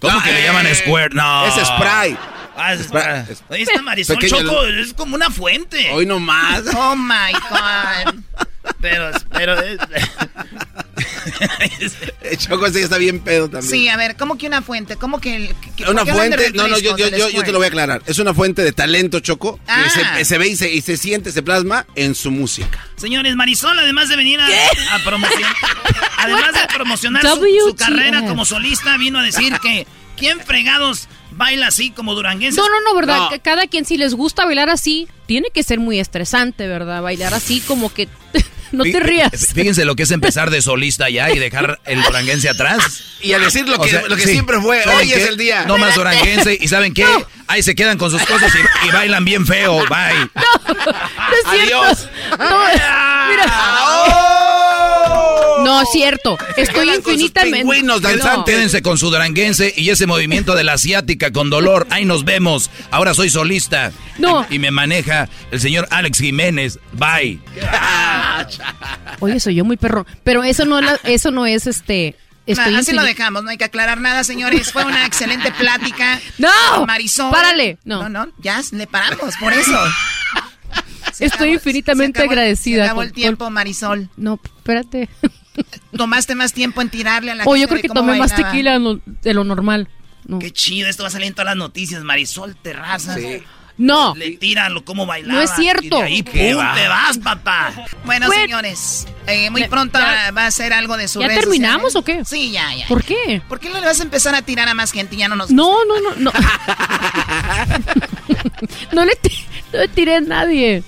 ¿Cómo 0.00 0.22
que 0.22 0.32
le 0.32 0.42
llaman 0.42 0.66
squirt? 0.74 1.12
No. 1.14 1.46
Es 1.46 1.54
spray. 1.66 2.16
Ah, 2.58 2.72
es 2.74 2.84
spray. 2.86 3.24
Oye, 3.50 3.62
esta 3.62 3.82
Marisol 3.82 4.16
Pequeño- 4.18 4.42
Choco 4.42 4.66
es 4.66 4.92
como 4.94 5.14
una 5.14 5.30
fuente. 5.30 5.90
Hoy 5.92 6.06
no 6.06 6.20
más. 6.20 6.62
Oh 6.74 6.94
my 6.96 7.32
God. 7.50 8.14
Pero, 8.80 9.10
pero... 9.32 9.54
es- 9.60 9.78
Choco 12.38 12.68
sí 12.70 12.80
está 12.80 12.98
bien 12.98 13.20
pedo 13.20 13.48
también. 13.48 13.70
Sí, 13.70 13.88
a 13.88 13.96
ver, 13.96 14.16
¿cómo 14.16 14.36
que 14.38 14.46
una 14.46 14.62
fuente? 14.62 14.96
¿Cómo 14.96 15.20
que... 15.20 15.36
el- 15.36 15.54
que- 15.76 15.84
Una 15.90 16.04
fuente, 16.06 16.52
no, 16.54 16.68
no, 16.68 16.78
yo, 16.78 16.96
yo, 16.96 17.08
yo, 17.08 17.28
yo 17.28 17.42
te 17.42 17.52
lo 17.52 17.58
voy 17.58 17.66
a 17.66 17.68
aclarar. 17.68 18.02
Es 18.06 18.18
una 18.18 18.34
fuente 18.34 18.62
de 18.62 18.72
talento, 18.72 19.20
Choco, 19.20 19.58
Ah. 19.66 19.84
que 19.84 20.18
se, 20.20 20.24
se 20.24 20.38
ve 20.38 20.48
y 20.48 20.56
se, 20.56 20.72
y 20.72 20.80
se 20.82 20.96
siente, 20.96 21.32
se 21.32 21.42
plasma 21.42 21.86
en 21.94 22.14
su 22.14 22.30
música. 22.30 22.86
Señores, 22.96 23.34
Marisol, 23.36 23.78
además 23.78 24.08
de 24.08 24.16
venir 24.16 24.40
a, 24.40 24.46
a 24.46 24.98
promocionar, 25.04 25.54
además 26.18 26.52
de 26.54 26.74
promocionar 26.74 27.22
su, 27.22 27.74
carrera 27.76 28.26
como 28.26 28.44
solista, 28.44 28.96
vino 28.96 29.18
a 29.18 29.22
decir 29.22 29.52
que 29.60 29.86
quién 30.16 30.40
fregados 30.40 31.08
baila 31.32 31.66
así 31.66 31.90
como 31.90 32.14
duranguense. 32.14 32.58
No, 32.58 32.68
no, 32.68 32.80
no, 32.80 32.94
¿verdad? 32.94 33.28
Que 33.30 33.40
Cada 33.40 33.66
quien, 33.66 33.84
si 33.84 33.96
les 33.98 34.14
gusta 34.14 34.44
bailar 34.46 34.70
así, 34.70 35.08
tiene 35.26 35.48
que 35.52 35.62
ser 35.62 35.78
muy 35.80 35.98
estresante, 36.00 36.66
¿verdad? 36.66 37.02
Bailar 37.02 37.34
así 37.34 37.60
como 37.60 37.92
que... 37.92 38.08
no 38.72 38.84
te 38.84 39.00
rías. 39.00 39.30
Fíjense 39.54 39.84
lo 39.84 39.96
que 39.96 40.04
es 40.04 40.10
empezar 40.10 40.50
de 40.50 40.60
solista 40.62 41.08
ya 41.08 41.30
y 41.30 41.38
dejar 41.38 41.80
el 41.84 42.02
duranguense 42.02 42.48
atrás. 42.48 43.02
Y 43.20 43.32
a 43.32 43.38
decir 43.38 43.68
lo 43.68 43.78
que- 43.80 43.92
lo 44.08 44.16
que 44.16 44.22
siempre 44.26 44.60
fue, 44.60 44.82
¿saben 44.82 44.98
hoy 44.98 45.12
es 45.12 45.26
el 45.28 45.36
día. 45.36 45.64
No 45.66 45.78
más 45.78 45.94
duranguense. 45.94 46.56
¿Y 46.60 46.68
saben 46.68 46.92
qué? 46.94 47.06
Ahí 47.48 47.62
se 47.62 47.74
quedan 47.74 47.96
con 47.98 48.10
sus 48.10 48.22
cosas 48.26 48.52
y, 48.54 48.86
y 48.88 48.90
bailan 48.90 49.24
bien 49.24 49.46
feo. 49.46 49.78
Bye. 49.88 50.30
No 50.66 51.32
es 51.52 51.58
cierto. 51.66 51.82
Adiós. 51.82 52.08
No, 52.38 52.58
mira. 53.30 54.45
No 55.66 55.82
es 55.82 55.88
cierto. 55.92 56.38
Estoy 56.56 56.90
infinitamente. 56.90 57.82
No. 57.82 58.44
Quédense 58.44 58.82
con 58.82 58.98
su 58.98 59.10
duranguense 59.10 59.74
y 59.76 59.90
ese 59.90 60.06
movimiento 60.06 60.54
de 60.54 60.62
la 60.62 60.74
asiática 60.74 61.32
con 61.32 61.50
dolor. 61.50 61.88
Ahí 61.90 62.04
nos 62.04 62.24
vemos. 62.24 62.70
Ahora 62.92 63.14
soy 63.14 63.30
solista. 63.30 63.90
No. 64.18 64.46
Y, 64.48 64.60
me 64.60 64.70
maneja 64.70 65.28
el 65.50 65.60
señor 65.60 65.88
Alex 65.90 66.18
Jiménez. 66.20 66.78
Bye. 66.92 67.40
Oye, 69.20 69.40
soy 69.40 69.56
yo 69.56 69.64
muy 69.64 69.76
perro. 69.76 70.06
Pero 70.22 70.44
eso 70.44 70.64
no, 70.64 70.80
la- 70.80 71.00
eso 71.04 71.30
no 71.30 71.46
es 71.46 71.66
este. 71.66 72.14
Estoy 72.46 72.76
así 72.76 72.92
lo 72.92 73.02
dejamos, 73.02 73.42
no 73.42 73.50
hay 73.50 73.56
que 73.56 73.64
aclarar 73.64 74.00
nada, 74.00 74.22
señores. 74.22 74.70
Fue 74.72 74.84
una 74.84 75.04
excelente 75.06 75.50
plática. 75.52 76.20
¡No! 76.38 76.86
Marisol. 76.86 77.32
¡Párale! 77.32 77.78
No. 77.84 78.08
no, 78.08 78.26
no, 78.26 78.32
ya 78.38 78.62
le 78.70 78.86
paramos, 78.86 79.34
por 79.40 79.52
eso. 79.52 79.76
Estoy 81.20 81.52
infinitamente 81.54 82.18
se 82.20 82.24
acabó- 82.24 82.32
agradecida. 82.32 82.76
Se 82.76 82.84
acabó 82.86 83.02
el 83.02 83.12
tiempo, 83.12 83.50
Marisol. 83.50 84.08
No, 84.16 84.38
espérate. 84.58 85.08
Tomaste 85.96 86.34
más 86.34 86.52
tiempo 86.52 86.82
en 86.82 86.90
tirarle 86.90 87.30
a 87.30 87.34
la 87.34 87.44
Oye, 87.44 87.62
yo 87.62 87.68
creo 87.68 87.80
que 87.80 87.88
tomé 87.88 88.18
más 88.18 88.34
tequila 88.34 88.78
de 89.22 89.34
lo 89.34 89.44
normal. 89.44 89.88
No. 90.26 90.38
Qué 90.38 90.50
chido, 90.50 90.88
esto 90.88 91.04
va 91.04 91.08
a 91.08 91.12
salir 91.12 91.28
en 91.28 91.34
todas 91.34 91.46
las 91.46 91.56
noticias. 91.56 92.02
Marisol 92.02 92.56
Terrazas. 92.56 93.18
No. 93.78 94.14
Le 94.16 94.30
tiran 94.38 94.72
lo 94.72 94.86
como 94.86 95.04
bailaba. 95.04 95.34
No 95.34 95.40
es 95.44 95.50
cierto. 95.54 95.84
Y 95.84 95.88
de 95.90 96.02
ahí, 96.02 96.22
¿Qué 96.22 96.52
pum, 96.54 96.62
va? 96.64 96.74
te 96.74 96.88
vas, 96.88 97.18
papá. 97.18 97.72
Bueno, 98.06 98.26
Bueno. 98.26 98.42
señores, 98.42 99.06
eh, 99.26 99.50
muy 99.50 99.60
Ya- 99.60 99.68
pronto 99.68 99.98
ya- 99.98 100.30
va 100.30 100.46
a 100.46 100.50
ser 100.50 100.72
algo 100.72 100.96
de 100.96 101.08
su 101.08 101.20
¿Ya 101.20 101.28
terminamos 101.28 101.92
sociales. 101.92 102.26
o 102.26 102.30
qué? 102.30 102.36
Sí, 102.36 102.50
ya, 102.52 102.74
ya. 102.74 102.86
¿Por 102.88 103.04
qué? 103.04 103.42
¿Por 103.48 103.60
qué 103.60 103.68
no 103.68 103.78
le 103.78 103.84
vas 103.86 104.00
a 104.00 104.02
empezar 104.02 104.34
a 104.34 104.40
tirar 104.42 104.66
a 104.68 104.74
más 104.74 104.92
gente 104.92 105.14
y 105.14 105.18
ya 105.18 105.28
no 105.28 105.36
nos 105.36 105.50
No, 105.50 105.84
no, 105.84 106.00
no, 106.00 106.14
no. 106.16 106.32
no, 108.92 109.04
le 109.04 109.12
no 109.72 109.78
le 109.80 109.88
tiré 109.88 110.16
a 110.16 110.20
nadie. 110.20 110.82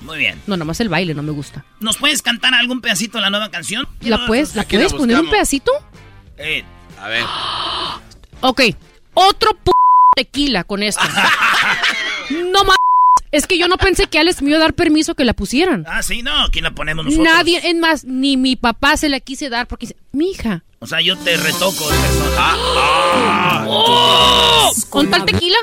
Muy 0.00 0.18
bien. 0.18 0.40
No, 0.46 0.56
nomás 0.56 0.80
el 0.80 0.88
baile 0.88 1.14
no 1.14 1.22
me 1.22 1.32
gusta. 1.32 1.64
¿Nos 1.80 1.96
puedes 1.96 2.22
cantar 2.22 2.54
algún 2.54 2.80
pedacito 2.80 3.18
de 3.18 3.22
la 3.22 3.30
nueva 3.30 3.50
canción? 3.50 3.88
¿La 4.00 4.26
puedes, 4.26 4.54
¿la 4.54 4.64
puedes 4.64 4.92
poner 4.92 5.18
un 5.18 5.30
pedacito? 5.30 5.72
Eh, 6.36 6.64
a 7.00 7.08
ver. 7.08 7.24
Ok, 8.40 8.60
otro 9.14 9.50
p 9.64 9.72
tequila 10.14 10.62
con 10.62 10.84
esto. 10.84 11.02
no 12.30 12.62
más. 12.62 12.76
Es 13.32 13.48
que 13.48 13.58
yo 13.58 13.66
no 13.66 13.76
pensé 13.78 14.06
que 14.06 14.20
Alex 14.20 14.42
me 14.42 14.50
iba 14.50 14.58
a 14.58 14.60
dar 14.60 14.74
permiso 14.74 15.16
que 15.16 15.24
la 15.24 15.32
pusieran. 15.32 15.84
Ah, 15.88 16.04
sí, 16.04 16.22
no, 16.22 16.44
aquí 16.44 16.60
la 16.60 16.70
ponemos 16.70 17.04
nosotros. 17.04 17.26
Nadie, 17.26 17.60
es 17.64 17.74
más, 17.74 18.04
ni 18.04 18.36
mi 18.36 18.54
papá 18.54 18.96
se 18.96 19.08
la 19.08 19.18
quise 19.18 19.48
dar 19.50 19.66
porque 19.66 19.86
dice, 19.86 19.96
mi 20.12 20.30
hija. 20.30 20.62
O 20.78 20.86
sea, 20.86 21.00
yo 21.00 21.16
te 21.18 21.36
retoco 21.36 21.90
de 21.90 21.96
persona. 21.98 22.36
Ah, 22.38 23.64
¡Oh! 23.66 24.72
¿Con 24.88 25.10
tal 25.10 25.24
tequila? 25.24 25.56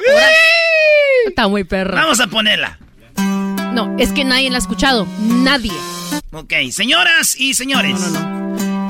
Está 1.28 1.48
muy 1.48 1.64
perra. 1.64 2.02
Vamos 2.02 2.20
a 2.20 2.28
ponerla. 2.28 2.78
No, 3.76 3.94
es 4.00 4.14
que 4.14 4.24
nadie 4.24 4.50
la 4.50 4.56
ha 4.56 4.60
escuchado. 4.60 5.06
Nadie. 5.20 5.74
Ok, 6.32 6.54
señoras 6.72 7.36
y 7.38 7.56
señores. 7.56 8.00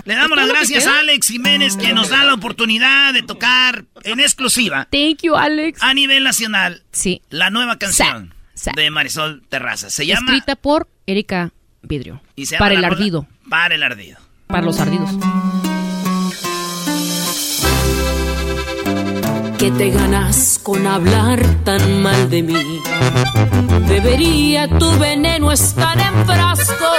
Le 0.05 0.13
damos 0.13 0.37
las 0.37 0.45
¿Es 0.45 0.45
todo 0.45 0.45
lo 0.45 0.45
que 0.45 0.49
gracias 0.51 0.85
a 0.85 0.99
Alex 0.99 1.27
Jiménez 1.27 1.75
que 1.75 1.91
nos 1.91 2.09
da 2.09 2.23
la 2.23 2.35
oportunidad 2.35 3.11
de 3.11 3.23
tocar 3.23 3.85
en 4.03 4.19
exclusiva. 4.19 4.87
Thank 4.91 5.23
you, 5.23 5.35
Alex. 5.35 5.81
A 5.81 5.95
nivel 5.95 6.23
nacional. 6.23 6.83
Sí. 6.91 7.23
La 7.31 7.49
nueva 7.49 7.79
canción 7.79 8.35
de 8.75 8.91
Marisol 8.91 9.41
Terraza. 9.49 9.89
Se 9.89 10.05
llama 10.05 10.31
Escrita 10.33 10.55
por 10.55 10.87
Erika 11.07 11.51
Vidrio. 11.81 12.21
y 12.35 12.45
se 12.45 12.53
llama 12.55 12.65
Para 12.65 12.75
el 12.75 12.85
ardido. 12.85 13.27
Para 13.49 13.73
el 13.73 13.81
ardido. 13.81 14.19
Para 14.45 14.61
los 14.61 14.79
ardidos. 14.79 15.09
Que 19.65 19.71
te 19.71 19.89
ganas 19.89 20.59
con 20.61 20.85
hablar 20.85 21.43
tan 21.63 22.03
mal 22.03 22.29
de 22.29 22.43
mí. 22.43 22.81
Debería 23.87 24.67
tu 24.67 24.91
veneno 24.99 25.51
estar 25.51 25.97
en 25.97 26.25
frasco. 26.27 26.91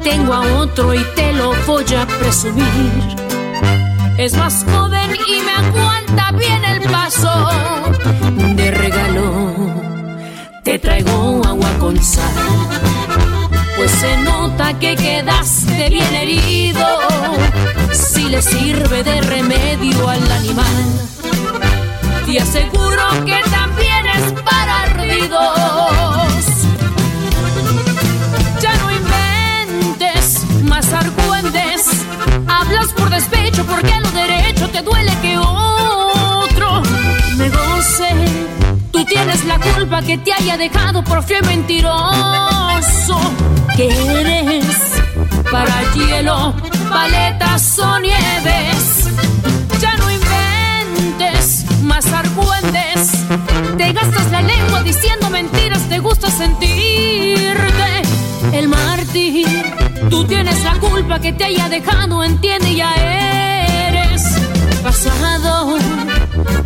Tengo 0.00 0.32
a 0.32 0.42
otro 0.58 0.94
y 0.94 1.02
te 1.16 1.32
lo 1.32 1.52
voy 1.66 1.84
a 1.96 2.06
presumir. 2.06 3.16
Es 4.16 4.36
más 4.36 4.64
joven 4.70 5.10
y 5.26 5.40
me 5.40 5.50
aguanta 5.50 6.30
bien 6.38 6.64
el 6.64 6.88
paso. 6.88 7.48
De 8.54 8.70
regalo 8.70 9.56
te 10.62 10.78
traigo 10.78 11.42
agua 11.44 11.70
con 11.80 12.00
sal. 12.00 12.34
Pues 13.76 13.90
se 13.90 14.16
nota 14.18 14.78
que 14.78 14.94
quedaste 14.94 15.90
bien 15.90 16.14
herido. 16.14 16.86
Si 17.90 18.28
le 18.28 18.40
sirve 18.40 19.02
de 19.02 19.20
remedio 19.20 20.08
al 20.08 20.30
animal. 20.30 21.15
Te 22.26 22.40
aseguro 22.40 23.24
que 23.24 23.40
también 23.50 24.06
es 24.16 24.32
para 24.42 24.82
ardidos. 24.82 26.40
Ya 28.60 28.74
no 28.76 28.90
inventes 28.90 30.44
más 30.64 30.92
argüentes. 30.92 32.04
Hablas 32.48 32.92
por 32.92 33.10
despecho 33.10 33.64
porque 33.64 33.92
a 33.92 34.00
lo 34.00 34.10
derecho 34.10 34.68
te 34.68 34.82
duele 34.82 35.12
que 35.22 35.38
otro 35.38 36.82
me 37.36 37.48
goce. 37.48 38.08
Tú 38.90 39.04
tienes 39.04 39.44
la 39.44 39.58
culpa 39.58 40.02
que 40.02 40.18
te 40.18 40.32
haya 40.32 40.56
dejado 40.56 41.04
por 41.04 41.24
y 41.30 41.46
mentiroso. 41.46 43.20
Que 43.76 43.88
eres 44.20 44.76
para 45.50 45.92
hielo, 45.94 46.54
paletas 46.90 47.78
o 47.78 47.98
nieves. 47.98 48.95
Más. 52.04 53.10
Te 53.78 53.92
gastas 53.92 54.30
la 54.30 54.42
lengua 54.42 54.82
diciendo 54.82 55.30
mentiras, 55.30 55.80
te 55.88 55.98
gusta 55.98 56.30
sentirte 56.30 58.02
el 58.52 58.68
mártir. 58.68 59.46
Tú 60.10 60.24
tienes 60.24 60.62
la 60.64 60.74
culpa 60.78 61.18
que 61.18 61.32
te 61.32 61.44
haya 61.44 61.68
dejado, 61.68 62.22
entiende, 62.22 62.74
ya 62.74 62.94
eres 62.94 64.22
pasado. 64.82 65.78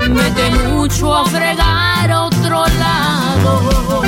Mete 0.08 0.50
mucho 0.68 1.14
a 1.14 1.24
fregar 1.26 2.10
otro 2.12 2.64
lado. 2.78 4.00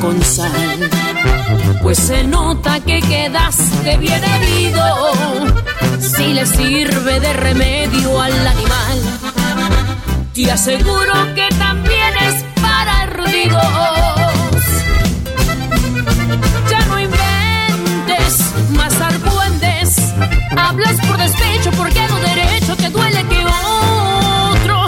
Con 0.00 0.22
sal. 0.22 0.52
Pues 1.82 1.98
se 1.98 2.22
nota 2.22 2.78
que 2.78 3.00
quedaste 3.00 3.96
bien 3.96 4.22
herido. 4.22 5.12
Si 5.98 6.32
le 6.32 6.46
sirve 6.46 7.18
de 7.18 7.32
remedio 7.32 8.20
al 8.20 8.46
animal, 8.46 8.98
te 10.32 10.52
aseguro 10.52 11.12
que 11.34 11.48
también 11.58 12.14
es 12.22 12.44
para 12.62 13.00
ardidos. 13.00 13.64
Ya 16.70 16.84
no 16.86 17.00
inventes 17.00 18.70
más 18.70 18.94
argüentes. 19.00 20.14
Hablas 20.56 21.04
por 21.04 21.16
despecho 21.16 21.72
porque 21.76 22.06
lo 22.08 22.16
derecho 22.20 22.76
te 22.76 22.90
duele 22.90 23.24
que 23.24 23.44
otro 23.44 24.86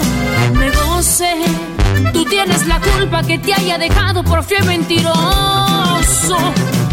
me 0.53 0.71
goce. 0.71 1.76
Tienes 2.47 2.67
la 2.67 2.79
culpa 2.79 3.21
que 3.23 3.37
te 3.39 3.53
haya 3.53 3.77
dejado 3.77 4.23
por 4.23 4.39
y 4.49 4.65
mentiroso. 4.65 6.37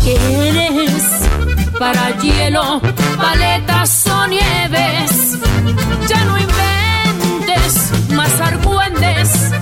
Eres 0.05 1.05
para 1.78 2.10
hielo, 2.18 2.81
paletas 3.16 4.05
o 4.09 4.26
nieves. 4.26 5.39
Ya 6.09 6.24
no 6.24 6.39
inventes 6.39 8.10
más 8.10 8.40
argüentes. 8.40 9.52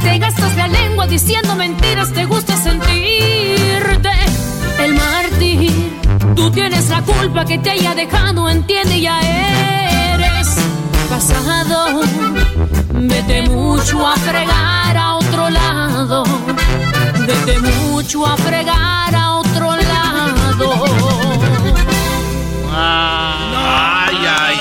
Te 0.00 0.18
gastas 0.18 0.56
la 0.56 0.68
lengua 0.68 1.06
diciendo 1.06 1.54
mentiras, 1.54 2.10
te 2.14 2.24
gusta 2.24 2.56
sentirte 2.56 4.10
el 4.78 4.94
mártir. 4.94 6.00
Tú 6.34 6.50
tienes 6.50 6.88
la 6.88 7.02
culpa 7.02 7.44
que 7.44 7.58
te 7.58 7.72
haya 7.72 7.94
dejado, 7.94 8.48
entiende, 8.48 9.02
ya 9.02 9.20
eres 10.14 10.56
pasado. 11.10 12.00
Vete 12.94 13.42
mucho 13.42 14.06
a 14.06 14.16
fregar 14.16 14.96
a 14.96 15.21
lado, 15.52 16.24
desde 17.26 17.58
mucho 17.60 18.26
a 18.26 18.36
fregar 18.36 19.14
a 19.14 19.34
otro 19.34 19.76
lado. 19.76 20.72
Ah, 22.74 24.06
ay, 24.08 24.16
ay, 24.40 24.58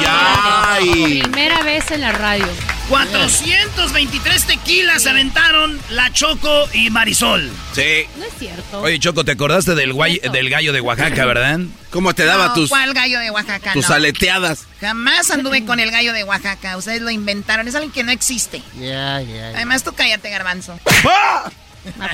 ay. 0.70 1.22
Primera 1.22 1.62
vez 1.64 1.90
en 1.92 2.02
la 2.02 2.12
radio. 2.12 2.48
423 2.92 4.44
tequilas 4.48 5.04
se 5.04 5.10
aventaron 5.10 5.80
la 5.92 6.12
Choco 6.12 6.68
y 6.74 6.90
Marisol. 6.90 7.50
Sí. 7.74 8.06
No 8.18 8.26
es 8.26 8.34
cierto. 8.38 8.82
Oye, 8.82 9.00
Choco, 9.00 9.24
¿te 9.24 9.32
acordaste 9.32 9.76
del, 9.76 9.94
guay- 9.94 10.20
del 10.30 10.50
gallo 10.50 10.74
de 10.74 10.82
Oaxaca, 10.82 11.24
verdad? 11.24 11.62
¿Cómo 11.90 12.14
te 12.14 12.26
daba 12.26 12.48
No, 12.48 12.54
tus, 12.54 12.68
¿Cuál 12.70 12.94
gallo 12.94 13.18
de 13.20 13.32
Oaxaca? 13.32 13.72
tus 13.72 13.88
No. 13.88 13.96
aleteadas? 13.96 14.66
Jamás 14.82 15.32
anduve 15.32 15.64
con 15.64 15.80
el 15.80 15.90
gallo 15.90 16.12
de 16.12 16.26
Oaxaca. 16.26 16.76
Ustedes 16.76 17.02
lo 17.02 17.10
inventaron. 17.12 17.66
Es 17.66 17.76
alguien 17.76 17.94
que 17.94 18.04
no 18.04 18.12
existe. 18.12 18.62
Ya, 18.78 19.22
ya. 19.22 19.52
Además, 19.56 19.84
tú 19.86 19.94
cállate, 19.94 20.30
garbanzo. 20.30 20.78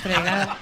Fregada. 0.04 0.58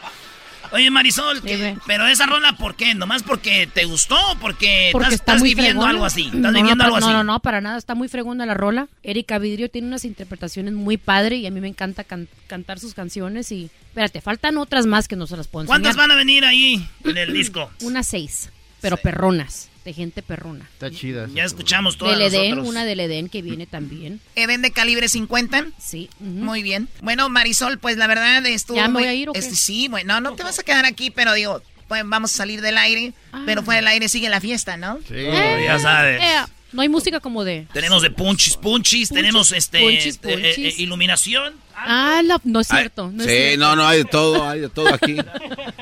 Oye, 0.75 0.91
Marisol, 0.91 1.41
¿qué- 1.41 1.77
pero 1.87 2.05
esa 2.07 2.25
rola, 2.25 2.57
¿por 2.57 2.75
qué? 2.75 2.93
¿Nomás 2.93 3.23
porque 3.23 3.67
te 3.73 3.85
gustó 3.85 4.15
o 4.31 4.35
porque, 4.39 4.89
Porque 4.91 5.05
estás, 5.07 5.19
está 5.21 5.31
estás 5.33 5.41
viviendo 5.43 5.71
fregona. 5.81 5.89
algo 5.89 6.05
así? 6.05 6.23
¿Estás 6.25 6.39
no, 6.41 6.49
viviendo 6.51 6.75
no, 6.75 6.83
algo 6.83 6.99
no, 6.99 7.05
así? 7.07 7.13
no, 7.13 7.23
no, 7.23 7.39
para 7.39 7.61
nada. 7.61 7.77
Está 7.77 7.95
muy 7.95 8.07
fregona 8.09 8.45
la 8.45 8.53
rola. 8.55 8.87
Erika 9.01 9.37
Vidrio 9.39 9.69
tiene 9.69 9.87
unas 9.87 10.03
interpretaciones 10.05 10.73
muy 10.73 10.97
padre 10.97 11.37
y 11.37 11.47
a 11.47 11.51
mí 11.51 11.61
me 11.61 11.67
encanta 11.69 12.03
can- 12.03 12.27
cantar 12.47 12.79
sus 12.79 12.93
canciones 12.93 13.51
y... 13.51 13.69
Espérate, 13.89 14.19
faltan 14.19 14.57
otras 14.57 14.85
más 14.85 15.07
que 15.07 15.15
no 15.15 15.25
se 15.25 15.37
las 15.37 15.47
puedo 15.47 15.63
enseñar. 15.63 15.79
¿Cuántas 15.81 15.95
van 15.95 16.11
a 16.11 16.15
venir 16.15 16.43
ahí 16.43 16.85
en 17.05 17.17
el 17.17 17.31
disco? 17.31 17.71
Unas 17.81 18.05
seis, 18.07 18.49
pero 18.81 18.97
perronas, 18.97 19.69
de 19.85 19.93
gente 19.93 20.23
perrona. 20.23 20.67
Está 20.73 20.89
chida. 20.89 21.27
Ya 21.33 21.43
escuchamos 21.43 21.97
todas 21.97 22.17
Del 22.17 22.27
Edén, 22.27 22.49
nosotros. 22.49 22.67
una 22.69 22.85
del 22.85 22.99
Edén 22.99 23.29
que 23.29 23.43
viene 23.43 23.67
también. 23.67 24.19
¿Eden 24.35 24.63
de 24.63 24.71
calibre 24.71 25.07
50? 25.07 25.67
Sí. 25.79 26.09
Muy 26.19 26.63
bien. 26.63 26.89
Bueno, 27.01 27.29
Marisol, 27.29 27.77
pues 27.77 27.95
la 27.95 28.07
verdad 28.07 28.45
estuvo. 28.47 28.77
¿Ya 28.77 28.87
me 28.87 28.99
voy 28.99 29.07
a 29.07 29.13
ir 29.13 29.29
o 29.29 29.33
qué? 29.33 29.39
este, 29.39 29.55
sí, 29.55 29.87
bueno, 29.87 30.19
no 30.19 30.35
te 30.35 30.43
vas 30.43 30.57
a 30.57 30.63
quedar 30.63 30.85
aquí, 30.85 31.11
pero 31.11 31.33
digo, 31.33 31.61
pues 31.87 32.01
vamos 32.03 32.33
a 32.33 32.37
salir 32.37 32.61
del 32.61 32.77
aire. 32.79 33.13
Ah. 33.31 33.43
Pero 33.45 33.61
fuera 33.61 33.79
del 33.79 33.87
aire 33.87 34.09
sigue 34.09 34.27
la 34.27 34.41
fiesta, 34.41 34.75
¿no? 34.75 34.99
Sí. 35.07 35.23
ya 35.23 35.77
sabes. 35.79 36.21
Eh, 36.21 36.51
no 36.75 36.81
hay 36.81 36.89
música 36.89 37.19
como 37.19 37.43
de... 37.43 37.65
Tenemos 37.73 38.01
de 38.03 38.11
punchis, 38.11 38.57
punchis, 38.57 39.09
tenemos 39.09 39.51
este 39.51 39.79
punchis, 39.79 40.15
eh, 40.17 40.19
eh, 40.23 40.53
eh, 40.57 40.73
iluminación. 40.77 41.53
Ah, 41.75 42.21
la- 42.23 42.39
no 42.43 42.59
es 42.59 42.71
Ay, 42.71 42.79
cierto. 42.79 43.09
No 43.11 43.23
es 43.23 43.29
sí, 43.29 43.35
cierto. 43.35 43.59
no, 43.65 43.75
no, 43.77 43.87
hay 43.87 43.97
de 43.99 44.05
todo, 44.05 44.47
hay 44.47 44.59
de 44.61 44.69
todo 44.69 44.93
aquí. 44.93 45.17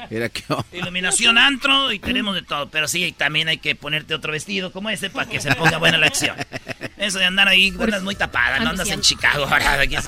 Mira 0.10 0.30
qué... 0.30 0.44
Iluminación 0.72 1.38
antro 1.38 1.91
y 1.91 1.99
tenemos 1.99 2.36
de 2.36 2.44
todo. 2.44 2.70
Pero 2.70 2.88
sí, 2.88 3.14
también 3.18 3.48
hay 3.48 3.57
que 3.57 3.76
ponerte 3.76 4.14
otro 4.15 4.32
vestido 4.32 4.72
como 4.72 4.90
ese 4.90 5.10
para 5.10 5.30
que 5.30 5.40
se 5.41 5.53
ponga 5.56 5.78
buena 5.78 5.98
la 5.98 6.07
acción. 6.07 6.36
Eso 6.98 7.20
de 7.20 7.26
andar 7.26 7.48
ahí, 7.48 7.74
andas 7.80 8.03
muy 8.03 8.15
tapada, 8.15 8.60
no 8.60 8.70
andas 8.70 8.88
en 8.90 9.02
Chicago. 9.02 9.45
ahora, 9.45 9.82
aquí 9.82 9.95
es- 9.95 10.06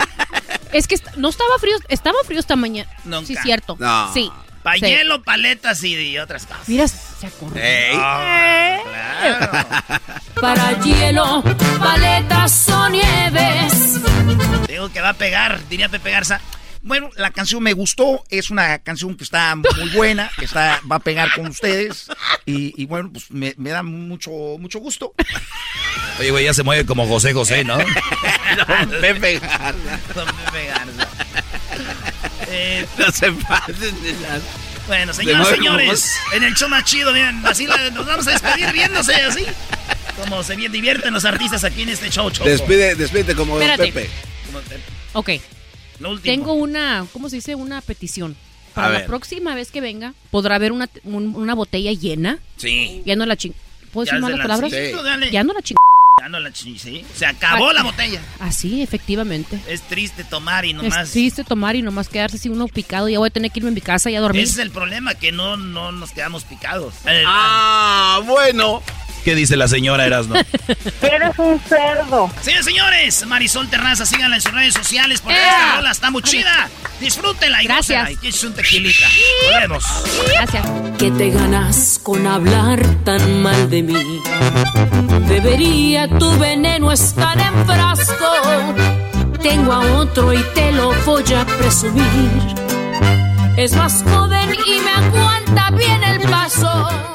Es 0.72 0.88
que 0.88 0.96
est- 0.96 1.16
no 1.18 1.30
estaba 1.30 1.58
frío, 1.60 1.76
estaba 1.90 2.18
frío 2.26 2.40
esta 2.40 2.56
mañana. 2.56 2.90
Nunca. 3.06 3.28
Sí, 3.28 3.36
cierto. 3.42 3.78
No. 3.80 4.14
Sí. 4.14 4.30
Pa' 4.66 4.74
Sí. 4.80 4.88
hielo, 4.88 5.22
paletas 5.22 5.84
y, 5.84 5.94
y 5.96 6.18
otras 6.18 6.48
cosas. 6.48 6.68
Mira, 6.68 6.88
se 6.88 7.28
acordó. 7.28 7.54
Ah, 7.94 8.78
claro. 8.84 10.02
Para 10.42 10.80
hielo, 10.82 11.44
paletas 11.78 12.68
o 12.70 12.90
nieves. 12.90 14.00
Digo 14.68 14.90
que 14.90 15.02
va 15.02 15.10
a 15.10 15.14
pegar, 15.14 15.62
diría 15.70 15.88
Pepe 15.88 16.10
Garza. 16.10 16.42
Bueno, 16.82 17.12
la 17.16 17.30
canción 17.30 17.62
me 17.62 17.74
gustó, 17.74 18.24
es 18.30 18.50
una 18.50 18.80
canción 18.80 19.16
que 19.16 19.24
está 19.24 19.56
muy 19.56 19.90
buena, 19.94 20.32
que 20.38 20.46
está, 20.46 20.80
va 20.92 20.96
a 20.96 21.00
pegar 21.00 21.32
con 21.36 21.46
ustedes 21.48 22.08
y, 22.46 22.74
y 22.80 22.86
bueno, 22.88 23.12
pues 23.12 23.30
me, 23.30 23.54
me 23.58 23.70
da 23.70 23.84
mucho, 23.84 24.32
mucho 24.60 24.80
gusto. 24.80 25.14
Oye, 26.20 26.32
güey, 26.32 26.46
ya 26.46 26.54
se 26.56 26.64
mueve 26.64 26.86
como 26.88 27.08
José 27.08 27.34
José, 27.34 27.64
¿no? 27.64 27.78
Pepe 29.02 29.40
Garza. 29.40 29.74
Don 30.16 30.28
Pepe 30.28 30.68
Garza. 30.68 31.08
Eh, 32.56 32.86
No 32.98 33.12
se 33.12 33.32
pasen 33.32 34.04
de 34.04 34.14
las... 34.22 34.42
bueno, 34.88 35.14
Se 35.14 35.22
señoras 35.24 35.48
como 35.48 35.56
señores, 35.58 36.16
en 36.34 36.44
el 36.44 36.54
show 36.56 36.70
más 36.70 36.84
chido, 36.86 37.12
miren, 37.14 37.46
así 37.46 37.68
la- 37.68 37.90
nos 37.92 38.06
vamos 38.06 38.28
a 38.28 38.32
despedir 38.32 38.72
viéndose 38.72 39.14
así. 39.16 39.46
Como 40.20 40.42
se 40.44 40.56
bien 40.56 40.72
divierten 40.72 41.14
los 41.14 41.26
artistas 41.26 41.64
aquí 41.66 41.82
en 41.82 41.90
este 41.90 42.10
show, 42.10 42.30
Choco. 42.32 42.48
Despide, 42.50 42.96
despídete 42.96 43.36
como 43.36 43.60
Espérate. 43.60 43.92
Pepe. 43.92 44.10
Ok. 45.14 45.30
Lo 46.00 46.12
último. 46.12 46.24
Tengo 46.34 46.54
una, 46.54 47.06
¿cómo 47.14 47.30
se 47.30 47.38
dice? 47.38 47.56
Una 47.56 47.82
petición. 47.82 48.36
A 48.72 48.76
Para 48.76 48.90
la 48.90 48.98
ver. 49.00 49.08
próxima 49.08 49.56
vez 49.56 49.72
que 49.72 49.82
venga, 49.82 50.14
podrá 50.32 50.56
haber 50.56 50.72
una, 50.72 50.90
un- 51.04 51.36
una 51.36 51.54
botella 51.54 51.92
llena. 51.94 52.40
Sí. 52.58 53.02
Ya 53.06 53.16
no 53.16 53.26
la 53.26 53.36
ching... 53.38 53.54
¿Puedo 53.94 54.06
Ya 54.06 54.12
decir 54.14 54.22
malas 54.22 54.38
la- 54.40 54.44
palabras? 54.44 54.72
sí. 54.72 55.32
Ya 55.32 55.44
no 55.44 55.54
la 55.54 55.62
ching... 55.62 55.76
La 56.30 56.52
sí. 56.54 57.06
Se 57.16 57.26
acabó 57.26 57.70
Ah, 57.70 57.74
la 57.74 57.84
botella. 57.84 58.20
Así, 58.40 58.82
efectivamente. 58.82 59.60
Es 59.68 59.82
triste 59.82 60.24
tomar 60.24 60.66
y 60.66 60.74
nomás. 60.74 61.08
Es 61.08 61.12
triste 61.12 61.44
tomar 61.44 61.76
y 61.76 61.82
nomás 61.82 62.10
quedarse 62.10 62.38
así 62.38 62.50
uno 62.50 62.68
picado. 62.68 63.08
Ya 63.10 63.20
voy 63.20 63.28
a 63.28 63.32
tener 63.32 63.52
que 63.52 63.60
irme 63.60 63.70
a 63.70 63.74
mi 63.74 63.82
casa 63.82 64.10
y 64.10 64.16
a 64.16 64.22
dormir. 64.22 64.42
Ese 64.44 64.54
es 64.54 64.58
el 64.60 64.72
problema, 64.72 65.14
que 65.16 65.32
no, 65.32 65.56
no 65.58 65.92
nos 65.92 66.12
quedamos 66.12 66.44
picados. 66.44 66.94
Ah, 67.26 68.22
bueno. 68.26 68.82
¿Qué 69.26 69.34
dice 69.34 69.58
la 69.58 69.68
señora 69.68 70.06
Erasno? 70.06 70.36
Eres 71.02 71.40
un 71.40 71.60
cerdo. 71.62 72.30
Señores, 72.42 72.66
señores, 72.66 73.26
Marisol 73.26 73.68
Terraza, 73.68 74.06
síganla 74.06 74.36
en 74.36 74.42
sus 74.44 74.52
redes 74.52 74.76
sociales 74.76 75.20
porque 75.20 75.40
¡Ea! 75.40 75.50
esta 75.50 75.76
rola 75.78 75.92
está 75.92 76.12
muy 76.12 76.22
chida. 76.22 76.70
Disfrútenla 77.00 77.64
y 77.64 77.66
Gracias. 77.66 78.12
Y 78.22 78.28
es 78.28 78.44
un 78.44 78.54
tequilita. 78.54 79.08
Volvemos. 79.52 79.84
Gracias. 80.32 80.68
¿Qué 81.00 81.10
te 81.10 81.32
ganas 81.32 82.00
con 82.04 82.28
hablar 82.28 82.86
tan 83.04 83.42
mal 83.42 83.68
de 83.68 83.82
mí? 83.82 84.22
Debería 85.28 86.08
tu 86.08 86.38
veneno 86.38 86.92
estar 86.92 87.36
en 87.40 87.66
frasco. 87.66 88.76
Tengo 89.42 89.74
a 89.74 89.80
otro 89.98 90.34
y 90.34 90.44
te 90.54 90.72
lo 90.72 90.94
voy 91.04 91.24
a 91.34 91.44
presumir. 91.46 92.56
Es 93.58 93.74
más 93.74 94.04
joven 94.04 94.56
y 94.68 94.80
me 94.82 94.92
aguanta 94.92 95.72
bien 95.72 96.04
el 96.04 96.30
paso. 96.30 97.15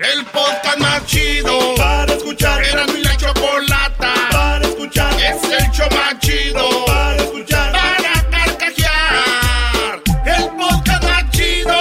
El 0.00 0.24
podcast 0.24 0.78
más 0.78 1.04
chido 1.04 1.74
para 1.76 2.14
escuchar. 2.14 2.64
Era 2.64 2.86
mi 2.86 3.02
la 3.02 3.14
chocolata 3.18 4.14
para 4.32 4.66
escuchar. 4.66 5.12
Es 5.20 5.42
el 5.44 5.70
show 5.72 5.86
más 5.90 6.18
chido 6.20 6.86
para 6.86 7.16
escuchar. 7.16 7.70
Para 7.70 8.30
carcajear. 8.30 10.00
El 10.24 10.48
podcast 10.56 11.04
más 11.04 11.30
chido. 11.32 11.78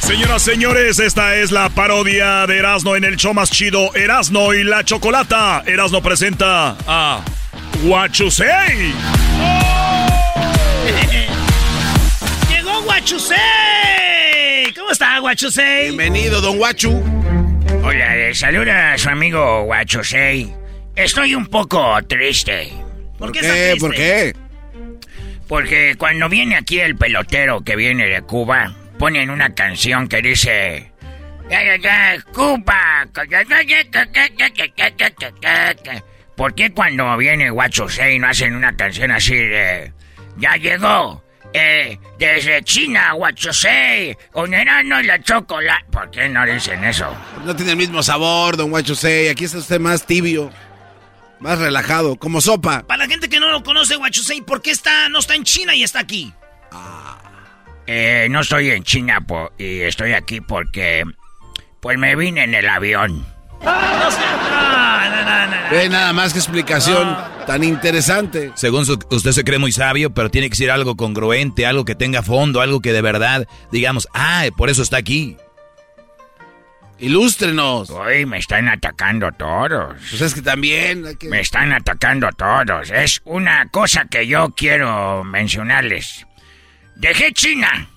Señoras, 0.00 0.40
señores, 0.40 0.98
esta 0.98 1.36
es 1.36 1.50
la 1.50 1.68
parodia 1.68 2.46
de 2.46 2.56
Erasno 2.56 2.96
en 2.96 3.04
el 3.04 3.18
show 3.18 3.34
más 3.34 3.50
chido, 3.50 3.94
Erasno 3.94 4.54
y 4.54 4.64
la 4.64 4.82
Chocolata. 4.82 5.62
Erasno 5.66 6.00
presenta 6.00 6.74
a 6.86 7.22
Guachusei. 7.82 8.94
Llegó 12.48 12.80
Guachusei. 12.84 13.97
¿Cómo 14.74 14.90
está 14.90 15.18
Guachusei? 15.20 15.86
Bienvenido, 15.86 16.40
don 16.40 16.58
Guachu. 16.58 17.02
Hola, 17.82 18.14
le 18.16 18.34
saluda 18.34 18.92
a 18.92 18.98
su 18.98 19.08
amigo 19.08 19.62
Guachosei. 19.64 20.52
Estoy 20.94 21.34
un 21.34 21.46
poco 21.46 21.96
triste. 22.06 22.72
¿Por 23.18 23.32
qué? 23.32 23.76
¿Por 23.78 23.94
qué? 23.94 24.34
Porque 25.46 25.94
cuando 25.96 26.28
viene 26.28 26.56
aquí 26.56 26.80
el 26.80 26.96
pelotero 26.96 27.62
que 27.62 27.76
viene 27.76 28.06
de 28.06 28.20
Cuba, 28.22 28.74
ponen 28.98 29.30
una 29.30 29.54
canción 29.54 30.08
que 30.08 30.20
dice... 30.20 30.92
"Ya, 31.48 31.64
ya, 31.64 31.76
ya, 31.76 32.22
Cuba. 32.32 33.08
¿Por 36.36 36.54
qué 36.54 36.70
cuando 36.72 37.16
viene 37.16 37.50
Guachosei 37.50 38.18
no 38.18 38.28
hacen 38.28 38.54
una 38.54 38.76
canción 38.76 39.10
así 39.12 39.34
de... 39.34 39.92
Ya 40.36 40.56
llegó. 40.56 41.24
Eh, 41.54 41.98
desde 42.18 42.62
China, 42.62 43.12
Guachosei, 43.12 44.16
con 44.32 44.52
Erasmo 44.52 45.00
y 45.00 45.04
la 45.04 45.20
chocolate. 45.22 45.86
¿Por 45.90 46.10
qué 46.10 46.28
no 46.28 46.44
dicen 46.44 46.84
eso? 46.84 47.06
No 47.44 47.56
tiene 47.56 47.72
el 47.72 47.76
mismo 47.78 48.02
sabor, 48.02 48.56
don 48.56 48.70
Guachusei. 48.70 49.28
Aquí 49.28 49.44
está 49.44 49.58
usted 49.58 49.80
más 49.80 50.04
tibio. 50.06 50.50
Más 51.40 51.58
relajado, 51.58 52.16
como 52.16 52.40
sopa. 52.40 52.84
Para 52.86 53.04
la 53.04 53.08
gente 53.08 53.28
que 53.28 53.38
no 53.40 53.48
lo 53.50 53.62
conoce, 53.62 53.96
Guachusei, 53.96 54.42
¿por 54.42 54.60
qué 54.60 54.72
está, 54.72 55.08
no 55.08 55.20
está 55.20 55.34
en 55.36 55.44
China 55.44 55.74
y 55.74 55.84
está 55.84 56.00
aquí? 56.00 56.32
Eh, 57.86 58.26
no 58.30 58.40
estoy 58.40 58.70
en 58.70 58.82
China 58.84 59.20
po- 59.22 59.50
y 59.56 59.80
estoy 59.80 60.12
aquí 60.12 60.40
porque 60.42 61.04
pues 61.80 61.96
me 61.96 62.14
vine 62.16 62.44
en 62.44 62.54
el 62.54 62.68
avión. 62.68 63.24
Ve 65.70 65.88
nada 65.90 66.12
más 66.14 66.32
que 66.32 66.38
explicación 66.38 67.14
tan 67.46 67.62
interesante. 67.62 68.52
Según 68.54 68.86
su- 68.86 68.98
usted 69.10 69.32
se 69.32 69.44
cree 69.44 69.58
muy 69.58 69.70
sabio, 69.72 70.10
pero 70.14 70.30
tiene 70.30 70.48
que 70.48 70.56
ser 70.56 70.70
algo 70.70 70.96
congruente, 70.96 71.66
algo 71.66 71.84
que 71.84 71.94
tenga 71.94 72.22
fondo, 72.22 72.60
algo 72.62 72.80
que 72.80 72.92
de 72.92 73.02
verdad 73.02 73.46
digamos, 73.70 74.08
ah, 74.14 74.44
por 74.56 74.70
eso 74.70 74.82
está 74.82 74.96
aquí. 74.96 75.36
Ilústrenos. 76.98 77.90
Hoy 77.90 78.26
me 78.26 78.38
están 78.38 78.68
atacando 78.68 79.30
todos. 79.32 79.94
Pues 80.10 80.20
es 80.20 80.34
que 80.34 80.42
también. 80.42 81.06
hay 81.06 81.16
que- 81.16 81.28
Me 81.28 81.40
están 81.40 81.72
atacando 81.72 82.28
todos. 82.32 82.90
Es 82.90 83.20
una 83.24 83.68
cosa 83.68 84.06
que 84.06 84.26
yo 84.26 84.50
quiero 84.56 85.22
mencionarles. 85.22 86.26
Dejé 86.96 87.32
China 87.32 87.88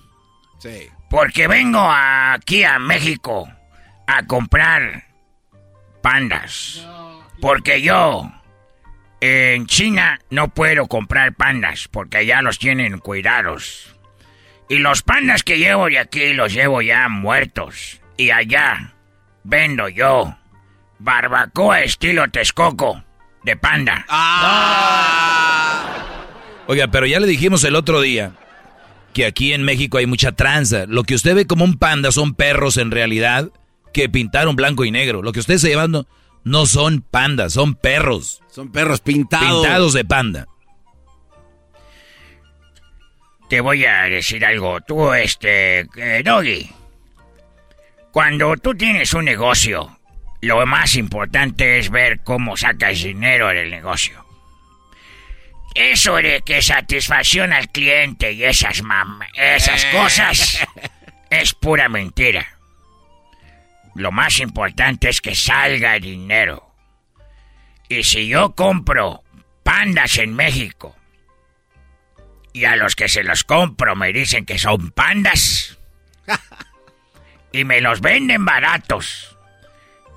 Sí. 0.60 0.88
porque 1.10 1.48
vengo 1.48 1.80
aquí 1.90 2.62
a 2.62 2.78
México 2.78 3.48
a 4.06 4.22
comprar 4.26 5.04
pandas. 6.02 6.86
Porque 7.40 7.80
yo 7.80 8.30
en 9.20 9.66
China 9.66 10.20
no 10.30 10.48
puedo 10.48 10.88
comprar 10.88 11.34
pandas 11.34 11.88
porque 11.88 12.26
ya 12.26 12.42
los 12.42 12.58
tienen 12.58 12.98
cuidados. 12.98 13.96
Y 14.68 14.78
los 14.78 15.02
pandas 15.02 15.42
que 15.42 15.58
llevo 15.58 15.86
de 15.86 15.98
aquí 15.98 16.34
los 16.34 16.52
llevo 16.52 16.82
ya 16.82 17.08
muertos. 17.08 18.00
Y 18.16 18.30
allá 18.30 18.94
vendo 19.44 19.88
yo 19.88 20.36
Barbacoa 20.98 21.80
estilo 21.80 22.28
Texcoco, 22.28 23.02
de 23.42 23.56
panda. 23.56 24.06
Oiga, 26.68 26.88
pero 26.88 27.06
ya 27.06 27.18
le 27.18 27.26
dijimos 27.26 27.64
el 27.64 27.74
otro 27.74 28.00
día 28.00 28.32
que 29.12 29.26
aquí 29.26 29.52
en 29.52 29.62
México 29.62 29.98
hay 29.98 30.06
mucha 30.06 30.32
tranza. 30.32 30.86
Lo 30.86 31.02
que 31.02 31.14
usted 31.14 31.34
ve 31.34 31.46
como 31.46 31.64
un 31.64 31.76
panda 31.76 32.12
son 32.12 32.34
perros 32.34 32.76
en 32.76 32.90
realidad 32.90 33.50
que 33.92 34.08
pintaron 34.08 34.56
blanco 34.56 34.84
y 34.84 34.90
negro. 34.90 35.22
Lo 35.22 35.32
que 35.32 35.40
usted 35.40 35.54
está 35.54 35.68
llevando 35.68 36.06
no 36.44 36.66
son 36.66 37.02
pandas, 37.02 37.52
son 37.52 37.74
perros. 37.74 38.42
Son 38.50 38.70
perros 38.70 39.00
pintados. 39.00 39.62
Pintados 39.62 39.92
de 39.92 40.04
panda. 40.04 40.46
Te 43.48 43.60
voy 43.60 43.84
a 43.84 44.04
decir 44.04 44.44
algo, 44.44 44.80
tú, 44.80 45.12
este, 45.12 45.80
eh, 45.96 46.22
Doggy. 46.24 46.70
Cuando 48.10 48.56
tú 48.56 48.74
tienes 48.74 49.12
un 49.12 49.26
negocio, 49.26 49.98
lo 50.40 50.64
más 50.66 50.96
importante 50.96 51.78
es 51.78 51.90
ver 51.90 52.20
cómo 52.24 52.56
sacas 52.56 53.02
dinero 53.02 53.48
del 53.48 53.70
negocio. 53.70 54.24
Eso 55.74 56.16
de 56.16 56.42
que 56.44 56.60
satisfacción 56.60 57.52
al 57.52 57.68
cliente 57.68 58.32
y 58.32 58.44
esas 58.44 58.82
mam 58.82 59.20
esas 59.34 59.84
cosas 59.86 60.58
es 61.30 61.54
pura 61.54 61.88
mentira. 61.88 62.58
Lo 63.94 64.10
más 64.12 64.40
importante 64.40 65.08
es 65.08 65.20
que 65.20 65.34
salga 65.34 65.98
dinero. 65.98 66.74
Y 67.88 68.04
si 68.04 68.26
yo 68.26 68.54
compro 68.54 69.22
pandas 69.62 70.18
en 70.18 70.34
México 70.34 70.96
y 72.52 72.64
a 72.64 72.76
los 72.76 72.96
que 72.96 73.08
se 73.08 73.22
los 73.22 73.44
compro 73.44 73.96
me 73.96 74.12
dicen 74.12 74.44
que 74.44 74.58
son 74.58 74.90
pandas 74.90 75.78
y 77.52 77.64
me 77.64 77.80
los 77.80 78.00
venden 78.00 78.44
baratos 78.44 79.36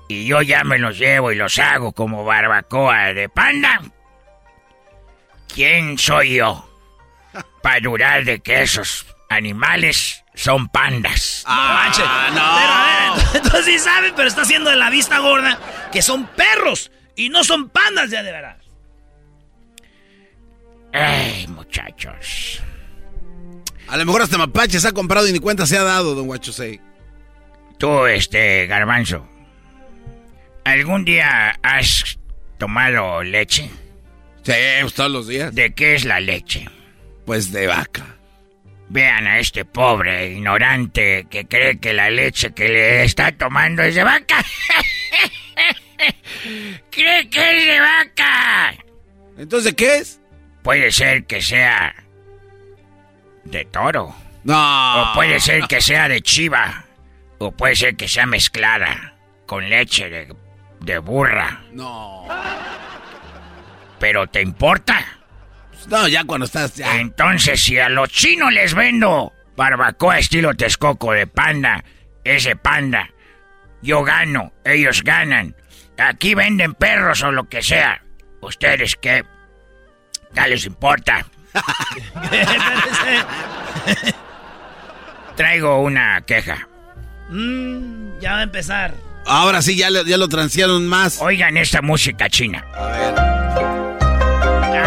y 0.08 0.26
yo 0.26 0.42
ya 0.42 0.64
me 0.64 0.78
los 0.78 0.98
llevo 0.98 1.32
y 1.32 1.36
los 1.36 1.58
hago 1.58 1.92
como 1.92 2.24
barbacoa 2.24 3.12
de 3.12 3.28
panda, 3.28 3.80
¿quién 5.52 5.98
soy 5.98 6.36
yo 6.36 6.68
para 7.62 7.80
durar 7.80 8.24
de 8.24 8.40
que 8.40 8.62
esos 8.62 9.06
animales 9.28 10.22
son 10.36 10.68
pandas? 10.68 11.42
Ah, 11.46 11.90
no 12.28 12.36
Pero 12.36 12.72
a 12.72 13.16
ver, 13.16 13.26
entonces 13.42 13.64
sí 13.64 13.78
saben, 13.80 14.12
pero 14.14 14.28
está 14.28 14.42
haciendo 14.42 14.70
de 14.70 14.76
la 14.76 14.90
vista 14.90 15.18
gorda 15.18 15.58
que 15.90 16.02
son 16.02 16.26
perros 16.28 16.92
y 17.16 17.30
no 17.30 17.42
son 17.42 17.70
pandas 17.70 18.10
ya 18.10 18.22
de 18.22 18.30
verdad. 18.30 18.56
Ay, 20.92 21.46
muchachos. 21.48 22.62
A 23.88 23.96
lo 23.96 24.04
mejor 24.04 24.22
hasta 24.22 24.38
Mapache 24.38 24.78
se 24.78 24.88
ha 24.88 24.92
comprado 24.92 25.26
y 25.28 25.32
ni 25.32 25.38
cuenta 25.38 25.66
se 25.66 25.76
ha 25.78 25.82
dado, 25.82 26.14
don 26.14 26.26
Guachosei. 26.26 26.80
Tú, 27.78 28.06
este, 28.06 28.66
garbanzo. 28.66 29.28
¿Algún 30.64 31.04
día 31.04 31.58
has 31.62 32.18
tomado 32.58 33.22
leche? 33.22 33.70
Sí, 34.42 34.52
pues, 34.80 34.94
todos 34.94 35.10
los 35.10 35.28
días. 35.28 35.54
¿De 35.54 35.74
qué 35.74 35.94
es 35.94 36.04
la 36.04 36.20
leche? 36.20 36.68
Pues 37.24 37.52
de 37.52 37.66
vaca. 37.66 38.15
Vean 38.88 39.26
a 39.26 39.38
este 39.38 39.64
pobre 39.64 40.28
ignorante 40.28 41.26
que 41.28 41.46
cree 41.46 41.78
que 41.78 41.92
la 41.92 42.08
leche 42.08 42.54
que 42.54 42.68
le 42.68 43.04
está 43.04 43.32
tomando 43.32 43.82
es 43.82 43.94
de 43.94 44.04
vaca. 44.04 44.36
cree 46.90 47.28
que 47.28 47.58
es 47.58 47.66
de 47.66 47.80
vaca. 47.80 48.74
¿Entonces 49.38 49.74
qué 49.74 49.96
es? 49.96 50.20
Puede 50.62 50.92
ser 50.92 51.24
que 51.24 51.42
sea 51.42 51.94
de 53.44 53.64
toro. 53.64 54.14
No. 54.44 55.10
O 55.10 55.14
puede 55.14 55.40
ser 55.40 55.66
que 55.66 55.80
sea 55.80 56.08
de 56.08 56.22
chiva. 56.22 56.84
O 57.38 57.50
puede 57.50 57.76
ser 57.76 57.96
que 57.96 58.08
sea 58.08 58.26
mezclada 58.26 59.16
con 59.46 59.68
leche 59.68 60.08
de, 60.08 60.34
de 60.80 60.98
burra. 60.98 61.64
No. 61.72 62.26
¿Pero 63.98 64.26
te 64.28 64.42
importa? 64.42 65.15
No, 65.88 66.08
ya 66.08 66.24
cuando 66.24 66.46
estás 66.46 66.74
ya. 66.74 67.00
Entonces, 67.00 67.62
si 67.62 67.78
a 67.78 67.88
los 67.88 68.08
chinos 68.08 68.52
les 68.52 68.74
vendo 68.74 69.32
barbacoa 69.56 70.18
estilo 70.18 70.54
Texcoco 70.54 71.12
de 71.12 71.26
panda, 71.26 71.84
ese 72.24 72.56
panda, 72.56 73.10
yo 73.82 74.02
gano, 74.02 74.52
ellos 74.64 75.02
ganan. 75.02 75.54
Aquí 75.98 76.34
venden 76.34 76.74
perros 76.74 77.22
o 77.22 77.32
lo 77.32 77.48
que 77.48 77.62
sea. 77.62 78.02
¿Ustedes 78.40 78.96
qué? 78.96 79.24
¿Qué 80.34 80.48
les 80.48 80.66
importa? 80.66 81.26
Traigo 85.36 85.80
una 85.80 86.20
queja. 86.22 86.68
Mm, 87.30 88.18
ya 88.20 88.32
va 88.32 88.38
a 88.40 88.42
empezar. 88.42 88.94
Ahora 89.26 89.62
sí, 89.62 89.76
ya, 89.76 89.88
ya 89.90 90.18
lo 90.18 90.28
transearon 90.28 90.86
más. 90.86 91.20
Oigan 91.20 91.56
esta 91.56 91.82
música 91.82 92.28
china. 92.28 92.64
A 92.74 92.86
ver. 92.86 93.65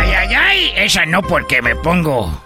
Ay, 0.10 0.16
ay, 0.16 0.36
ay. 0.36 0.74
Esa 0.76 1.06
no 1.06 1.22
porque 1.22 1.62
me 1.62 1.76
pongo... 1.76 2.44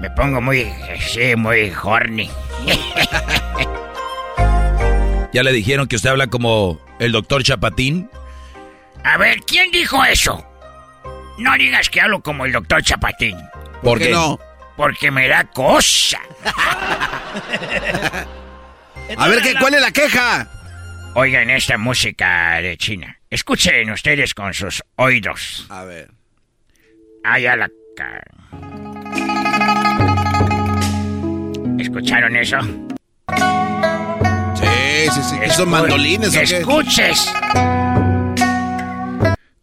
Me 0.00 0.10
pongo 0.10 0.40
muy... 0.40 0.72
Sí, 1.00 1.36
muy 1.36 1.72
horny. 1.82 2.30
¿Ya 5.32 5.42
le 5.42 5.52
dijeron 5.52 5.86
que 5.86 5.96
usted 5.96 6.10
habla 6.10 6.28
como 6.28 6.80
el 6.98 7.12
doctor 7.12 7.42
Chapatín? 7.42 8.10
A 9.04 9.18
ver, 9.18 9.40
¿quién 9.42 9.70
dijo 9.70 10.02
eso? 10.04 10.44
No 11.38 11.54
digas 11.56 11.90
que 11.90 12.00
hablo 12.00 12.22
como 12.22 12.46
el 12.46 12.52
doctor 12.52 12.82
Chapatín. 12.82 13.36
¿Por, 13.82 13.98
qué 13.98 14.10
no? 14.10 14.40
Porque 14.76 15.10
me 15.10 15.28
da 15.28 15.44
cosa. 15.44 16.20
A 19.16 19.28
ver, 19.28 19.42
¿qué, 19.42 19.54
¿cuál 19.58 19.74
es 19.74 19.80
la 19.80 19.92
queja? 19.92 20.48
Oigan 21.14 21.50
esta 21.50 21.78
música 21.78 22.60
de 22.60 22.76
China. 22.76 23.20
Escuchen 23.30 23.90
ustedes 23.90 24.34
con 24.34 24.52
sus 24.54 24.82
oídos. 24.96 25.66
A 25.68 25.84
ver. 25.84 26.17
Allá 27.30 27.56
la... 27.56 27.68
ca- 27.96 28.22
¿Escucharon 31.78 32.36
eso? 32.36 32.58
Sí, 34.54 35.10
sí, 35.14 35.22
sí. 35.22 35.36
¿Qué 35.40 35.50
¿Son 35.50 35.68
mandolines 35.68 36.30
o 36.30 36.32
que 36.40 36.46
qué? 36.46 36.56
escuches. 36.58 37.32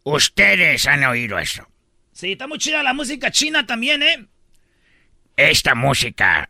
Ustedes 0.04 0.88
han 0.88 1.04
oído 1.06 1.40
eso. 1.40 1.68
Sí, 2.12 2.34
está 2.34 2.48
muy 2.48 2.58
chida 2.60 2.84
la 2.84 2.94
música 2.94 3.32
china 3.32 3.66
también, 3.66 4.02
¿eh? 4.04 4.28
Esta 5.36 5.76
música 5.76 6.50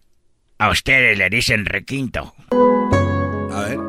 a 0.60 0.70
ustedes 0.70 1.18
le 1.18 1.30
dicen 1.30 1.66
requinto. 1.66 2.36
A 3.52 3.60
ver. 3.62 3.80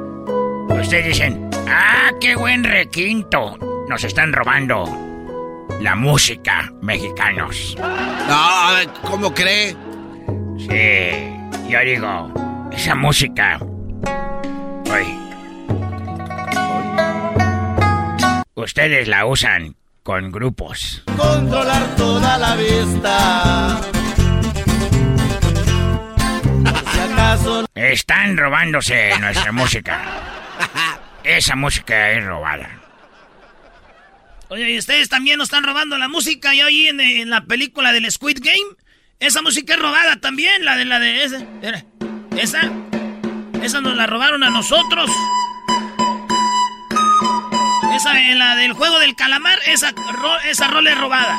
Ustedes 0.80 1.06
dicen, 1.06 1.50
ah, 1.68 2.10
qué 2.20 2.34
buen 2.36 2.64
requinto. 2.64 3.58
Nos 3.88 4.04
están 4.04 4.32
robando 4.32 4.84
la 5.80 5.94
música, 5.94 6.70
mexicanos. 6.82 7.76
No, 7.78 8.34
a 8.34 8.72
ver, 8.74 8.88
¿cómo 9.02 9.32
cree? 9.32 9.76
Sí, 10.58 11.68
yo 11.68 11.80
digo, 11.80 12.68
esa 12.72 12.94
música. 12.94 13.58
Ustedes 18.54 19.06
la 19.06 19.26
usan 19.26 19.76
con 20.02 20.32
grupos. 20.32 21.02
Controlar 21.16 21.94
toda 21.94 22.38
la 22.38 22.56
vista. 22.56 23.80
Si 26.92 26.98
acaso 26.98 27.66
Están 27.74 28.36
robándose 28.36 29.10
nuestra 29.20 29.52
música. 29.52 30.00
Esa 31.22 31.54
música 31.54 32.10
es 32.12 32.24
robada. 32.24 32.85
Oye, 34.48 34.70
¿y 34.73 34.78
ustedes 34.78 35.09
también 35.09 35.39
nos 35.39 35.47
están 35.48 35.64
robando 35.64 35.98
la 35.98 36.09
música? 36.09 36.55
Y 36.55 36.60
ahí 36.60 36.86
en, 36.89 37.01
en 37.01 37.31
la 37.31 37.44
película 37.44 37.93
del 37.93 38.10
Squid 38.10 38.39
Game, 38.40 38.77
esa 39.18 39.43
música 39.43 39.74
es 39.74 39.81
robada 39.81 40.20
también, 40.20 40.64
la 40.64 40.77
de 40.77 40.85
la 40.85 41.01
de 41.01 41.24
esa. 41.24 41.44
Esa. 42.36 42.73
Esa 43.62 43.81
nos 43.81 43.97
la 43.97 44.06
robaron 44.06 44.44
a 44.44 44.51
nosotros. 44.51 45.10
Esa, 47.97 48.20
en 48.31 48.39
la 48.39 48.55
del 48.56 48.73
juego 48.73 48.98
del 49.01 49.16
calamar, 49.16 49.59
esa, 49.66 49.90
ro- 49.90 50.40
esa 50.48 50.68
rola 50.68 50.93
es 50.93 50.98
robada. 50.98 51.39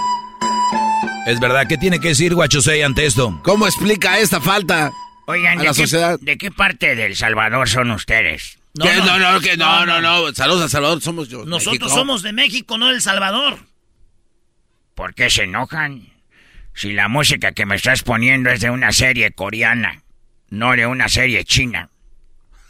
Es 1.27 1.39
verdad, 1.39 1.65
¿qué 1.67 1.77
tiene 1.77 1.99
que 1.99 2.09
decir 2.09 2.33
Guachosei 2.33 2.81
ante 2.81 3.05
esto? 3.05 3.39
¿Cómo 3.43 3.67
explica 3.67 4.17
esta 4.17 4.41
falta 4.41 4.91
Oigan, 5.27 5.57
a 5.59 5.61
¿de 5.61 5.67
la 5.67 5.73
qué, 5.73 5.81
sociedad? 5.81 6.17
¿de 6.21 6.37
qué 6.37 6.51
parte 6.51 6.95
del 6.95 7.15
Salvador 7.15 7.69
son 7.69 7.91
ustedes? 7.91 8.56
¿Qué? 8.81 8.95
No, 8.97 9.19
no, 9.19 9.39
que 9.39 9.57
no, 9.57 9.85
no, 9.85 10.01
no. 10.01 10.33
Saludos 10.33 10.63
a 10.63 10.69
Salvador, 10.69 11.01
somos 11.01 11.29
yo. 11.29 11.45
Nosotros 11.45 11.79
México. 11.79 11.89
somos 11.89 12.21
de 12.21 12.33
México, 12.33 12.77
no 12.77 12.87
del 12.87 13.01
Salvador. 13.01 13.59
¿Por 14.95 15.13
qué 15.13 15.29
se 15.29 15.43
enojan? 15.43 16.09
Si 16.73 16.93
la 16.93 17.07
música 17.07 17.51
que 17.51 17.65
me 17.65 17.75
estás 17.75 18.03
poniendo 18.03 18.49
es 18.49 18.61
de 18.61 18.69
una 18.69 18.91
serie 18.91 19.31
coreana, 19.31 20.03
no 20.49 20.71
de 20.73 20.85
una 20.85 21.09
serie 21.09 21.43
china. 21.43 21.89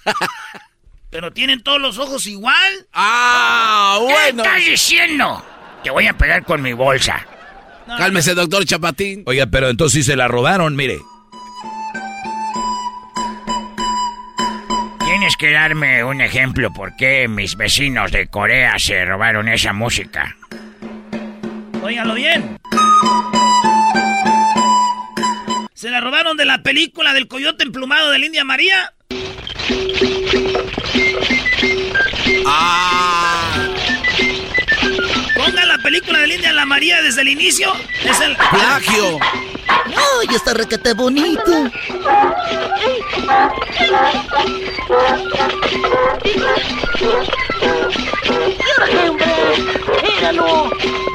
Pero 1.10 1.32
tienen 1.32 1.64
todos 1.64 1.82
los 1.82 1.98
ojos 1.98 2.28
igual. 2.28 2.88
Ah, 2.94 3.98
bueno. 4.02 4.44
¿Qué 4.44 4.50
estás 4.50 4.66
diciendo? 4.66 5.46
Te 5.84 5.90
voy 5.90 6.08
a 6.08 6.18
pegar 6.18 6.44
con 6.44 6.62
mi 6.62 6.74
bolsa. 6.74 7.26
Cálmese, 7.86 8.34
doctor 8.34 8.66
Chapatín. 8.66 9.24
Oiga, 9.26 9.46
pero 9.46 9.70
entonces 9.70 10.04
sí 10.04 10.12
se 10.12 10.18
la 10.18 10.28
robaron, 10.28 10.76
mire. 10.76 11.00
Tienes 15.28 15.38
que 15.38 15.52
darme 15.52 16.06
un 16.06 16.22
ejemplo 16.22 16.72
por 16.72 16.96
qué 16.96 17.28
mis 17.28 17.58
vecinos 17.58 18.14
de 18.14 18.28
Corea 18.28 18.80
se 18.80 19.04
robaron 19.04 19.50
esa 19.50 19.74
música. 19.74 20.38
Óigalo 21.84 22.14
bien. 22.14 22.58
¿Se 25.74 25.90
la 25.90 26.00
robaron 26.00 26.38
de 26.38 26.46
la 26.46 26.64
película 26.64 27.12
del 27.12 27.28
coyote 27.28 27.66
emplumado 27.66 28.10
de 28.10 28.20
la 28.20 28.26
India 28.26 28.46
María? 28.46 28.94
Ah. 32.46 33.27
Película 35.88 36.20
de 36.20 36.36
India 36.36 36.52
la 36.52 36.66
María 36.66 37.02
desde 37.02 37.22
el 37.22 37.30
inicio. 37.30 37.72
Es 38.04 38.20
el 38.20 38.36
plagio. 38.36 39.20
¡Ay, 39.70 40.36
está 40.36 40.54
requete 40.54 40.94
bonito! 40.94 41.72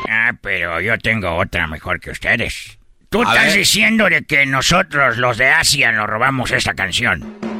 Ah, 0.08 0.32
pero 0.40 0.80
yo 0.80 0.96
tengo 0.96 1.36
otra 1.36 1.66
mejor 1.66 2.00
que 2.00 2.12
ustedes. 2.12 2.78
Tú 3.10 3.20
A 3.20 3.24
estás 3.24 3.48
ver. 3.48 3.58
diciendo 3.58 4.08
de 4.08 4.24
que 4.24 4.46
nosotros, 4.46 5.18
los 5.18 5.36
de 5.36 5.50
Asia, 5.50 5.92
nos 5.92 6.06
robamos 6.06 6.50
esta 6.50 6.72
canción. 6.72 7.51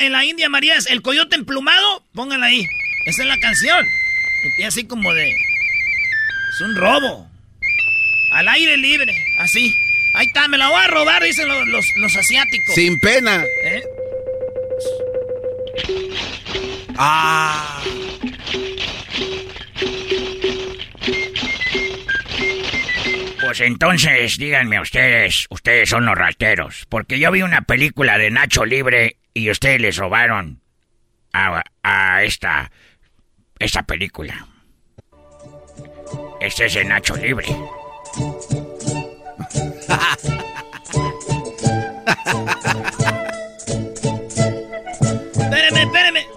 En 0.00 0.12
la 0.12 0.24
India 0.24 0.48
María. 0.48 0.76
Es 0.76 0.86
el 0.90 1.02
coyote 1.02 1.36
emplumado. 1.36 2.04
Pónganla 2.14 2.46
ahí. 2.46 2.66
Esa 3.06 3.22
es 3.22 3.28
la 3.28 3.38
canción. 3.38 3.84
Y 4.58 4.62
así 4.64 4.84
como 4.84 5.12
de. 5.14 5.30
Es 5.30 6.60
un 6.60 6.76
robo. 6.76 7.28
Al 8.32 8.48
aire 8.48 8.76
libre. 8.76 9.12
Así. 9.38 9.74
Ahí 10.14 10.26
está, 10.26 10.48
me 10.48 10.58
la 10.58 10.68
voy 10.68 10.82
a 10.82 10.88
robar, 10.88 11.22
dicen 11.22 11.46
los, 11.48 11.66
los, 11.68 11.84
los 11.96 12.16
asiáticos. 12.16 12.74
Sin 12.74 12.98
pena. 12.98 13.44
¿Eh? 13.62 13.82
Ah. 16.96 17.82
Pues 23.40 23.60
entonces, 23.60 24.36
díganme 24.36 24.80
ustedes, 24.80 25.46
ustedes 25.48 25.88
son 25.88 26.04
los 26.04 26.16
rateros. 26.16 26.84
Porque 26.88 27.18
yo 27.18 27.30
vi 27.30 27.42
una 27.42 27.62
película 27.62 28.18
de 28.18 28.30
Nacho 28.30 28.64
Libre 28.64 29.16
y 29.38 29.50
ustedes 29.50 29.80
les 29.80 29.96
robaron 29.96 30.60
a, 31.32 31.62
a 31.82 32.22
esta, 32.24 32.70
esta 33.58 33.82
película. 33.84 34.46
Este 36.40 36.66
es 36.66 36.74
de 36.74 36.84
Nacho 36.84 37.16
Libre. 37.16 37.46
Espéreme, 45.38 45.82
espéreme. 45.82 46.27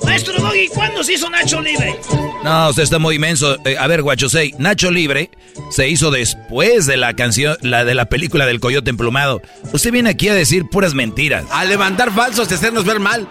¿Cuándo 0.70 1.04
se 1.04 1.14
hizo 1.14 1.30
Nacho 1.30 1.62
Libre? 1.62 1.96
No, 2.44 2.70
usted 2.70 2.84
está 2.84 3.00
muy 3.00 3.16
inmenso. 3.16 3.58
Eh, 3.66 3.78
a 3.80 3.88
ver, 3.88 4.02
Guachosei, 4.02 4.54
Nacho 4.58 4.92
Libre 4.92 5.30
se 5.70 5.88
hizo 5.88 6.12
después 6.12 6.86
de 6.86 6.98
la 6.98 7.14
canción, 7.14 7.58
la 7.62 7.86
de 7.86 7.94
la 7.94 8.06
película 8.06 8.46
del 8.46 8.60
Coyote 8.60 8.90
Emplumado. 8.90 9.42
Usted 9.72 9.92
viene 9.92 10.10
aquí 10.10 10.28
a 10.30 10.34
decir 10.34 10.66
puras 10.70 10.94
mentiras. 10.94 11.46
A 11.52 11.66
levantar 11.66 12.12
falsos 12.12 12.50
y 12.52 12.54
hacernos 12.56 12.86
ver 12.86 13.00
mal. 13.00 13.28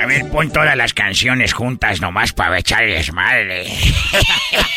A 0.00 0.06
ver, 0.06 0.30
pon 0.30 0.50
todas 0.50 0.76
las 0.76 0.94
canciones 0.94 1.52
juntas 1.52 2.00
nomás 2.00 2.32
para 2.32 2.58
echarles 2.58 3.12
madre. 3.12 3.66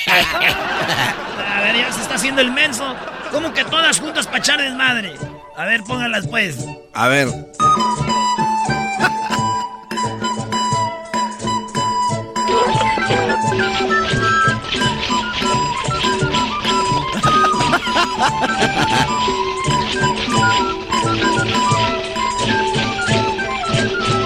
A 0.07 1.61
ver, 1.61 1.75
ya 1.75 1.91
se 1.91 2.01
está 2.01 2.15
haciendo 2.15 2.41
el 2.41 2.51
menso. 2.51 2.95
¿Cómo 3.31 3.53
que 3.53 3.63
todas 3.65 3.99
juntas 3.99 4.25
para 4.25 4.39
echar 4.39 4.61
desmadre? 4.61 5.13
A 5.55 5.65
ver, 5.65 5.83
pónganlas 5.83 6.27
pues. 6.27 6.57
A 6.93 7.07
ver. 7.07 7.27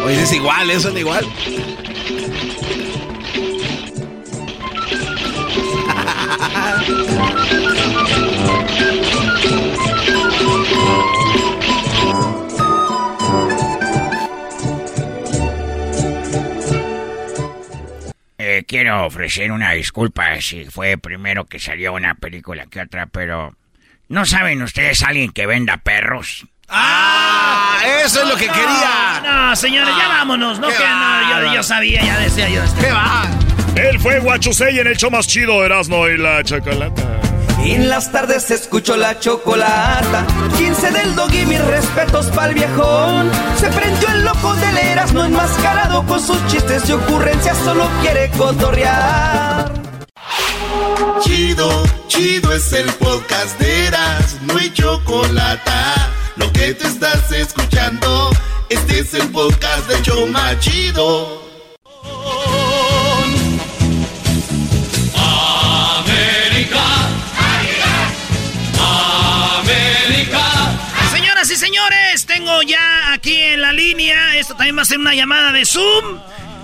Oye, 0.05 0.21
es 0.21 0.33
igual, 0.33 0.69
eso 0.69 0.89
es 0.89 0.97
igual. 0.97 1.25
Quiero 18.67 19.05
ofrecer 19.05 19.51
una 19.51 19.71
disculpa 19.71 20.41
si 20.41 20.65
fue 20.65 20.97
primero 20.97 21.45
que 21.45 21.59
salió 21.59 21.93
una 21.93 22.15
película 22.15 22.65
que 22.65 22.81
otra, 22.81 23.05
pero 23.05 23.55
¿no 24.09 24.25
saben 24.25 24.61
ustedes 24.63 25.03
alguien 25.03 25.31
que 25.31 25.45
venda 25.45 25.77
perros? 25.77 26.47
¡Ah! 26.67 27.79
Eso 28.03 28.23
es 28.23 28.29
lo 28.29 28.35
que 28.35 28.47
quería. 28.47 29.21
No, 29.23 29.55
señores, 29.55 29.95
ya 29.97 30.07
vámonos. 30.07 30.59
No, 30.59 30.67
¿Qué 30.67 30.75
que 30.75 30.83
no, 30.83 31.45
yo, 31.47 31.53
yo 31.55 31.63
sabía, 31.63 32.03
ya 32.03 32.17
decía 32.19 32.49
yo. 32.49 32.61
¿Qué 32.79 32.91
va? 32.91 33.29
Él 33.75 33.99
fue 33.99 34.19
Guachusei 34.19 34.79
en 34.79 34.87
el 34.87 34.97
show 34.97 35.11
más 35.11 35.27
chido, 35.27 35.63
Erasmo 35.63 36.07
y 36.07 36.17
la 36.17 36.43
Chocolata. 36.43 37.19
En 37.59 37.89
las 37.89 38.11
tardes 38.11 38.51
escucho 38.51 38.95
la 38.95 39.19
chocolata. 39.19 40.25
15 40.57 40.91
del 40.91 41.15
dog 41.15 41.33
y 41.33 41.45
mis 41.45 41.63
respetos 41.65 42.27
pa'l 42.27 42.53
viejón. 42.53 43.31
Se 43.59 43.67
prendió 43.67 44.09
el 44.09 44.23
loco 44.23 44.53
del 44.55 44.77
Erasmo 44.77 45.23
enmascarado 45.23 46.05
con 46.05 46.19
sus 46.19 46.45
chistes 46.47 46.87
y 46.89 46.93
ocurrencias. 46.93 47.57
Solo 47.63 47.87
quiere 48.01 48.29
cotorrear. 48.37 49.71
Chido, 51.21 51.83
chido 52.07 52.53
es 52.53 52.71
el 52.73 52.85
podcast 52.93 53.57
de 53.59 53.87
Eras, 53.87 54.37
no 54.41 54.57
hay 54.57 54.71
chocolate. 54.73 55.71
Lo 56.35 56.51
que 56.51 56.73
te 56.73 56.87
estás 56.87 57.31
escuchando, 57.31 58.29
este 58.69 58.99
es 58.99 59.13
el 59.13 59.29
podcast 59.31 59.87
de 59.87 60.01
Choma 60.01 60.59
Chido. 60.59 61.44
Y 71.55 71.57
señores, 71.57 72.25
tengo 72.25 72.61
ya 72.63 73.13
aquí 73.13 73.35
en 73.39 73.61
la 73.61 73.71
línea. 73.71 74.35
Esto 74.37 74.55
también 74.55 74.77
va 74.77 74.81
a 74.81 74.85
ser 74.85 74.99
una 74.99 75.15
llamada 75.15 75.51
de 75.53 75.65
Zoom. 75.65 76.19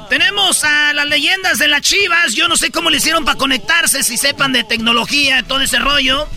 Tenemos 0.09 0.63
a 0.65 0.91
las 0.93 1.05
leyendas 1.07 1.59
de 1.59 1.67
las 1.69 1.81
Chivas. 1.81 2.33
Yo 2.33 2.49
no 2.49 2.57
sé 2.57 2.71
cómo 2.71 2.89
le 2.89 2.97
hicieron 2.97 3.23
para 3.23 3.37
conectarse, 3.37 4.03
si 4.03 4.17
sepan 4.17 4.51
de 4.51 4.63
tecnología, 4.65 5.43
todo 5.43 5.61
ese 5.61 5.79
rollo. 5.79 6.27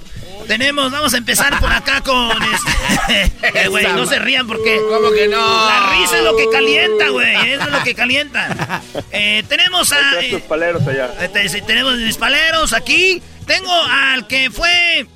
Tenemos, 0.46 0.92
vamos 0.92 1.14
a 1.14 1.16
empezar 1.16 1.58
por 1.58 1.72
acá 1.72 2.00
con 2.02 2.30
este. 2.42 3.32
Eh, 3.54 3.68
Güey, 3.68 3.86
no 3.92 4.06
se 4.06 4.18
rían 4.18 4.46
porque. 4.46 4.80
¿Cómo 4.88 5.10
que 5.12 5.26
no? 5.28 5.66
La 5.68 5.90
risa 5.90 6.18
es 6.18 6.24
lo 6.24 6.36
que 6.36 6.48
calienta, 6.50 7.08
güey. 7.08 7.52
Eso 7.52 7.64
es 7.64 7.70
lo 7.70 7.82
que 7.82 7.94
calienta. 7.94 8.82
Eh, 9.10 9.42
tenemos 9.48 9.92
a. 9.92 10.20
Estos 10.20 10.42
paleros 10.42 10.86
allá. 10.86 11.10
Eh, 11.20 11.28
te- 11.28 11.60
Tenemos 11.62 11.94
mis 11.96 12.16
paleros 12.16 12.72
aquí. 12.72 13.20
Tengo 13.46 13.72
al 13.84 14.26
que 14.26 14.50
fue 14.50 15.06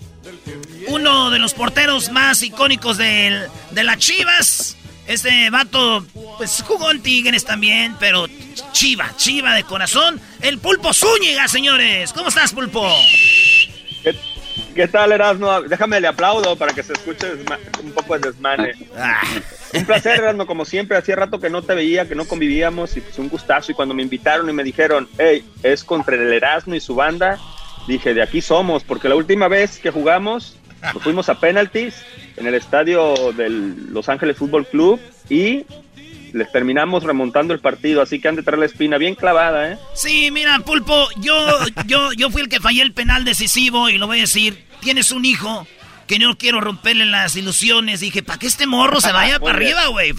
uno 0.88 1.30
de 1.30 1.38
los 1.38 1.54
porteros 1.54 2.10
más 2.10 2.42
icónicos 2.42 2.96
del- 2.98 3.46
de 3.70 3.84
las 3.84 3.98
Chivas. 3.98 4.76
Este 5.06 5.48
vato, 5.48 6.04
pues 6.36 6.62
jugó 6.66 6.90
en 6.90 7.02
Tigres 7.02 7.44
también, 7.44 7.96
pero 7.98 8.26
chiva, 8.72 9.10
chiva 9.16 9.54
de 9.54 9.64
corazón. 9.64 10.20
El 10.42 10.58
Pulpo 10.58 10.92
Zúñiga, 10.92 11.48
señores. 11.48 12.12
¿Cómo 12.12 12.28
estás, 12.28 12.52
Pulpo? 12.52 12.86
¿Qué, 14.02 14.14
qué 14.74 14.86
tal, 14.88 15.12
Erasmo? 15.12 15.62
Déjame 15.62 15.98
le 16.02 16.08
aplaudo 16.08 16.56
para 16.56 16.74
que 16.74 16.82
se 16.82 16.92
escuche 16.92 17.26
un 17.82 17.92
poco 17.92 18.18
de 18.18 18.30
desmane. 18.30 18.72
Ah. 18.98 19.22
Un 19.72 19.86
placer, 19.86 20.18
Erasmo, 20.20 20.46
como 20.46 20.66
siempre. 20.66 20.98
Hacía 20.98 21.16
rato 21.16 21.40
que 21.40 21.48
no 21.48 21.62
te 21.62 21.74
veía, 21.74 22.06
que 22.06 22.14
no 22.14 22.26
convivíamos 22.26 22.94
y 22.98 23.00
pues 23.00 23.18
un 23.18 23.30
gustazo. 23.30 23.72
Y 23.72 23.74
cuando 23.74 23.94
me 23.94 24.02
invitaron 24.02 24.48
y 24.50 24.52
me 24.52 24.62
dijeron, 24.62 25.08
hey, 25.16 25.42
es 25.62 25.84
contra 25.84 26.16
el 26.16 26.30
Erasmo 26.34 26.74
y 26.74 26.80
su 26.80 26.94
banda, 26.94 27.38
dije, 27.88 28.14
de 28.14 28.22
aquí 28.22 28.40
somos, 28.40 28.84
porque 28.84 29.08
la 29.08 29.16
última 29.16 29.48
vez 29.48 29.78
que 29.78 29.90
jugamos, 29.90 30.56
nos 30.94 31.02
fuimos 31.02 31.28
a 31.28 31.40
penalties 31.40 32.04
en 32.36 32.46
el 32.46 32.54
estadio 32.54 33.32
del 33.32 33.92
Los 33.92 34.08
Ángeles 34.08 34.36
Fútbol 34.36 34.66
Club 34.66 35.00
y 35.28 35.64
les 36.32 36.52
terminamos 36.52 37.02
remontando 37.02 37.54
el 37.54 37.60
partido. 37.60 38.02
Así 38.02 38.20
que 38.20 38.28
han 38.28 38.36
de 38.36 38.42
traer 38.42 38.58
la 38.58 38.66
espina 38.66 38.98
bien 38.98 39.14
clavada, 39.14 39.72
¿eh? 39.72 39.78
Sí, 39.94 40.30
mira, 40.30 40.60
Pulpo, 40.60 41.08
yo, 41.16 41.34
yo, 41.86 42.12
yo 42.12 42.30
fui 42.30 42.42
el 42.42 42.48
que 42.48 42.60
fallé 42.60 42.82
el 42.82 42.92
penal 42.92 43.24
decisivo 43.24 43.88
y 43.88 43.98
lo 43.98 44.06
voy 44.06 44.18
a 44.18 44.22
decir. 44.22 44.64
Tienes 44.80 45.10
un 45.10 45.24
hijo 45.24 45.66
que 46.08 46.18
no 46.18 46.36
quiero 46.36 46.60
romperle 46.60 47.06
las 47.06 47.36
ilusiones. 47.36 48.00
Dije, 48.00 48.24
¿para 48.24 48.38
que 48.38 48.48
este 48.48 48.66
morro 48.66 49.00
se 49.00 49.12
vaya 49.12 49.38
para 49.40 49.54
arriba, 49.54 49.86
güey? 49.88 50.12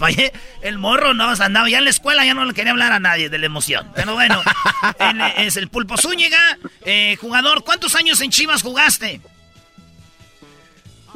El 0.62 0.78
morro 0.78 1.12
no, 1.12 1.28
andaba 1.28 1.68
ya 1.68 1.78
en 1.78 1.84
la 1.84 1.90
escuela, 1.90 2.24
ya 2.24 2.32
no 2.32 2.46
le 2.46 2.54
quería 2.54 2.70
hablar 2.70 2.92
a 2.92 3.00
nadie 3.00 3.28
de 3.28 3.38
la 3.38 3.46
emoción. 3.46 3.86
Pero 3.94 4.14
bueno, 4.14 4.40
él 4.98 5.20
es 5.36 5.58
el 5.58 5.68
Pulpo 5.68 5.98
Zúñiga, 5.98 6.58
eh, 6.86 7.16
jugador. 7.20 7.64
¿Cuántos 7.64 7.94
años 7.94 8.20
en 8.22 8.30
Chivas 8.30 8.62
jugaste? 8.62 9.20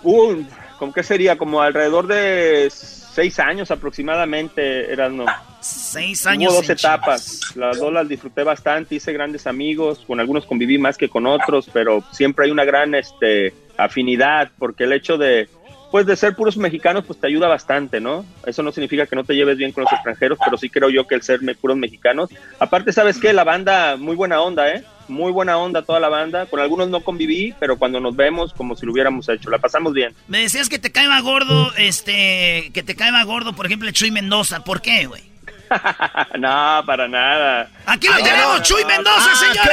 Uh, 0.03 0.43
¿Cómo 0.79 0.93
que 0.93 1.03
sería? 1.03 1.39
Como 1.39 1.63
alrededor 1.63 2.07
de 2.07 2.71
seis 2.71 3.39
años 3.39 3.71
aproximadamente, 3.71 4.93
eran 4.93 5.17
no. 5.17 5.27
Seis 5.61 6.27
años. 6.27 6.53
Hubo 6.53 6.61
dos 6.61 6.69
etapas. 6.69 7.41
Las 7.55 7.79
dos 7.79 7.93
las 7.93 8.07
disfruté 8.07 8.43
bastante, 8.43 8.97
hice 8.97 9.13
grandes 9.13 9.47
amigos, 9.47 10.05
con 10.07 10.21
algunos 10.21 10.45
conviví 10.45 10.77
más 10.77 10.99
que 10.99 11.09
con 11.09 11.27
otros, 11.27 11.71
pero 11.73 12.03
siempre 12.13 12.45
hay 12.45 12.51
una 12.51 12.65
gran 12.65 12.95
este, 12.95 13.55
afinidad, 13.77 14.51
porque 14.59 14.85
el 14.85 14.93
hecho 14.93 15.19
de, 15.19 15.49
pues 15.95 16.07
de 16.07 16.17
ser 16.17 16.35
puros 16.35 16.57
mexicanos, 16.57 17.05
pues 17.07 17.21
te 17.21 17.29
ayuda 17.29 17.47
bastante, 17.47 18.01
¿no? 18.01 18.27
Eso 18.47 18.65
no 18.65 18.73
significa 18.73 19.07
que 19.07 19.15
no 19.15 19.23
te 19.23 19.37
lleves 19.37 19.57
bien 19.57 19.71
con 19.71 19.85
los 19.85 19.93
extranjeros, 19.93 20.39
pero 20.45 20.57
sí 20.57 20.69
creo 20.69 20.91
yo 20.91 21.07
que 21.07 21.15
el 21.15 21.23
ser 21.23 21.39
puros 21.61 21.77
mexicanos. 21.77 22.31
Aparte, 22.59 22.93
¿sabes 22.93 23.19
qué? 23.19 23.33
La 23.33 23.45
banda, 23.45 23.97
muy 23.97 24.17
buena 24.17 24.41
onda, 24.41 24.69
¿eh? 24.71 24.83
Muy 25.07 25.31
buena 25.31 25.57
onda 25.57 25.83
toda 25.83 26.01
la 26.01 26.09
banda. 26.09 26.47
Con 26.47 26.59
algunos 26.59 26.89
no 26.89 27.01
conviví, 27.01 27.55
pero 27.61 27.79
cuando 27.79 28.01
nos 28.01 28.17
vemos, 28.17 28.53
como 28.55 28.75
si 28.75 28.87
lo 28.87 28.93
hubiéramos 28.93 29.29
hecho. 29.29 29.51
La 29.51 29.59
pasamos 29.59 29.93
bien. 29.93 30.13
Me 30.27 30.41
decías 30.41 30.69
que 30.69 30.81
te 30.81 30.91
caeba 30.91 31.21
gordo, 31.21 31.73
este, 31.77 32.73
que 32.75 32.83
te 32.83 32.97
caeba 32.97 33.23
gordo, 33.23 33.53
por 33.53 33.67
ejemplo, 33.67 33.89
Chuy 33.93 34.11
Mendoza. 34.11 34.65
¿Por 34.65 34.83
qué, 34.83 35.07
güey? 35.07 35.23
no, 36.39 36.83
para 36.87 37.07
nada. 37.09 37.71
Aquí 37.87 38.09
lo 38.09 38.17
tenemos, 38.17 38.63
Chuy 38.63 38.85
Mendoza, 38.85 39.31
ah, 39.31 39.37
señores. 39.37 39.69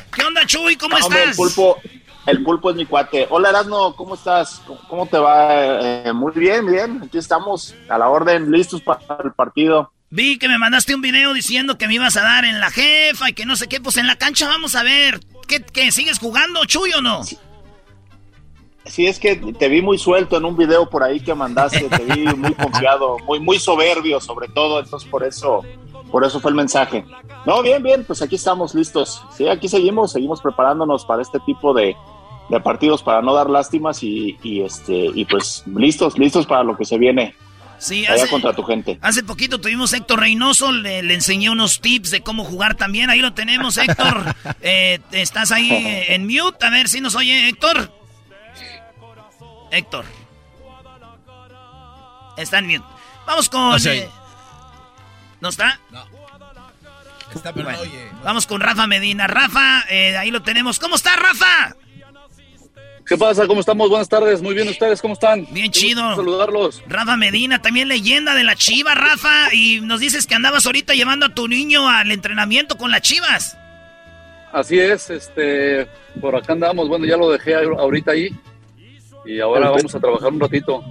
¿Qué 0.14 0.24
onda, 0.24 0.46
Chuy? 0.46 0.76
¿Cómo 0.76 0.96
estás? 0.98 1.28
el 1.28 1.34
pulpo, 1.34 1.80
el 2.26 2.42
pulpo 2.42 2.70
es 2.70 2.76
mi 2.76 2.86
cuate. 2.86 3.26
Hola, 3.30 3.50
Erasmo, 3.50 3.94
¿cómo 3.94 4.14
estás? 4.14 4.60
¿Cómo 4.88 5.06
te 5.06 5.18
va? 5.18 6.04
Eh, 6.04 6.12
muy 6.12 6.32
bien, 6.32 6.66
bien. 6.66 7.02
Aquí 7.04 7.18
estamos 7.18 7.74
a 7.88 7.96
la 7.98 8.08
orden, 8.08 8.50
listos 8.50 8.82
para 8.82 9.00
el 9.24 9.32
partido. 9.32 9.92
Vi 10.10 10.38
que 10.38 10.48
me 10.48 10.58
mandaste 10.58 10.94
un 10.94 11.00
video 11.00 11.32
diciendo 11.32 11.78
que 11.78 11.88
me 11.88 11.94
ibas 11.94 12.16
a 12.16 12.22
dar 12.22 12.44
en 12.44 12.60
la 12.60 12.70
jefa 12.70 13.30
y 13.30 13.32
que 13.32 13.46
no 13.46 13.56
sé 13.56 13.68
qué. 13.68 13.80
Pues 13.80 13.96
en 13.96 14.06
la 14.06 14.16
cancha 14.16 14.48
vamos 14.48 14.74
a 14.74 14.82
ver. 14.82 15.20
¿Qué, 15.46 15.62
qué 15.62 15.92
sigues 15.92 16.18
jugando, 16.18 16.64
Chuy, 16.64 16.92
o 16.92 17.00
no? 17.00 17.22
Sí. 17.22 19.06
es 19.06 19.18
que 19.20 19.36
te 19.36 19.68
vi 19.68 19.80
muy 19.80 19.98
suelto 19.98 20.36
en 20.36 20.44
un 20.44 20.56
video 20.56 20.90
por 20.90 21.04
ahí 21.04 21.20
que 21.20 21.34
mandaste, 21.34 21.88
te 21.88 22.04
vi 22.04 22.24
muy 22.36 22.54
confiado, 22.54 23.18
muy 23.20 23.38
muy 23.38 23.58
soberbio 23.60 24.20
sobre 24.20 24.48
todo, 24.48 24.80
entonces 24.80 25.08
por 25.08 25.24
eso 25.24 25.62
por 26.10 26.24
eso 26.24 26.40
fue 26.40 26.50
el 26.50 26.56
mensaje. 26.56 27.04
No, 27.44 27.62
bien, 27.62 27.82
bien, 27.82 28.04
pues 28.04 28.22
aquí 28.22 28.36
estamos 28.36 28.74
listos. 28.74 29.22
Sí, 29.36 29.48
aquí 29.48 29.68
seguimos, 29.68 30.12
seguimos 30.12 30.40
preparándonos 30.40 31.04
para 31.04 31.22
este 31.22 31.38
tipo 31.40 31.74
de, 31.74 31.96
partidos 32.62 33.02
para 33.02 33.22
no 33.22 33.34
dar 33.34 33.50
lástimas 33.50 34.02
y, 34.02 34.38
y, 34.42 34.62
este 34.62 35.10
y 35.14 35.24
pues 35.24 35.64
listos, 35.66 36.18
listos 36.18 36.46
para 36.46 36.62
lo 36.62 36.76
que 36.76 36.84
se 36.84 36.98
viene 36.98 37.34
Sí, 37.78 38.06
hace, 38.06 38.28
contra 38.28 38.52
tu 38.54 38.62
gente. 38.62 38.98
Hace 39.02 39.22
poquito 39.22 39.60
tuvimos 39.60 39.92
a 39.92 39.98
Héctor 39.98 40.20
Reynoso, 40.20 40.72
le, 40.72 41.00
enseñé 41.12 41.50
unos 41.50 41.80
tips 41.80 42.10
de 42.10 42.20
cómo 42.22 42.44
jugar 42.44 42.74
también. 42.74 43.10
Ahí 43.10 43.20
lo 43.20 43.34
tenemos, 43.34 43.76
Héctor. 43.76 44.34
Eh, 44.62 45.00
estás 45.12 45.52
ahí 45.52 45.68
en 46.08 46.26
mute, 46.26 46.64
a 46.64 46.70
ver 46.70 46.88
si 46.88 47.00
nos 47.00 47.14
oye 47.14 47.48
Héctor. 47.48 47.92
Héctor. 49.70 50.04
Está 52.36 52.58
en 52.58 52.66
mute. 52.66 52.84
Vamos 53.26 53.48
con... 53.48 53.78
Eh, 53.86 54.08
no, 55.40 55.48
está? 55.48 55.80
No. 55.90 56.04
Está, 57.34 57.52
pero 57.52 57.68
oye. 57.68 58.10
Vamos 58.24 58.46
con 58.46 58.60
Rafa 58.60 58.86
Medina. 58.86 59.26
Rafa, 59.26 59.84
eh, 59.90 60.16
ahí 60.16 60.30
lo 60.30 60.42
tenemos. 60.42 60.78
¿Cómo 60.78 60.96
está, 60.96 61.16
Rafa? 61.16 61.76
¿Qué 63.06 63.16
pasa? 63.16 63.46
¿Cómo 63.46 63.60
estamos? 63.60 63.88
Buenas 63.88 64.08
tardes. 64.08 64.42
Muy 64.42 64.52
bien, 64.52 64.68
¿ustedes 64.68 65.00
cómo 65.00 65.14
están? 65.14 65.46
Bien 65.52 65.70
chido. 65.70 66.16
Saludarlos. 66.16 66.82
Rafa 66.88 67.16
Medina, 67.16 67.62
también 67.62 67.86
leyenda 67.86 68.34
de 68.34 68.42
la 68.42 68.56
Chiva, 68.56 68.96
Rafa. 68.96 69.54
Y 69.54 69.80
nos 69.80 70.00
dices 70.00 70.26
que 70.26 70.34
andabas 70.34 70.66
ahorita 70.66 70.92
llevando 70.92 71.26
a 71.26 71.28
tu 71.34 71.46
niño 71.46 71.88
al 71.88 72.10
entrenamiento 72.10 72.76
con 72.76 72.90
las 72.90 73.02
Chivas. 73.02 73.56
Así 74.52 74.80
es, 74.80 75.08
este, 75.10 75.86
por 76.20 76.34
acá 76.34 76.54
andamos. 76.54 76.88
Bueno, 76.88 77.06
ya 77.06 77.16
lo 77.16 77.30
dejé 77.30 77.54
ahorita 77.54 78.10
ahí. 78.10 78.30
Y 79.24 79.38
ahora 79.38 79.70
vamos 79.70 79.94
a 79.94 80.00
trabajar 80.00 80.32
un 80.32 80.40
ratito. 80.40 80.82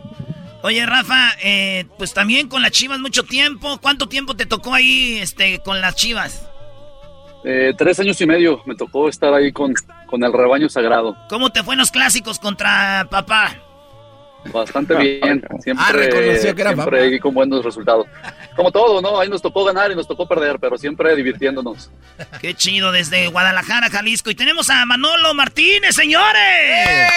Oye, 0.62 0.86
Rafa, 0.86 1.34
eh, 1.44 1.86
pues 1.98 2.14
también 2.14 2.48
con 2.48 2.62
las 2.62 2.72
Chivas 2.72 3.00
mucho 3.00 3.24
tiempo. 3.24 3.78
¿Cuánto 3.82 4.08
tiempo 4.08 4.38
te 4.38 4.46
tocó 4.46 4.74
ahí 4.74 5.18
este, 5.22 5.60
con 5.60 5.82
las 5.82 5.96
Chivas? 5.96 6.48
Eh, 7.48 7.74
tres 7.78 8.00
años 8.00 8.20
y 8.20 8.26
medio 8.26 8.64
me 8.66 8.76
tocó 8.76 9.08
estar 9.08 9.32
ahí 9.32 9.52
con, 9.52 9.72
con 10.08 10.24
el 10.24 10.34
rebaño 10.34 10.68
sagrado. 10.68 11.16
¿Cómo 11.30 11.52
te 11.52 11.64
fue 11.64 11.76
en 11.76 11.80
los 11.80 11.92
clásicos 11.92 12.40
contra 12.40 13.08
papá? 13.12 13.56
Bastante 14.52 14.96
bien, 14.98 15.44
siempre, 15.60 15.86
ah, 15.88 15.92
reconoció 15.92 16.56
que 16.56 16.62
era 16.62 16.74
siempre 16.74 17.20
con 17.20 17.36
buenos 17.36 17.64
resultados. 17.64 18.08
Como 18.56 18.72
todo, 18.72 19.00
¿no? 19.00 19.20
Ahí 19.20 19.30
nos 19.30 19.44
tocó 19.44 19.64
ganar 19.64 19.92
y 19.92 19.96
nos 19.96 20.08
tocó 20.08 20.28
perder, 20.28 20.58
pero 20.60 20.76
siempre 20.76 21.16
divirtiéndonos. 21.16 21.92
Qué 22.42 22.56
chido 22.56 22.92
desde 22.92 23.28
Guadalajara, 23.28 23.90
Jalisco. 23.92 24.32
Y 24.32 24.36
tenemos 24.36 24.72
a 24.72 24.84
Manolo 24.86 25.36
Martínez, 25.36 25.94
señores. 25.94 27.12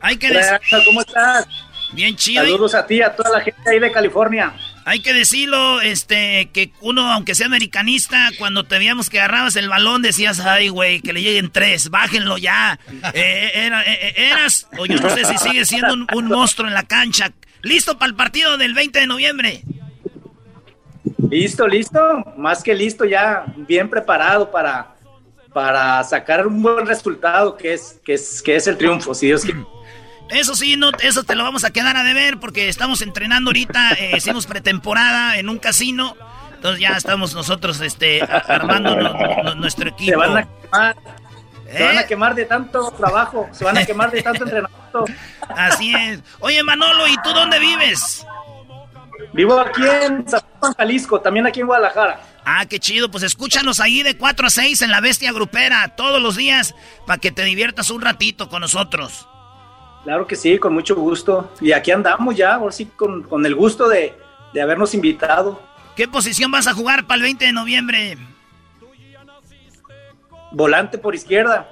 Hay 0.00 0.16
que 0.18 0.40
¿Cómo 0.84 1.00
estás? 1.00 1.48
Bien 1.92 2.14
chido. 2.14 2.44
Saludos 2.44 2.74
a 2.76 2.86
ti, 2.86 3.02
a 3.02 3.14
toda 3.14 3.30
la 3.30 3.40
gente 3.40 3.60
ahí 3.68 3.80
de 3.80 3.90
California. 3.90 4.52
Hay 4.86 5.00
que 5.00 5.14
decirlo, 5.14 5.80
este, 5.80 6.50
que 6.52 6.70
uno, 6.82 7.10
aunque 7.10 7.34
sea 7.34 7.46
americanista, 7.46 8.30
cuando 8.38 8.64
te 8.64 8.78
veíamos 8.78 9.08
que 9.08 9.18
agarrabas 9.18 9.56
el 9.56 9.68
balón, 9.68 10.02
decías, 10.02 10.40
ay, 10.40 10.68
güey, 10.68 11.00
que 11.00 11.14
le 11.14 11.22
lleguen 11.22 11.50
tres, 11.50 11.90
bájenlo 11.90 12.38
ya. 12.38 12.78
Eh, 13.14 13.50
eh, 13.54 13.70
eh, 13.86 14.14
eras, 14.30 14.66
o 14.78 14.86
yo 14.86 14.96
no 14.96 15.08
sé 15.10 15.24
si 15.24 15.36
sigues 15.38 15.68
siendo 15.68 15.94
un, 15.94 16.26
monstruo 16.26 16.66
en 16.66 16.74
la 16.74 16.82
cancha. 16.82 17.32
¿Listo 17.62 17.96
para 17.98 18.08
el 18.10 18.16
partido 18.16 18.56
del 18.56 18.74
20 18.74 18.98
de 18.98 19.06
noviembre? 19.06 19.62
Listo, 21.30 21.66
listo, 21.68 22.00
más 22.36 22.62
que 22.62 22.74
listo, 22.74 23.04
ya 23.04 23.44
bien 23.56 23.88
preparado 23.88 24.50
para, 24.50 24.96
para 25.52 26.02
sacar 26.02 26.46
un 26.46 26.60
buen 26.60 26.86
resultado, 26.86 27.56
que 27.56 27.74
es, 27.74 28.00
que 28.04 28.14
es, 28.14 28.42
que 28.42 28.56
es 28.56 28.66
el 28.66 28.76
triunfo, 28.76 29.14
si 29.14 29.26
Dios 29.26 29.44
quiere. 29.44 29.60
Eso 30.30 30.54
sí, 30.54 30.76
no, 30.76 30.90
eso 31.00 31.22
te 31.22 31.34
lo 31.34 31.44
vamos 31.44 31.64
a 31.64 31.70
quedar 31.70 31.96
a 31.96 32.02
deber 32.02 32.38
porque 32.40 32.68
estamos 32.68 33.02
entrenando 33.02 33.50
ahorita, 33.50 33.92
eh, 33.92 34.12
hicimos 34.16 34.46
pretemporada 34.46 35.38
en 35.38 35.48
un 35.48 35.58
casino. 35.58 36.16
Entonces 36.54 36.80
ya 36.80 36.96
estamos 36.96 37.34
nosotros 37.34 37.80
este, 37.80 38.22
armando 38.22 38.96
nuestro 39.54 39.90
equipo. 39.90 40.12
Se 40.12 40.16
van 40.16 40.38
a 40.38 40.44
quemar. 40.44 40.96
Se 41.70 41.82
van 41.82 41.98
a 41.98 42.00
¿Eh? 42.00 42.06
quemar 42.06 42.34
de 42.34 42.44
tanto 42.46 42.90
trabajo, 42.92 43.48
se 43.52 43.64
van 43.64 43.76
a 43.76 43.84
quemar 43.84 44.10
de 44.10 44.22
tanto 44.22 44.44
entrenamiento. 44.44 45.04
Así 45.48 45.94
es. 45.94 46.20
Oye, 46.40 46.62
Manolo, 46.62 47.06
¿y 47.06 47.16
tú 47.22 47.32
dónde 47.32 47.58
vives? 47.58 48.24
Vivo 49.32 49.58
aquí 49.58 49.82
en 49.84 50.28
San 50.28 50.42
Jalisco, 50.76 51.20
también 51.20 51.46
aquí 51.46 51.60
en 51.60 51.66
Guadalajara. 51.66 52.20
Ah, 52.44 52.66
qué 52.66 52.78
chido. 52.78 53.10
Pues 53.10 53.24
escúchanos 53.24 53.80
ahí 53.80 54.02
de 54.02 54.16
4 54.16 54.46
a 54.46 54.50
6 54.50 54.82
en 54.82 54.90
la 54.90 55.00
Bestia 55.00 55.32
Grupera 55.32 55.96
todos 55.96 56.20
los 56.20 56.36
días 56.36 56.74
para 57.06 57.18
que 57.18 57.32
te 57.32 57.44
diviertas 57.44 57.90
un 57.90 58.02
ratito 58.02 58.48
con 58.48 58.60
nosotros. 58.60 59.28
Claro 60.04 60.26
que 60.26 60.36
sí, 60.36 60.58
con 60.58 60.74
mucho 60.74 60.94
gusto. 60.94 61.50
Y 61.60 61.72
aquí 61.72 61.90
andamos 61.90 62.36
ya, 62.36 62.54
ahora 62.54 62.72
sí, 62.72 62.84
con, 62.94 63.24
el 63.44 63.54
gusto 63.54 63.88
de, 63.88 64.14
habernos 64.62 64.94
invitado. 64.94 65.60
¿Qué 65.96 66.06
posición 66.06 66.50
vas 66.50 66.66
a 66.66 66.74
jugar 66.74 67.06
para 67.06 67.16
el 67.16 67.22
20 67.22 67.46
de 67.46 67.52
noviembre? 67.52 68.18
Volante 70.52 70.98
por 70.98 71.14
izquierda. 71.14 71.68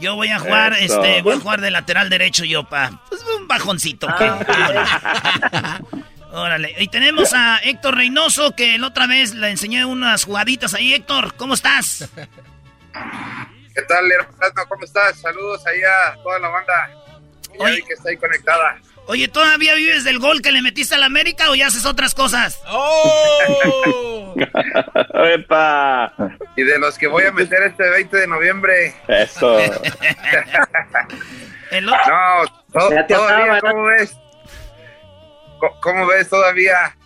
Yo 0.00 0.16
voy 0.16 0.28
a 0.28 0.38
jugar, 0.38 0.72
este, 0.80 1.20
voy 1.20 1.34
a 1.34 1.40
jugar 1.40 1.60
de 1.60 1.70
lateral 1.70 2.08
derecho 2.08 2.44
yo, 2.44 2.64
pa. 2.64 3.02
Pues 3.10 3.22
un 3.38 3.46
bajoncito. 3.46 4.08
Ah, 4.08 5.78
Órale. 6.32 6.74
Y 6.78 6.88
tenemos 6.88 7.34
a 7.34 7.58
Héctor 7.58 7.96
Reynoso, 7.96 8.54
que 8.56 8.78
la 8.78 8.86
otra 8.86 9.06
vez 9.06 9.34
le 9.34 9.50
enseñé 9.50 9.84
unas 9.84 10.24
jugaditas 10.24 10.72
ahí. 10.72 10.94
Héctor, 10.94 11.34
¿cómo 11.34 11.54
estás? 11.54 12.08
¿Qué 13.74 13.82
tal, 13.82 14.10
hermano? 14.10 14.62
¿Cómo 14.68 14.84
estás? 14.84 15.20
Saludos 15.20 15.66
ahí 15.66 15.80
a 15.82 16.14
toda 16.22 16.38
la 16.38 16.48
banda 16.48 16.99
Oye, 17.64 17.82
que 17.82 17.92
está 17.94 18.10
ahí 18.10 18.16
conectada. 18.16 18.78
Oye, 19.06 19.28
¿todavía 19.28 19.74
vives 19.74 20.04
del 20.04 20.18
gol 20.18 20.40
que 20.40 20.52
le 20.52 20.62
metiste 20.62 20.94
a 20.94 20.98
la 20.98 21.06
América 21.06 21.50
o 21.50 21.54
ya 21.54 21.66
haces 21.66 21.84
otras 21.84 22.14
cosas? 22.14 22.60
¡Oh! 22.68 24.34
¡Epa! 25.14 26.12
Y 26.56 26.62
de 26.62 26.78
los 26.78 26.96
que 26.96 27.08
voy 27.08 27.24
a 27.24 27.32
meter 27.32 27.62
este 27.64 27.88
20 27.88 28.16
de 28.16 28.26
noviembre. 28.26 28.94
Eso. 29.08 29.58
No, 31.82 32.42
todavía, 33.06 33.60
¿cómo 33.60 33.84
ves? 33.84 34.16
¿Cómo 35.80 36.06
ves 36.08 36.28
todavía? 36.28 36.96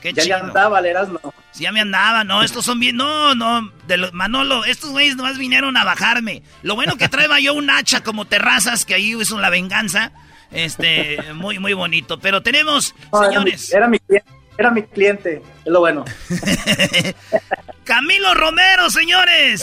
Qué 0.00 0.12
ya 0.12 0.38
andaba, 0.38 0.80
no. 0.80 1.20
Ya 1.60 1.72
me 1.72 1.80
andaba, 1.82 2.24
no, 2.24 2.42
estos 2.42 2.64
son 2.64 2.80
bien, 2.80 2.96
no, 2.96 3.34
no, 3.34 3.70
de 3.86 3.98
los, 3.98 4.14
Manolo, 4.14 4.64
estos 4.64 4.92
güeyes 4.92 5.16
nomás 5.16 5.36
vinieron 5.36 5.76
a 5.76 5.84
bajarme. 5.84 6.42
Lo 6.62 6.74
bueno 6.74 6.96
que 6.96 7.10
traeba 7.10 7.38
yo 7.38 7.52
un 7.52 7.68
hacha 7.68 8.02
como 8.02 8.24
terrazas, 8.24 8.86
que 8.86 8.94
ahí 8.94 9.14
hizo 9.14 9.38
la 9.38 9.50
venganza, 9.50 10.10
este, 10.50 11.18
muy, 11.34 11.58
muy 11.58 11.74
bonito. 11.74 12.18
Pero 12.18 12.42
tenemos, 12.42 12.94
señores. 13.12 13.74
Era 13.74 13.88
mi, 13.88 13.98
cliente, 13.98 14.30
era 14.56 14.70
mi 14.70 14.82
cliente, 14.84 15.42
es 15.62 15.70
lo 15.70 15.80
bueno. 15.80 16.06
Camilo 17.84 18.32
Romero, 18.32 18.88
señores. 18.88 19.62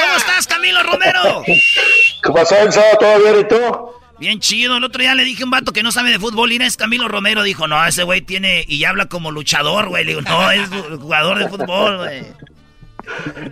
¿Cómo 0.00 0.16
estás, 0.18 0.46
Camilo 0.46 0.80
Romero? 0.84 1.42
¿Qué 1.44 2.30
pasó, 2.32 2.56
Enzo? 2.56 2.82
¿Todo 3.00 3.18
bien 3.18 3.40
y 3.40 3.48
tú? 3.48 4.01
Bien 4.22 4.38
chido. 4.38 4.76
El 4.76 4.84
otro 4.84 5.02
día 5.02 5.16
le 5.16 5.24
dije 5.24 5.42
a 5.42 5.46
un 5.46 5.50
vato 5.50 5.72
que 5.72 5.82
no 5.82 5.90
sabe 5.90 6.10
de 6.10 6.20
fútbol 6.20 6.52
y 6.52 6.56
es 6.62 6.76
Camilo 6.76 7.08
Romero. 7.08 7.42
Dijo, 7.42 7.66
no, 7.66 7.84
ese 7.84 8.04
güey 8.04 8.20
tiene... 8.20 8.64
Y 8.68 8.84
habla 8.84 9.06
como 9.06 9.32
luchador, 9.32 9.88
güey. 9.88 10.04
Le 10.04 10.12
digo, 10.12 10.22
no, 10.22 10.48
es 10.52 10.68
jugador 10.68 11.40
de 11.40 11.48
fútbol, 11.48 11.96
güey. 11.96 12.22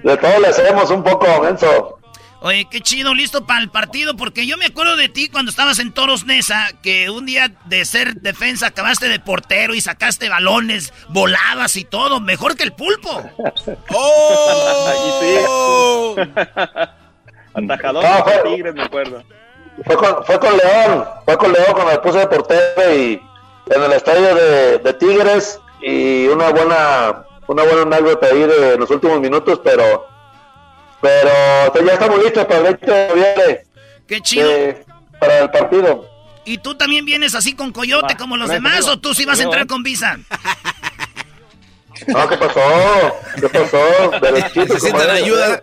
De 0.04 0.16
todo 0.16 0.38
le 0.38 0.46
hacemos 0.46 0.88
un 0.92 1.02
poco, 1.02 1.26
Enzo. 1.48 1.98
Oye, 2.42 2.68
qué 2.70 2.80
chido, 2.82 3.14
listo 3.14 3.48
para 3.48 3.62
el 3.62 3.68
partido, 3.68 4.16
porque 4.16 4.46
yo 4.46 4.56
me 4.58 4.66
acuerdo 4.66 4.94
de 4.94 5.08
ti 5.08 5.28
cuando 5.28 5.50
estabas 5.50 5.80
en 5.80 5.90
Toros 5.90 6.24
Nesa, 6.24 6.68
que 6.84 7.10
un 7.10 7.26
día 7.26 7.50
de 7.64 7.84
ser 7.84 8.20
defensa 8.20 8.68
acabaste 8.68 9.08
de 9.08 9.18
portero 9.18 9.74
y 9.74 9.80
sacaste 9.80 10.28
balones, 10.28 10.94
volabas 11.08 11.74
y 11.74 11.82
todo, 11.82 12.20
mejor 12.20 12.56
que 12.56 12.62
el 12.62 12.74
pulpo. 12.74 13.28
¡Oh! 13.90 16.14
Atajador 17.54 18.04
No, 18.04 18.24
Tigres, 18.44 18.74
me 18.74 18.84
acuerdo. 18.84 19.24
Fue 19.84 19.96
con, 19.96 20.24
fue 20.24 20.38
con 20.38 20.56
León, 20.56 21.04
fue 21.24 21.38
con 21.38 21.52
León 21.52 21.66
cuando 21.72 21.92
me 21.92 21.98
puse 21.98 22.18
de 22.18 22.26
portero 22.26 22.94
y 22.94 23.22
en 23.66 23.82
el 23.82 23.92
estadio 23.92 24.34
de, 24.34 24.78
de 24.78 24.92
Tigres 24.94 25.58
y 25.80 26.26
una 26.26 26.50
buena, 26.50 27.24
una 27.46 27.62
buena 27.62 27.82
anécdota 27.82 28.26
ahí 28.26 28.40
de 28.42 28.76
los 28.76 28.90
últimos 28.90 29.20
minutos, 29.20 29.60
pero, 29.64 30.06
pero 31.00 31.30
ya 31.86 31.92
estamos 31.92 32.22
listos 32.22 32.44
para 32.44 32.56
el 32.58 32.62
20 32.64 32.86
de 32.90 33.08
noviembre. 33.08 33.66
Qué 34.06 34.20
chido. 34.20 34.50
eh, 34.50 34.84
para 35.18 35.38
el 35.40 35.50
partido. 35.50 36.08
¿Y 36.44 36.58
tú 36.58 36.74
también 36.74 37.04
vienes 37.04 37.34
así 37.34 37.54
con 37.54 37.70
coyote 37.72 38.16
como 38.16 38.36
los 38.36 38.48
demás 38.48 38.86
o 38.88 38.98
tú 38.98 39.14
sí 39.14 39.24
vas 39.24 39.40
a 39.40 39.44
entrar 39.44 39.66
con 39.66 39.82
visa? 39.82 40.18
No, 42.06 42.28
¿qué 42.28 42.36
pasó? 42.36 42.60
¿Qué 43.40 43.48
pasó? 43.48 44.10
Necesitan 44.56 45.10
ayuda. 45.10 45.62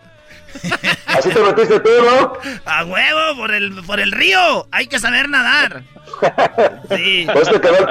Así 1.06 1.30
te 1.30 1.40
metiste 1.40 1.80
tú, 1.80 1.90
¿no? 2.04 2.34
A 2.66 2.84
huevo, 2.86 3.36
por 3.38 3.54
el, 3.54 3.74
por 3.84 4.00
el 4.00 4.12
río. 4.12 4.68
Hay 4.72 4.88
que 4.88 5.00
saber 5.00 5.30
nadar. 5.30 5.84
Sí. 6.96 7.28
Pues 7.32 7.50
te 7.50 7.60
quedó, 7.62 7.88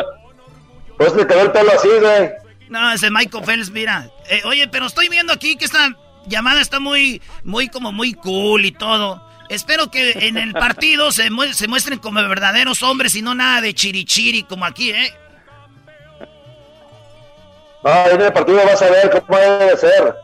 pues 0.97 1.17
te 1.17 1.27
quedó 1.27 1.43
el 1.43 1.53
pelo 1.53 1.73
así, 1.73 1.89
güey. 2.01 2.31
No, 2.69 2.93
ese 2.93 3.11
Michael 3.11 3.45
Phelps, 3.45 3.71
mira. 3.71 4.11
Eh, 4.29 4.43
oye, 4.45 4.67
pero 4.69 4.87
estoy 4.87 5.09
viendo 5.09 5.33
aquí 5.33 5.57
que 5.57 5.65
esta 5.65 5.97
llamada 6.27 6.61
está 6.61 6.81
muy, 6.81 7.23
muy 7.45 7.69
como 7.69 7.93
muy 7.93 8.13
cool 8.15 8.65
y 8.65 8.73
todo. 8.73 9.25
Espero 9.49 9.91
que 9.93 10.11
en 10.27 10.37
el 10.39 10.53
partido 10.53 11.13
se, 11.13 11.31
mu- 11.31 11.53
se 11.53 11.69
muestren 11.69 12.01
como 12.01 12.21
verdaderos 12.29 12.83
hombres 12.83 13.15
y 13.15 13.23
no 13.23 13.35
nada 13.35 13.61
de 13.61 13.75
chirichiri 13.75 14.43
como 14.43 14.65
aquí, 14.65 14.91
¿eh? 14.91 15.15
No, 17.85 18.07
en 18.11 18.21
el 18.21 18.33
partido 18.33 18.61
vas 18.65 18.83
a 18.83 18.91
ver 18.91 19.23
cómo 19.25 19.39
debe 19.39 19.65
de 19.67 19.77
ser. 19.77 20.15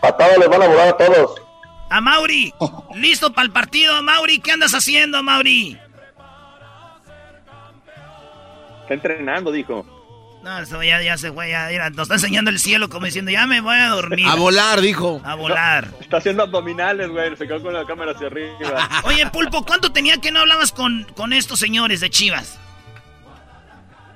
Patadas 0.00 0.38
les 0.38 0.48
van 0.48 0.62
a 0.62 0.66
volar 0.66 0.88
a 0.88 0.96
todos. 0.96 1.40
A 1.94 2.00
Mauri, 2.00 2.52
listo 2.96 3.32
para 3.32 3.46
el 3.46 3.52
partido, 3.52 4.02
Mauri. 4.02 4.40
¿Qué 4.40 4.50
andas 4.50 4.74
haciendo, 4.74 5.22
Mauri? 5.22 5.78
Está 8.82 8.94
entrenando, 8.94 9.52
dijo. 9.52 9.86
No, 10.42 10.58
eso 10.58 10.82
ya, 10.82 11.00
ya 11.02 11.16
se 11.16 11.30
fue, 11.30 11.50
ya, 11.50 11.68
mira, 11.70 11.90
nos 11.90 12.02
está 12.02 12.14
enseñando 12.14 12.50
el 12.50 12.58
cielo 12.58 12.88
como 12.88 13.06
diciendo, 13.06 13.30
ya 13.30 13.46
me 13.46 13.60
voy 13.60 13.76
a 13.76 13.90
dormir. 13.90 14.26
A 14.26 14.34
volar, 14.34 14.80
dijo. 14.80 15.22
A 15.24 15.36
volar. 15.36 15.88
Está 16.00 16.16
haciendo 16.16 16.42
abdominales, 16.42 17.10
güey. 17.10 17.36
Se 17.36 17.46
quedó 17.46 17.62
con 17.62 17.72
la 17.72 17.86
cámara 17.86 18.10
hacia 18.10 18.26
arriba. 18.26 18.90
Oye, 19.04 19.24
Pulpo, 19.30 19.64
¿cuánto 19.64 19.92
tenía 19.92 20.16
que 20.16 20.32
no 20.32 20.40
hablabas 20.40 20.72
con, 20.72 21.06
con 21.14 21.32
estos 21.32 21.60
señores 21.60 22.00
de 22.00 22.10
Chivas? 22.10 22.58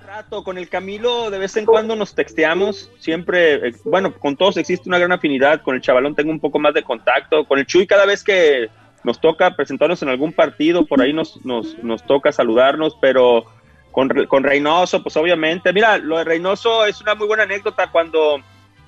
Rato 0.09 0.43
con 0.43 0.57
el 0.57 0.71
Camilo 0.71 1.31
de 1.31 1.39
vez 1.39 1.55
en 1.59 1.67
cuando 1.67 1.95
nos 1.95 2.15
texteamos 2.15 2.91
siempre 2.99 3.55
eh, 3.69 3.73
bueno 3.85 4.11
con 4.15 4.37
todos 4.39 4.57
existe 4.57 4.89
una 4.89 4.99
gran 4.99 5.13
afinidad 5.13 5.61
con 5.61 5.75
el 5.75 5.83
chavalón 5.83 6.15
tengo 6.15 6.31
un 6.31 6.41
poco 6.41 6.59
más 6.59 6.73
de 6.73 6.83
contacto 6.83 7.45
con 7.45 7.59
el 7.59 7.67
Chuy 7.67 7.87
cada 7.87 8.07
vez 8.07 8.25
que 8.25 8.71
nos 9.05 9.21
toca 9.21 9.55
presentarnos 9.55 10.03
en 10.03 10.09
algún 10.09 10.33
partido 10.33 10.87
por 10.87 11.03
ahí 11.03 11.13
nos, 11.13 11.45
nos, 11.45 11.77
nos 11.85 12.03
toca 12.07 12.33
saludarnos 12.33 12.97
pero 13.03 13.45
con, 13.93 14.09
con 14.27 14.45
Reynoso 14.45 15.03
pues 15.03 15.15
obviamente 15.19 15.75
mira 15.75 15.99
lo 15.99 16.17
de 16.17 16.25
Reynoso 16.25 16.87
es 16.87 17.03
una 17.03 17.15
muy 17.15 17.27
buena 17.27 17.43
anécdota 17.43 17.91
cuando 17.91 18.39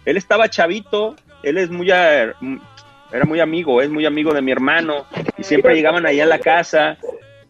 él 0.07 0.17
estaba 0.17 0.49
chavito 0.49 1.17
él 1.43 1.59
es 1.59 1.69
muy 1.71 1.91
a- 1.91 2.35
era 3.13 3.25
muy 3.27 3.41
amigo 3.41 3.83
es 3.83 3.91
muy 3.91 4.07
amigo 4.07 4.33
de 4.33 4.41
mi 4.41 4.53
hermano 4.53 5.05
y 5.37 5.43
siempre 5.45 5.75
llegaban 5.75 6.07
ahí 6.07 6.19
a 6.21 6.27
la 6.27 6.39
casa 6.39 6.97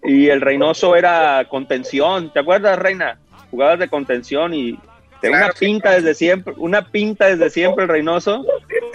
y 0.03 0.29
el 0.29 0.41
Reynoso 0.41 0.97
era 0.97 1.45
contención 1.49 2.33
¿te 2.33 2.41
acuerdas 2.41 2.77
Reina? 2.77 3.19
Jugadas 3.51 3.79
de 3.79 3.89
contención 3.89 4.55
y 4.55 4.79
de 5.23 5.29
una 5.29 5.51
pinta 5.53 5.91
desde 5.91 6.15
siempre, 6.15 6.55
una 6.57 6.87
pinta 6.91 7.27
desde 7.27 7.51
siempre 7.51 7.85
el 7.85 7.91
Reynoso. 7.91 8.45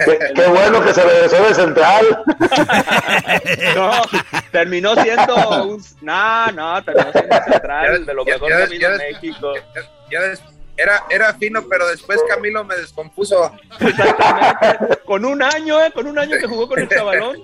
Qué, 0.04 0.18
qué 0.34 0.46
bueno 0.48 0.82
que 0.84 0.92
se 0.92 1.02
regresó 1.04 1.44
de 1.44 1.54
central. 1.54 2.04
No, 3.74 3.90
terminó 4.50 4.94
siendo 5.02 5.64
un... 5.64 5.82
No, 6.00 6.46
no, 6.52 6.82
terminó 6.84 7.12
siendo 7.12 7.36
central 7.44 8.06
de 8.06 8.14
lo 8.14 8.24
mejor 8.24 8.48
ya- 8.50 8.58
que 8.66 8.66
vino 8.72 8.80
ya- 8.88 8.94
en 9.04 9.12
México. 9.12 9.52
Era, 10.78 11.02
era 11.10 11.32
fino, 11.34 11.64
pero 11.68 11.86
después 11.88 12.20
Camilo 12.28 12.62
me 12.64 12.76
descompuso. 12.76 13.50
Con 15.06 15.24
un 15.24 15.42
año, 15.42 15.82
¿eh? 15.82 15.90
Con 15.92 16.06
un 16.06 16.18
año 16.18 16.36
que 16.38 16.46
jugó 16.46 16.68
con 16.68 16.78
el 16.80 16.88
chavalón. 16.88 17.38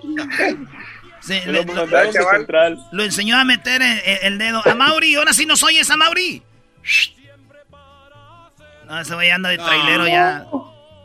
Sí, 1.21 1.41
Lo 1.47 1.53
le- 1.53 1.65
mandaron 1.65 2.13
de 2.13 2.23
central. 2.25 2.79
Lo 2.93 3.05
enseñó 3.05 3.39
a 3.39 3.45
meter 3.45 3.81
el, 3.81 4.01
el 4.23 4.39
dedo. 4.39 4.61
A 4.67 4.75
Mauri, 4.75 5.15
ahora 5.15 5.33
sí 5.33 5.47
nos 5.47 5.63
oyes, 5.63 5.89
a 5.91 5.97
Mauri. 5.97 6.43
No, 8.87 9.01
ese 9.01 9.15
güey 9.15 9.31
anda 9.31 9.49
de 9.49 9.59
trailero 9.59 10.07
ya. 10.07 10.45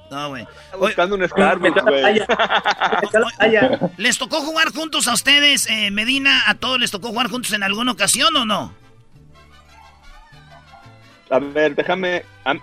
No, 0.09 0.29
güey. 0.29 0.47
buscando 0.79 1.15
un 1.15 1.27
Starbucks, 1.27 1.83
güey. 1.83 2.21
¿Les 3.97 4.17
tocó 4.17 4.41
jugar 4.41 4.71
juntos 4.73 5.07
a 5.07 5.13
ustedes, 5.13 5.69
eh, 5.69 5.91
Medina? 5.91 6.43
¿A 6.47 6.55
todos 6.55 6.79
les 6.79 6.91
tocó 6.91 7.09
jugar 7.09 7.29
juntos 7.29 7.51
en 7.53 7.63
alguna 7.63 7.91
ocasión 7.91 8.35
o 8.35 8.45
no? 8.45 8.73
A 11.29 11.39
ver, 11.39 11.75
déjame... 11.75 12.23
am- 12.45 12.61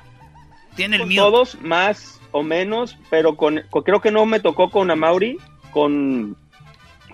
Tiene 0.74 0.96
el 0.96 1.02
con 1.02 1.08
mío. 1.10 1.22
todos, 1.22 1.58
más 1.60 2.18
o 2.32 2.42
menos, 2.42 2.96
pero 3.10 3.36
con, 3.36 3.60
con- 3.70 3.82
creo 3.82 4.00
que 4.00 4.10
no 4.10 4.24
me 4.24 4.40
tocó 4.40 4.70
con 4.70 4.90
Amauri, 4.90 5.36
con, 5.70 6.36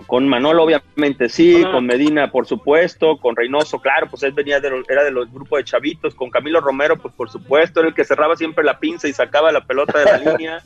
con 0.07 0.27
Manolo 0.27 0.63
obviamente 0.63 1.29
sí, 1.29 1.63
con 1.71 1.85
Medina 1.85 2.31
por 2.31 2.45
supuesto, 2.47 3.17
con 3.17 3.35
Reynoso, 3.35 3.79
claro, 3.79 4.07
pues 4.09 4.23
él 4.23 4.31
venía 4.33 4.59
de 4.59 4.69
los, 4.69 4.89
era 4.89 5.03
de 5.03 5.11
los 5.11 5.31
grupos 5.31 5.59
de 5.59 5.63
chavitos, 5.65 6.15
con 6.15 6.29
Camilo 6.29 6.61
Romero, 6.61 6.97
pues 6.97 7.13
por 7.13 7.29
supuesto, 7.29 7.79
era 7.79 7.89
el 7.89 7.95
que 7.95 8.03
cerraba 8.05 8.35
siempre 8.35 8.63
la 8.63 8.79
pinza 8.79 9.07
y 9.07 9.13
sacaba 9.13 9.51
la 9.51 9.65
pelota 9.65 9.99
de 9.99 10.05
la 10.05 10.17
línea. 10.37 10.63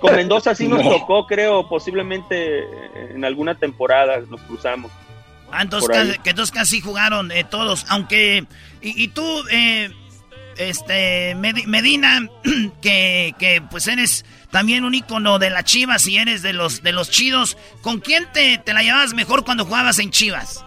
con 0.00 0.16
Mendoza 0.16 0.54
sí 0.54 0.66
nos 0.68 0.82
No. 0.84 0.90
tocó, 0.90 1.26
creo, 1.26 1.68
posiblemente 1.68 2.64
en 3.14 3.24
alguna 3.24 3.54
temporada 3.54 4.18
nos 4.28 4.40
cruzamos. 4.42 4.90
Ah, 5.52 5.62
entonces, 5.62 6.18
que 6.22 6.30
entonces 6.30 6.54
casi 6.54 6.80
jugaron 6.80 7.32
eh, 7.32 7.44
todos. 7.44 7.84
Aunque. 7.88 8.44
Y, 8.80 9.02
y 9.04 9.08
tú, 9.08 9.22
eh, 9.50 9.90
este. 10.68 11.34
Medi- 11.36 11.66
Medina, 11.66 12.28
que, 12.82 13.34
que 13.38 13.62
pues 13.70 13.86
eres 13.88 14.24
también 14.50 14.84
un 14.84 14.94
ícono 14.94 15.38
de 15.38 15.50
las 15.50 15.64
chivas 15.64 16.06
y 16.06 16.16
eres 16.18 16.42
de 16.42 16.52
los, 16.52 16.82
de 16.82 16.92
los 16.92 17.10
chidos. 17.10 17.56
¿Con 17.82 18.00
quién 18.00 18.26
te, 18.32 18.58
te 18.58 18.72
la 18.74 18.82
llevabas 18.82 19.14
mejor 19.14 19.44
cuando 19.44 19.64
jugabas 19.64 19.98
en 19.98 20.10
chivas? 20.10 20.64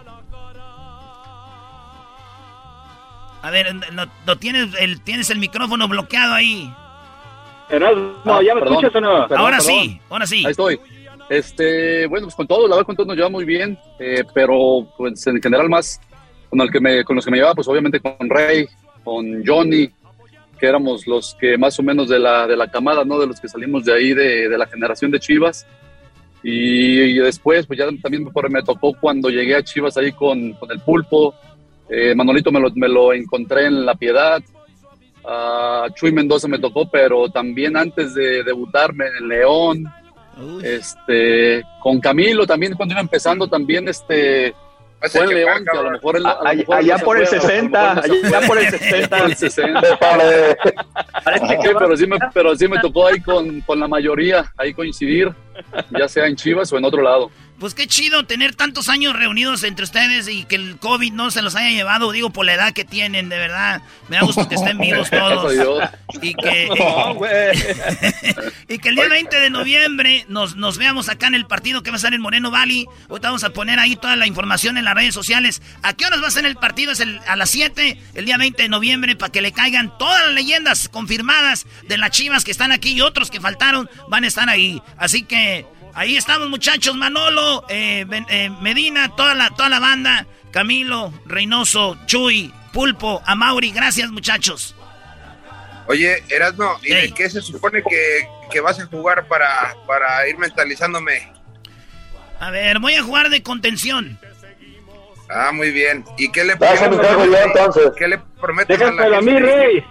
A 3.42 3.50
ver, 3.50 3.74
no, 3.92 4.06
no 4.26 4.36
tienes, 4.38 4.70
el, 4.80 5.02
tienes 5.02 5.28
el 5.28 5.38
micrófono 5.38 5.86
bloqueado 5.86 6.32
ahí. 6.34 6.72
No, 8.24 8.40
¿ya 8.42 8.54
me 8.54 8.60
escuchas 8.62 8.94
o 8.94 9.00
no? 9.00 9.16
Ahora 9.36 9.60
sí, 9.60 10.00
ahora 10.08 10.26
sí. 10.26 10.44
Ahí 10.46 10.50
estoy. 10.52 10.80
Este, 11.28 12.06
bueno, 12.06 12.26
pues 12.26 12.34
con 12.36 12.46
todo, 12.46 12.68
la 12.68 12.76
verdad 12.76 12.86
con 12.86 12.96
todos 12.96 13.06
nos 13.08 13.16
lleva 13.16 13.28
muy 13.30 13.44
bien, 13.44 13.78
eh, 13.98 14.22
pero 14.34 14.86
pues 14.96 15.26
en 15.26 15.40
general 15.42 15.68
más 15.70 15.98
con 16.50 16.60
el 16.60 16.70
que 16.70 16.80
me, 16.80 17.02
con 17.04 17.16
los 17.16 17.24
que 17.24 17.30
me 17.30 17.38
llevaba, 17.38 17.54
pues 17.54 17.66
obviamente 17.68 17.98
con 18.00 18.28
Rey, 18.28 18.66
con 19.04 19.44
Johnny, 19.46 19.90
que 20.58 20.66
éramos 20.66 21.06
los 21.06 21.36
que 21.38 21.58
más 21.58 21.78
o 21.78 21.82
menos 21.82 22.08
de 22.08 22.18
la, 22.18 22.46
de 22.46 22.56
la 22.56 22.70
camada, 22.70 23.04
¿no? 23.04 23.18
De 23.18 23.26
los 23.26 23.40
que 23.40 23.48
salimos 23.48 23.84
de 23.84 23.92
ahí, 23.92 24.14
de, 24.14 24.48
de 24.48 24.58
la 24.58 24.66
generación 24.66 25.10
de 25.10 25.20
Chivas. 25.20 25.66
Y, 26.42 27.00
y 27.00 27.18
después, 27.18 27.66
pues 27.66 27.78
ya 27.78 27.86
también 28.02 28.28
me 28.50 28.62
tocó 28.62 28.92
cuando 29.00 29.30
llegué 29.30 29.56
a 29.56 29.62
Chivas 29.62 29.96
ahí 29.96 30.12
con, 30.12 30.52
con 30.54 30.70
el 30.70 30.80
pulpo. 30.80 31.34
Eh, 31.88 32.14
Manolito 32.14 32.50
me 32.50 32.60
lo, 32.60 32.70
me 32.74 32.88
lo 32.88 33.12
encontré 33.12 33.66
en 33.66 33.84
La 33.84 33.94
Piedad. 33.94 34.42
A 35.26 35.86
Chuy 35.94 36.12
Mendoza 36.12 36.48
me 36.48 36.58
tocó, 36.58 36.90
pero 36.90 37.28
también 37.30 37.76
antes 37.76 38.14
de 38.14 38.42
debutarme 38.42 39.06
en 39.18 39.28
León. 39.28 39.84
Este, 40.64 41.62
con 41.80 42.00
Camilo 42.00 42.44
también 42.44 42.74
cuando 42.74 42.92
iba 42.92 43.00
empezando 43.00 43.46
también 43.46 43.86
este 43.86 44.52
fue 45.10 45.22
en 45.24 45.28
León, 45.34 45.64
que 45.70 45.78
a 45.78 45.82
lo 45.82 45.90
mejor 45.90 46.16
él- 46.16 46.26
a 46.26 46.34
lo 46.34 46.40
Allá- 46.46 46.54
mejor 46.58 46.76
allá 46.76 46.98
por 46.98 47.16
el 47.18 47.24
acuerda, 47.26 47.40
a 47.40 47.42
lo 47.44 47.48
60, 47.48 47.94
mejor 47.94 48.06
no 48.08 48.12
se 48.20 48.26
allá 48.36 48.46
por 48.48 48.58
el 48.58 48.66
60. 48.70 49.16
Por 49.18 49.26
el 49.30 49.36
60. 49.36 49.80
Sí, 49.80 51.56
pero 51.78 51.96
sí 51.96 52.06
me, 52.06 52.18
pero 52.32 52.56
sí 52.56 52.68
me 52.68 52.78
tocó 52.80 53.06
ahí 53.06 53.20
con, 53.20 53.60
con 53.62 53.80
la 53.80 53.88
mayoría, 53.88 54.52
ahí 54.56 54.72
coincidir, 54.74 55.32
ya 55.90 56.08
sea 56.08 56.26
en 56.26 56.36
Chivas 56.36 56.72
o 56.72 56.78
en 56.78 56.84
otro 56.84 57.02
lado. 57.02 57.30
Pues 57.58 57.72
qué 57.72 57.86
chido 57.86 58.26
tener 58.26 58.56
tantos 58.56 58.88
años 58.88 59.14
reunidos 59.14 59.62
entre 59.62 59.84
ustedes 59.84 60.26
y 60.28 60.44
que 60.44 60.56
el 60.56 60.76
COVID 60.78 61.12
no 61.12 61.30
se 61.30 61.40
los 61.40 61.54
haya 61.54 61.70
llevado, 61.70 62.10
digo, 62.10 62.30
por 62.30 62.44
la 62.44 62.54
edad 62.54 62.72
que 62.72 62.84
tienen, 62.84 63.28
de 63.28 63.38
verdad. 63.38 63.80
Me 64.08 64.16
da 64.16 64.22
gusto 64.22 64.48
que 64.48 64.56
estén 64.56 64.76
vivos 64.78 65.08
todos. 65.10 65.54
y 66.20 66.34
que, 66.34 66.68
y 68.68 68.78
que 68.78 68.88
el 68.88 68.96
día 68.96 69.08
20 69.08 69.40
de 69.40 69.50
noviembre 69.50 70.26
nos, 70.28 70.56
nos 70.56 70.78
veamos 70.78 71.08
acá 71.08 71.28
en 71.28 71.34
el 71.34 71.46
partido 71.46 71.82
que 71.82 71.90
va 71.90 71.96
a 71.96 72.00
ser 72.00 72.12
en 72.12 72.20
Moreno 72.20 72.50
Valley. 72.50 72.86
Ahorita 73.08 73.28
vamos 73.28 73.44
a 73.44 73.50
poner 73.50 73.78
ahí 73.78 73.94
toda 73.94 74.16
la 74.16 74.26
información 74.26 74.76
en 74.76 74.84
las 74.84 74.94
redes 74.94 75.14
sociales. 75.14 75.62
¿A 75.82 75.94
qué 75.94 76.06
horas 76.06 76.22
va 76.22 76.28
a 76.28 76.32
ser 76.32 76.46
el 76.46 76.56
partido? 76.56 76.90
Es 76.90 77.00
el, 77.00 77.20
a 77.28 77.36
las 77.36 77.50
7, 77.50 77.98
el 78.14 78.24
día 78.24 78.36
20 78.36 78.64
de 78.64 78.68
noviembre, 78.68 79.14
para 79.14 79.30
que 79.30 79.40
le 79.40 79.52
caigan 79.52 79.96
todas 79.96 80.26
las 80.26 80.34
leyendas 80.34 80.88
confirmadas 80.88 81.66
de 81.88 81.98
las 81.98 82.10
chivas 82.10 82.44
que 82.44 82.50
están 82.50 82.72
aquí 82.72 82.92
y 82.92 83.00
otros 83.00 83.30
que 83.30 83.40
faltaron 83.40 83.88
van 84.08 84.24
a 84.24 84.26
estar 84.26 84.48
ahí. 84.48 84.82
Así 84.98 85.22
que 85.22 85.66
ahí 85.94 86.16
estamos, 86.16 86.48
muchachos. 86.48 86.96
Manolo, 86.96 87.64
eh, 87.68 88.06
eh, 88.28 88.50
Medina, 88.60 89.14
toda 89.16 89.34
la, 89.34 89.50
toda 89.50 89.68
la 89.68 89.80
banda. 89.80 90.26
Camilo, 90.50 91.12
Reynoso, 91.26 91.98
Chuy, 92.06 92.52
Pulpo, 92.72 93.22
Amauri. 93.26 93.72
Gracias, 93.72 94.10
muchachos. 94.10 94.74
Oye, 95.86 96.22
Erasmo, 96.28 96.78
¿y 96.82 96.94
de 96.94 97.12
qué 97.12 97.28
se 97.28 97.42
supone 97.42 97.82
que, 97.82 98.28
que 98.50 98.60
vas 98.60 98.78
a 98.80 98.86
jugar 98.86 99.26
para, 99.26 99.74
para 99.86 100.26
ir 100.28 100.38
mentalizándome? 100.38 101.30
A 102.40 102.50
ver, 102.50 102.78
voy 102.78 102.94
a 102.94 103.02
jugar 103.02 103.28
de 103.30 103.42
contención. 103.42 104.18
Ah, 105.28 105.50
muy 105.52 105.70
bien. 105.72 106.04
¿Y 106.18 106.30
qué 106.30 106.44
le, 106.44 106.54
Vas 106.54 106.80
a 106.82 106.88
mi 106.88 106.96
cargo 106.98 107.24
ya, 107.26 107.42
entonces. 107.44 107.90
¿qué 107.98 108.08
le 108.08 108.18
prometes 108.40 108.80
a 108.80 108.90
la 108.92 109.18
a 109.18 109.20
mí? 109.20 109.38
Rey. 109.38 109.84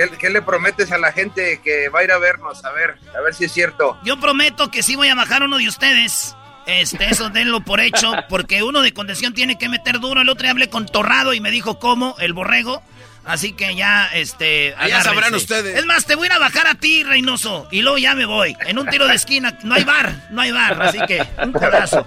¿Qué, 0.00 0.16
qué 0.16 0.30
le 0.30 0.40
prometes 0.40 0.92
a 0.92 0.98
la 0.98 1.12
gente 1.12 1.60
que 1.62 1.90
va 1.90 2.00
a 2.00 2.04
ir 2.04 2.10
a 2.10 2.16
vernos? 2.18 2.64
A 2.64 2.72
ver, 2.72 2.96
a 3.14 3.20
ver 3.20 3.34
si 3.34 3.44
es 3.44 3.52
cierto. 3.52 3.98
Yo 4.02 4.18
prometo 4.18 4.70
que 4.70 4.82
sí 4.82 4.96
voy 4.96 5.08
a 5.08 5.14
bajar 5.14 5.42
uno 5.42 5.58
de 5.58 5.68
ustedes. 5.68 6.34
Este, 6.64 7.10
eso 7.10 7.28
denlo 7.28 7.60
por 7.60 7.80
hecho, 7.80 8.12
porque 8.30 8.62
uno 8.62 8.80
de 8.80 8.94
contención 8.94 9.34
tiene 9.34 9.58
que 9.58 9.68
meter 9.68 10.00
duro. 10.00 10.22
El 10.22 10.30
otro 10.30 10.44
día 10.44 10.52
hablé 10.52 10.70
con 10.70 10.86
Torrado 10.86 11.34
y 11.34 11.40
me 11.40 11.50
dijo 11.50 11.78
cómo, 11.78 12.16
el 12.18 12.32
borrego. 12.32 12.82
Así 13.26 13.52
que 13.52 13.74
ya, 13.74 14.06
este. 14.14 14.74
Allá 14.78 15.02
sabrán 15.02 15.24
agárrense. 15.24 15.36
ustedes. 15.36 15.78
Es 15.78 15.84
más, 15.84 16.06
te 16.06 16.14
voy 16.14 16.24
a 16.24 16.26
ir 16.28 16.32
a 16.32 16.38
bajar 16.38 16.66
a 16.66 16.76
ti, 16.76 17.04
Reynoso. 17.04 17.68
Y 17.70 17.82
luego 17.82 17.98
ya 17.98 18.14
me 18.14 18.24
voy. 18.24 18.56
En 18.64 18.78
un 18.78 18.86
tiro 18.86 19.06
de 19.06 19.14
esquina. 19.14 19.58
No 19.64 19.74
hay 19.74 19.84
bar, 19.84 20.28
no 20.30 20.40
hay 20.40 20.50
bar. 20.50 20.80
Así 20.80 20.98
que, 21.06 21.22
un 21.44 21.54
abrazo. 21.62 22.06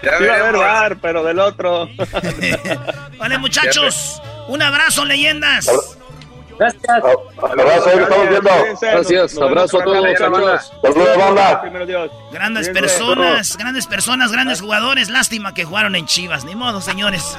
Sí 0.00 0.24
va 0.24 0.34
a 0.34 0.38
haber 0.38 0.56
bar, 0.56 0.96
pero 1.02 1.24
del 1.24 1.40
otro. 1.40 1.90
Vale, 3.18 3.38
muchachos. 3.38 4.22
Un 4.46 4.62
abrazo, 4.62 5.04
leyendas. 5.04 5.68
Gracias. 6.58 7.04
Abrazo, 7.36 7.90
ahí 7.90 7.98
estamos 7.98 8.28
viendo. 8.28 8.50
Gracias, 8.80 9.38
abrazo 9.38 9.80
a 9.80 9.84
todos, 9.84 10.18
saludos. 10.18 10.72
Saludos, 10.82 11.18
banda. 11.18 11.62
Grandes 12.32 12.68
personas, 12.70 13.56
grandes 13.56 13.86
personas, 13.86 14.32
grandes 14.32 14.60
jugadores. 14.60 15.08
Lástima 15.08 15.54
que 15.54 15.64
jugaron 15.64 15.96
en 15.96 16.06
Chivas. 16.06 16.44
Ni 16.44 16.54
modo, 16.54 16.80
señores. 16.80 17.36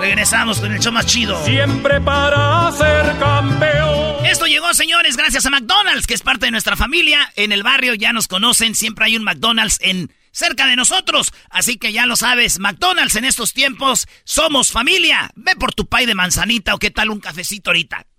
Regresamos 0.00 0.60
con 0.60 0.72
el 0.72 0.80
show 0.80 0.92
más 0.92 1.06
chido. 1.06 1.42
Siempre 1.44 2.00
para 2.00 2.70
ser 2.72 3.18
campeón. 3.18 4.24
Esto 4.24 4.46
llegó, 4.46 4.72
señores, 4.74 5.16
gracias 5.16 5.46
a 5.46 5.50
McDonald's, 5.50 6.06
que 6.06 6.14
es 6.14 6.22
parte 6.22 6.46
de 6.46 6.52
nuestra 6.52 6.76
familia. 6.76 7.32
En 7.34 7.50
el 7.50 7.62
barrio 7.62 7.94
ya 7.94 8.12
nos 8.12 8.28
conocen, 8.28 8.74
siempre 8.74 9.06
hay 9.06 9.16
un 9.16 9.24
McDonald's 9.24 9.78
en 9.80 10.12
cerca 10.30 10.66
de 10.66 10.76
nosotros. 10.76 11.32
Así 11.50 11.78
que 11.78 11.92
ya 11.92 12.06
lo 12.06 12.14
sabes, 12.14 12.58
McDonald's 12.58 13.16
en 13.16 13.24
estos 13.24 13.52
tiempos 13.52 14.06
somos 14.24 14.70
familia. 14.70 15.30
Ve 15.34 15.56
por 15.56 15.74
tu 15.74 15.86
pay 15.86 16.06
de 16.06 16.14
manzanita 16.14 16.74
o 16.74 16.78
qué 16.78 16.90
tal 16.90 17.10
un 17.10 17.20
cafecito 17.20 17.70
ahorita. 17.70 18.06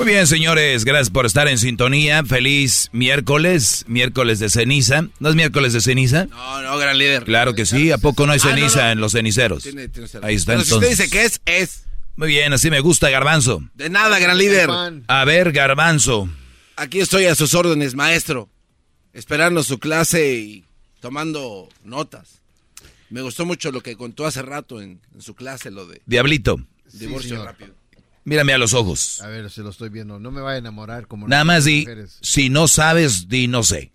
Muy 0.00 0.08
bien, 0.14 0.26
señores, 0.26 0.86
gracias 0.86 1.10
por 1.10 1.26
estar 1.26 1.46
en 1.46 1.58
sintonía. 1.58 2.24
Feliz 2.24 2.88
miércoles, 2.92 3.84
miércoles 3.86 4.38
de 4.38 4.48
ceniza. 4.48 5.04
¿No 5.18 5.28
es 5.28 5.34
miércoles 5.34 5.74
de 5.74 5.82
ceniza? 5.82 6.24
No, 6.24 6.62
no, 6.62 6.78
gran 6.78 6.96
líder. 6.96 7.24
Claro 7.24 7.54
que 7.54 7.66
sí. 7.66 7.90
¿A 7.92 7.98
poco 7.98 8.24
no 8.26 8.32
hay 8.32 8.38
Ah, 8.42 8.46
no, 8.46 8.50
ceniza 8.56 8.84
no. 8.86 8.90
en 8.92 9.00
los 9.00 9.12
ceniceros? 9.12 9.62
Tiene- 9.62 9.88
tiene 9.88 10.06
razón. 10.06 10.24
Ahí 10.24 10.36
está 10.36 10.52
Pero 10.52 10.64
si 10.64 10.72
usted 10.74 10.86
entonces. 10.88 10.98
dice 10.98 11.10
que 11.10 11.24
es, 11.26 11.40
es. 11.44 11.84
Muy 12.16 12.28
bien, 12.28 12.50
así 12.54 12.70
me 12.70 12.80
gusta, 12.80 13.10
Garbanzo. 13.10 13.62
De 13.74 13.90
nada, 13.90 14.18
gran 14.18 14.38
líder. 14.38 14.70
A 15.06 15.24
ver, 15.26 15.52
Garbanzo. 15.52 16.30
Aquí 16.76 17.00
estoy 17.00 17.26
a 17.26 17.34
sus 17.34 17.52
órdenes, 17.54 17.94
maestro. 17.94 18.48
Esperando 19.12 19.62
su 19.62 19.78
clase 19.78 20.34
y 20.34 20.64
tomando 21.00 21.68
notas. 21.84 22.40
Me 23.10 23.20
gustó 23.20 23.44
mucho 23.44 23.70
lo 23.70 23.82
que 23.82 23.96
contó 23.96 24.24
hace 24.24 24.40
rato 24.40 24.80
en, 24.80 25.00
en 25.14 25.20
su 25.20 25.34
clase, 25.34 25.70
lo 25.70 25.86
de 25.86 26.00
Diablito, 26.06 26.58
divorcio 26.92 27.44
rápido. 27.44 27.74
Mírame 28.30 28.52
a 28.52 28.58
los 28.58 28.74
ojos. 28.74 29.20
A 29.22 29.26
ver, 29.26 29.50
se 29.50 29.60
lo 29.60 29.70
estoy 29.70 29.88
viendo. 29.88 30.20
No 30.20 30.30
me 30.30 30.40
va 30.40 30.52
a 30.52 30.56
enamorar 30.56 31.08
como 31.08 31.26
Nada 31.26 31.42
más 31.42 31.64
di, 31.64 31.80
mujeres. 31.80 32.16
si 32.22 32.48
no 32.48 32.68
sabes, 32.68 33.28
di 33.28 33.48
no 33.48 33.64
sé. 33.64 33.92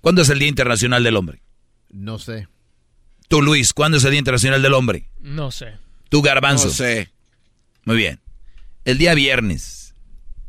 ¿Cuándo 0.00 0.22
es 0.22 0.30
el 0.30 0.38
Día 0.38 0.48
Internacional 0.48 1.04
del 1.04 1.14
Hombre? 1.14 1.42
No 1.90 2.18
sé. 2.18 2.48
Tú, 3.28 3.42
Luis, 3.42 3.74
¿cuándo 3.74 3.98
es 3.98 4.04
el 4.04 4.12
Día 4.12 4.18
Internacional 4.18 4.62
del 4.62 4.72
Hombre? 4.72 5.10
No 5.20 5.50
sé. 5.50 5.76
Tú, 6.08 6.22
Garbanzo. 6.22 6.68
No 6.68 6.72
sé. 6.72 7.10
Muy 7.84 7.96
bien. 7.98 8.18
El 8.86 8.96
día 8.96 9.14
viernes. 9.14 9.94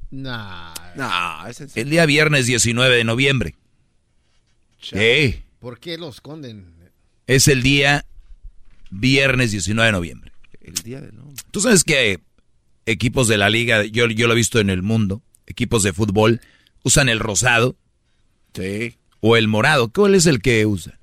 Nah. 0.10 0.74
No, 0.96 1.48
es. 1.48 1.60
El 1.76 1.90
día 1.90 2.06
viernes 2.06 2.48
19 2.48 2.96
de 2.96 3.04
noviembre. 3.04 3.56
Sí. 4.82 5.44
¿Por 5.60 5.80
qué 5.82 5.98
lo 5.98 6.08
esconden? 6.08 6.74
Es 7.28 7.50
el 7.50 7.62
día 7.62 8.06
viernes 8.90 9.52
19 9.52 9.86
de 9.88 9.92
noviembre. 9.92 10.32
El 10.62 10.76
día 10.76 11.02
del 11.02 11.20
hombre. 11.20 11.44
Tú 11.52 11.60
sabes 11.60 11.84
que 11.84 12.22
equipos 12.92 13.28
de 13.28 13.38
la 13.38 13.50
liga, 13.50 13.84
yo, 13.86 14.08
yo 14.08 14.28
lo 14.28 14.34
he 14.34 14.38
visto 14.38 14.60
en 14.60 14.70
el 14.70 14.82
mundo, 14.84 15.22
equipos 15.48 15.84
de 15.84 15.94
fútbol, 15.94 16.42
usan 16.84 17.10
el 17.10 17.20
rosado 17.20 17.76
Sí. 18.54 18.96
o 19.20 19.38
el 19.38 19.48
morado. 19.48 19.90
¿Cuál 19.92 20.16
es 20.16 20.26
el 20.26 20.42
que 20.42 20.66
usan? 20.66 20.98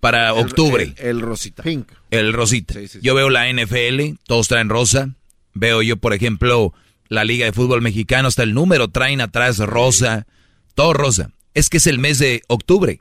Para 0.00 0.30
El- 0.30 0.38
octubre. 0.44 0.94
El, 0.98 1.06
el 1.08 1.20
rosita. 1.20 1.62
Pink. 1.62 1.88
El 2.10 2.32
rosita. 2.32 2.74
Sí, 2.74 2.80
sí, 2.82 2.88
sí. 2.88 2.98
Yo 3.02 3.14
veo 3.14 3.30
la 3.30 3.48
NFL, 3.50 4.18
todos 4.26 4.48
traen 4.48 4.68
rosa. 4.68 5.10
Veo 5.54 5.82
yo, 5.82 5.96
por 5.96 6.12
ejemplo, 6.12 6.74
la 7.08 7.24
Liga 7.24 7.46
de 7.46 7.52
Fútbol 7.52 7.82
Mexicano, 7.82 8.28
hasta 8.28 8.42
el 8.42 8.54
número 8.54 8.88
traen 8.88 9.20
atrás 9.20 9.58
rosa, 9.58 10.26
todo 10.74 10.92
rosa. 10.92 11.30
Es 11.54 11.70
que 11.70 11.78
es 11.78 11.86
el 11.86 11.98
mes 11.98 12.18
de 12.18 12.42
octubre, 12.48 13.00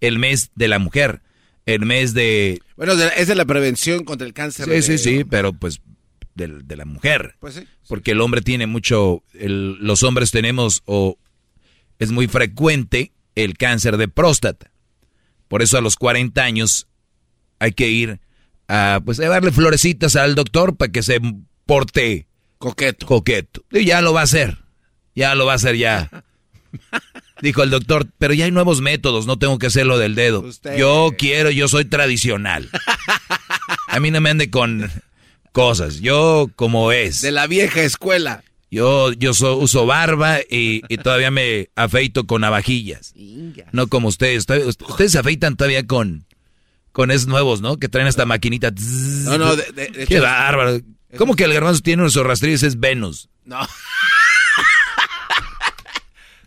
el 0.00 0.18
mes 0.18 0.50
de 0.56 0.66
la 0.68 0.78
mujer, 0.80 1.22
el 1.64 1.86
mes 1.86 2.12
de... 2.12 2.60
Bueno, 2.76 2.94
es 2.94 3.28
de 3.28 3.34
la 3.36 3.44
prevención 3.44 4.04
contra 4.04 4.26
el 4.26 4.32
cáncer. 4.34 4.64
Sí, 4.64 4.70
de- 4.72 4.82
sí, 4.82 4.98
sí, 4.98 5.24
pero 5.24 5.52
pues 5.52 5.80
del- 6.34 6.66
de, 6.66 6.76
la 6.76 6.84
mujer. 6.84 7.36
Pues 7.40 7.54
sí. 7.54 7.66
Porque 7.88 8.12
el 8.12 8.20
hombre 8.20 8.40
tiene 8.42 8.66
mucho, 8.66 9.22
el- 9.34 9.76
los 9.80 10.02
hombres 10.02 10.30
tenemos, 10.30 10.82
o 10.86 11.18
es 11.98 12.10
muy 12.10 12.26
frecuente 12.28 13.12
el 13.34 13.56
cáncer 13.56 13.96
de 13.96 14.08
próstata. 14.08 14.70
Por 15.48 15.62
eso 15.62 15.76
a 15.78 15.80
los 15.82 15.96
40 15.96 16.42
años 16.42 16.86
hay 17.58 17.72
que 17.72 17.88
ir 17.88 18.20
a, 18.68 19.00
pues, 19.04 19.20
a 19.20 19.28
darle 19.28 19.52
florecitas 19.52 20.16
al 20.16 20.34
doctor 20.34 20.76
para 20.76 20.90
que 20.90 21.02
se 21.02 21.20
porte 21.66 22.26
coqueto. 22.58 23.06
Coqueto. 23.06 23.64
Y 23.70 23.84
ya 23.84 24.00
lo 24.00 24.12
va 24.12 24.20
a 24.20 24.24
hacer. 24.24 24.58
Ya 25.14 25.34
lo 25.34 25.44
va 25.46 25.52
a 25.52 25.56
hacer 25.56 25.76
ya. 25.76 26.10
Dijo 27.42 27.62
el 27.62 27.70
doctor, 27.70 28.06
pero 28.18 28.34
ya 28.34 28.44
hay 28.44 28.50
nuevos 28.52 28.80
métodos, 28.80 29.26
no 29.26 29.36
tengo 29.38 29.58
que 29.58 29.66
hacerlo 29.66 29.98
del 29.98 30.14
dedo. 30.14 30.44
Yo 30.78 31.10
quiero, 31.18 31.50
yo 31.50 31.66
soy 31.68 31.84
tradicional. 31.84 32.70
A 33.88 33.98
mí 34.00 34.10
no 34.12 34.20
me 34.20 34.30
ande 34.30 34.48
con 34.48 34.90
cosas, 35.52 36.00
yo 36.00 36.50
como 36.56 36.90
es. 36.92 37.20
De 37.20 37.30
la 37.32 37.46
vieja 37.46 37.82
escuela. 37.82 38.42
Yo, 38.70 39.12
yo 39.12 39.34
so- 39.34 39.58
uso 39.58 39.84
barba 39.86 40.40
y, 40.40 40.80
y 40.88 40.96
todavía 40.96 41.30
me 41.30 41.68
afeito 41.76 42.26
con 42.26 42.40
navajillas. 42.40 43.12
No 43.72 43.86
como 43.88 44.08
ustedes. 44.08 44.46
Ustedes 44.86 45.12
se 45.12 45.18
afeitan 45.18 45.56
todavía 45.56 45.86
con, 45.86 46.24
con 46.90 47.10
esos 47.10 47.26
nuevos, 47.28 47.60
¿no? 47.60 47.76
Que 47.78 47.88
traen 47.90 48.08
esta 48.08 48.24
maquinita. 48.24 48.70
No, 49.24 49.36
no, 49.36 49.56
de- 49.56 49.72
de- 49.72 49.88
de 49.88 50.06
Qué 50.06 50.14
hecho- 50.14 50.22
bárbaro. 50.22 50.80
¿Cómo 51.18 51.36
que 51.36 51.44
el 51.44 51.52
garbanzo 51.52 51.82
tiene 51.82 52.02
unos 52.02 52.14
rastrillos? 52.16 52.62
Es 52.62 52.80
Venus. 52.80 53.28
No. 53.44 53.58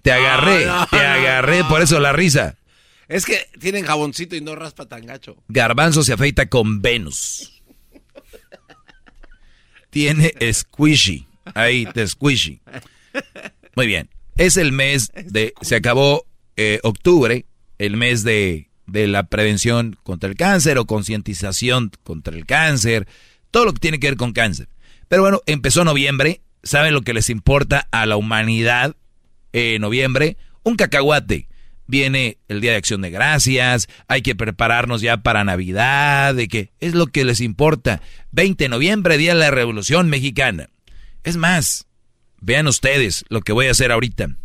Te 0.02 0.12
agarré, 0.12 0.66
no, 0.68 0.86
te 0.88 0.98
no, 0.98 1.02
agarré, 1.04 1.64
por 1.64 1.82
eso 1.82 2.00
la 2.00 2.14
risa. 2.14 2.58
Es 3.08 3.26
que 3.26 3.48
tienen 3.60 3.86
jaboncito 3.86 4.36
y 4.36 4.42
no 4.42 4.56
raspa 4.56 4.86
tan 4.88 5.06
gacho. 5.06 5.36
Garbanzo 5.48 6.04
se 6.04 6.14
afeita 6.14 6.48
con 6.48 6.82
Venus. 6.82 7.55
Tiene 9.96 10.34
squishy. 10.52 11.26
Ahí, 11.54 11.86
te 11.86 12.06
squishy. 12.06 12.60
Muy 13.78 13.88
bien. 13.88 14.10
Es 14.36 14.58
el 14.58 14.74
mes 14.74 15.10
de. 15.16 15.54
Se 15.62 15.78
acabó 15.78 16.26
eh, 16.58 16.82
octubre, 16.84 17.46
el 17.78 17.96
mes 17.96 18.24
de, 18.24 18.68
de 18.88 19.08
la 19.08 19.24
prevención 19.24 19.98
contra 20.04 20.30
el 20.30 20.36
cáncer 20.36 20.78
o 20.80 20.86
concientización 20.86 21.92
contra 22.04 22.36
el 22.36 22.46
cáncer. 22.46 23.08
Todo 23.52 23.64
lo 23.64 23.74
que 23.74 23.80
tiene 23.80 24.00
que 24.02 24.08
ver 24.08 24.18
con 24.18 24.34
cáncer. 24.34 24.68
Pero 25.08 25.22
bueno, 25.22 25.40
empezó 25.46 25.86
noviembre. 25.86 26.42
¿Saben 26.62 26.94
lo 26.94 27.02
que 27.02 27.14
les 27.14 27.30
importa 27.30 27.88
a 27.92 28.06
la 28.06 28.18
humanidad? 28.18 28.98
en 29.56 29.82
noviembre, 29.82 30.36
un 30.64 30.76
cacahuate. 30.76 31.48
Viene 31.88 32.38
el 32.48 32.62
Día 32.62 32.72
de 32.72 32.78
Acción 32.78 33.02
de 33.02 33.12
Gracias, 33.12 33.88
hay 34.08 34.22
que 34.22 34.36
prepararnos 34.36 35.02
ya 35.02 35.18
para 35.18 35.44
Navidad, 35.44 36.34
de 36.34 36.48
que 36.48 36.72
es 36.80 36.96
lo 36.96 37.08
que 37.08 37.26
les 37.26 37.42
importa. 37.42 38.02
20 38.32 38.64
de 38.64 38.70
noviembre, 38.70 39.18
Día 39.18 39.34
de 39.34 39.40
la 39.40 39.52
Revolución 39.52 40.10
Mexicana. 40.10 40.70
Es 41.24 41.38
más, 41.38 41.88
vean 42.42 42.68
ustedes 42.68 43.26
lo 43.30 43.42
que 43.42 43.54
voy 43.54 43.68
a 43.68 43.72
hacer 43.72 43.92
ahorita. 43.92 44.36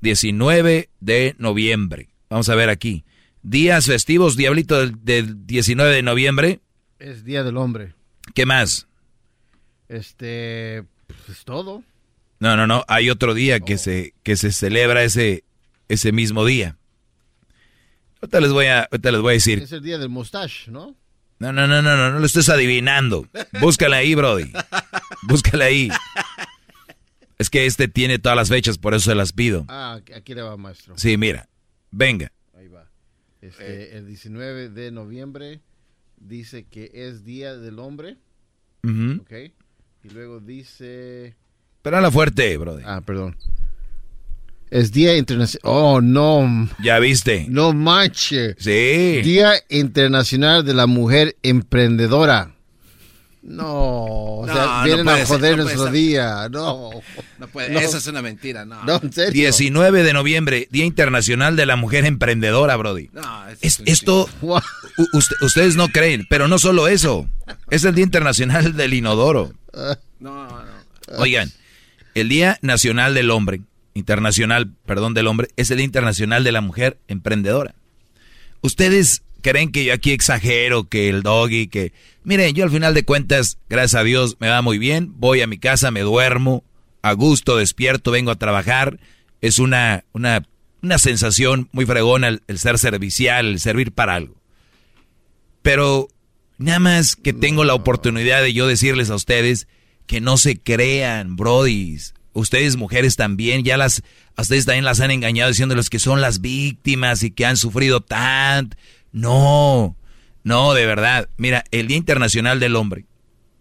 19 0.00 0.90
de 1.00 1.34
noviembre. 1.38 2.08
Vamos 2.28 2.48
a 2.48 2.54
ver 2.54 2.68
aquí. 2.68 3.04
Días 3.42 3.86
festivos, 3.86 4.36
diablito 4.36 4.78
del, 4.78 5.04
del 5.04 5.46
19 5.46 5.94
de 5.94 6.02
noviembre. 6.02 6.60
Es 6.98 7.24
Día 7.24 7.42
del 7.42 7.56
Hombre. 7.56 7.94
¿Qué 8.34 8.44
más? 8.44 8.86
Este, 9.88 10.84
pues 11.06 11.38
es 11.38 11.44
todo. 11.44 11.82
No, 12.38 12.56
no, 12.56 12.66
no. 12.66 12.84
Hay 12.88 13.08
otro 13.10 13.34
día 13.34 13.60
que 13.60 13.78
se, 13.78 14.14
que 14.22 14.36
se 14.36 14.52
celebra 14.52 15.04
ese, 15.04 15.44
ese 15.88 16.12
mismo 16.12 16.44
día. 16.44 16.76
Ahorita 18.20 18.40
les 18.40 18.52
voy 18.52 18.66
a, 18.66 18.82
ahorita 18.82 19.12
les 19.12 19.20
voy 19.20 19.30
a 19.30 19.34
decir. 19.34 19.62
Es 19.62 19.72
el 19.72 19.82
Día 19.82 19.98
del 19.98 20.08
Mustache, 20.08 20.70
¿no? 20.70 20.96
No, 21.38 21.52
no, 21.52 21.66
no, 21.66 21.82
no, 21.82 21.96
no, 21.96 22.10
no 22.12 22.18
lo 22.18 22.26
estés 22.26 22.48
adivinando. 22.48 23.28
Búscala 23.60 23.98
ahí, 23.98 24.14
Brody. 24.14 24.50
Búscala 25.22 25.66
ahí. 25.66 25.90
Es 27.38 27.50
que 27.50 27.66
este 27.66 27.88
tiene 27.88 28.18
todas 28.18 28.36
las 28.36 28.48
fechas, 28.48 28.78
por 28.78 28.94
eso 28.94 29.10
se 29.10 29.14
las 29.14 29.32
pido. 29.32 29.66
Ah, 29.68 30.00
aquí 30.14 30.34
le 30.34 30.40
va, 30.40 30.56
maestro. 30.56 30.96
Sí, 30.96 31.18
mira. 31.18 31.48
Venga. 31.90 32.32
Ahí 32.56 32.68
va. 32.68 32.88
Este, 33.42 33.98
el 33.98 34.06
19 34.06 34.70
de 34.70 34.90
noviembre 34.90 35.60
dice 36.16 36.64
que 36.64 36.90
es 36.94 37.24
Día 37.24 37.54
del 37.54 37.78
Hombre. 37.78 38.16
¿Ok? 39.20 39.32
Y 40.04 40.08
luego 40.10 40.40
dice... 40.40 41.34
Pero 41.82 42.00
la 42.00 42.10
fuerte, 42.10 42.56
Brody. 42.56 42.82
Ah, 42.86 43.02
perdón. 43.04 43.36
Es 44.70 44.90
Día 44.92 45.16
Internacional... 45.16 45.60
Oh, 45.64 46.00
no. 46.00 46.68
Ya 46.82 46.98
viste. 46.98 47.46
No 47.48 47.72
manches. 47.72 48.56
Sí. 48.58 49.20
Día 49.22 49.52
Internacional 49.68 50.64
de 50.64 50.74
la 50.74 50.86
Mujer 50.86 51.36
Emprendedora. 51.42 52.52
No, 53.42 54.38
o 54.40 54.46
sea, 54.46 54.82
vienen 54.84 55.08
a 55.08 55.18
ser, 55.18 55.26
joder 55.26 55.56
no 55.56 55.62
nuestro 55.62 55.84
ser. 55.84 55.92
día. 55.92 56.48
No. 56.50 56.90
No 57.38 57.46
puede, 57.46 57.78
esa 57.84 57.98
es 57.98 58.06
una 58.08 58.20
mentira, 58.20 58.64
no. 58.64 58.80
En 59.00 59.12
serio. 59.12 59.32
19 59.34 60.02
de 60.02 60.12
noviembre, 60.12 60.66
Día 60.72 60.84
Internacional 60.84 61.54
de 61.54 61.64
la 61.64 61.76
Mujer 61.76 62.04
Emprendedora, 62.06 62.74
Brody. 62.74 63.08
Es- 63.60 63.80
esto, 63.86 64.28
usted- 65.12 65.36
ustedes 65.42 65.76
no 65.76 65.88
creen, 65.90 66.26
pero 66.28 66.48
no 66.48 66.58
solo 66.58 66.88
eso. 66.88 67.28
Es 67.70 67.84
el 67.84 67.94
Día 67.94 68.02
Internacional 68.04 68.76
del 68.76 68.94
Inodoro. 68.94 69.52
No, 70.18 70.48
no. 70.48 70.58
Oigan, 71.18 71.52
el 72.16 72.28
Día 72.28 72.58
Nacional 72.62 73.14
del 73.14 73.30
Hombre, 73.30 73.60
internacional, 73.96 74.74
perdón, 74.84 75.14
del 75.14 75.26
hombre, 75.26 75.48
es 75.56 75.70
el 75.70 75.80
Internacional 75.80 76.44
de 76.44 76.52
la 76.52 76.60
Mujer 76.60 76.98
Emprendedora. 77.08 77.74
Ustedes 78.60 79.22
creen 79.40 79.72
que 79.72 79.86
yo 79.86 79.94
aquí 79.94 80.12
exagero, 80.12 80.84
que 80.84 81.08
el 81.08 81.22
doggy, 81.22 81.68
que... 81.68 81.94
Miren, 82.22 82.54
yo 82.54 82.64
al 82.64 82.70
final 82.70 82.92
de 82.92 83.04
cuentas, 83.04 83.58
gracias 83.70 83.98
a 83.98 84.04
Dios, 84.04 84.36
me 84.38 84.48
va 84.48 84.60
muy 84.60 84.76
bien, 84.76 85.12
voy 85.16 85.40
a 85.40 85.46
mi 85.46 85.56
casa, 85.56 85.90
me 85.90 86.00
duermo, 86.00 86.62
a 87.00 87.12
gusto, 87.14 87.56
despierto, 87.56 88.10
vengo 88.10 88.30
a 88.30 88.38
trabajar. 88.38 89.00
Es 89.40 89.58
una, 89.58 90.04
una, 90.12 90.46
una 90.82 90.98
sensación 90.98 91.70
muy 91.72 91.86
fregona 91.86 92.28
el, 92.28 92.42
el 92.48 92.58
ser 92.58 92.78
servicial, 92.78 93.46
el 93.46 93.60
servir 93.60 93.92
para 93.92 94.14
algo. 94.14 94.34
Pero 95.62 96.08
nada 96.58 96.80
más 96.80 97.16
que 97.16 97.32
tengo 97.32 97.64
la 97.64 97.74
oportunidad 97.74 98.42
de 98.42 98.52
yo 98.52 98.66
decirles 98.66 99.08
a 99.08 99.14
ustedes 99.14 99.68
que 100.06 100.20
no 100.20 100.36
se 100.36 100.60
crean, 100.60 101.36
brodis. 101.36 102.12
Ustedes 102.36 102.76
mujeres 102.76 103.16
también, 103.16 103.64
ya 103.64 103.78
las, 103.78 104.02
a 104.36 104.42
ustedes 104.42 104.66
también 104.66 104.84
las 104.84 105.00
han 105.00 105.10
engañado 105.10 105.48
diciéndoles 105.48 105.88
que 105.88 105.98
son 105.98 106.20
las 106.20 106.42
víctimas 106.42 107.22
y 107.22 107.30
que 107.30 107.46
han 107.46 107.56
sufrido 107.56 108.02
tanto. 108.02 108.76
No, 109.10 109.96
no, 110.44 110.74
de 110.74 110.84
verdad. 110.84 111.30
Mira, 111.38 111.64
el 111.70 111.88
Día 111.88 111.96
Internacional 111.96 112.60
del 112.60 112.76
Hombre, 112.76 113.06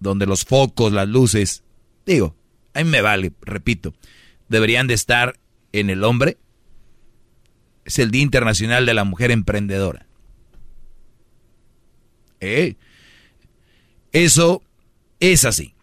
donde 0.02 0.26
los 0.26 0.43
focos, 0.43 0.91
las 0.91 1.07
luces, 1.07 1.64
digo, 2.06 2.35
a 2.73 2.80
mí 2.80 2.89
me 2.89 2.99
vale, 2.99 3.31
repito, 3.41 3.93
deberían 4.49 4.88
de 4.88 4.95
estar 4.95 5.39
en 5.72 5.89
el 5.89 6.03
hombre. 6.03 6.38
Es 7.85 7.97
el 7.99 8.11
Día 8.11 8.23
Internacional 8.23 8.85
de 8.85 8.93
la 8.93 9.06
Mujer 9.06 9.31
Emprendedora. 9.31 10.06
¿Eh? 12.41 12.76
Eso 14.11 14.61
es 15.22 15.45
así. 15.45 15.74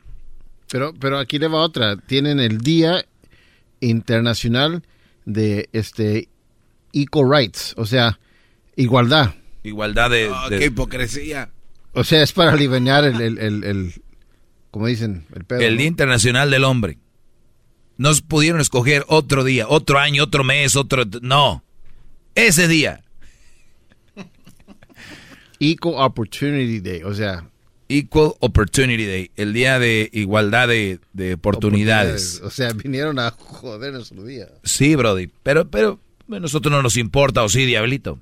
Pero, 0.73 0.95
pero 0.99 1.19
aquí 1.19 1.39
le 1.39 1.49
va 1.49 1.61
otra. 1.61 1.99
Tienen 1.99 2.41
el 2.41 2.57
Día 2.59 3.05
Internacional 3.81 4.83
de 5.27 5.69
este 5.75 6.31
Equal 6.95 7.31
Rights, 7.31 7.75
o 7.77 7.85
sea, 7.85 8.19
igualdad. 8.75 9.35
Igualdad 9.65 10.09
de... 10.09 10.31
Oh, 10.31 10.49
de- 10.49 10.59
qué 10.59 10.65
hipocresía. 10.67 11.51
O 11.93 12.05
sea, 12.05 12.23
es 12.23 12.33
para 12.33 12.53
aliviar 12.53 13.05
el, 13.05 13.21
el, 13.21 13.39
el, 13.39 13.65
el- 13.65 14.03
como 14.71 14.87
dicen, 14.87 15.27
el 15.37 15.45
pedo. 15.45 15.61
el 15.61 15.75
¿no? 15.75 15.79
Día 15.81 15.89
Internacional 15.89 16.51
del 16.51 16.65
Hombre. 16.65 16.97
Nos 17.99 18.23
pudieron 18.23 18.63
escoger 18.63 19.05
otro 19.09 19.45
día, 19.45 19.69
otro 19.69 19.99
año, 19.99 20.25
otro 20.25 20.43
mes, 20.43 20.75
otro... 20.75 21.05
No. 21.21 21.63
Ese 22.35 22.67
día. 22.67 23.05
Equal 25.61 25.97
Opportunity 25.99 26.81
Day, 26.81 27.03
o 27.03 27.13
sea, 27.15 27.47
Equal 27.93 28.33
Opportunity 28.41 29.05
Day. 29.07 29.31
El 29.37 29.53
día 29.53 29.79
de 29.79 30.09
igualdad 30.13 30.69
de, 30.69 30.99
de 31.13 31.35
oportunidades. 31.35 32.41
O 32.43 32.51
sea, 32.51 32.73
vinieron 32.73 33.19
a 33.19 33.31
joder 33.33 33.93
nuestro 33.93 34.25
día. 34.25 34.49
Sí, 34.65 34.97
Brody. 34.97 35.29
Pero, 35.43 35.69
pero, 35.69 35.99
a 36.31 36.41
nosotros 36.41 36.73
no 36.73 36.83
nos 36.83 36.97
importa, 36.97 37.43
¿o 37.43 37.49
sí, 37.49 37.67
Diablito? 37.67 38.19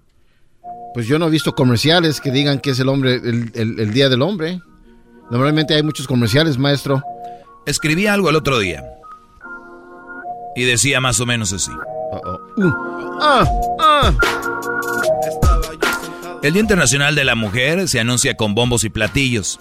Pues 0.94 1.06
yo 1.06 1.18
no 1.20 1.28
he 1.28 1.30
visto 1.30 1.54
comerciales 1.54 2.20
que 2.20 2.32
digan 2.32 2.58
que 2.58 2.70
es 2.70 2.80
el 2.80 2.88
hombre, 2.88 3.14
el, 3.14 3.50
el- 3.54 3.78
el 3.78 3.92
Día 3.92 4.08
del 4.08 4.22
Hombre. 4.22 4.60
Normalmente 5.30 5.74
hay 5.74 5.82
muchos 5.84 6.08
comerciales, 6.08 6.58
maestro. 6.58 7.02
Escribí 7.64 8.08
algo 8.08 8.28
el 8.30 8.36
otro 8.36 8.58
día. 8.58 8.82
Y 10.56 10.64
decía 10.64 11.00
más 11.00 11.20
o 11.20 11.26
menos 11.26 11.52
así. 11.52 11.70
Ah, 13.22 13.44
ah. 13.78 14.16
El 16.42 16.54
Día 16.54 16.62
Internacional 16.62 17.14
de 17.14 17.24
la 17.24 17.34
Mujer 17.34 17.86
se 17.86 18.00
anuncia 18.00 18.34
con 18.34 18.54
bombos 18.54 18.84
y 18.84 18.88
platillos. 18.88 19.60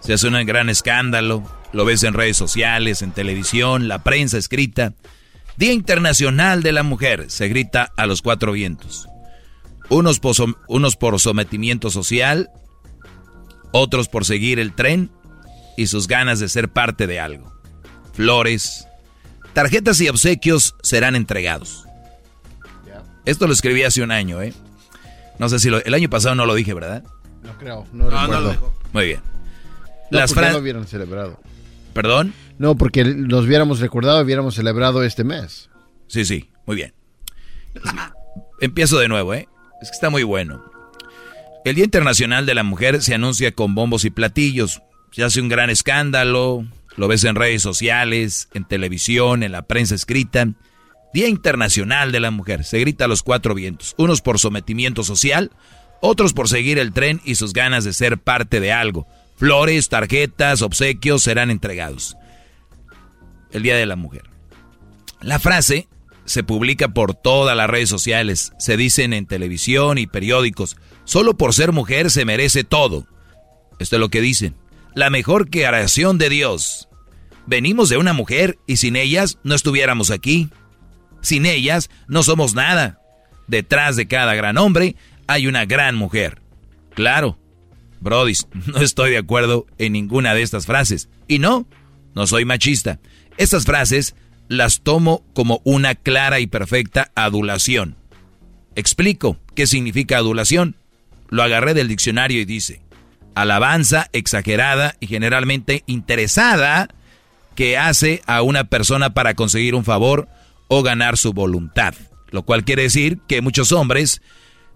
Se 0.00 0.12
hace 0.14 0.26
un 0.26 0.34
gran 0.44 0.68
escándalo. 0.68 1.44
Lo 1.72 1.84
ves 1.84 2.02
en 2.02 2.14
redes 2.14 2.36
sociales, 2.36 3.02
en 3.02 3.12
televisión, 3.12 3.86
la 3.86 4.02
prensa 4.02 4.36
escrita. 4.36 4.94
Día 5.56 5.72
Internacional 5.72 6.62
de 6.62 6.72
la 6.72 6.82
Mujer 6.82 7.26
se 7.30 7.48
grita 7.48 7.92
a 7.96 8.06
los 8.06 8.20
cuatro 8.20 8.50
vientos. 8.52 9.08
Unos 9.90 10.18
por, 10.18 10.34
som- 10.34 10.56
unos 10.68 10.96
por 10.96 11.18
sometimiento 11.20 11.88
social, 11.90 12.50
otros 13.70 14.08
por 14.08 14.24
seguir 14.24 14.58
el 14.58 14.74
tren 14.74 15.10
y 15.76 15.86
sus 15.86 16.08
ganas 16.08 16.40
de 16.40 16.48
ser 16.48 16.68
parte 16.68 17.06
de 17.06 17.20
algo. 17.20 17.52
Flores, 18.12 18.88
tarjetas 19.52 20.00
y 20.00 20.08
obsequios 20.08 20.74
serán 20.82 21.14
entregados. 21.14 21.84
Esto 23.24 23.46
lo 23.46 23.52
escribí 23.52 23.84
hace 23.84 24.02
un 24.02 24.10
año, 24.10 24.42
¿eh? 24.42 24.52
No 25.38 25.48
sé 25.48 25.58
si 25.58 25.70
lo- 25.70 25.82
el 25.84 25.94
año 25.94 26.08
pasado 26.10 26.34
no 26.34 26.46
lo 26.46 26.54
dije, 26.54 26.74
¿verdad? 26.74 27.02
No 27.42 27.58
creo, 27.58 27.86
no, 27.92 28.08
recuerdo. 28.10 28.72
Muy 28.92 29.06
bien. 29.06 29.20
No, 30.10 30.18
Las 30.18 30.30
porque 30.32 30.40
ya 30.42 30.48
fran- 30.48 30.52
lo 30.54 30.58
hubieran 30.60 30.86
celebrado. 30.86 31.40
¿Perdón? 31.94 32.34
No, 32.58 32.76
porque 32.76 33.04
los 33.04 33.46
hubiéramos 33.46 33.80
recordado, 33.80 34.20
hubiéramos 34.22 34.54
celebrado 34.54 35.02
este 35.02 35.24
mes. 35.24 35.68
Sí, 36.06 36.24
sí, 36.24 36.50
muy 36.66 36.76
bien. 36.76 36.94
Empiezo 38.60 38.98
de 38.98 39.08
nuevo, 39.08 39.34
¿eh? 39.34 39.48
Es 39.80 39.88
que 39.90 39.94
está 39.94 40.10
muy 40.10 40.22
bueno. 40.22 40.62
El 41.64 41.74
Día 41.74 41.84
Internacional 41.84 42.46
de 42.46 42.54
la 42.54 42.62
Mujer 42.62 43.02
se 43.02 43.14
anuncia 43.14 43.52
con 43.52 43.74
bombos 43.74 44.04
y 44.04 44.10
platillos. 44.10 44.82
Se 45.10 45.22
hace 45.24 45.40
un 45.40 45.48
gran 45.48 45.70
escándalo, 45.70 46.64
lo 46.96 47.08
ves 47.08 47.24
en 47.24 47.34
redes 47.34 47.62
sociales, 47.62 48.48
en 48.54 48.64
televisión, 48.64 49.42
en 49.42 49.52
la 49.52 49.62
prensa 49.62 49.94
escrita. 49.94 50.46
Día 51.12 51.28
Internacional 51.28 52.10
de 52.12 52.20
la 52.20 52.30
Mujer. 52.30 52.64
Se 52.64 52.78
grita 52.78 53.04
a 53.04 53.08
los 53.08 53.22
cuatro 53.22 53.54
vientos. 53.54 53.94
Unos 53.98 54.22
por 54.22 54.38
sometimiento 54.38 55.04
social, 55.04 55.50
otros 56.00 56.32
por 56.32 56.48
seguir 56.48 56.78
el 56.78 56.92
tren 56.92 57.20
y 57.24 57.34
sus 57.34 57.52
ganas 57.52 57.84
de 57.84 57.92
ser 57.92 58.18
parte 58.18 58.60
de 58.60 58.72
algo. 58.72 59.06
Flores, 59.36 59.88
tarjetas, 59.88 60.62
obsequios 60.62 61.22
serán 61.22 61.50
entregados. 61.50 62.16
El 63.50 63.62
Día 63.62 63.76
de 63.76 63.86
la 63.86 63.96
Mujer. 63.96 64.22
La 65.20 65.38
frase 65.38 65.88
se 66.24 66.42
publica 66.42 66.88
por 66.88 67.14
todas 67.14 67.56
las 67.56 67.68
redes 67.68 67.88
sociales, 67.88 68.52
se 68.58 68.76
dicen 68.76 69.12
en 69.12 69.26
televisión 69.26 69.98
y 69.98 70.06
periódicos. 70.06 70.76
Solo 71.04 71.36
por 71.36 71.54
ser 71.54 71.72
mujer 71.72 72.10
se 72.10 72.24
merece 72.24 72.64
todo. 72.64 73.06
Esto 73.78 73.96
es 73.96 74.00
lo 74.00 74.08
que 74.08 74.20
dicen. 74.20 74.54
La 74.94 75.10
mejor 75.10 75.50
creación 75.50 76.18
de 76.18 76.28
Dios. 76.28 76.88
Venimos 77.46 77.88
de 77.88 77.96
una 77.96 78.12
mujer 78.12 78.58
y 78.66 78.76
sin 78.76 78.96
ellas 78.96 79.38
no 79.42 79.54
estuviéramos 79.54 80.10
aquí. 80.10 80.50
Sin 81.22 81.46
ellas 81.46 81.88
no 82.08 82.22
somos 82.22 82.54
nada. 82.54 83.00
Detrás 83.46 83.96
de 83.96 84.06
cada 84.06 84.34
gran 84.34 84.58
hombre 84.58 84.96
hay 85.26 85.46
una 85.46 85.64
gran 85.64 85.96
mujer. 85.96 86.42
Claro, 86.94 87.38
Brody, 88.00 88.34
no 88.66 88.80
estoy 88.80 89.12
de 89.12 89.18
acuerdo 89.18 89.66
en 89.78 89.94
ninguna 89.94 90.34
de 90.34 90.42
estas 90.42 90.66
frases. 90.66 91.08
Y 91.28 91.38
no, 91.38 91.66
no 92.14 92.26
soy 92.26 92.44
machista. 92.44 92.98
Estas 93.38 93.64
frases 93.64 94.14
las 94.48 94.82
tomo 94.82 95.24
como 95.32 95.62
una 95.64 95.94
clara 95.94 96.40
y 96.40 96.46
perfecta 96.46 97.10
adulación. 97.14 97.96
Explico 98.74 99.38
qué 99.54 99.66
significa 99.66 100.18
adulación. 100.18 100.76
Lo 101.28 101.42
agarré 101.42 101.72
del 101.72 101.88
diccionario 101.88 102.40
y 102.40 102.44
dice, 102.44 102.82
alabanza 103.34 104.08
exagerada 104.12 104.96
y 105.00 105.06
generalmente 105.06 105.82
interesada 105.86 106.88
que 107.54 107.78
hace 107.78 108.22
a 108.26 108.42
una 108.42 108.64
persona 108.64 109.14
para 109.14 109.34
conseguir 109.34 109.74
un 109.74 109.84
favor 109.84 110.28
o 110.74 110.82
ganar 110.82 111.18
su 111.18 111.34
voluntad. 111.34 111.94
Lo 112.30 112.44
cual 112.44 112.64
quiere 112.64 112.84
decir 112.84 113.18
que 113.28 113.42
muchos 113.42 113.72
hombres 113.72 114.22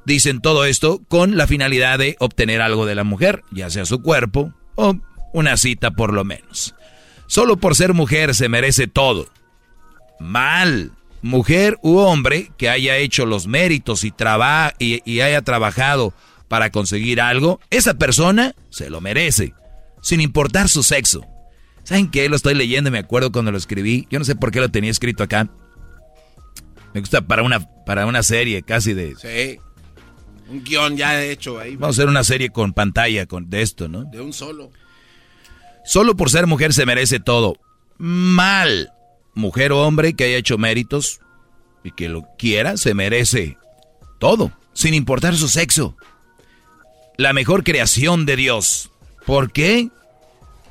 dicen 0.04 0.42
todo 0.42 0.66
esto 0.66 1.00
con 1.08 1.38
la 1.38 1.46
finalidad 1.46 1.98
de 1.98 2.16
obtener 2.20 2.60
algo 2.60 2.84
de 2.84 2.94
la 2.94 3.02
mujer, 3.02 3.42
ya 3.50 3.70
sea 3.70 3.86
su 3.86 4.02
cuerpo 4.02 4.52
o 4.74 4.96
una 5.32 5.56
cita 5.56 5.92
por 5.92 6.12
lo 6.12 6.22
menos. 6.22 6.74
Solo 7.28 7.56
por 7.56 7.74
ser 7.76 7.94
mujer 7.94 8.34
se 8.34 8.50
merece 8.50 8.88
todo. 8.88 9.26
Mal. 10.20 10.92
Mujer 11.22 11.78
u 11.82 11.96
hombre 11.96 12.52
que 12.58 12.68
haya 12.68 12.98
hecho 12.98 13.24
los 13.24 13.46
méritos 13.46 14.04
y, 14.04 14.12
y, 14.78 15.00
y 15.10 15.20
haya 15.22 15.40
trabajado 15.40 16.12
para 16.46 16.70
conseguir 16.70 17.22
algo, 17.22 17.58
esa 17.70 17.94
persona 17.94 18.54
se 18.68 18.90
lo 18.90 19.00
merece, 19.00 19.54
sin 20.02 20.20
importar 20.20 20.68
su 20.68 20.82
sexo. 20.82 21.26
¿Saben 21.84 22.10
qué? 22.10 22.28
Lo 22.28 22.36
estoy 22.36 22.54
leyendo 22.54 22.90
me 22.90 22.98
acuerdo 22.98 23.32
cuando 23.32 23.50
lo 23.50 23.56
escribí. 23.56 24.06
Yo 24.10 24.18
no 24.18 24.26
sé 24.26 24.36
por 24.36 24.50
qué 24.50 24.60
lo 24.60 24.68
tenía 24.68 24.90
escrito 24.90 25.22
acá. 25.22 25.48
Me 26.94 27.00
gusta 27.00 27.20
para 27.22 27.42
una, 27.42 27.60
para 27.84 28.06
una 28.06 28.22
serie 28.22 28.62
casi 28.62 28.94
de... 28.94 29.14
Sí. 29.16 29.60
Un 30.48 30.62
guion 30.62 30.96
ya 30.96 31.22
hecho 31.22 31.58
ahí. 31.58 31.76
Vamos 31.76 31.98
a 31.98 32.00
hacer 32.00 32.08
una 32.08 32.24
serie 32.24 32.50
con 32.50 32.72
pantalla 32.72 33.26
con, 33.26 33.50
de 33.50 33.62
esto, 33.62 33.88
¿no? 33.88 34.04
De 34.04 34.20
un 34.20 34.32
solo. 34.32 34.70
Solo 35.84 36.16
por 36.16 36.30
ser 36.30 36.46
mujer 36.46 36.72
se 36.72 36.86
merece 36.86 37.20
todo. 37.20 37.56
Mal 37.98 38.92
mujer 39.36 39.70
o 39.70 39.86
hombre 39.86 40.14
que 40.14 40.24
haya 40.24 40.38
hecho 40.38 40.58
méritos 40.58 41.20
y 41.84 41.92
que 41.92 42.08
lo 42.08 42.26
quiera, 42.36 42.76
se 42.76 42.94
merece 42.94 43.58
todo, 44.18 44.50
sin 44.72 44.94
importar 44.94 45.36
su 45.36 45.48
sexo. 45.48 45.96
La 47.16 47.32
mejor 47.32 47.62
creación 47.62 48.26
de 48.26 48.36
Dios. 48.36 48.90
¿Por 49.24 49.52
qué? 49.52 49.90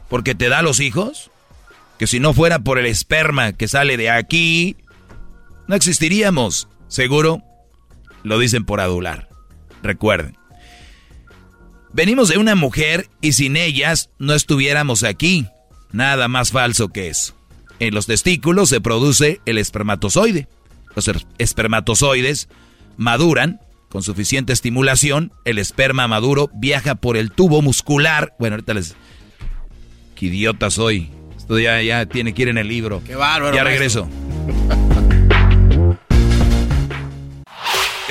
Porque 0.09 0.35
te 0.35 0.49
da 0.49 0.61
los 0.61 0.79
hijos. 0.79 1.31
Que 1.97 2.07
si 2.07 2.19
no 2.19 2.33
fuera 2.33 2.59
por 2.59 2.77
el 2.77 2.87
esperma 2.87 3.53
que 3.53 3.69
sale 3.69 3.95
de 3.95 4.09
aquí, 4.09 4.75
no 5.67 5.75
existiríamos. 5.75 6.67
Seguro 6.87 7.41
lo 8.23 8.39
dicen 8.39 8.65
por 8.65 8.81
adular. 8.81 9.29
Recuerden. 9.83 10.37
Venimos 11.93 12.27
de 12.27 12.37
una 12.37 12.55
mujer 12.55 13.09
y 13.21 13.33
sin 13.33 13.55
ellas 13.55 14.09
no 14.19 14.33
estuviéramos 14.33 15.03
aquí. 15.03 15.47
Nada 15.91 16.27
más 16.27 16.51
falso 16.51 16.89
que 16.89 17.07
eso. 17.07 17.35
En 17.79 17.93
los 17.93 18.05
testículos 18.05 18.69
se 18.69 18.81
produce 18.81 19.39
el 19.45 19.57
espermatozoide. 19.57 20.47
Los 20.95 21.07
er-, 21.07 21.25
espermatozoides 21.37 22.49
maduran 22.97 23.61
con 23.89 24.03
suficiente 24.03 24.53
estimulación. 24.53 25.31
El 25.45 25.57
esperma 25.57 26.07
maduro 26.07 26.49
viaja 26.53 26.95
por 26.95 27.15
el 27.15 27.31
tubo 27.31 27.61
muscular. 27.61 28.33
Bueno, 28.39 28.55
ahorita 28.55 28.73
les... 28.73 28.95
¡Qué 30.15 30.25
idiota 30.27 30.69
soy! 30.69 31.09
Esto 31.37 31.59
ya, 31.59 31.81
ya 31.81 32.05
tiene 32.05 32.33
que 32.33 32.41
ir 32.41 32.47
en 32.49 32.57
el 32.57 32.67
libro. 32.67 33.01
¡Qué 33.05 33.15
bárbaro! 33.15 33.55
Ya 33.55 33.63
regreso. 33.63 34.09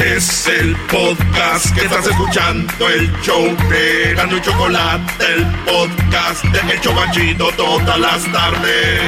Es 0.04 0.46
el 0.48 0.76
podcast 0.90 1.74
que 1.74 1.86
estás 1.86 2.06
escuchando, 2.06 2.90
el 2.90 3.10
show 3.22 3.42
de 3.70 4.14
Gano 4.14 4.36
y 4.36 4.40
Chocolate, 4.42 5.24
el 5.34 5.46
podcast 5.64 6.44
de 6.44 6.72
El 6.74 6.80
Chocachito 6.82 7.48
todas 7.56 7.98
las 7.98 8.30
tardes. 8.30 9.00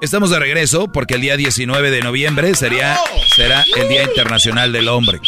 Estamos 0.00 0.30
de 0.30 0.38
regreso 0.38 0.90
porque 0.90 1.16
el 1.16 1.20
día 1.20 1.36
19 1.36 1.90
de 1.90 2.00
noviembre 2.00 2.54
sería, 2.54 2.96
será 3.34 3.64
el 3.76 3.86
Día 3.90 4.04
Internacional 4.04 4.72
del 4.72 4.88
Hombre. 4.88 5.20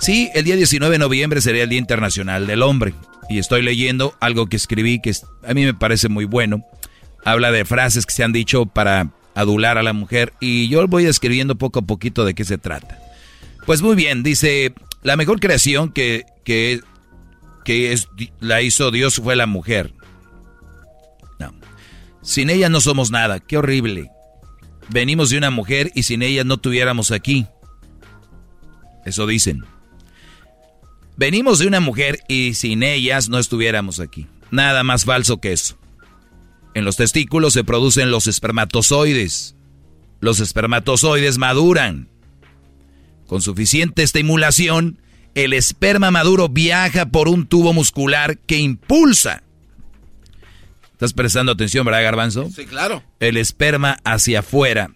Sí, 0.00 0.28
el 0.34 0.44
día 0.44 0.56
19 0.56 0.94
de 0.94 0.98
noviembre 0.98 1.40
sería 1.40 1.62
el 1.62 1.68
Día 1.68 1.78
Internacional 1.78 2.48
del 2.48 2.62
Hombre. 2.62 2.94
Y 3.28 3.38
estoy 3.38 3.62
leyendo 3.62 4.16
algo 4.18 4.48
que 4.48 4.56
escribí 4.56 5.00
que 5.00 5.12
a 5.46 5.54
mí 5.54 5.64
me 5.64 5.74
parece 5.74 6.08
muy 6.08 6.24
bueno. 6.24 6.66
Habla 7.24 7.52
de 7.52 7.64
frases 7.64 8.06
que 8.06 8.12
se 8.12 8.24
han 8.24 8.32
dicho 8.32 8.66
para 8.66 9.10
adular 9.36 9.78
a 9.78 9.84
la 9.84 9.92
mujer 9.92 10.32
y 10.40 10.68
yo 10.68 10.86
voy 10.88 11.06
escribiendo 11.06 11.54
poco 11.56 11.80
a 11.80 11.82
poquito 11.82 12.24
de 12.24 12.34
qué 12.34 12.44
se 12.44 12.58
trata. 12.58 13.03
Pues 13.66 13.80
muy 13.80 13.96
bien, 13.96 14.22
dice, 14.22 14.74
la 15.02 15.16
mejor 15.16 15.40
creación 15.40 15.90
que, 15.90 16.24
que, 16.44 16.80
que 17.64 17.92
es, 17.92 18.08
la 18.40 18.62
hizo 18.62 18.90
Dios 18.90 19.16
fue 19.16 19.36
la 19.36 19.46
mujer. 19.46 19.94
No. 21.38 21.54
Sin 22.22 22.50
ella 22.50 22.68
no 22.68 22.80
somos 22.80 23.10
nada, 23.10 23.40
qué 23.40 23.56
horrible. 23.56 24.10
Venimos 24.90 25.30
de 25.30 25.38
una 25.38 25.50
mujer 25.50 25.90
y 25.94 26.02
sin 26.02 26.22
ella 26.22 26.44
no 26.44 26.58
tuviéramos 26.58 27.10
aquí. 27.10 27.46
Eso 29.04 29.26
dicen. 29.26 29.64
Venimos 31.16 31.58
de 31.58 31.66
una 31.66 31.80
mujer 31.80 32.20
y 32.28 32.54
sin 32.54 32.82
ellas 32.82 33.28
no 33.28 33.38
estuviéramos 33.38 34.00
aquí. 34.00 34.26
Nada 34.50 34.82
más 34.82 35.04
falso 35.04 35.40
que 35.40 35.52
eso. 35.52 35.78
En 36.74 36.84
los 36.84 36.96
testículos 36.96 37.52
se 37.52 37.64
producen 37.64 38.10
los 38.10 38.26
espermatozoides. 38.26 39.56
Los 40.20 40.40
espermatozoides 40.40 41.38
maduran. 41.38 42.08
Con 43.26 43.42
suficiente 43.42 44.02
estimulación, 44.02 44.98
el 45.34 45.52
esperma 45.52 46.10
maduro 46.10 46.48
viaja 46.48 47.06
por 47.06 47.28
un 47.28 47.46
tubo 47.46 47.72
muscular 47.72 48.38
que 48.38 48.58
impulsa. 48.58 49.42
¿Estás 50.92 51.12
prestando 51.12 51.52
atención, 51.52 51.84
verdad, 51.84 52.02
Garbanzo? 52.02 52.48
Sí, 52.54 52.66
claro. 52.66 53.02
El 53.20 53.36
esperma 53.36 53.98
hacia 54.04 54.40
afuera 54.40 54.90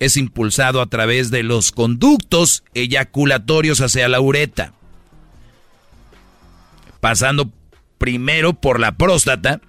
es 0.00 0.16
impulsado 0.16 0.80
a 0.80 0.86
través 0.86 1.30
de 1.30 1.42
los 1.42 1.72
conductos 1.72 2.64
eyaculatorios 2.74 3.80
hacia 3.80 4.08
la 4.08 4.20
ureta, 4.20 4.72
pasando 7.00 7.52
primero 7.98 8.54
por 8.54 8.80
la 8.80 8.96
próstata, 8.96 9.60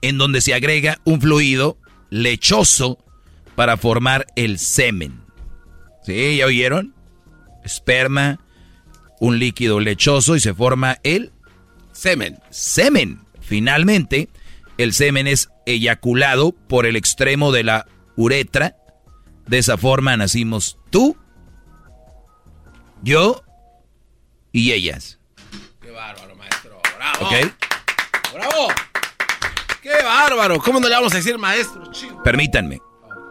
en 0.00 0.18
donde 0.18 0.40
se 0.40 0.54
agrega 0.54 1.00
un 1.04 1.20
fluido 1.20 1.76
lechoso 2.10 2.98
para 3.54 3.76
formar 3.76 4.26
el 4.36 4.58
semen. 4.58 5.20
¿Sí? 6.04 6.36
¿Ya 6.38 6.46
oyeron? 6.46 6.94
Esperma, 7.68 8.40
un 9.20 9.38
líquido 9.38 9.78
lechoso 9.78 10.36
y 10.36 10.40
se 10.40 10.54
forma 10.54 10.96
el 11.02 11.32
semen. 11.92 12.38
Semen. 12.48 13.20
Finalmente, 13.42 14.30
el 14.78 14.94
semen 14.94 15.26
es 15.26 15.50
eyaculado 15.66 16.52
por 16.52 16.86
el 16.86 16.96
extremo 16.96 17.52
de 17.52 17.64
la 17.64 17.86
uretra. 18.16 18.76
De 19.46 19.58
esa 19.58 19.76
forma 19.76 20.16
nacimos 20.16 20.78
tú, 20.88 21.14
yo 23.02 23.42
y 24.50 24.72
ellas. 24.72 25.18
Qué 25.82 25.90
bárbaro, 25.90 26.36
maestro. 26.36 26.80
Bravo. 26.96 27.26
¿Ok? 27.26 27.34
Bravo. 28.32 28.68
Qué 29.82 30.02
bárbaro. 30.02 30.58
¿Cómo 30.58 30.80
no 30.80 30.88
le 30.88 30.94
vamos 30.94 31.12
a 31.12 31.16
decir 31.16 31.36
maestro? 31.36 31.90
Chico? 31.92 32.22
Permítanme. 32.22 32.80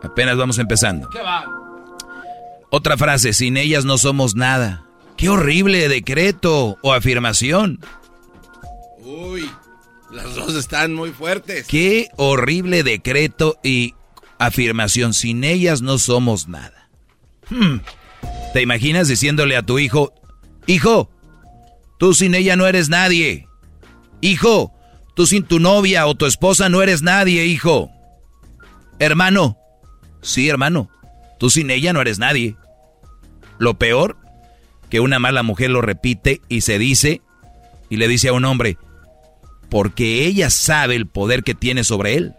Apenas 0.04 0.38
vamos 0.38 0.60
empezando. 0.60 1.10
Qué 1.10 1.22
bárbaro. 1.24 1.67
Otra 2.70 2.98
frase, 2.98 3.34
sin 3.34 3.58
ellas 3.58 3.86
no 3.86 3.98
somos 3.98 4.36
nada. 4.36 4.84
Qué 5.16 5.30
horrible 5.30 5.88
decreto 5.88 6.78
o 6.82 6.94
afirmación. 6.94 7.80
Uy, 9.00 9.50
las 10.12 10.36
dos 10.36 10.56
están 10.56 10.94
muy 10.94 11.12
fuertes. 11.12 11.66
Qué 11.68 12.10
horrible 12.18 12.84
decreto 12.84 13.58
y 13.64 13.96
afirmación. 14.38 15.14
Sin 15.14 15.44
ellas 15.44 15.82
no 15.82 15.98
somos 15.98 16.48
nada. 16.48 16.90
Hmm. 17.50 17.78
¿Te 18.54 18.62
imaginas 18.62 19.08
diciéndole 19.08 19.56
a 19.56 19.64
tu 19.64 19.80
hijo, 19.80 20.14
hijo, 20.66 21.10
tú 21.98 22.14
sin 22.14 22.36
ella 22.36 22.56
no 22.56 22.68
eres 22.68 22.90
nadie? 22.90 23.48
Hijo, 24.22 24.74
tú 25.16 25.26
sin 25.26 25.44
tu 25.44 25.60
novia 25.60 26.08
o 26.08 26.16
tu 26.16 26.26
esposa 26.26 26.70
no 26.70 26.82
eres 26.82 27.02
nadie, 27.02 27.46
hijo. 27.46 27.92
Hermano, 29.00 29.58
sí, 30.22 30.50
hermano, 30.50 30.90
tú 31.38 31.50
sin 31.50 31.70
ella 31.70 31.94
no 31.94 32.02
eres 32.02 32.20
nadie. 32.20 32.56
Lo 33.60 33.78
peor, 33.78 34.18
que 34.90 35.00
una 35.00 35.20
mala 35.20 35.44
mujer 35.44 35.70
lo 35.70 35.82
repite 35.82 36.42
y 36.50 36.62
se 36.62 36.80
dice, 36.80 37.22
y 37.90 37.98
le 37.98 38.08
dice 38.08 38.30
a 38.30 38.34
un 38.34 38.46
hombre, 38.46 38.78
porque 39.70 40.26
ella 40.26 40.50
sabe 40.50 40.96
el 40.96 41.08
poder 41.08 41.44
que 41.44 41.56
tiene 41.56 41.84
sobre 41.84 42.16
él. 42.16 42.34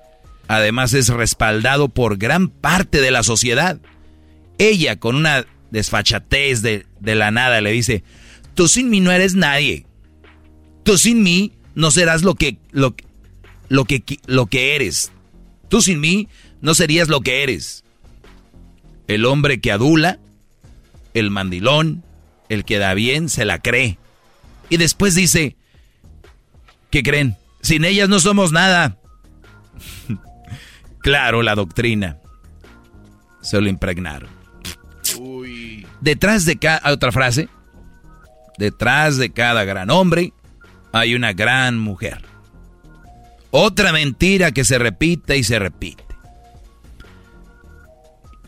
Además 0.46 0.94
es 0.94 1.08
respaldado 1.08 1.88
por 1.88 2.16
gran 2.16 2.48
parte 2.48 3.00
de 3.00 3.10
la 3.10 3.22
sociedad. 3.22 3.78
Ella, 4.56 4.98
con 4.98 5.14
una 5.14 5.46
desfachatez 5.70 6.62
de, 6.62 6.86
la 7.02 7.30
nada, 7.30 7.60
le 7.60 7.70
dice, 7.70 8.02
tú 8.54 8.66
sin 8.66 8.88
mí 8.88 9.00
no 9.00 9.12
eres 9.12 9.34
nadie. 9.34 9.84
Tú 10.84 10.96
sin 10.96 11.22
mí 11.22 11.52
no 11.74 11.90
serás 11.90 12.22
lo 12.22 12.34
que, 12.34 12.58
lo, 12.70 12.94
lo 13.68 13.84
que, 13.84 14.02
lo 14.26 14.46
que 14.46 14.74
eres. 14.74 15.12
Tú 15.68 15.82
sin 15.82 16.00
mí 16.00 16.28
no 16.62 16.74
serías 16.74 17.08
lo 17.08 17.20
que 17.20 17.42
eres. 17.42 17.84
El 19.08 19.24
hombre 19.24 19.60
que 19.60 19.72
adula, 19.72 20.18
el 21.14 21.30
mandilón, 21.30 22.04
el 22.48 22.64
que 22.64 22.78
da 22.78 22.94
bien, 22.94 23.28
se 23.28 23.44
la 23.44 23.58
cree. 23.58 23.98
Y 24.68 24.76
después 24.76 25.14
dice, 25.14 25.56
¿qué 26.90 27.02
creen? 27.02 27.36
Sin 27.62 27.84
ellas 27.84 28.08
no 28.08 28.20
somos 28.20 28.52
nada. 28.52 28.98
claro, 31.00 31.42
la 31.42 31.54
doctrina. 31.54 32.18
Se 33.40 33.60
lo 33.60 33.68
impregnaron. 33.68 34.30
Detrás 36.00 36.44
de 36.44 36.58
cada... 36.58 36.92
Otra 36.92 37.12
frase. 37.12 37.48
Detrás 38.58 39.16
de 39.16 39.30
cada 39.30 39.64
gran 39.64 39.90
hombre 39.90 40.32
hay 40.92 41.14
una 41.14 41.32
gran 41.32 41.78
mujer. 41.78 42.22
Otra 43.50 43.92
mentira 43.92 44.52
que 44.52 44.64
se 44.64 44.78
repite 44.78 45.36
y 45.36 45.44
se 45.44 45.58
repite. 45.58 46.04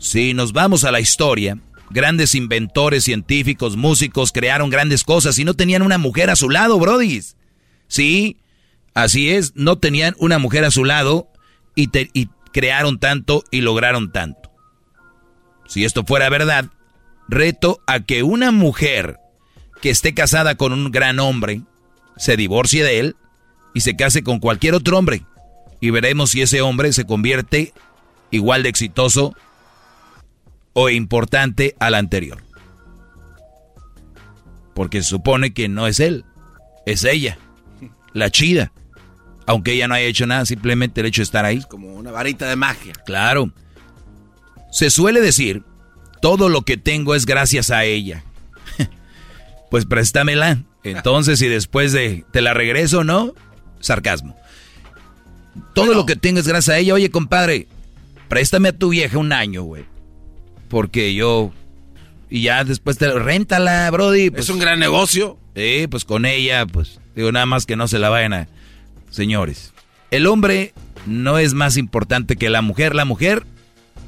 Si 0.01 0.33
nos 0.33 0.51
vamos 0.51 0.83
a 0.83 0.91
la 0.91 0.99
historia, 0.99 1.59
grandes 1.91 2.33
inventores, 2.33 3.03
científicos, 3.03 3.77
músicos 3.77 4.31
crearon 4.31 4.71
grandes 4.71 5.03
cosas 5.03 5.37
y 5.37 5.45
no 5.45 5.53
tenían 5.53 5.83
una 5.83 5.99
mujer 5.99 6.31
a 6.31 6.35
su 6.35 6.49
lado, 6.49 6.79
brodis. 6.79 7.37
Sí, 7.87 8.37
así 8.95 9.29
es, 9.29 9.53
no 9.55 9.77
tenían 9.77 10.15
una 10.17 10.39
mujer 10.39 10.65
a 10.65 10.71
su 10.71 10.85
lado 10.85 11.27
y, 11.75 11.87
y 12.13 12.29
crearon 12.51 12.97
tanto 12.97 13.43
y 13.51 13.61
lograron 13.61 14.11
tanto. 14.11 14.51
Si 15.67 15.85
esto 15.85 16.03
fuera 16.03 16.29
verdad, 16.29 16.65
reto 17.29 17.79
a 17.85 17.99
que 17.99 18.23
una 18.23 18.51
mujer 18.51 19.19
que 19.83 19.91
esté 19.91 20.15
casada 20.15 20.55
con 20.55 20.73
un 20.73 20.89
gran 20.89 21.19
hombre 21.19 21.61
se 22.17 22.37
divorcie 22.37 22.83
de 22.83 23.01
él 23.01 23.15
y 23.75 23.81
se 23.81 23.95
case 23.95 24.23
con 24.23 24.39
cualquier 24.39 24.73
otro 24.73 24.97
hombre. 24.97 25.25
Y 25.79 25.91
veremos 25.91 26.31
si 26.31 26.41
ese 26.41 26.61
hombre 26.61 26.91
se 26.91 27.05
convierte 27.05 27.71
igual 28.31 28.63
de 28.63 28.69
exitoso 28.69 29.35
o 30.73 30.89
importante 30.89 31.75
al 31.79 31.95
anterior. 31.95 32.41
Porque 34.73 35.01
se 35.01 35.09
supone 35.09 35.53
que 35.53 35.67
no 35.67 35.87
es 35.87 35.99
él, 35.99 36.25
es 36.85 37.03
ella, 37.03 37.37
la 38.13 38.29
chida. 38.29 38.71
Aunque 39.47 39.73
ella 39.73 39.87
no 39.87 39.95
haya 39.95 40.05
hecho 40.05 40.27
nada, 40.27 40.45
simplemente 40.45 41.01
el 41.01 41.07
hecho 41.07 41.21
de 41.21 41.25
estar 41.25 41.45
ahí. 41.45 41.61
como 41.67 41.93
una 41.95 42.11
varita 42.11 42.47
de 42.47 42.55
magia. 42.55 42.93
Claro. 43.05 43.51
Se 44.71 44.89
suele 44.89 45.19
decir, 45.19 45.63
todo 46.21 46.47
lo 46.47 46.61
que 46.61 46.77
tengo 46.77 47.15
es 47.15 47.25
gracias 47.25 47.71
a 47.71 47.83
ella. 47.83 48.23
pues 49.71 49.85
préstamela. 49.85 50.63
Entonces, 50.83 51.41
y 51.41 51.47
después 51.47 51.91
de, 51.91 52.25
¿te 52.31 52.41
la 52.41 52.53
regreso 52.53 53.03
no? 53.03 53.33
Sarcasmo. 53.79 54.37
Todo 55.73 55.93
lo 55.93 56.05
que 56.05 56.15
tengo 56.15 56.39
es 56.39 56.47
gracias 56.47 56.75
a 56.75 56.77
ella. 56.77 56.93
Oye, 56.93 57.09
compadre, 57.09 57.67
préstame 58.29 58.69
a 58.69 58.77
tu 58.77 58.89
vieja 58.89 59.17
un 59.17 59.33
año, 59.33 59.63
güey. 59.63 59.85
Porque 60.71 61.13
yo... 61.13 61.51
Y 62.29 62.43
ya 62.43 62.63
después 62.63 62.97
te... 62.97 63.11
Réntala, 63.11 63.91
Brody. 63.91 64.31
es 64.33 64.49
un 64.49 64.57
gran 64.57 64.79
negocio. 64.79 65.37
Sí, 65.53 65.85
pues 65.91 66.05
con 66.05 66.25
ella, 66.25 66.65
pues... 66.65 66.99
Digo, 67.13 67.31
nada 67.33 67.45
más 67.45 67.65
que 67.65 67.75
no 67.75 67.89
se 67.89 67.99
la 67.99 68.09
vayan 68.09 68.33
a... 68.33 68.47
Señores, 69.09 69.73
el 70.09 70.27
hombre 70.27 70.73
no 71.05 71.37
es 71.37 71.53
más 71.53 71.75
importante 71.75 72.37
que 72.37 72.49
la 72.49 72.61
mujer. 72.61 72.95
La 72.95 73.03
mujer 73.03 73.45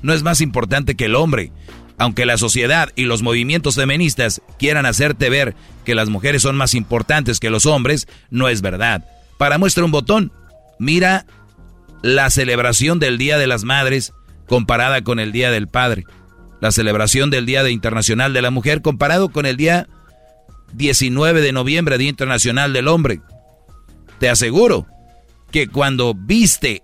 no 0.01 0.13
es 0.13 0.23
más 0.23 0.39
importante 0.39 0.95
que 0.95 1.05
el 1.05 1.15
hombre. 1.15 1.51
Aunque 1.97 2.25
la 2.25 2.37
sociedad 2.37 2.89
y 2.95 3.03
los 3.03 3.21
movimientos 3.21 3.75
feministas 3.75 4.41
quieran 4.57 4.85
hacerte 4.85 5.29
ver 5.29 5.55
que 5.83 5.95
las 5.95 6.07
mujeres 6.07 6.41
son 6.41 6.55
más 6.55 6.75
importantes 6.75 7.41
que 7.41 7.49
los 7.49 7.65
hombres, 7.65 8.07
no 8.29 8.47
es 8.47 8.61
verdad. 8.61 9.05
Para 9.37 9.57
muestra 9.57 9.83
un 9.83 9.91
botón, 9.91 10.31
mira 10.79 11.25
la 12.01 12.29
celebración 12.29 12.99
del 12.99 13.17
Día 13.17 13.37
de 13.37 13.47
las 13.47 13.65
Madres 13.65 14.13
comparada 14.47 15.03
con 15.03 15.19
el 15.19 15.33
Día 15.33 15.51
del 15.51 15.67
Padre. 15.67 16.05
La 16.63 16.71
celebración 16.71 17.29
del 17.29 17.45
Día 17.45 17.69
Internacional 17.69 18.31
de 18.31 18.41
la 18.41 18.49
Mujer 18.49 18.81
comparado 18.81 19.33
con 19.33 19.45
el 19.45 19.57
día 19.57 19.89
19 20.71 21.41
de 21.41 21.51
noviembre, 21.51 21.97
Día 21.97 22.07
Internacional 22.07 22.71
del 22.71 22.87
Hombre. 22.87 23.19
Te 24.17 24.29
aseguro 24.29 24.87
que 25.51 25.67
cuando 25.67 26.13
viste 26.13 26.81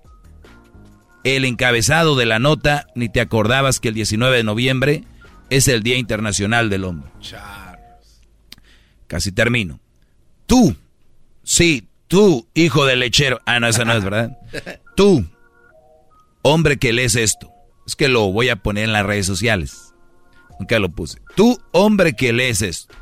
el 1.23 1.45
encabezado 1.45 2.17
de 2.17 2.25
la 2.25 2.39
nota, 2.39 2.87
ni 2.93 3.07
te 3.07 3.21
acordabas 3.21 3.79
que 3.79 3.87
el 3.87 3.93
19 3.93 4.35
de 4.35 4.43
noviembre 4.43 5.05
es 5.49 5.69
el 5.69 5.81
Día 5.81 5.95
Internacional 5.95 6.69
del 6.69 6.83
Hombre. 6.83 7.09
Casi 9.07 9.31
termino. 9.31 9.79
Tú, 10.45 10.75
sí, 11.41 11.87
tú, 12.09 12.49
hijo 12.53 12.85
de 12.85 12.97
lechero. 12.97 13.39
Ah, 13.45 13.61
no, 13.61 13.67
esa 13.67 13.85
no 13.85 13.93
es 13.93 14.03
verdad. 14.03 14.37
Tú, 14.97 15.25
hombre 16.41 16.75
que 16.75 16.91
lees 16.91 17.15
esto. 17.15 17.49
Es 17.89 17.95
que 17.95 18.07
lo 18.07 18.31
voy 18.31 18.49
a 18.49 18.55
poner 18.57 18.83
en 18.83 18.93
las 18.93 19.03
redes 19.03 19.25
sociales. 19.25 19.95
Nunca 20.59 20.77
lo 20.77 20.89
puse. 20.89 21.17
Tú, 21.35 21.59
hombre 21.71 22.13
que 22.13 22.31
lees 22.31 22.61
esto. 22.61 22.93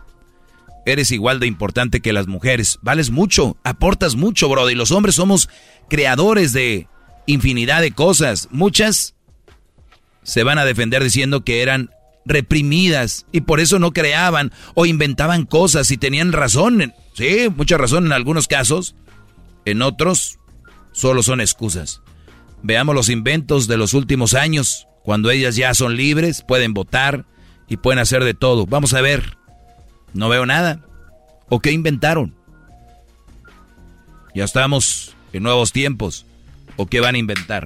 Eres 0.85 1.11
igual 1.11 1.41
de 1.41 1.47
importante 1.47 1.99
que 1.99 2.13
las 2.13 2.27
mujeres. 2.27 2.79
Vales 2.81 3.11
mucho, 3.11 3.57
aportas 3.65 4.15
mucho, 4.15 4.47
bro. 4.47 4.69
Y 4.69 4.75
los 4.75 4.91
hombres 4.91 5.15
somos 5.15 5.49
creadores 5.89 6.53
de 6.53 6.87
infinidad 7.25 7.81
de 7.81 7.91
cosas. 7.91 8.47
Muchas 8.49 9.13
se 10.23 10.43
van 10.43 10.57
a 10.57 10.63
defender 10.63 11.03
diciendo 11.03 11.43
que 11.43 11.61
eran 11.61 11.89
reprimidas 12.23 13.25
y 13.33 13.41
por 13.41 13.59
eso 13.59 13.79
no 13.79 13.91
creaban 13.91 14.53
o 14.73 14.85
inventaban 14.85 15.43
cosas 15.43 15.91
y 15.91 15.97
tenían 15.97 16.31
razón. 16.31 16.93
Sí, 17.13 17.49
mucha 17.53 17.77
razón 17.77 18.05
en 18.05 18.13
algunos 18.13 18.47
casos. 18.47 18.95
En 19.65 19.81
otros 19.81 20.39
solo 20.93 21.23
son 21.23 21.41
excusas. 21.41 22.01
Veamos 22.63 22.95
los 22.95 23.09
inventos 23.09 23.67
de 23.67 23.77
los 23.77 23.93
últimos 23.93 24.33
años. 24.33 24.87
Cuando 25.03 25.29
ellas 25.31 25.55
ya 25.55 25.73
son 25.73 25.95
libres, 25.95 26.43
pueden 26.45 26.73
votar 26.73 27.25
y 27.67 27.77
pueden 27.77 27.99
hacer 27.99 28.23
de 28.23 28.33
todo. 28.33 28.65
Vamos 28.65 28.93
a 28.93 29.01
ver. 29.01 29.37
No 30.13 30.29
veo 30.29 30.45
nada. 30.45 30.81
¿O 31.49 31.59
qué 31.59 31.71
inventaron? 31.71 32.35
Ya 34.35 34.43
estamos 34.43 35.15
en 35.33 35.43
nuevos 35.43 35.71
tiempos. 35.71 36.25
¿O 36.75 36.85
qué 36.85 36.99
van 36.99 37.15
a 37.15 37.17
inventar? 37.17 37.63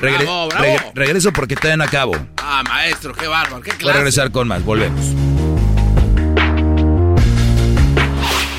Bravo, 0.00 0.48
bravo. 0.48 0.92
regreso 0.94 1.32
porque 1.32 1.56
todavía 1.56 1.78
no 1.78 1.84
acabo. 1.84 2.12
Ah, 2.36 2.62
maestro, 2.68 3.14
qué 3.14 3.26
bárbaro, 3.26 3.62
qué 3.62 3.70
clase. 3.70 3.84
Voy 3.84 3.92
a 3.92 3.96
regresar 3.96 4.30
con 4.30 4.46
más, 4.46 4.62
volvemos. 4.64 5.14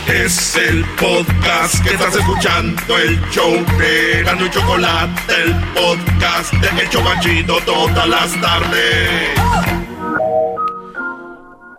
Es 0.08 0.56
el 0.56 0.86
podcast 0.96 1.84
que 1.84 1.90
estás 1.90 2.16
escuchando, 2.16 2.98
el 2.98 3.20
show 3.30 3.54
de 3.78 4.24
Gano 4.24 4.46
y 4.46 4.50
Chocolate, 4.50 5.34
el 5.44 5.54
podcast 5.74 6.54
de 6.54 6.82
El 6.82 6.90
Chobachito 6.90 7.58
todas 7.66 8.08
las 8.08 8.40
tardes. 8.40 9.30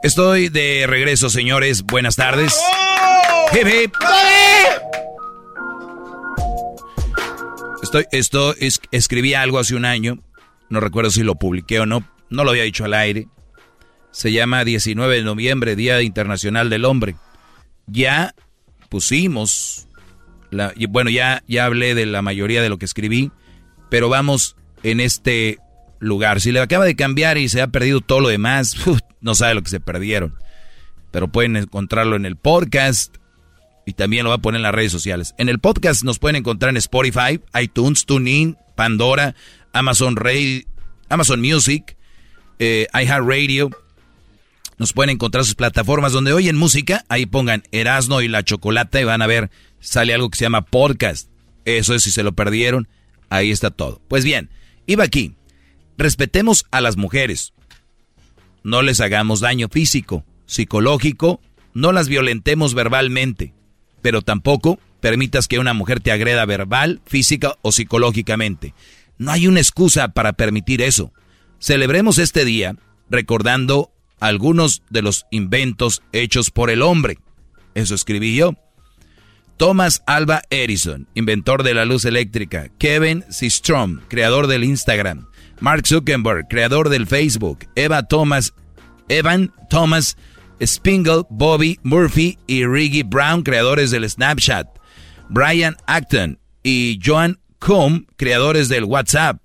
Estoy 0.03 0.51
de 0.51 0.85
regreso, 0.87 1.31
señores. 1.31 1.83
Buenas 1.85 2.17
tardes. 2.17 2.55
Hip, 3.55 3.67
hip. 3.67 3.95
Estoy, 7.83 8.05
esto 8.13 8.55
es, 8.59 8.83
escribí 8.91 9.33
algo 9.33 9.59
hace 9.59 9.75
un 9.75 9.87
año. 9.87 10.19
No 10.69 10.81
recuerdo 10.81 11.11
si 11.11 11.23
lo 11.23 11.37
publiqué 11.37 11.81
o 11.81 11.87
no. 11.87 12.07
No 12.29 12.45
lo 12.45 12.51
había 12.51 12.65
dicho 12.65 12.85
al 12.85 12.93
aire. 12.93 13.27
Se 14.11 14.33
llama 14.33 14.65
19 14.65 15.17
de 15.17 15.23
noviembre, 15.23 15.77
Día 15.77 16.03
Internacional 16.03 16.69
del 16.69 16.85
Hombre. 16.85 17.17
Ya 17.91 18.35
pusimos, 18.89 19.89
la, 20.51 20.73
bueno, 20.89 21.11
ya, 21.11 21.43
ya 21.47 21.65
hablé 21.65 21.95
de 21.95 22.07
la 22.07 22.23
mayoría 22.23 22.63
de 22.63 22.69
lo 22.69 22.79
que 22.79 22.85
escribí, 22.85 23.31
pero 23.91 24.09
vamos 24.09 24.57
en 24.83 25.01
este 25.01 25.59
lugar. 25.99 26.41
Si 26.41 26.53
le 26.53 26.61
acaba 26.61 26.85
de 26.85 26.97
cambiar 26.97 27.39
y 27.39 27.49
se 27.49 27.63
ha 27.63 27.69
perdido 27.69 28.01
todo 28.01 28.21
lo 28.21 28.29
demás, 28.29 28.77
no 29.21 29.35
sabe 29.35 29.55
lo 29.55 29.63
que 29.63 29.71
se 29.71 29.81
perdieron. 29.81 30.35
Pero 31.11 31.29
pueden 31.29 31.57
encontrarlo 31.57 32.17
en 32.17 32.27
el 32.27 32.37
podcast 32.37 33.17
y 33.87 33.95
también 33.95 34.25
lo 34.25 34.31
va 34.31 34.37
a 34.37 34.43
poner 34.43 34.59
en 34.59 34.65
las 34.65 34.75
redes 34.75 34.93
sociales. 34.93 35.35
En 35.39 35.49
el 35.49 35.59
podcast 35.59 36.05
nos 36.05 36.19
pueden 36.19 36.37
encontrar 36.37 36.71
en 36.71 36.77
Spotify, 36.77 37.41
iTunes, 37.59 38.05
TuneIn, 38.05 38.59
Pandora, 38.75 39.35
Amazon, 39.73 40.17
Radio, 40.17 40.63
Amazon 41.09 41.41
Music, 41.41 41.97
eh, 42.59 42.87
iHeartRadio, 42.93 43.71
Nos 44.79 44.93
pueden 44.93 45.11
encontrar 45.11 45.45
sus 45.45 45.57
plataformas 45.57 46.13
donde 46.13 46.33
oyen 46.33 46.57
música. 46.57 47.05
Ahí 47.09 47.27
pongan 47.27 47.65
Erasno 47.73 48.21
y 48.21 48.29
la 48.29 48.45
Chocolata 48.45 49.01
y 49.01 49.05
van 49.05 49.23
a 49.23 49.27
ver, 49.27 49.51
sale 49.81 50.15
algo 50.15 50.31
que 50.31 50.39
se 50.39 50.45
llama 50.45 50.63
podcast. 50.63 51.29
Eso 51.65 51.95
es 51.95 52.05
si 52.05 52.13
se 52.13 52.23
lo 52.23 52.33
perdieron. 52.33 52.89
Ahí 53.29 53.51
está 53.51 53.71
todo. 53.71 54.01
Pues 54.09 54.25
bien, 54.25 54.51
iba 54.87 55.05
aquí. 55.05 55.35
Respetemos 55.99 56.65
a 56.71 56.81
las 56.81 56.97
mujeres. 56.97 57.53
No 58.63 58.83
les 58.83 59.01
hagamos 59.01 59.41
daño 59.41 59.69
físico, 59.69 60.25
psicológico. 60.47 61.41
No 61.75 61.91
las 61.93 62.09
violentemos 62.09 62.75
verbalmente. 62.75 63.53
Pero 64.01 64.23
tampoco 64.23 64.79
permitas 65.01 65.49
que 65.49 65.59
una 65.59 65.75
mujer 65.75 66.01
te 66.01 66.13
agreda 66.13 66.45
verbal, 66.45 67.01
física 67.05 67.57
o 67.63 67.73
psicológicamente. 67.73 68.75
No 69.19 69.33
hay 69.33 69.49
una 69.49 69.61
excusa 69.61 70.09
para 70.09 70.35
permitir 70.35 70.83
eso. 70.83 71.13
Celebremos 71.59 72.19
este 72.19 72.45
día 72.45 72.77
recordando 73.11 73.91
algunos 74.21 74.83
de 74.91 75.03
los 75.03 75.27
inventos 75.31 76.03
hechos 76.13 76.51
por 76.51 76.71
el 76.71 76.83
hombre. 76.83 77.19
Eso 77.75 77.95
escribí 77.95 78.35
yo. 78.37 78.55
Thomas 79.57 80.03
Alba 80.07 80.43
Edison, 80.51 81.09
inventor 81.15 81.65
de 81.65 81.75
la 81.75 81.85
luz 81.85 82.05
eléctrica. 82.05 82.69
Kevin 82.79 83.25
Systrom, 83.29 84.01
creador 84.09 84.47
del 84.47 84.65
Instagram. 84.65 85.27
Mark 85.61 85.87
Zuckerberg, 85.87 86.47
creador 86.49 86.89
del 86.89 87.07
Facebook. 87.07 87.67
Eva 87.75 88.05
Thomas, 88.05 88.55
Evan 89.09 89.53
Thomas 89.69 90.17
Spingle, 90.65 91.25
Bobby 91.31 91.79
Murphy 91.83 92.39
y 92.47 92.65
Riggy 92.65 93.03
Brown, 93.03 93.43
creadores 93.43 93.91
del 93.91 94.09
Snapchat. 94.09 94.67
Brian 95.29 95.77
Acton 95.87 96.39
y 96.63 96.99
Joan 97.05 97.39
Cohn, 97.59 98.07
creadores 98.17 98.69
del 98.69 98.85
WhatsApp. 98.85 99.45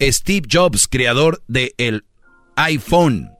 Steve 0.00 0.46
Jobs, 0.50 0.86
creador 0.86 1.42
del 1.48 2.04
iPhone. 2.56 3.30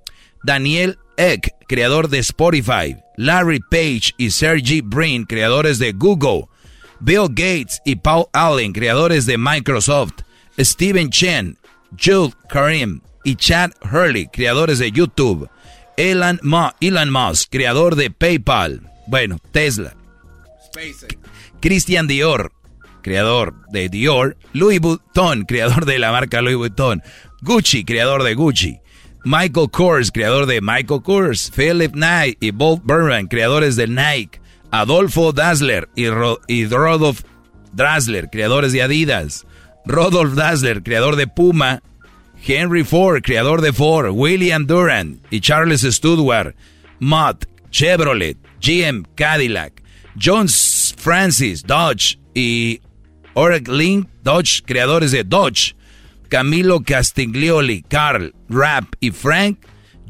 Daniel 0.45 0.99
Eck, 1.17 1.55
creador 1.67 2.09
de 2.09 2.19
Spotify. 2.19 2.97
Larry 3.17 3.61
Page 3.71 4.13
y 4.19 4.31
Sergey 4.31 4.83
Brin, 4.83 5.25
creadores 5.25 5.79
de 5.79 5.93
Google. 5.93 6.47
Bill 7.01 7.29
Gates 7.29 7.81
y 7.85 7.97
Paul 7.97 8.27
Allen, 8.33 8.73
creadores 8.73 9.27
de 9.27 9.39
Microsoft. 9.39 10.23
Steven 10.59 11.11
Chen, 11.11 11.59
Jules 11.99 12.35
Karim 12.49 13.01
y 13.25 13.37
Chad 13.37 13.71
Hurley, 13.83 14.27
creadores 14.27 14.79
de 14.79 14.93
YouTube. 14.93 15.49
Elon, 15.97 16.41
Elon 16.81 17.11
Musk, 17.11 17.51
creador 17.51 17.97
de 17.97 18.11
PayPal. 18.11 18.81
Bueno, 19.07 19.39
Tesla. 19.51 19.97
Christian 21.61 22.07
Dior, 22.07 22.53
creador 23.03 23.55
de 23.71 23.89
Dior. 23.89 24.37
Louis 24.53 24.81
Vuitton, 24.81 25.45
creador 25.45 25.87
de 25.87 25.99
la 25.99 26.13
marca 26.13 26.43
Louis 26.43 26.57
Vuitton. 26.57 27.03
Gucci, 27.41 27.85
creador 27.85 28.23
de 28.23 28.35
Gucci. 28.35 28.81
Michael 29.25 29.71
Kors, 29.71 30.11
creador 30.11 30.47
de 30.47 30.61
Michael 30.61 31.01
Kors. 31.03 31.51
Philip 31.51 31.93
Knight 31.93 32.37
y 32.41 32.51
Bob 32.51 32.83
Burman, 32.85 33.27
creadores 33.27 33.75
de 33.75 33.87
Nike. 33.87 34.39
Adolfo 34.71 35.33
Dassler 35.33 35.89
y, 35.95 36.05
y 36.49 36.67
Rodolph 36.67 37.23
Dassler, 37.73 38.29
creadores 38.31 38.73
de 38.73 38.83
Adidas. 38.83 39.47
Rodolph 39.87 40.35
Dassler, 40.35 40.83
creador 40.83 41.17
de 41.17 41.27
Puma. 41.27 41.83
Henry 42.47 42.85
Ford, 42.85 43.23
creador 43.23 43.63
de 43.63 43.73
Ford. 43.73 44.11
William 44.13 44.67
Durant 44.67 45.25
y 45.31 45.41
Charles 45.41 45.83
Studward. 45.83 46.55
Mott, 47.01 47.47
Chevrolet, 47.71 48.37
GM, 48.61 49.05
Cadillac. 49.15 49.83
John 50.17 50.49
Francis, 50.49 51.63
Dodge 51.63 52.19
y 52.35 52.81
Oreg 53.35 53.69
Link, 53.69 54.09
Dodge, 54.23 54.63
creadores 54.65 55.13
de 55.13 55.25
Dodge. 55.25 55.75
Camilo 56.29 56.83
Castiglioli, 56.83 57.83
Carl, 57.89 58.35
Rap 58.49 58.95
y 59.01 59.11
Frank. 59.11 59.59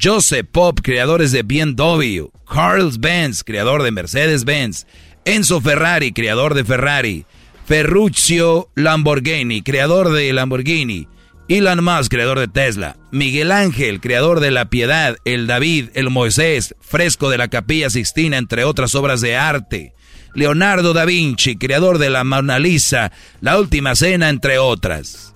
Joseph 0.01 0.49
Pop, 0.51 0.81
creadores 0.83 1.33
de 1.33 1.43
BMW. 1.43 2.27
Carl 2.49 2.91
Benz, 2.99 3.45
creador 3.45 3.83
de 3.83 3.93
Mercedes-Benz. 3.93 4.87
Enzo 5.25 5.61
Ferrari, 5.61 6.13
creador 6.13 6.55
de 6.55 6.65
Ferrari. 6.65 7.27
Ferruccio 7.67 8.71
Lamborghini, 8.75 9.63
creador 9.63 10.13
de 10.13 10.33
Lamborghini. 10.33 11.09
Elon 11.49 11.85
Musk, 11.85 12.11
creador 12.11 12.39
de 12.39 12.49
Tesla. 12.49 12.97
Miguel 13.11 13.53
Ángel, 13.53 14.01
creador 14.01 14.41
de 14.41 14.51
La 14.51 14.71
Piedad. 14.71 15.17
El 15.25 15.47
David, 15.47 15.91
el 15.95 16.11
Moisés, 16.11 16.75
fresco 16.81 17.31
de 17.31 17.39
la 17.39 17.49
Capilla 17.49 17.91
Sixtina, 17.91 18.39
entre 18.39 18.65
otras 18.65 18.95
obras 18.95 19.21
de 19.21 19.37
arte. 19.37 19.95
Leonardo 20.35 20.95
da 20.95 21.05
Vinci, 21.05 21.57
creador 21.57 21.99
de 21.99 22.11
la 22.11 22.25
Mona 22.25 22.59
Lisa, 22.59 23.13
La 23.41 23.59
Última 23.59 23.95
Cena, 23.95 24.31
entre 24.31 24.59
otras. 24.59 25.34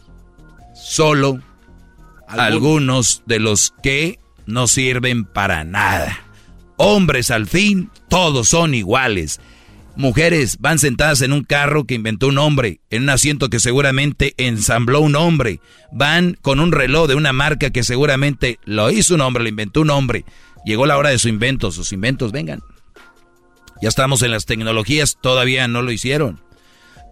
Solo 0.89 1.39
algunos 2.26 3.23
de 3.26 3.39
los 3.39 3.75
que 3.83 4.18
no 4.47 4.67
sirven 4.67 5.26
para 5.26 5.62
nada. 5.62 6.18
Hombres 6.78 7.31
al 7.31 7.47
fin, 7.47 7.91
todos 8.08 8.49
son 8.49 8.73
iguales. 8.73 9.39
Mujeres 9.97 10.57
van 10.60 10.78
sentadas 10.78 11.20
en 11.20 11.34
un 11.34 11.44
carro 11.44 11.84
que 11.84 11.94
inventó 11.94 12.28
un 12.28 12.39
hombre, 12.39 12.81
en 12.89 13.02
un 13.02 13.10
asiento 13.10 13.50
que 13.50 13.60
seguramente 13.60 14.33
ensambló 14.39 15.00
un 15.02 15.15
hombre. 15.15 15.60
Van 15.92 16.39
con 16.41 16.58
un 16.58 16.73
reloj 16.73 17.07
de 17.07 17.17
una 17.17 17.34
marca 17.34 17.68
que 17.68 17.84
seguramente 17.84 18.58
lo 18.65 18.91
hizo 18.91 19.15
un 19.15 19.20
hombre, 19.20 19.42
lo 19.42 19.50
inventó 19.50 19.83
un 19.83 19.91
hombre. 19.91 20.25
Llegó 20.65 20.86
la 20.86 20.97
hora 20.97 21.10
de 21.10 21.18
su 21.18 21.28
invento, 21.28 21.70
sus 21.70 21.92
inventos 21.92 22.33
vengan. 22.33 22.62
Ya 23.83 23.91
estamos 23.91 24.23
en 24.23 24.31
las 24.31 24.47
tecnologías, 24.47 25.18
todavía 25.20 25.68
no 25.68 25.83
lo 25.83 25.92
hicieron. 25.92 26.41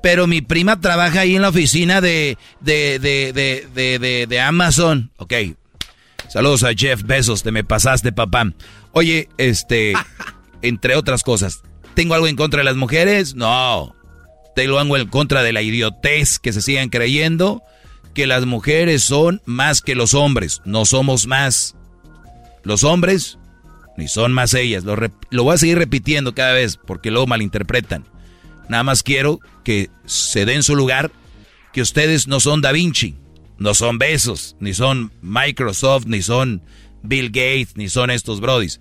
Pero 0.07 0.29
mi 0.29 0.41
prima 0.41 0.81
trabaja 0.81 1.23
ahí 1.23 1.35
en 1.35 1.43
la 1.43 1.49
oficina 1.49 2.01
de, 2.01 2.39
de, 2.61 3.01
de, 3.01 3.33
de, 3.75 4.27
de 4.29 4.41
Amazon. 4.41 5.11
Ok. 5.17 5.33
Saludos 6.29 6.63
a 6.63 6.75
Jeff 6.75 7.03
Bezos, 7.03 7.43
te 7.43 7.51
me 7.51 7.65
pasaste, 7.65 8.13
papá. 8.13 8.53
Oye, 8.93 9.29
este, 9.37 9.95
entre 10.63 10.95
otras 10.95 11.25
cosas, 11.25 11.65
¿tengo 11.95 12.15
algo 12.15 12.29
en 12.29 12.37
contra 12.37 12.59
de 12.59 12.65
las 12.65 12.77
mujeres? 12.77 13.35
No. 13.35 13.97
Tengo 14.55 14.79
algo 14.79 14.97
en 14.97 15.09
contra 15.09 15.43
de 15.43 15.53
la 15.53 15.63
idiotez 15.63 16.39
que 16.39 16.53
se 16.53 16.63
sigan 16.63 16.89
creyendo 16.89 17.65
que 18.15 18.29
las 18.29 18.47
mujeres 18.47 19.03
son 19.03 19.43
más 19.45 19.83
que 19.83 19.97
los 19.97 20.15
hombres. 20.15 20.63
No 20.65 20.85
somos 20.85 21.27
más. 21.27 21.75
Los 22.63 22.85
hombres 22.85 23.39
ni 23.97 24.07
son 24.07 24.33
más 24.33 24.55
ellas. 24.55 24.85
Lo, 24.85 24.95
lo 25.31 25.43
voy 25.43 25.55
a 25.57 25.59
seguir 25.59 25.79
repitiendo 25.79 26.33
cada 26.33 26.53
vez 26.53 26.77
porque 26.77 27.11
luego 27.11 27.27
malinterpretan. 27.27 28.05
Nada 28.69 28.85
más 28.85 29.03
quiero 29.03 29.41
que 29.67 29.91
se 30.05 30.45
den 30.45 30.63
su 30.63 30.77
lugar, 30.77 31.11
que 31.73 31.83
ustedes 31.83 32.29
no 32.29 32.39
son 32.39 32.61
Da 32.61 32.71
Vinci, 32.71 33.17
no 33.59 33.75
son 33.75 33.99
Besos, 33.99 34.55
ni 34.61 34.75
son 34.75 35.11
Microsoft, 35.23 36.07
ni 36.07 36.23
son 36.23 36.63
Bill 37.03 37.31
Gates, 37.31 37.73
ni 37.75 37.89
son 37.89 38.13
estos 38.13 38.41
brodis. 38.41 38.81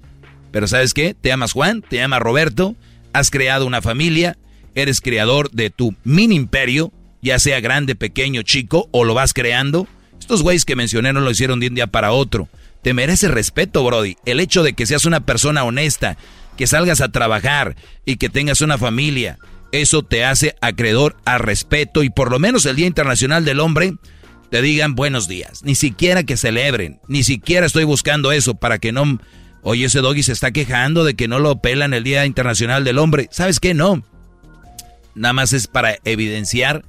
Pero 0.52 0.68
¿sabes 0.68 0.94
qué? 0.94 1.16
Te 1.16 1.30
llamas 1.30 1.54
Juan, 1.54 1.82
te 1.82 1.96
llamas 1.96 2.20
Roberto, 2.20 2.76
has 3.14 3.32
creado 3.32 3.66
una 3.66 3.82
familia, 3.82 4.38
eres 4.76 5.02
creador 5.02 5.50
de 5.50 5.72
tu 5.72 5.96
mini 6.04 6.36
imperio, 6.36 6.94
ya 7.20 7.40
sea 7.40 7.62
grande, 7.62 7.96
pequeño, 7.96 8.44
chico, 8.44 8.88
o 8.92 9.06
lo 9.06 9.16
vas 9.16 9.34
creando. 9.34 9.88
Estos 10.20 10.44
güeyes 10.44 10.66
que 10.66 10.76
mencioné 10.76 11.14
no 11.14 11.20
lo 11.20 11.32
hicieron 11.32 11.60
de 11.60 11.70
un 11.70 11.74
día 11.74 11.88
para 11.88 12.12
otro. 12.12 12.48
Te 12.84 12.94
merece 12.94 13.28
respeto, 13.28 13.84
Brody. 13.84 14.18
El 14.28 14.40
hecho 14.40 14.62
de 14.62 14.74
que 14.74 14.86
seas 14.86 15.06
una 15.06 15.22
persona 15.22 15.64
honesta, 15.64 16.16
que 16.58 16.68
salgas 16.68 17.02
a 17.02 17.10
trabajar 17.10 17.76
y 18.06 18.18
que 18.18 18.30
tengas 18.30 18.62
una 18.62 18.78
familia, 18.78 19.40
eso 19.82 20.04
te 20.04 20.26
hace 20.26 20.56
acreedor 20.62 21.18
a 21.26 21.38
respeto 21.38 22.04
y 22.04 22.10
por 22.10 22.32
lo 22.32 22.40
menos 22.40 22.66
el 22.66 22.76
Día 22.76 22.88
Internacional 22.88 23.46
del 23.46 23.60
Hombre 23.60 23.94
te 24.50 24.62
digan 24.62 24.96
buenos 24.96 25.28
días. 25.28 25.64
Ni 25.64 25.76
siquiera 25.76 26.24
que 26.24 26.38
celebren, 26.38 27.00
ni 27.08 27.24
siquiera 27.24 27.66
estoy 27.66 27.84
buscando 27.84 28.32
eso 28.32 28.56
para 28.56 28.80
que 28.80 28.92
no... 28.92 29.20
Oye, 29.62 29.86
ese 29.86 30.00
doggy 30.00 30.22
se 30.22 30.32
está 30.32 30.52
quejando 30.52 31.04
de 31.04 31.16
que 31.16 31.28
no 31.28 31.40
lo 31.40 31.60
pelan 31.60 31.96
el 31.96 32.04
Día 32.04 32.26
Internacional 32.26 32.84
del 32.84 33.00
Hombre. 33.00 33.28
¿Sabes 33.32 33.60
qué? 33.60 33.74
No. 33.74 34.04
Nada 35.16 35.34
más 35.34 35.54
es 35.54 35.66
para 35.66 35.98
evidenciar 36.04 36.86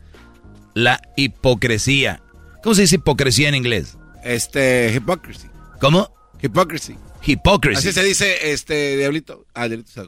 la 0.75 1.01
hipocresía. 1.17 2.21
¿Cómo 2.63 2.75
se 2.75 2.83
dice 2.83 2.97
hipocresía 2.97 3.49
en 3.49 3.55
inglés? 3.55 3.97
Este, 4.23 4.93
hypocrisy. 4.95 5.49
¿Cómo? 5.81 6.13
Hypocrisy. 6.43 6.97
Hypocrisy. 7.25 7.79
Así 7.79 7.93
se 7.93 8.03
dice, 8.03 8.53
este, 8.53 8.97
diablito. 8.99 9.47
Ah, 9.55 9.69
diablito 9.69 9.91
se 9.91 10.01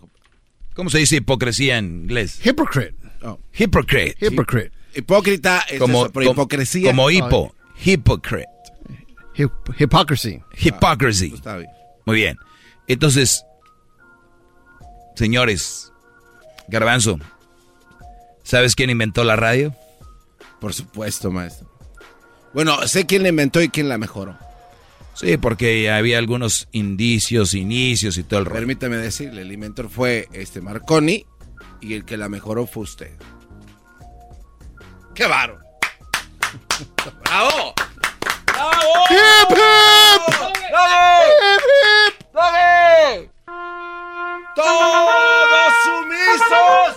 ¿Cómo 0.79 0.91
se 0.91 0.99
dice 0.99 1.17
hipocresía 1.17 1.77
en 1.79 2.03
inglés? 2.03 2.39
Hypocrite. 2.47 2.95
Oh. 3.23 3.41
Hypocrite. 3.53 4.15
Hypocrite. 4.25 4.71
Hipócrita 4.95 5.67
es 5.69 5.81
como, 5.81 6.05
eso, 6.05 6.13
pero 6.13 6.31
hipocresía. 6.31 6.91
Como 6.91 7.11
hipo. 7.11 7.53
Hypocrite. 7.85 8.47
Hip 9.35 9.51
hypocrisy. 9.77 10.41
Hypocrisy. 10.57 11.31
Ah, 11.33 11.35
está 11.35 11.57
bien. 11.57 11.71
Muy 12.07 12.15
bien. 12.15 12.39
Entonces, 12.87 13.45
señores, 15.17 15.93
Garbanzo, 16.69 17.19
¿sabes 18.45 18.77
quién 18.77 18.91
inventó 18.91 19.25
la 19.25 19.35
radio? 19.35 19.75
Por 20.61 20.75
supuesto, 20.75 21.33
maestro. 21.33 21.69
Bueno, 22.55 22.87
sé 22.87 23.05
quién 23.05 23.25
la 23.25 23.31
inventó 23.31 23.61
y 23.61 23.69
quién 23.69 23.89
la 23.89 23.99
mejoró. 23.99 24.39
Sí, 25.19 25.37
porque 25.37 25.91
había 25.91 26.17
algunos 26.19 26.69
indicios, 26.71 27.53
inicios 27.55 28.17
y 28.19 28.23
todo 28.23 28.39
el 28.39 28.47
rollo. 28.47 28.61
Permítame 28.61 28.99
decirle, 28.99 29.43
el 29.43 29.51
inventor 29.51 29.91
fue 29.91 30.29
este 30.33 30.61
Marconi 30.61 31.27
y 31.81 31.95
el 31.95 32.05
que 32.05 32.17
la 32.17 32.29
mejoró 32.29 32.69
fue 32.69 32.85
usted. 32.85 33.11
¡Qué 35.17 35.27
baro! 35.27 35.59
¡Bravo! 37.25 37.75
¡Bravo! 38.47 38.81
¡Hip, 39.11 39.51
hip! 39.51 40.23
¡Hip, 40.29 41.63
hip! 41.75 42.15
¡Silencio! 42.33 43.33
¡Todos 44.55 45.73
sumisos! 45.85 46.97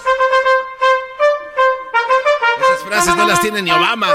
Esas 2.60 2.88
frases 2.88 3.16
no 3.16 3.28
las 3.28 3.42
tiene 3.42 3.64
ni 3.64 3.72
Obama. 3.72 4.10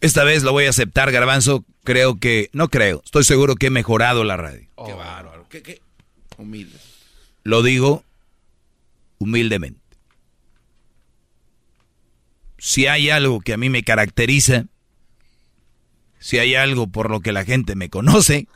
Esta 0.00 0.24
vez 0.24 0.42
lo 0.42 0.52
voy 0.52 0.66
a 0.66 0.70
aceptar, 0.70 1.10
Garbanzo. 1.10 1.64
Creo 1.84 2.18
que, 2.18 2.50
no 2.52 2.68
creo, 2.68 3.02
estoy 3.04 3.24
seguro 3.24 3.56
que 3.56 3.66
he 3.66 3.70
mejorado 3.70 4.24
la 4.24 4.36
radio. 4.36 4.68
Qué 4.84 4.92
bárbaro. 4.92 5.48
Qué, 5.48 5.62
qué 5.62 5.80
humilde. 6.36 6.78
Lo 7.42 7.62
digo 7.62 8.04
humildemente. 9.18 9.80
Si 12.58 12.86
hay 12.86 13.10
algo 13.10 13.40
que 13.40 13.52
a 13.52 13.56
mí 13.56 13.70
me 13.70 13.82
caracteriza, 13.82 14.66
si 16.18 16.38
hay 16.38 16.54
algo 16.54 16.88
por 16.88 17.10
lo 17.10 17.20
que 17.20 17.32
la 17.32 17.44
gente 17.44 17.74
me 17.74 17.88
conoce, 17.88 18.48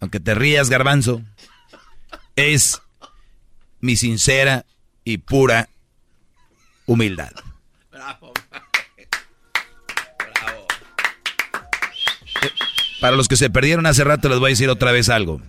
aunque 0.00 0.20
te 0.20 0.34
rías, 0.34 0.70
garbanzo, 0.70 1.22
es 2.36 2.80
mi 3.80 3.96
sincera 3.96 4.66
y 5.04 5.18
pura 5.18 5.68
humildad. 6.86 7.32
Bravo. 7.90 8.32
Para 13.00 13.16
los 13.16 13.28
que 13.28 13.36
se 13.36 13.50
perdieron 13.50 13.86
hace 13.86 14.04
rato 14.04 14.28
les 14.28 14.38
voy 14.38 14.50
a 14.50 14.52
decir 14.52 14.68
otra 14.68 14.92
vez 14.92 15.08
algo. 15.08 15.40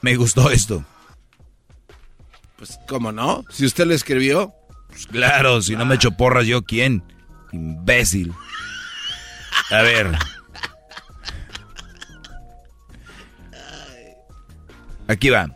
Me 0.00 0.16
gustó 0.16 0.50
esto. 0.50 0.84
Pues, 2.56 2.78
¿cómo 2.88 3.12
no? 3.12 3.44
Si 3.50 3.66
usted 3.66 3.86
lo 3.86 3.94
escribió. 3.94 4.54
Pues 4.88 5.06
claro, 5.06 5.60
si 5.60 5.76
no 5.76 5.84
me 5.84 5.96
echo 5.96 6.12
porras, 6.12 6.46
¿yo 6.46 6.62
quién? 6.62 7.02
Imbécil. 7.52 8.32
A 9.70 9.82
ver. 9.82 10.16
Aquí 15.08 15.30
va. 15.30 15.50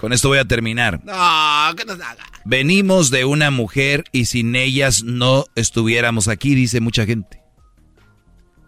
Con 0.00 0.12
esto 0.12 0.28
voy 0.28 0.38
a 0.38 0.44
terminar. 0.44 1.00
No, 1.04 1.74
que 1.76 1.84
nos 1.84 2.00
haga. 2.00 2.24
Venimos 2.44 3.10
de 3.10 3.24
una 3.24 3.50
mujer 3.50 4.04
y 4.12 4.26
sin 4.26 4.54
ellas 4.56 5.02
no 5.02 5.44
estuviéramos 5.54 6.28
aquí, 6.28 6.54
dice 6.54 6.80
mucha 6.80 7.06
gente. 7.06 7.45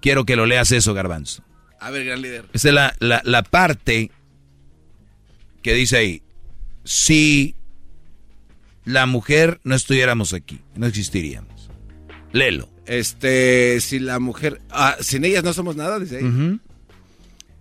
Quiero 0.01 0.25
que 0.25 0.36
lo 0.36 0.47
leas 0.47 0.70
eso, 0.73 0.94
Garbanzo. 0.94 1.43
A 1.81 1.91
ver, 1.91 2.05
gran 2.05 2.23
líder. 2.23 2.47
Esa 2.52 2.68
es 2.68 2.75
la, 2.75 2.94
la, 2.99 3.20
la 3.25 3.43
parte 3.43 4.10
que 5.62 5.75
dice 5.75 5.97
ahí. 5.97 6.23
Si 6.85 7.55
la 8.85 9.07
mujer 9.07 9.60
no 9.65 9.75
estuviéramos 9.75 10.33
aquí, 10.33 10.60
no 10.75 10.86
existiríamos. 10.86 11.70
Léelo. 12.33 12.68
Este, 12.86 13.81
si 13.81 13.99
la 13.99 14.18
mujer. 14.18 14.60
Ah, 14.70 14.97
sin 15.01 15.25
ellas 15.25 15.44
no 15.44 15.52
somos 15.52 15.77
nada, 15.77 15.99
dice 15.99 16.18
ahí. 16.18 16.59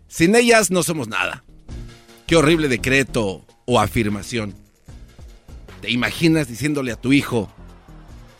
Sin 0.07 0.35
ellas 0.35 0.71
no 0.71 0.83
somos 0.83 1.07
nada. 1.09 1.43
Qué 2.25 2.35
horrible 2.37 2.67
decreto 2.69 3.45
o 3.65 3.79
afirmación. 3.79 4.55
¿Te 5.81 5.91
imaginas 5.91 6.47
diciéndole 6.47 6.91
a 6.91 6.95
tu 6.95 7.13
hijo, 7.13 7.53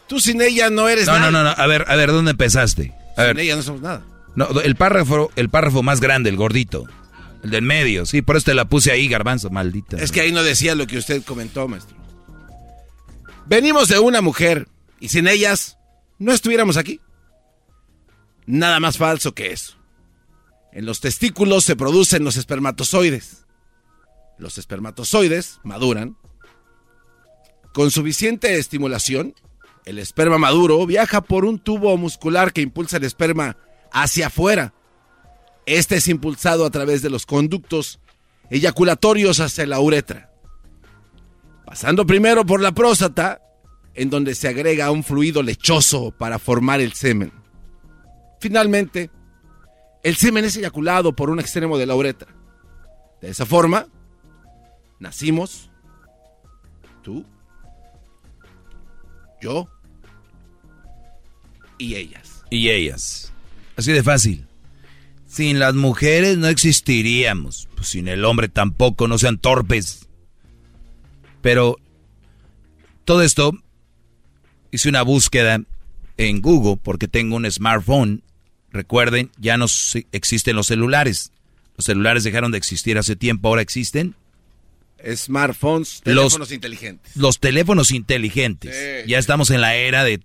tú 0.08 0.20
sin 0.20 0.42
ella 0.42 0.70
no 0.70 0.88
eres 0.90 1.06
No, 1.08 1.14
nada? 1.20 1.32
no, 1.32 1.44
no, 1.44 1.44
no. 1.44 1.50
A 1.56 1.68
ver, 1.68 1.86
a 1.88 1.96
ver, 1.96 2.12
¿dónde 2.12 2.32
empezaste? 2.32 2.94
A 3.18 3.26
Sin 3.26 3.36
ver. 3.36 3.40
ella 3.40 3.56
no 3.56 3.62
somos 3.64 3.82
nada. 3.82 4.06
No, 4.36 4.48
el 4.62 4.76
párrafo, 4.76 5.32
el 5.36 5.50
párrafo 5.50 5.84
más 5.84 6.00
grande, 6.00 6.30
el 6.30 6.38
gordito. 6.38 6.86
El 7.44 7.50
del 7.52 7.62
medio, 7.64 8.06
sí, 8.06 8.22
por 8.22 8.36
eso 8.38 8.46
te 8.46 8.54
la 8.54 8.66
puse 8.70 8.92
ahí, 8.92 9.08
garbanzo, 9.08 9.50
maldita. 9.50 9.98
Es 9.98 10.12
que 10.12 10.22
ahí 10.22 10.32
no 10.32 10.44
decía 10.44 10.74
lo 10.76 10.88
que 10.88 10.98
usted 10.98 11.24
comentó, 11.24 11.68
maestro. 11.68 11.96
Venimos 13.46 13.88
de 13.88 14.00
una 14.00 14.22
mujer 14.22 14.68
y 15.00 15.10
sin 15.10 15.28
ellas 15.28 15.78
no 16.20 16.32
estuviéramos 16.34 16.78
aquí. 16.78 17.00
Nada 18.46 18.80
más 18.80 18.98
falso 18.98 19.34
que 19.34 19.52
eso. 19.52 19.76
En 20.72 20.86
los 20.86 21.00
testículos 21.00 21.64
se 21.64 21.76
producen 21.76 22.24
los 22.24 22.38
espermatozoides. 22.38 23.46
Los 24.38 24.58
espermatozoides 24.58 25.60
maduran. 25.64 26.18
Con 27.74 27.92
suficiente 27.92 28.58
estimulación, 28.58 29.34
el 29.88 30.00
esperma 30.00 30.38
maduro 30.38 30.86
viaja 30.86 31.22
por 31.22 31.46
un 31.46 31.60
tubo 31.60 31.96
muscular 31.96 32.52
que 32.52 32.60
impulsa 32.60 32.98
el 32.98 33.06
esperma 33.06 33.56
hacia 33.90 34.28
afuera. 34.28 34.74
Este 35.66 35.96
es 35.96 36.10
impulsado 36.10 36.66
a 36.66 36.70
través 36.70 37.02
de 37.02 37.10
los 37.10 37.26
conductos 37.26 38.02
eyaculatorios 38.50 39.40
hacia 39.40 39.66
la 39.66 39.80
uretra. 39.80 40.30
Pasando 41.66 42.06
primero 42.06 42.46
por 42.46 42.60
la 42.60 42.74
próstata, 42.74 43.42
en 43.94 44.10
donde 44.10 44.36
se 44.36 44.50
agrega 44.50 44.92
un 44.92 45.06
fluido 45.06 45.42
lechoso 45.42 46.12
para 46.12 46.38
formar 46.38 46.82
el 46.82 46.92
semen. 46.92 47.32
Finalmente, 48.42 49.10
el 50.04 50.18
semen 50.18 50.44
es 50.44 50.58
eyaculado 50.58 51.16
por 51.16 51.30
un 51.30 51.40
extremo 51.40 51.78
de 51.78 51.86
la 51.86 51.96
uretra. 51.96 52.36
De 53.22 53.30
esa 53.30 53.46
forma, 53.46 53.88
nacimos 55.00 55.72
tú, 57.04 57.26
yo 59.40 59.70
y 61.78 61.96
ellas. 61.96 62.44
Y 62.50 62.70
ellas. 62.70 63.32
Así 63.76 63.92
de 63.92 64.04
fácil. 64.04 64.46
Sin 65.28 65.60
las 65.60 65.76
mujeres 65.76 66.38
no 66.38 66.48
existiríamos. 66.48 67.68
Pues 67.76 67.90
sin 67.90 68.08
el 68.08 68.26
hombre 68.26 68.48
tampoco, 68.50 69.08
no 69.08 69.18
sean 69.18 69.38
torpes. 69.38 70.08
Pero 71.42 71.78
todo 73.06 73.22
esto 73.22 73.52
hice 74.72 74.90
una 74.90 75.02
búsqueda 75.04 75.62
en 76.18 76.42
Google 76.42 76.80
porque 76.82 77.08
tengo 77.08 77.36
un 77.36 77.50
smartphone. 77.52 78.24
Recuerden, 78.72 79.32
ya 79.38 79.58
no 79.58 79.66
existen 80.12 80.56
los 80.56 80.68
celulares. 80.68 81.32
Los 81.78 81.86
celulares 81.86 82.24
dejaron 82.24 82.52
de 82.52 82.58
existir 82.58 82.98
hace 82.98 83.16
tiempo, 83.16 83.48
ahora 83.50 83.62
existen 83.62 84.16
Smartphones, 85.16 86.02
Los- 86.06 86.16
teléfonos 86.34 86.52
inteligentes. 86.52 87.16
los 87.16 87.40
teléfonos 87.40 87.92
inteligentes. 87.92 88.76
Sí, 88.76 89.10
ya 89.10 89.20
estamos 89.20 89.52
en 89.52 89.62
la 89.62 89.76
era 89.76 90.04
de 90.04 90.22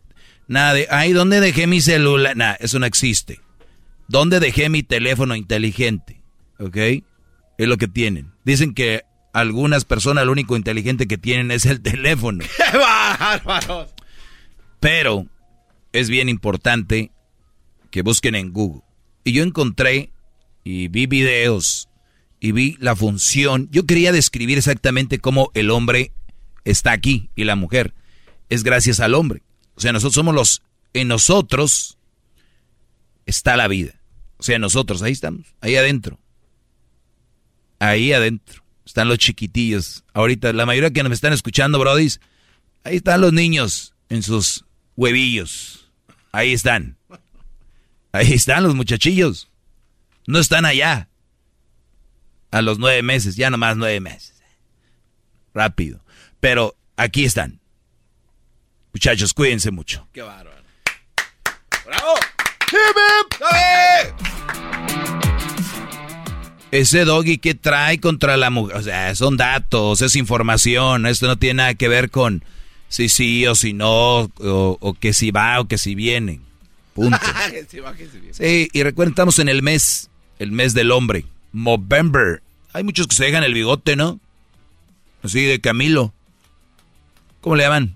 nada 0.48 0.74
de, 0.74 0.86
ay, 0.90 1.12
¿dónde 1.12 1.40
dejé 1.40 1.66
mi 1.66 1.80
celular? 1.80 2.36
Nada, 2.36 2.56
eso 2.60 2.78
no 2.78 2.86
existe. 2.86 3.40
¿Dónde 4.08 4.40
dejé 4.40 4.68
mi 4.68 4.82
teléfono 4.82 5.36
inteligente? 5.36 6.22
¿Ok? 6.58 6.76
Es 6.76 7.68
lo 7.68 7.76
que 7.76 7.88
tienen. 7.88 8.32
Dicen 8.44 8.74
que 8.74 9.02
algunas 9.32 9.84
personas 9.84 10.26
lo 10.26 10.32
único 10.32 10.56
inteligente 10.56 11.06
que 11.06 11.18
tienen 11.18 11.50
es 11.50 11.66
el 11.66 11.80
teléfono. 11.80 12.44
¡Qué 12.56 12.76
bárbaros! 12.76 13.88
Pero 14.80 15.26
es 15.92 16.08
bien 16.08 16.28
importante 16.28 17.10
que 17.90 18.02
busquen 18.02 18.34
en 18.34 18.52
Google. 18.52 18.82
Y 19.24 19.32
yo 19.32 19.44
encontré 19.44 20.10
y 20.64 20.88
vi 20.88 21.06
videos 21.06 21.88
y 22.40 22.52
vi 22.52 22.76
la 22.80 22.96
función. 22.96 23.68
Yo 23.70 23.86
quería 23.86 24.12
describir 24.12 24.58
exactamente 24.58 25.18
cómo 25.18 25.50
el 25.54 25.70
hombre 25.70 26.12
está 26.64 26.92
aquí 26.92 27.30
y 27.36 27.44
la 27.44 27.56
mujer. 27.56 27.94
Es 28.48 28.64
gracias 28.64 29.00
al 29.00 29.14
hombre. 29.14 29.42
O 29.74 29.80
sea, 29.80 29.92
nosotros 29.92 30.14
somos 30.14 30.34
los... 30.34 30.62
En 30.94 31.08
nosotros 31.08 31.96
está 33.24 33.56
la 33.56 33.68
vida. 33.68 33.94
O 34.36 34.42
sea, 34.42 34.58
nosotros, 34.58 35.02
ahí 35.02 35.12
estamos, 35.12 35.46
ahí 35.60 35.76
adentro. 35.76 36.18
Ahí 37.78 38.12
adentro. 38.12 38.62
Están 38.84 39.08
los 39.08 39.18
chiquitillos. 39.18 40.04
Ahorita, 40.12 40.52
la 40.52 40.66
mayoría 40.66 40.90
que 40.90 41.02
nos 41.02 41.12
están 41.12 41.32
escuchando, 41.32 41.78
brodis, 41.78 42.20
ahí 42.84 42.96
están 42.96 43.20
los 43.20 43.32
niños 43.32 43.94
en 44.08 44.22
sus 44.22 44.64
huevillos. 44.96 45.90
Ahí 46.32 46.52
están. 46.52 46.98
Ahí 48.12 48.32
están 48.32 48.64
los 48.64 48.74
muchachillos. 48.74 49.48
No 50.26 50.38
están 50.38 50.66
allá. 50.66 51.08
A 52.50 52.60
los 52.60 52.78
nueve 52.78 53.02
meses, 53.02 53.36
ya 53.36 53.48
nomás 53.48 53.76
nueve 53.76 54.00
meses. 54.00 54.42
Rápido. 55.54 56.04
Pero 56.40 56.76
aquí 56.96 57.24
están. 57.24 57.61
Muchachos, 58.92 59.32
cuídense 59.32 59.70
mucho. 59.70 60.06
¡Qué 60.12 60.22
bárbaro! 60.22 60.62
¡Bravo! 61.86 62.14
¡Hip, 62.70 62.96
hip! 63.40 64.26
Ese 66.70 67.04
doggy 67.04 67.38
que 67.38 67.54
trae 67.54 67.98
contra 68.00 68.36
la 68.36 68.50
mujer, 68.50 68.76
o 68.76 68.82
sea, 68.82 69.14
son 69.14 69.36
datos, 69.36 70.00
es 70.00 70.16
información, 70.16 71.06
esto 71.06 71.26
no 71.26 71.36
tiene 71.36 71.54
nada 71.54 71.74
que 71.74 71.88
ver 71.88 72.10
con 72.10 72.44
si 72.88 73.08
sí 73.08 73.46
o 73.46 73.54
si 73.54 73.72
no, 73.74 74.20
o, 74.20 74.78
o 74.80 74.94
que 74.94 75.12
si 75.12 75.30
va 75.30 75.60
o 75.60 75.68
que 75.68 75.78
si 75.78 75.94
viene. 75.94 76.40
Punto. 76.94 77.18
Sí, 78.32 78.68
y 78.72 78.82
recuerden, 78.82 79.12
estamos 79.12 79.38
en 79.38 79.48
el 79.48 79.62
mes, 79.62 80.10
el 80.38 80.52
mes 80.52 80.72
del 80.74 80.90
hombre, 80.90 81.26
Movember. 81.52 82.42
Hay 82.72 82.84
muchos 82.84 83.06
que 83.06 83.14
se 83.14 83.24
dejan 83.24 83.44
el 83.44 83.52
bigote, 83.54 83.96
¿no? 83.96 84.18
Así 85.22 85.42
de 85.42 85.60
Camilo. 85.60 86.12
¿Cómo 87.42 87.56
le 87.56 87.64
llaman? 87.64 87.94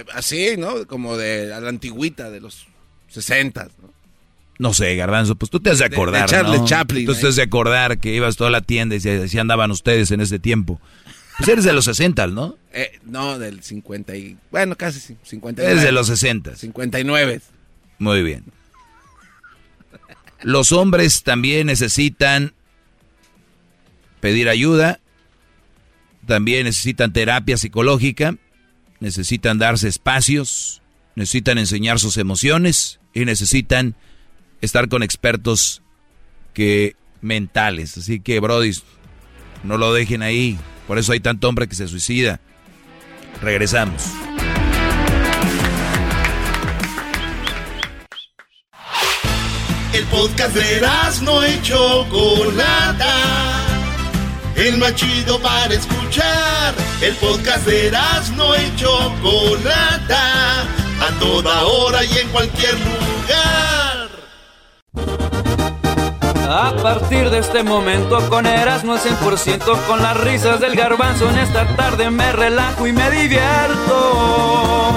Eh, 0.00 0.04
Así, 0.14 0.56
¿no? 0.58 0.86
Como 0.86 1.16
de 1.16 1.52
a 1.52 1.60
la 1.60 1.68
antigüita 1.68 2.30
de 2.30 2.40
los 2.40 2.66
60, 3.08 3.68
¿no? 3.82 3.90
No 4.58 4.74
sé, 4.74 4.94
Garbanzo, 4.94 5.36
pues 5.36 5.50
tú 5.50 5.58
te 5.60 5.70
has 5.70 5.78
de 5.78 5.84
De- 5.84 5.88
de 5.90 5.96
acordar, 5.96 6.28
Charles 6.28 6.60
¿no? 6.60 6.66
Chaplin, 6.66 7.06
Tú 7.06 7.12
¿eh? 7.12 7.18
te 7.18 7.28
has 7.28 7.36
de 7.36 7.42
acordar 7.42 7.98
que 7.98 8.14
ibas 8.14 8.36
toda 8.36 8.50
la 8.50 8.60
tienda 8.60 8.94
y 8.94 9.00
si 9.00 9.38
andaban 9.38 9.70
ustedes 9.70 10.10
en 10.10 10.20
ese 10.20 10.38
tiempo. 10.38 10.78
Pues 11.38 11.48
eres 11.48 11.64
de 11.64 11.72
los 11.72 11.86
60, 11.86 12.26
¿no? 12.26 12.58
Eh, 12.74 12.98
no, 13.06 13.38
del 13.38 13.62
50 13.62 14.14
y... 14.16 14.36
Bueno, 14.50 14.76
casi 14.76 15.00
sí, 15.00 15.16
59. 15.22 15.72
Eres 15.72 15.82
de 15.82 15.92
los 15.92 16.06
60. 16.08 16.56
59. 16.56 17.40
Muy 17.98 18.22
bien. 18.22 18.44
Los 20.42 20.72
hombres 20.72 21.22
también 21.22 21.66
necesitan 21.66 22.52
pedir 24.20 24.50
ayuda, 24.50 25.00
también 26.26 26.64
necesitan 26.64 27.12
terapia 27.14 27.56
psicológica, 27.56 28.36
necesitan 29.00 29.58
darse 29.58 29.88
espacios, 29.88 30.82
necesitan 31.16 31.58
enseñar 31.58 31.98
sus 31.98 32.16
emociones 32.16 33.00
y 33.12 33.24
necesitan 33.24 33.96
estar 34.60 34.88
con 34.88 35.02
expertos 35.02 35.82
que 36.54 36.94
mentales. 37.20 37.98
Así 37.98 38.20
que, 38.20 38.40
Brody, 38.40 38.72
no 39.64 39.78
lo 39.78 39.92
dejen 39.92 40.22
ahí. 40.22 40.58
Por 40.86 40.98
eso 40.98 41.12
hay 41.12 41.20
tanto 41.20 41.48
hombre 41.48 41.68
que 41.68 41.74
se 41.74 41.88
suicida. 41.88 42.40
Regresamos. 43.42 44.04
El 49.92 50.04
podcast 50.06 50.54
de 50.54 50.80
no 51.22 51.46
y 51.46 51.60
Chocolata. 51.62 53.69
El 54.60 54.76
más 54.76 54.94
chido 54.94 55.40
para 55.40 55.72
escuchar. 55.72 56.74
El 57.00 57.16
podcast 57.16 57.64
de 57.64 57.90
no 58.36 58.54
y 58.54 58.76
Chocolata. 58.76 60.60
A 61.00 61.18
toda 61.18 61.64
hora 61.64 62.04
y 62.04 62.18
en 62.18 62.28
cualquier 62.28 62.74
lugar. 62.74 64.10
A 66.46 66.74
partir 66.82 67.30
de 67.30 67.38
este 67.38 67.62
momento 67.62 68.28
con 68.28 68.44
Erasmo 68.44 68.92
al 68.92 69.00
100% 69.00 69.86
con 69.86 70.02
las 70.02 70.14
risas 70.18 70.60
del 70.60 70.76
garbanzo 70.76 71.30
en 71.30 71.38
esta 71.38 71.66
tarde 71.74 72.10
me 72.10 72.30
relajo 72.30 72.86
y 72.86 72.92
me 72.92 73.10
divierto. 73.10 74.92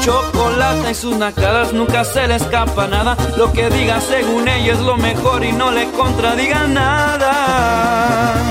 Chocolate 0.00 0.90
y 0.90 0.94
sus 0.94 1.16
nacadas 1.16 1.72
nunca 1.72 2.04
se 2.04 2.26
le 2.26 2.34
escapa 2.34 2.88
nada. 2.88 3.16
Lo 3.36 3.52
que 3.52 3.70
diga 3.70 4.00
según 4.00 4.48
ella 4.48 4.72
es 4.72 4.80
lo 4.80 4.96
mejor 4.96 5.44
y 5.44 5.52
no 5.52 5.70
le 5.70 5.88
contradiga 5.92 6.66
nada. 6.66 8.43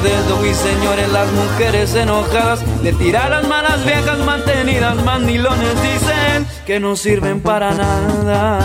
15 0.00 0.08
dedos 0.08 0.46
y 0.46 0.54
señores, 0.54 1.08
las 1.10 1.30
mujeres 1.32 1.94
enojadas 1.94 2.60
le 2.82 2.92
tiran 2.92 3.30
las 3.30 3.46
malas 3.46 3.84
viejas 3.84 4.18
mantenidas. 4.20 4.96
Mandilones 5.04 5.82
dicen 5.82 6.46
que 6.64 6.80
no 6.80 6.96
sirven 6.96 7.40
para 7.40 7.72
nada. 7.72 8.60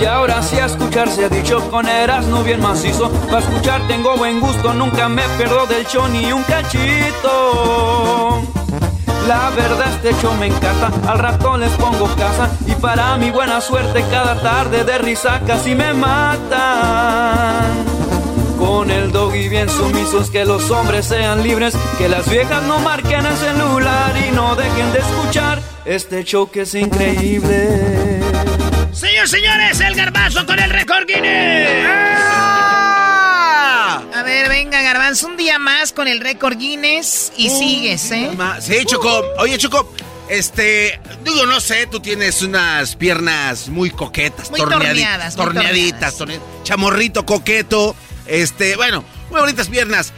Y 0.00 0.04
ahora 0.04 0.42
sí 0.42 0.58
a 0.58 0.66
escuchar 0.66 1.08
se 1.08 1.24
ha 1.24 1.28
dicho 1.28 1.68
con 1.70 1.88
Erasmo 1.88 2.44
bien 2.44 2.60
macizo. 2.60 3.10
Para 3.10 3.40
escuchar 3.40 3.80
tengo 3.88 4.16
buen 4.16 4.40
gusto, 4.40 4.72
nunca 4.74 5.08
me 5.08 5.22
pierdo 5.36 5.66
del 5.66 5.84
show 5.86 6.06
ni 6.08 6.32
un 6.32 6.42
cachito. 6.44 8.42
La 9.26 9.50
verdad 9.50 9.88
este 9.94 10.12
show 10.22 10.32
me 10.34 10.46
encanta, 10.46 10.92
al 11.10 11.18
rato 11.18 11.56
les 11.56 11.72
pongo 11.72 12.06
casa. 12.16 12.50
Y 12.66 12.72
para 12.72 13.16
mi 13.16 13.32
buena 13.32 13.60
suerte 13.60 14.04
cada 14.10 14.40
tarde 14.40 14.84
de 14.84 14.98
risa 14.98 15.40
casi 15.44 15.74
me 15.74 15.92
matan. 15.92 17.95
Con 18.58 18.90
el 18.90 19.12
doggy 19.12 19.48
bien 19.48 19.68
sumisos, 19.68 20.30
que 20.30 20.44
los 20.44 20.70
hombres 20.70 21.06
sean 21.06 21.42
libres, 21.42 21.74
que 21.98 22.08
las 22.08 22.28
viejas 22.28 22.62
no 22.64 22.78
marquen 22.78 23.24
el 23.26 23.36
celular 23.36 24.14
y 24.26 24.30
no 24.32 24.56
dejen 24.56 24.92
de 24.92 24.98
escuchar 25.00 25.62
este 25.84 26.24
show 26.24 26.50
que 26.50 26.62
es 26.62 26.74
increíble. 26.74 28.20
Señor, 28.92 29.28
señores, 29.28 29.78
el 29.80 29.94
garbanzo 29.94 30.44
con 30.46 30.58
el 30.58 30.70
récord 30.70 31.06
Guinness. 31.06 31.86
A 34.14 34.22
ver, 34.24 34.48
venga, 34.48 34.80
garbanzo, 34.82 35.26
un 35.26 35.36
día 35.36 35.58
más 35.58 35.92
con 35.92 36.08
el 36.08 36.20
récord 36.20 36.56
Guinness 36.56 37.32
y 37.36 37.50
sigues, 37.50 38.10
¿eh? 38.10 38.30
Sí, 38.60 38.84
Choco. 38.86 39.22
Oye, 39.38 39.58
Choco, 39.58 39.92
este, 40.30 40.98
digo, 41.22 41.44
no 41.46 41.60
sé, 41.60 41.86
tú 41.86 42.00
tienes 42.00 42.40
unas 42.42 42.96
piernas 42.96 43.68
muy 43.68 43.90
coquetas, 43.90 44.50
Muy 44.50 44.60
torneadi- 44.60 44.70
torneadas, 44.78 45.36
muy 45.36 45.44
torneaditas, 45.44 46.18
torne- 46.18 46.40
chamorrito 46.64 47.24
coqueto, 47.26 47.94
este, 48.26 48.76
bueno, 48.76 49.04
muy 49.30 49.40
bonitas 49.40 49.68
piernas. 49.68 50.12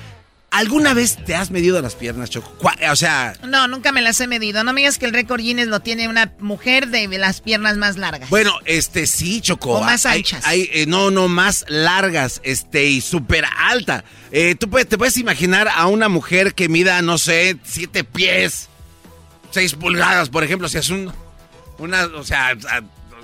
¿Alguna 0.51 0.95
vez 0.95 1.23
te 1.27 1.35
has 1.35 1.51
medido 1.51 1.81
las 1.83 1.95
piernas, 1.95 2.31
Choco? 2.31 2.51
O 2.91 2.97
sea, 2.97 3.35
No, 3.45 3.69
nunca 3.69 3.93
me 3.93 4.01
las 4.01 4.19
he 4.21 4.27
medido. 4.27 4.65
No 4.65 4.73
me 4.73 4.81
digas 4.81 4.97
que 4.97 5.05
el 5.05 5.13
récord 5.13 5.43
Guinness 5.43 5.67
lo 5.67 5.81
tiene 5.81 6.09
una 6.09 6.33
mujer 6.41 6.89
de 6.89 7.07
las 7.19 7.43
piernas 7.43 7.77
más 7.77 7.99
largas. 7.99 8.31
bueno, 8.31 8.55
este, 8.65 9.07
sí, 9.07 9.43
Choco. 9.43 9.73
O 9.75 9.83
más 9.83 10.07
anchas. 10.07 10.47
hay, 10.47 10.71
eh, 10.73 10.87
no, 10.87 11.11
no, 11.11 11.29
más 11.29 11.67
largas, 11.69 12.41
este, 12.45 12.87
y 12.87 13.03
súper 13.03 13.45
alta. 13.59 14.05
Eh, 14.33 14.55
tú 14.55 14.69
te 14.69 14.97
puedes 14.97 15.19
imaginar 15.19 15.69
a 15.69 15.87
una 15.87 16.09
mujer 16.09 16.55
que 16.55 16.71
mida, 16.71 17.03
no 17.03 17.19
sé, 17.19 17.59
siete 17.63 18.03
pies, 18.03 18.71
seis 19.51 19.75
pulgadas, 19.75 20.31
por 20.31 20.45
ejemplo, 20.45 20.67
si 20.71 20.79
es 20.79 20.89
un, 20.89 21.13
una, 21.77 22.07
o 22.07 22.25
sea, 22.25 22.57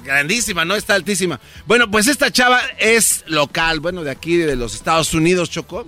grandísima, 0.05 0.65
¿no? 0.65 0.77
Está 0.77 0.95
altísima. 0.95 1.41
Bueno, 1.67 1.91
pues 1.91 2.07
esta 2.07 2.31
chava 2.31 2.61
es 2.79 3.25
local, 3.27 3.81
bueno, 3.81 4.05
de 4.05 4.11
aquí, 4.11 4.37
de 4.37 4.57
los 4.57 4.75
Estados 4.75 5.15
Unidos, 5.15 5.51
Choco. 5.51 5.87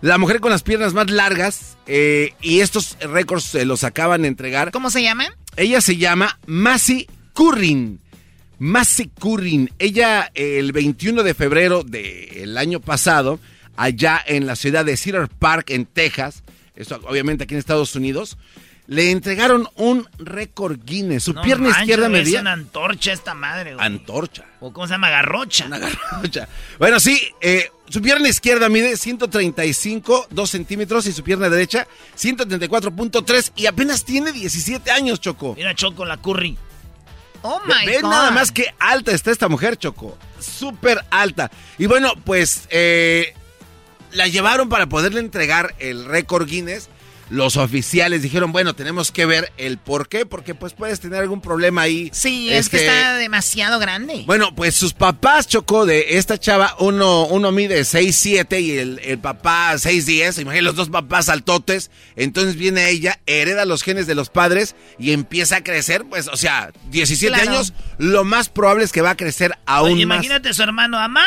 La 0.00 0.16
mujer 0.16 0.40
con 0.40 0.50
las 0.50 0.62
piernas 0.62 0.94
más 0.94 1.10
largas, 1.10 1.76
eh, 1.86 2.34
y 2.40 2.60
estos 2.60 2.96
récords 3.00 3.44
se 3.44 3.64
los 3.64 3.82
acaban 3.82 4.22
de 4.22 4.28
entregar. 4.28 4.70
¿Cómo 4.70 4.90
se 4.90 5.02
llama? 5.02 5.26
Ella 5.56 5.80
se 5.80 5.96
llama 5.96 6.38
Massey 6.46 7.08
Currin. 7.32 8.00
Massey 8.58 9.10
Currin. 9.18 9.72
Ella 9.78 10.30
eh, 10.34 10.58
el 10.58 10.72
21 10.72 11.22
de 11.22 11.34
febrero 11.34 11.82
del 11.82 12.56
año 12.56 12.80
pasado, 12.80 13.40
allá 13.76 14.22
en 14.24 14.46
la 14.46 14.54
ciudad 14.54 14.84
de 14.84 14.96
Cedar 14.96 15.28
Park, 15.28 15.70
en 15.70 15.86
Texas, 15.86 16.44
esto 16.76 17.00
obviamente 17.08 17.44
aquí 17.44 17.54
en 17.54 17.58
Estados 17.58 17.96
Unidos, 17.96 18.38
le 18.88 19.10
entregaron 19.10 19.68
un 19.76 20.08
récord 20.18 20.78
Guinness. 20.82 21.24
Su 21.24 21.34
No 21.34 21.42
pierna 21.42 21.64
manches, 21.68 21.82
izquierda 21.82 22.08
medía... 22.08 22.38
Es 22.38 22.40
una 22.40 22.52
antorcha 22.52 23.12
esta 23.12 23.34
madre, 23.34 23.74
güey. 23.74 23.84
Antorcha. 23.86 24.46
¿O 24.60 24.72
cómo 24.72 24.86
se 24.86 24.94
llama? 24.94 25.10
Garrocha. 25.10 25.66
Una 25.66 25.78
garrocha. 25.78 26.48
Bueno, 26.78 26.98
sí, 26.98 27.20
eh, 27.42 27.70
su 27.90 28.00
pierna 28.00 28.28
izquierda 28.30 28.70
mide 28.70 28.96
135, 28.96 30.28
2 30.30 30.50
centímetros 30.50 31.06
y 31.06 31.12
su 31.12 31.22
pierna 31.22 31.50
derecha 31.50 31.86
134.3 32.18 33.52
y 33.56 33.66
apenas 33.66 34.04
tiene 34.04 34.32
17 34.32 34.90
años, 34.90 35.20
Choco. 35.20 35.54
Mira, 35.54 35.74
Choco, 35.74 36.04
la 36.04 36.16
curry. 36.16 36.56
Oh 37.42 37.60
my 37.66 37.86
Ve 37.86 38.00
God. 38.00 38.10
nada 38.10 38.30
más 38.30 38.50
que 38.50 38.74
alta 38.78 39.12
está 39.12 39.30
esta 39.30 39.48
mujer, 39.48 39.76
Choco. 39.76 40.16
Súper 40.40 41.04
alta. 41.10 41.50
Y 41.76 41.86
bueno, 41.86 42.14
pues 42.24 42.66
eh, 42.70 43.34
la 44.12 44.26
llevaron 44.28 44.68
para 44.68 44.86
poderle 44.88 45.20
entregar 45.20 45.74
el 45.78 46.04
récord 46.06 46.48
Guinness. 46.48 46.88
Los 47.30 47.56
oficiales 47.58 48.22
dijeron, 48.22 48.52
bueno, 48.52 48.74
tenemos 48.74 49.12
que 49.12 49.26
ver 49.26 49.52
el 49.58 49.76
por 49.76 50.08
qué, 50.08 50.24
porque 50.24 50.54
pues 50.54 50.72
puedes 50.72 50.98
tener 51.00 51.20
algún 51.20 51.42
problema 51.42 51.82
ahí. 51.82 52.08
Sí, 52.14 52.48
es 52.50 52.68
que 52.70 52.78
Este, 52.78 52.88
está 52.88 53.14
demasiado 53.18 53.78
grande. 53.78 54.22
Bueno, 54.26 54.54
pues 54.54 54.74
sus 54.74 54.94
papás, 54.94 55.46
Choco, 55.46 55.84
de 55.84 56.16
esta 56.18 56.38
chava, 56.38 56.74
uno, 56.78 57.26
uno 57.26 57.52
mide 57.52 57.80
6'7 57.82 58.60
y 58.62 58.78
el, 58.78 59.00
el 59.04 59.18
papá 59.18 59.74
6'10. 59.74 60.40
Imagínate 60.40 60.62
los 60.62 60.76
dos 60.76 60.88
papás 60.88 61.28
altotes. 61.28 61.90
Entonces 62.16 62.56
viene 62.56 62.88
ella, 62.88 63.20
hereda 63.26 63.66
los 63.66 63.82
genes 63.82 64.06
de 64.06 64.14
los 64.14 64.30
padres 64.30 64.74
y 64.98 65.12
empieza 65.12 65.56
a 65.56 65.62
crecer. 65.64 66.04
Pues, 66.08 66.28
o 66.28 66.36
sea, 66.36 66.70
17 66.90 67.34
Claro. 67.34 67.50
años, 67.50 67.74
lo 67.98 68.24
más 68.24 68.48
probable 68.48 68.84
es 68.84 68.92
que 68.92 69.02
va 69.02 69.10
a 69.10 69.16
crecer 69.16 69.52
aún 69.66 69.92
Oye, 69.92 70.06
más. 70.06 70.16
imagínate 70.16 70.54
su 70.54 70.62
hermano, 70.62 70.96
mamá, 70.98 71.26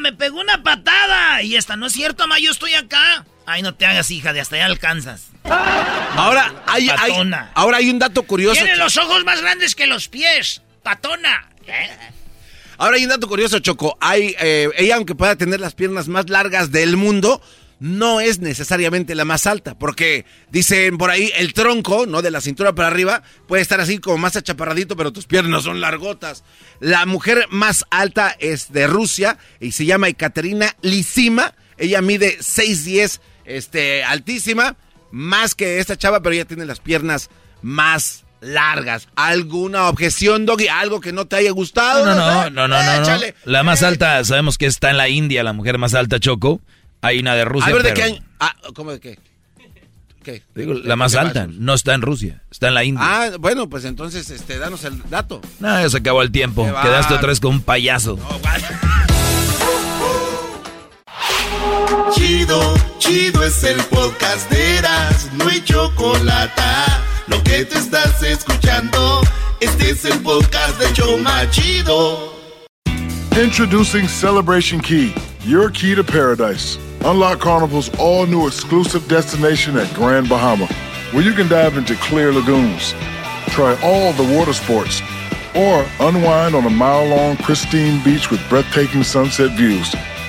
me 0.00 0.12
pegó 0.14 0.40
una 0.40 0.62
patada. 0.62 1.42
Y 1.42 1.56
esta, 1.56 1.76
no 1.76 1.86
es 1.86 1.92
cierto, 1.92 2.22
mamá, 2.24 2.38
yo 2.38 2.50
estoy 2.50 2.72
acá. 2.74 3.26
Ay, 3.46 3.62
no 3.62 3.74
te 3.74 3.86
hagas, 3.86 4.10
hija, 4.10 4.32
de 4.32 4.40
hasta 4.40 4.56
allá 4.56 4.66
alcanzas. 4.66 5.28
Ahora 5.44 6.62
hay, 6.66 6.88
ahora 7.54 7.76
hay 7.78 7.90
un 7.90 7.98
dato 7.98 8.22
curioso. 8.22 8.62
Tiene 8.62 8.76
los 8.76 8.96
ojos 8.96 9.24
más 9.24 9.40
grandes 9.40 9.74
que 9.74 9.86
los 9.86 10.08
pies. 10.08 10.62
Patona. 10.82 11.48
Ahora 12.78 12.96
hay 12.96 13.04
un 13.04 13.10
dato 13.10 13.28
curioso, 13.28 13.58
Choco. 13.58 13.96
Hay, 14.00 14.34
eh, 14.38 14.68
ella, 14.76 14.96
aunque 14.96 15.14
pueda 15.14 15.36
tener 15.36 15.60
las 15.60 15.74
piernas 15.74 16.08
más 16.08 16.28
largas 16.28 16.72
del 16.72 16.96
mundo, 16.96 17.40
no 17.78 18.20
es 18.20 18.40
necesariamente 18.40 19.14
la 19.14 19.24
más 19.24 19.46
alta. 19.46 19.78
Porque 19.78 20.24
dicen 20.50 20.98
por 20.98 21.10
ahí, 21.10 21.30
el 21.36 21.52
tronco, 21.52 22.06
¿no? 22.06 22.22
De 22.22 22.30
la 22.30 22.40
cintura 22.40 22.74
para 22.74 22.88
arriba, 22.88 23.22
puede 23.46 23.62
estar 23.62 23.80
así 23.80 23.98
como 23.98 24.18
más 24.18 24.36
achaparradito, 24.36 24.96
pero 24.96 25.12
tus 25.12 25.26
piernas 25.26 25.64
son 25.64 25.80
largotas. 25.80 26.44
La 26.80 27.06
mujer 27.06 27.46
más 27.50 27.84
alta 27.90 28.34
es 28.38 28.72
de 28.72 28.86
Rusia 28.86 29.38
y 29.60 29.72
se 29.72 29.84
llama 29.84 30.08
Ekaterina 30.08 30.74
Lisima. 30.82 31.54
Ella 31.76 32.00
mide 32.02 32.38
6'10, 32.38 33.20
este, 33.44 34.04
altísima, 34.04 34.76
más 35.10 35.54
que 35.54 35.78
esta 35.78 35.96
chava, 35.96 36.20
pero 36.20 36.34
ella 36.34 36.44
tiene 36.44 36.64
las 36.64 36.80
piernas 36.80 37.30
más 37.62 38.24
largas. 38.40 39.08
¿Alguna 39.16 39.88
objeción, 39.88 40.46
Doggy? 40.46 40.68
¿Algo 40.68 41.00
que 41.00 41.12
no 41.12 41.26
te 41.26 41.36
haya 41.36 41.50
gustado? 41.50 42.04
No, 42.04 42.14
no, 42.14 42.50
no, 42.50 42.68
no, 42.68 42.68
no, 42.68 42.82
no. 42.82 43.02
Échale. 43.02 43.34
La 43.44 43.62
más 43.62 43.82
alta, 43.82 44.22
sabemos 44.24 44.58
que 44.58 44.66
está 44.66 44.90
en 44.90 44.96
la 44.98 45.08
India, 45.08 45.42
la 45.42 45.52
mujer 45.52 45.78
más 45.78 45.94
alta, 45.94 46.20
Choco. 46.20 46.60
Hay 47.00 47.18
una 47.18 47.34
de 47.34 47.44
Rusia. 47.44 47.70
A 47.70 47.74
ver, 47.74 47.82
¿de 47.82 47.92
pero- 47.92 47.94
qué 47.94 48.02
año? 48.14 48.24
Ah, 48.40 48.54
¿cómo 48.74 48.92
de 48.92 49.00
qué? 49.00 49.18
¿Qué? 50.22 50.42
Digo, 50.54 50.72
la 50.72 50.96
más 50.96 51.12
¿Qué 51.12 51.18
alta. 51.18 51.46
No 51.50 51.74
está 51.74 51.92
en 51.92 52.00
Rusia. 52.00 52.42
Está 52.50 52.68
en 52.68 52.74
la 52.74 52.84
India. 52.84 53.02
Ah, 53.04 53.30
bueno, 53.38 53.68
pues 53.68 53.84
entonces, 53.84 54.30
este, 54.30 54.56
danos 54.58 54.82
el 54.84 55.02
dato. 55.10 55.42
No, 55.60 55.80
ya 55.80 55.88
se 55.90 55.98
acabó 55.98 56.22
el 56.22 56.30
tiempo. 56.32 56.64
Quedaste 56.64 57.12
otra 57.12 57.28
vez 57.28 57.40
con 57.40 57.56
un 57.56 57.60
payaso. 57.62 58.18
Chido, 62.12 62.74
chido 62.98 63.44
es 63.44 63.62
el 63.62 63.76
podcast 63.84 64.50
de 64.50 64.78
Eras, 64.78 65.30
no 65.34 65.48
hay 65.48 65.60
chocolate. 65.62 66.62
Lo 67.28 67.42
que 67.44 67.64
te 67.64 67.78
estás 67.78 68.22
escuchando, 68.22 69.20
este 69.60 69.90
es 69.90 70.04
el 70.04 70.18
podcast 70.20 70.78
de 70.78 70.92
Choma 70.92 71.48
Chido. 71.50 72.32
Introducing 73.40 74.08
Celebration 74.08 74.80
Key, 74.80 75.14
your 75.44 75.70
key 75.70 75.94
to 75.94 76.02
paradise. 76.02 76.78
Unlock 77.04 77.40
Carnival's 77.40 77.90
all 77.98 78.26
new 78.26 78.46
exclusive 78.46 79.06
destination 79.08 79.76
at 79.76 79.92
Grand 79.94 80.28
Bahama, 80.28 80.66
where 81.12 81.22
you 81.22 81.32
can 81.32 81.48
dive 81.48 81.76
into 81.76 81.94
clear 81.96 82.32
lagoons, 82.32 82.94
try 83.50 83.76
all 83.82 84.12
the 84.14 84.36
water 84.36 84.52
sports, 84.52 85.00
or 85.54 85.84
unwind 86.00 86.54
on 86.54 86.64
a 86.64 86.70
mile 86.70 87.06
long 87.06 87.36
pristine 87.36 88.02
beach 88.02 88.30
with 88.30 88.40
breathtaking 88.48 89.04
sunset 89.04 89.50
views. 89.56 89.94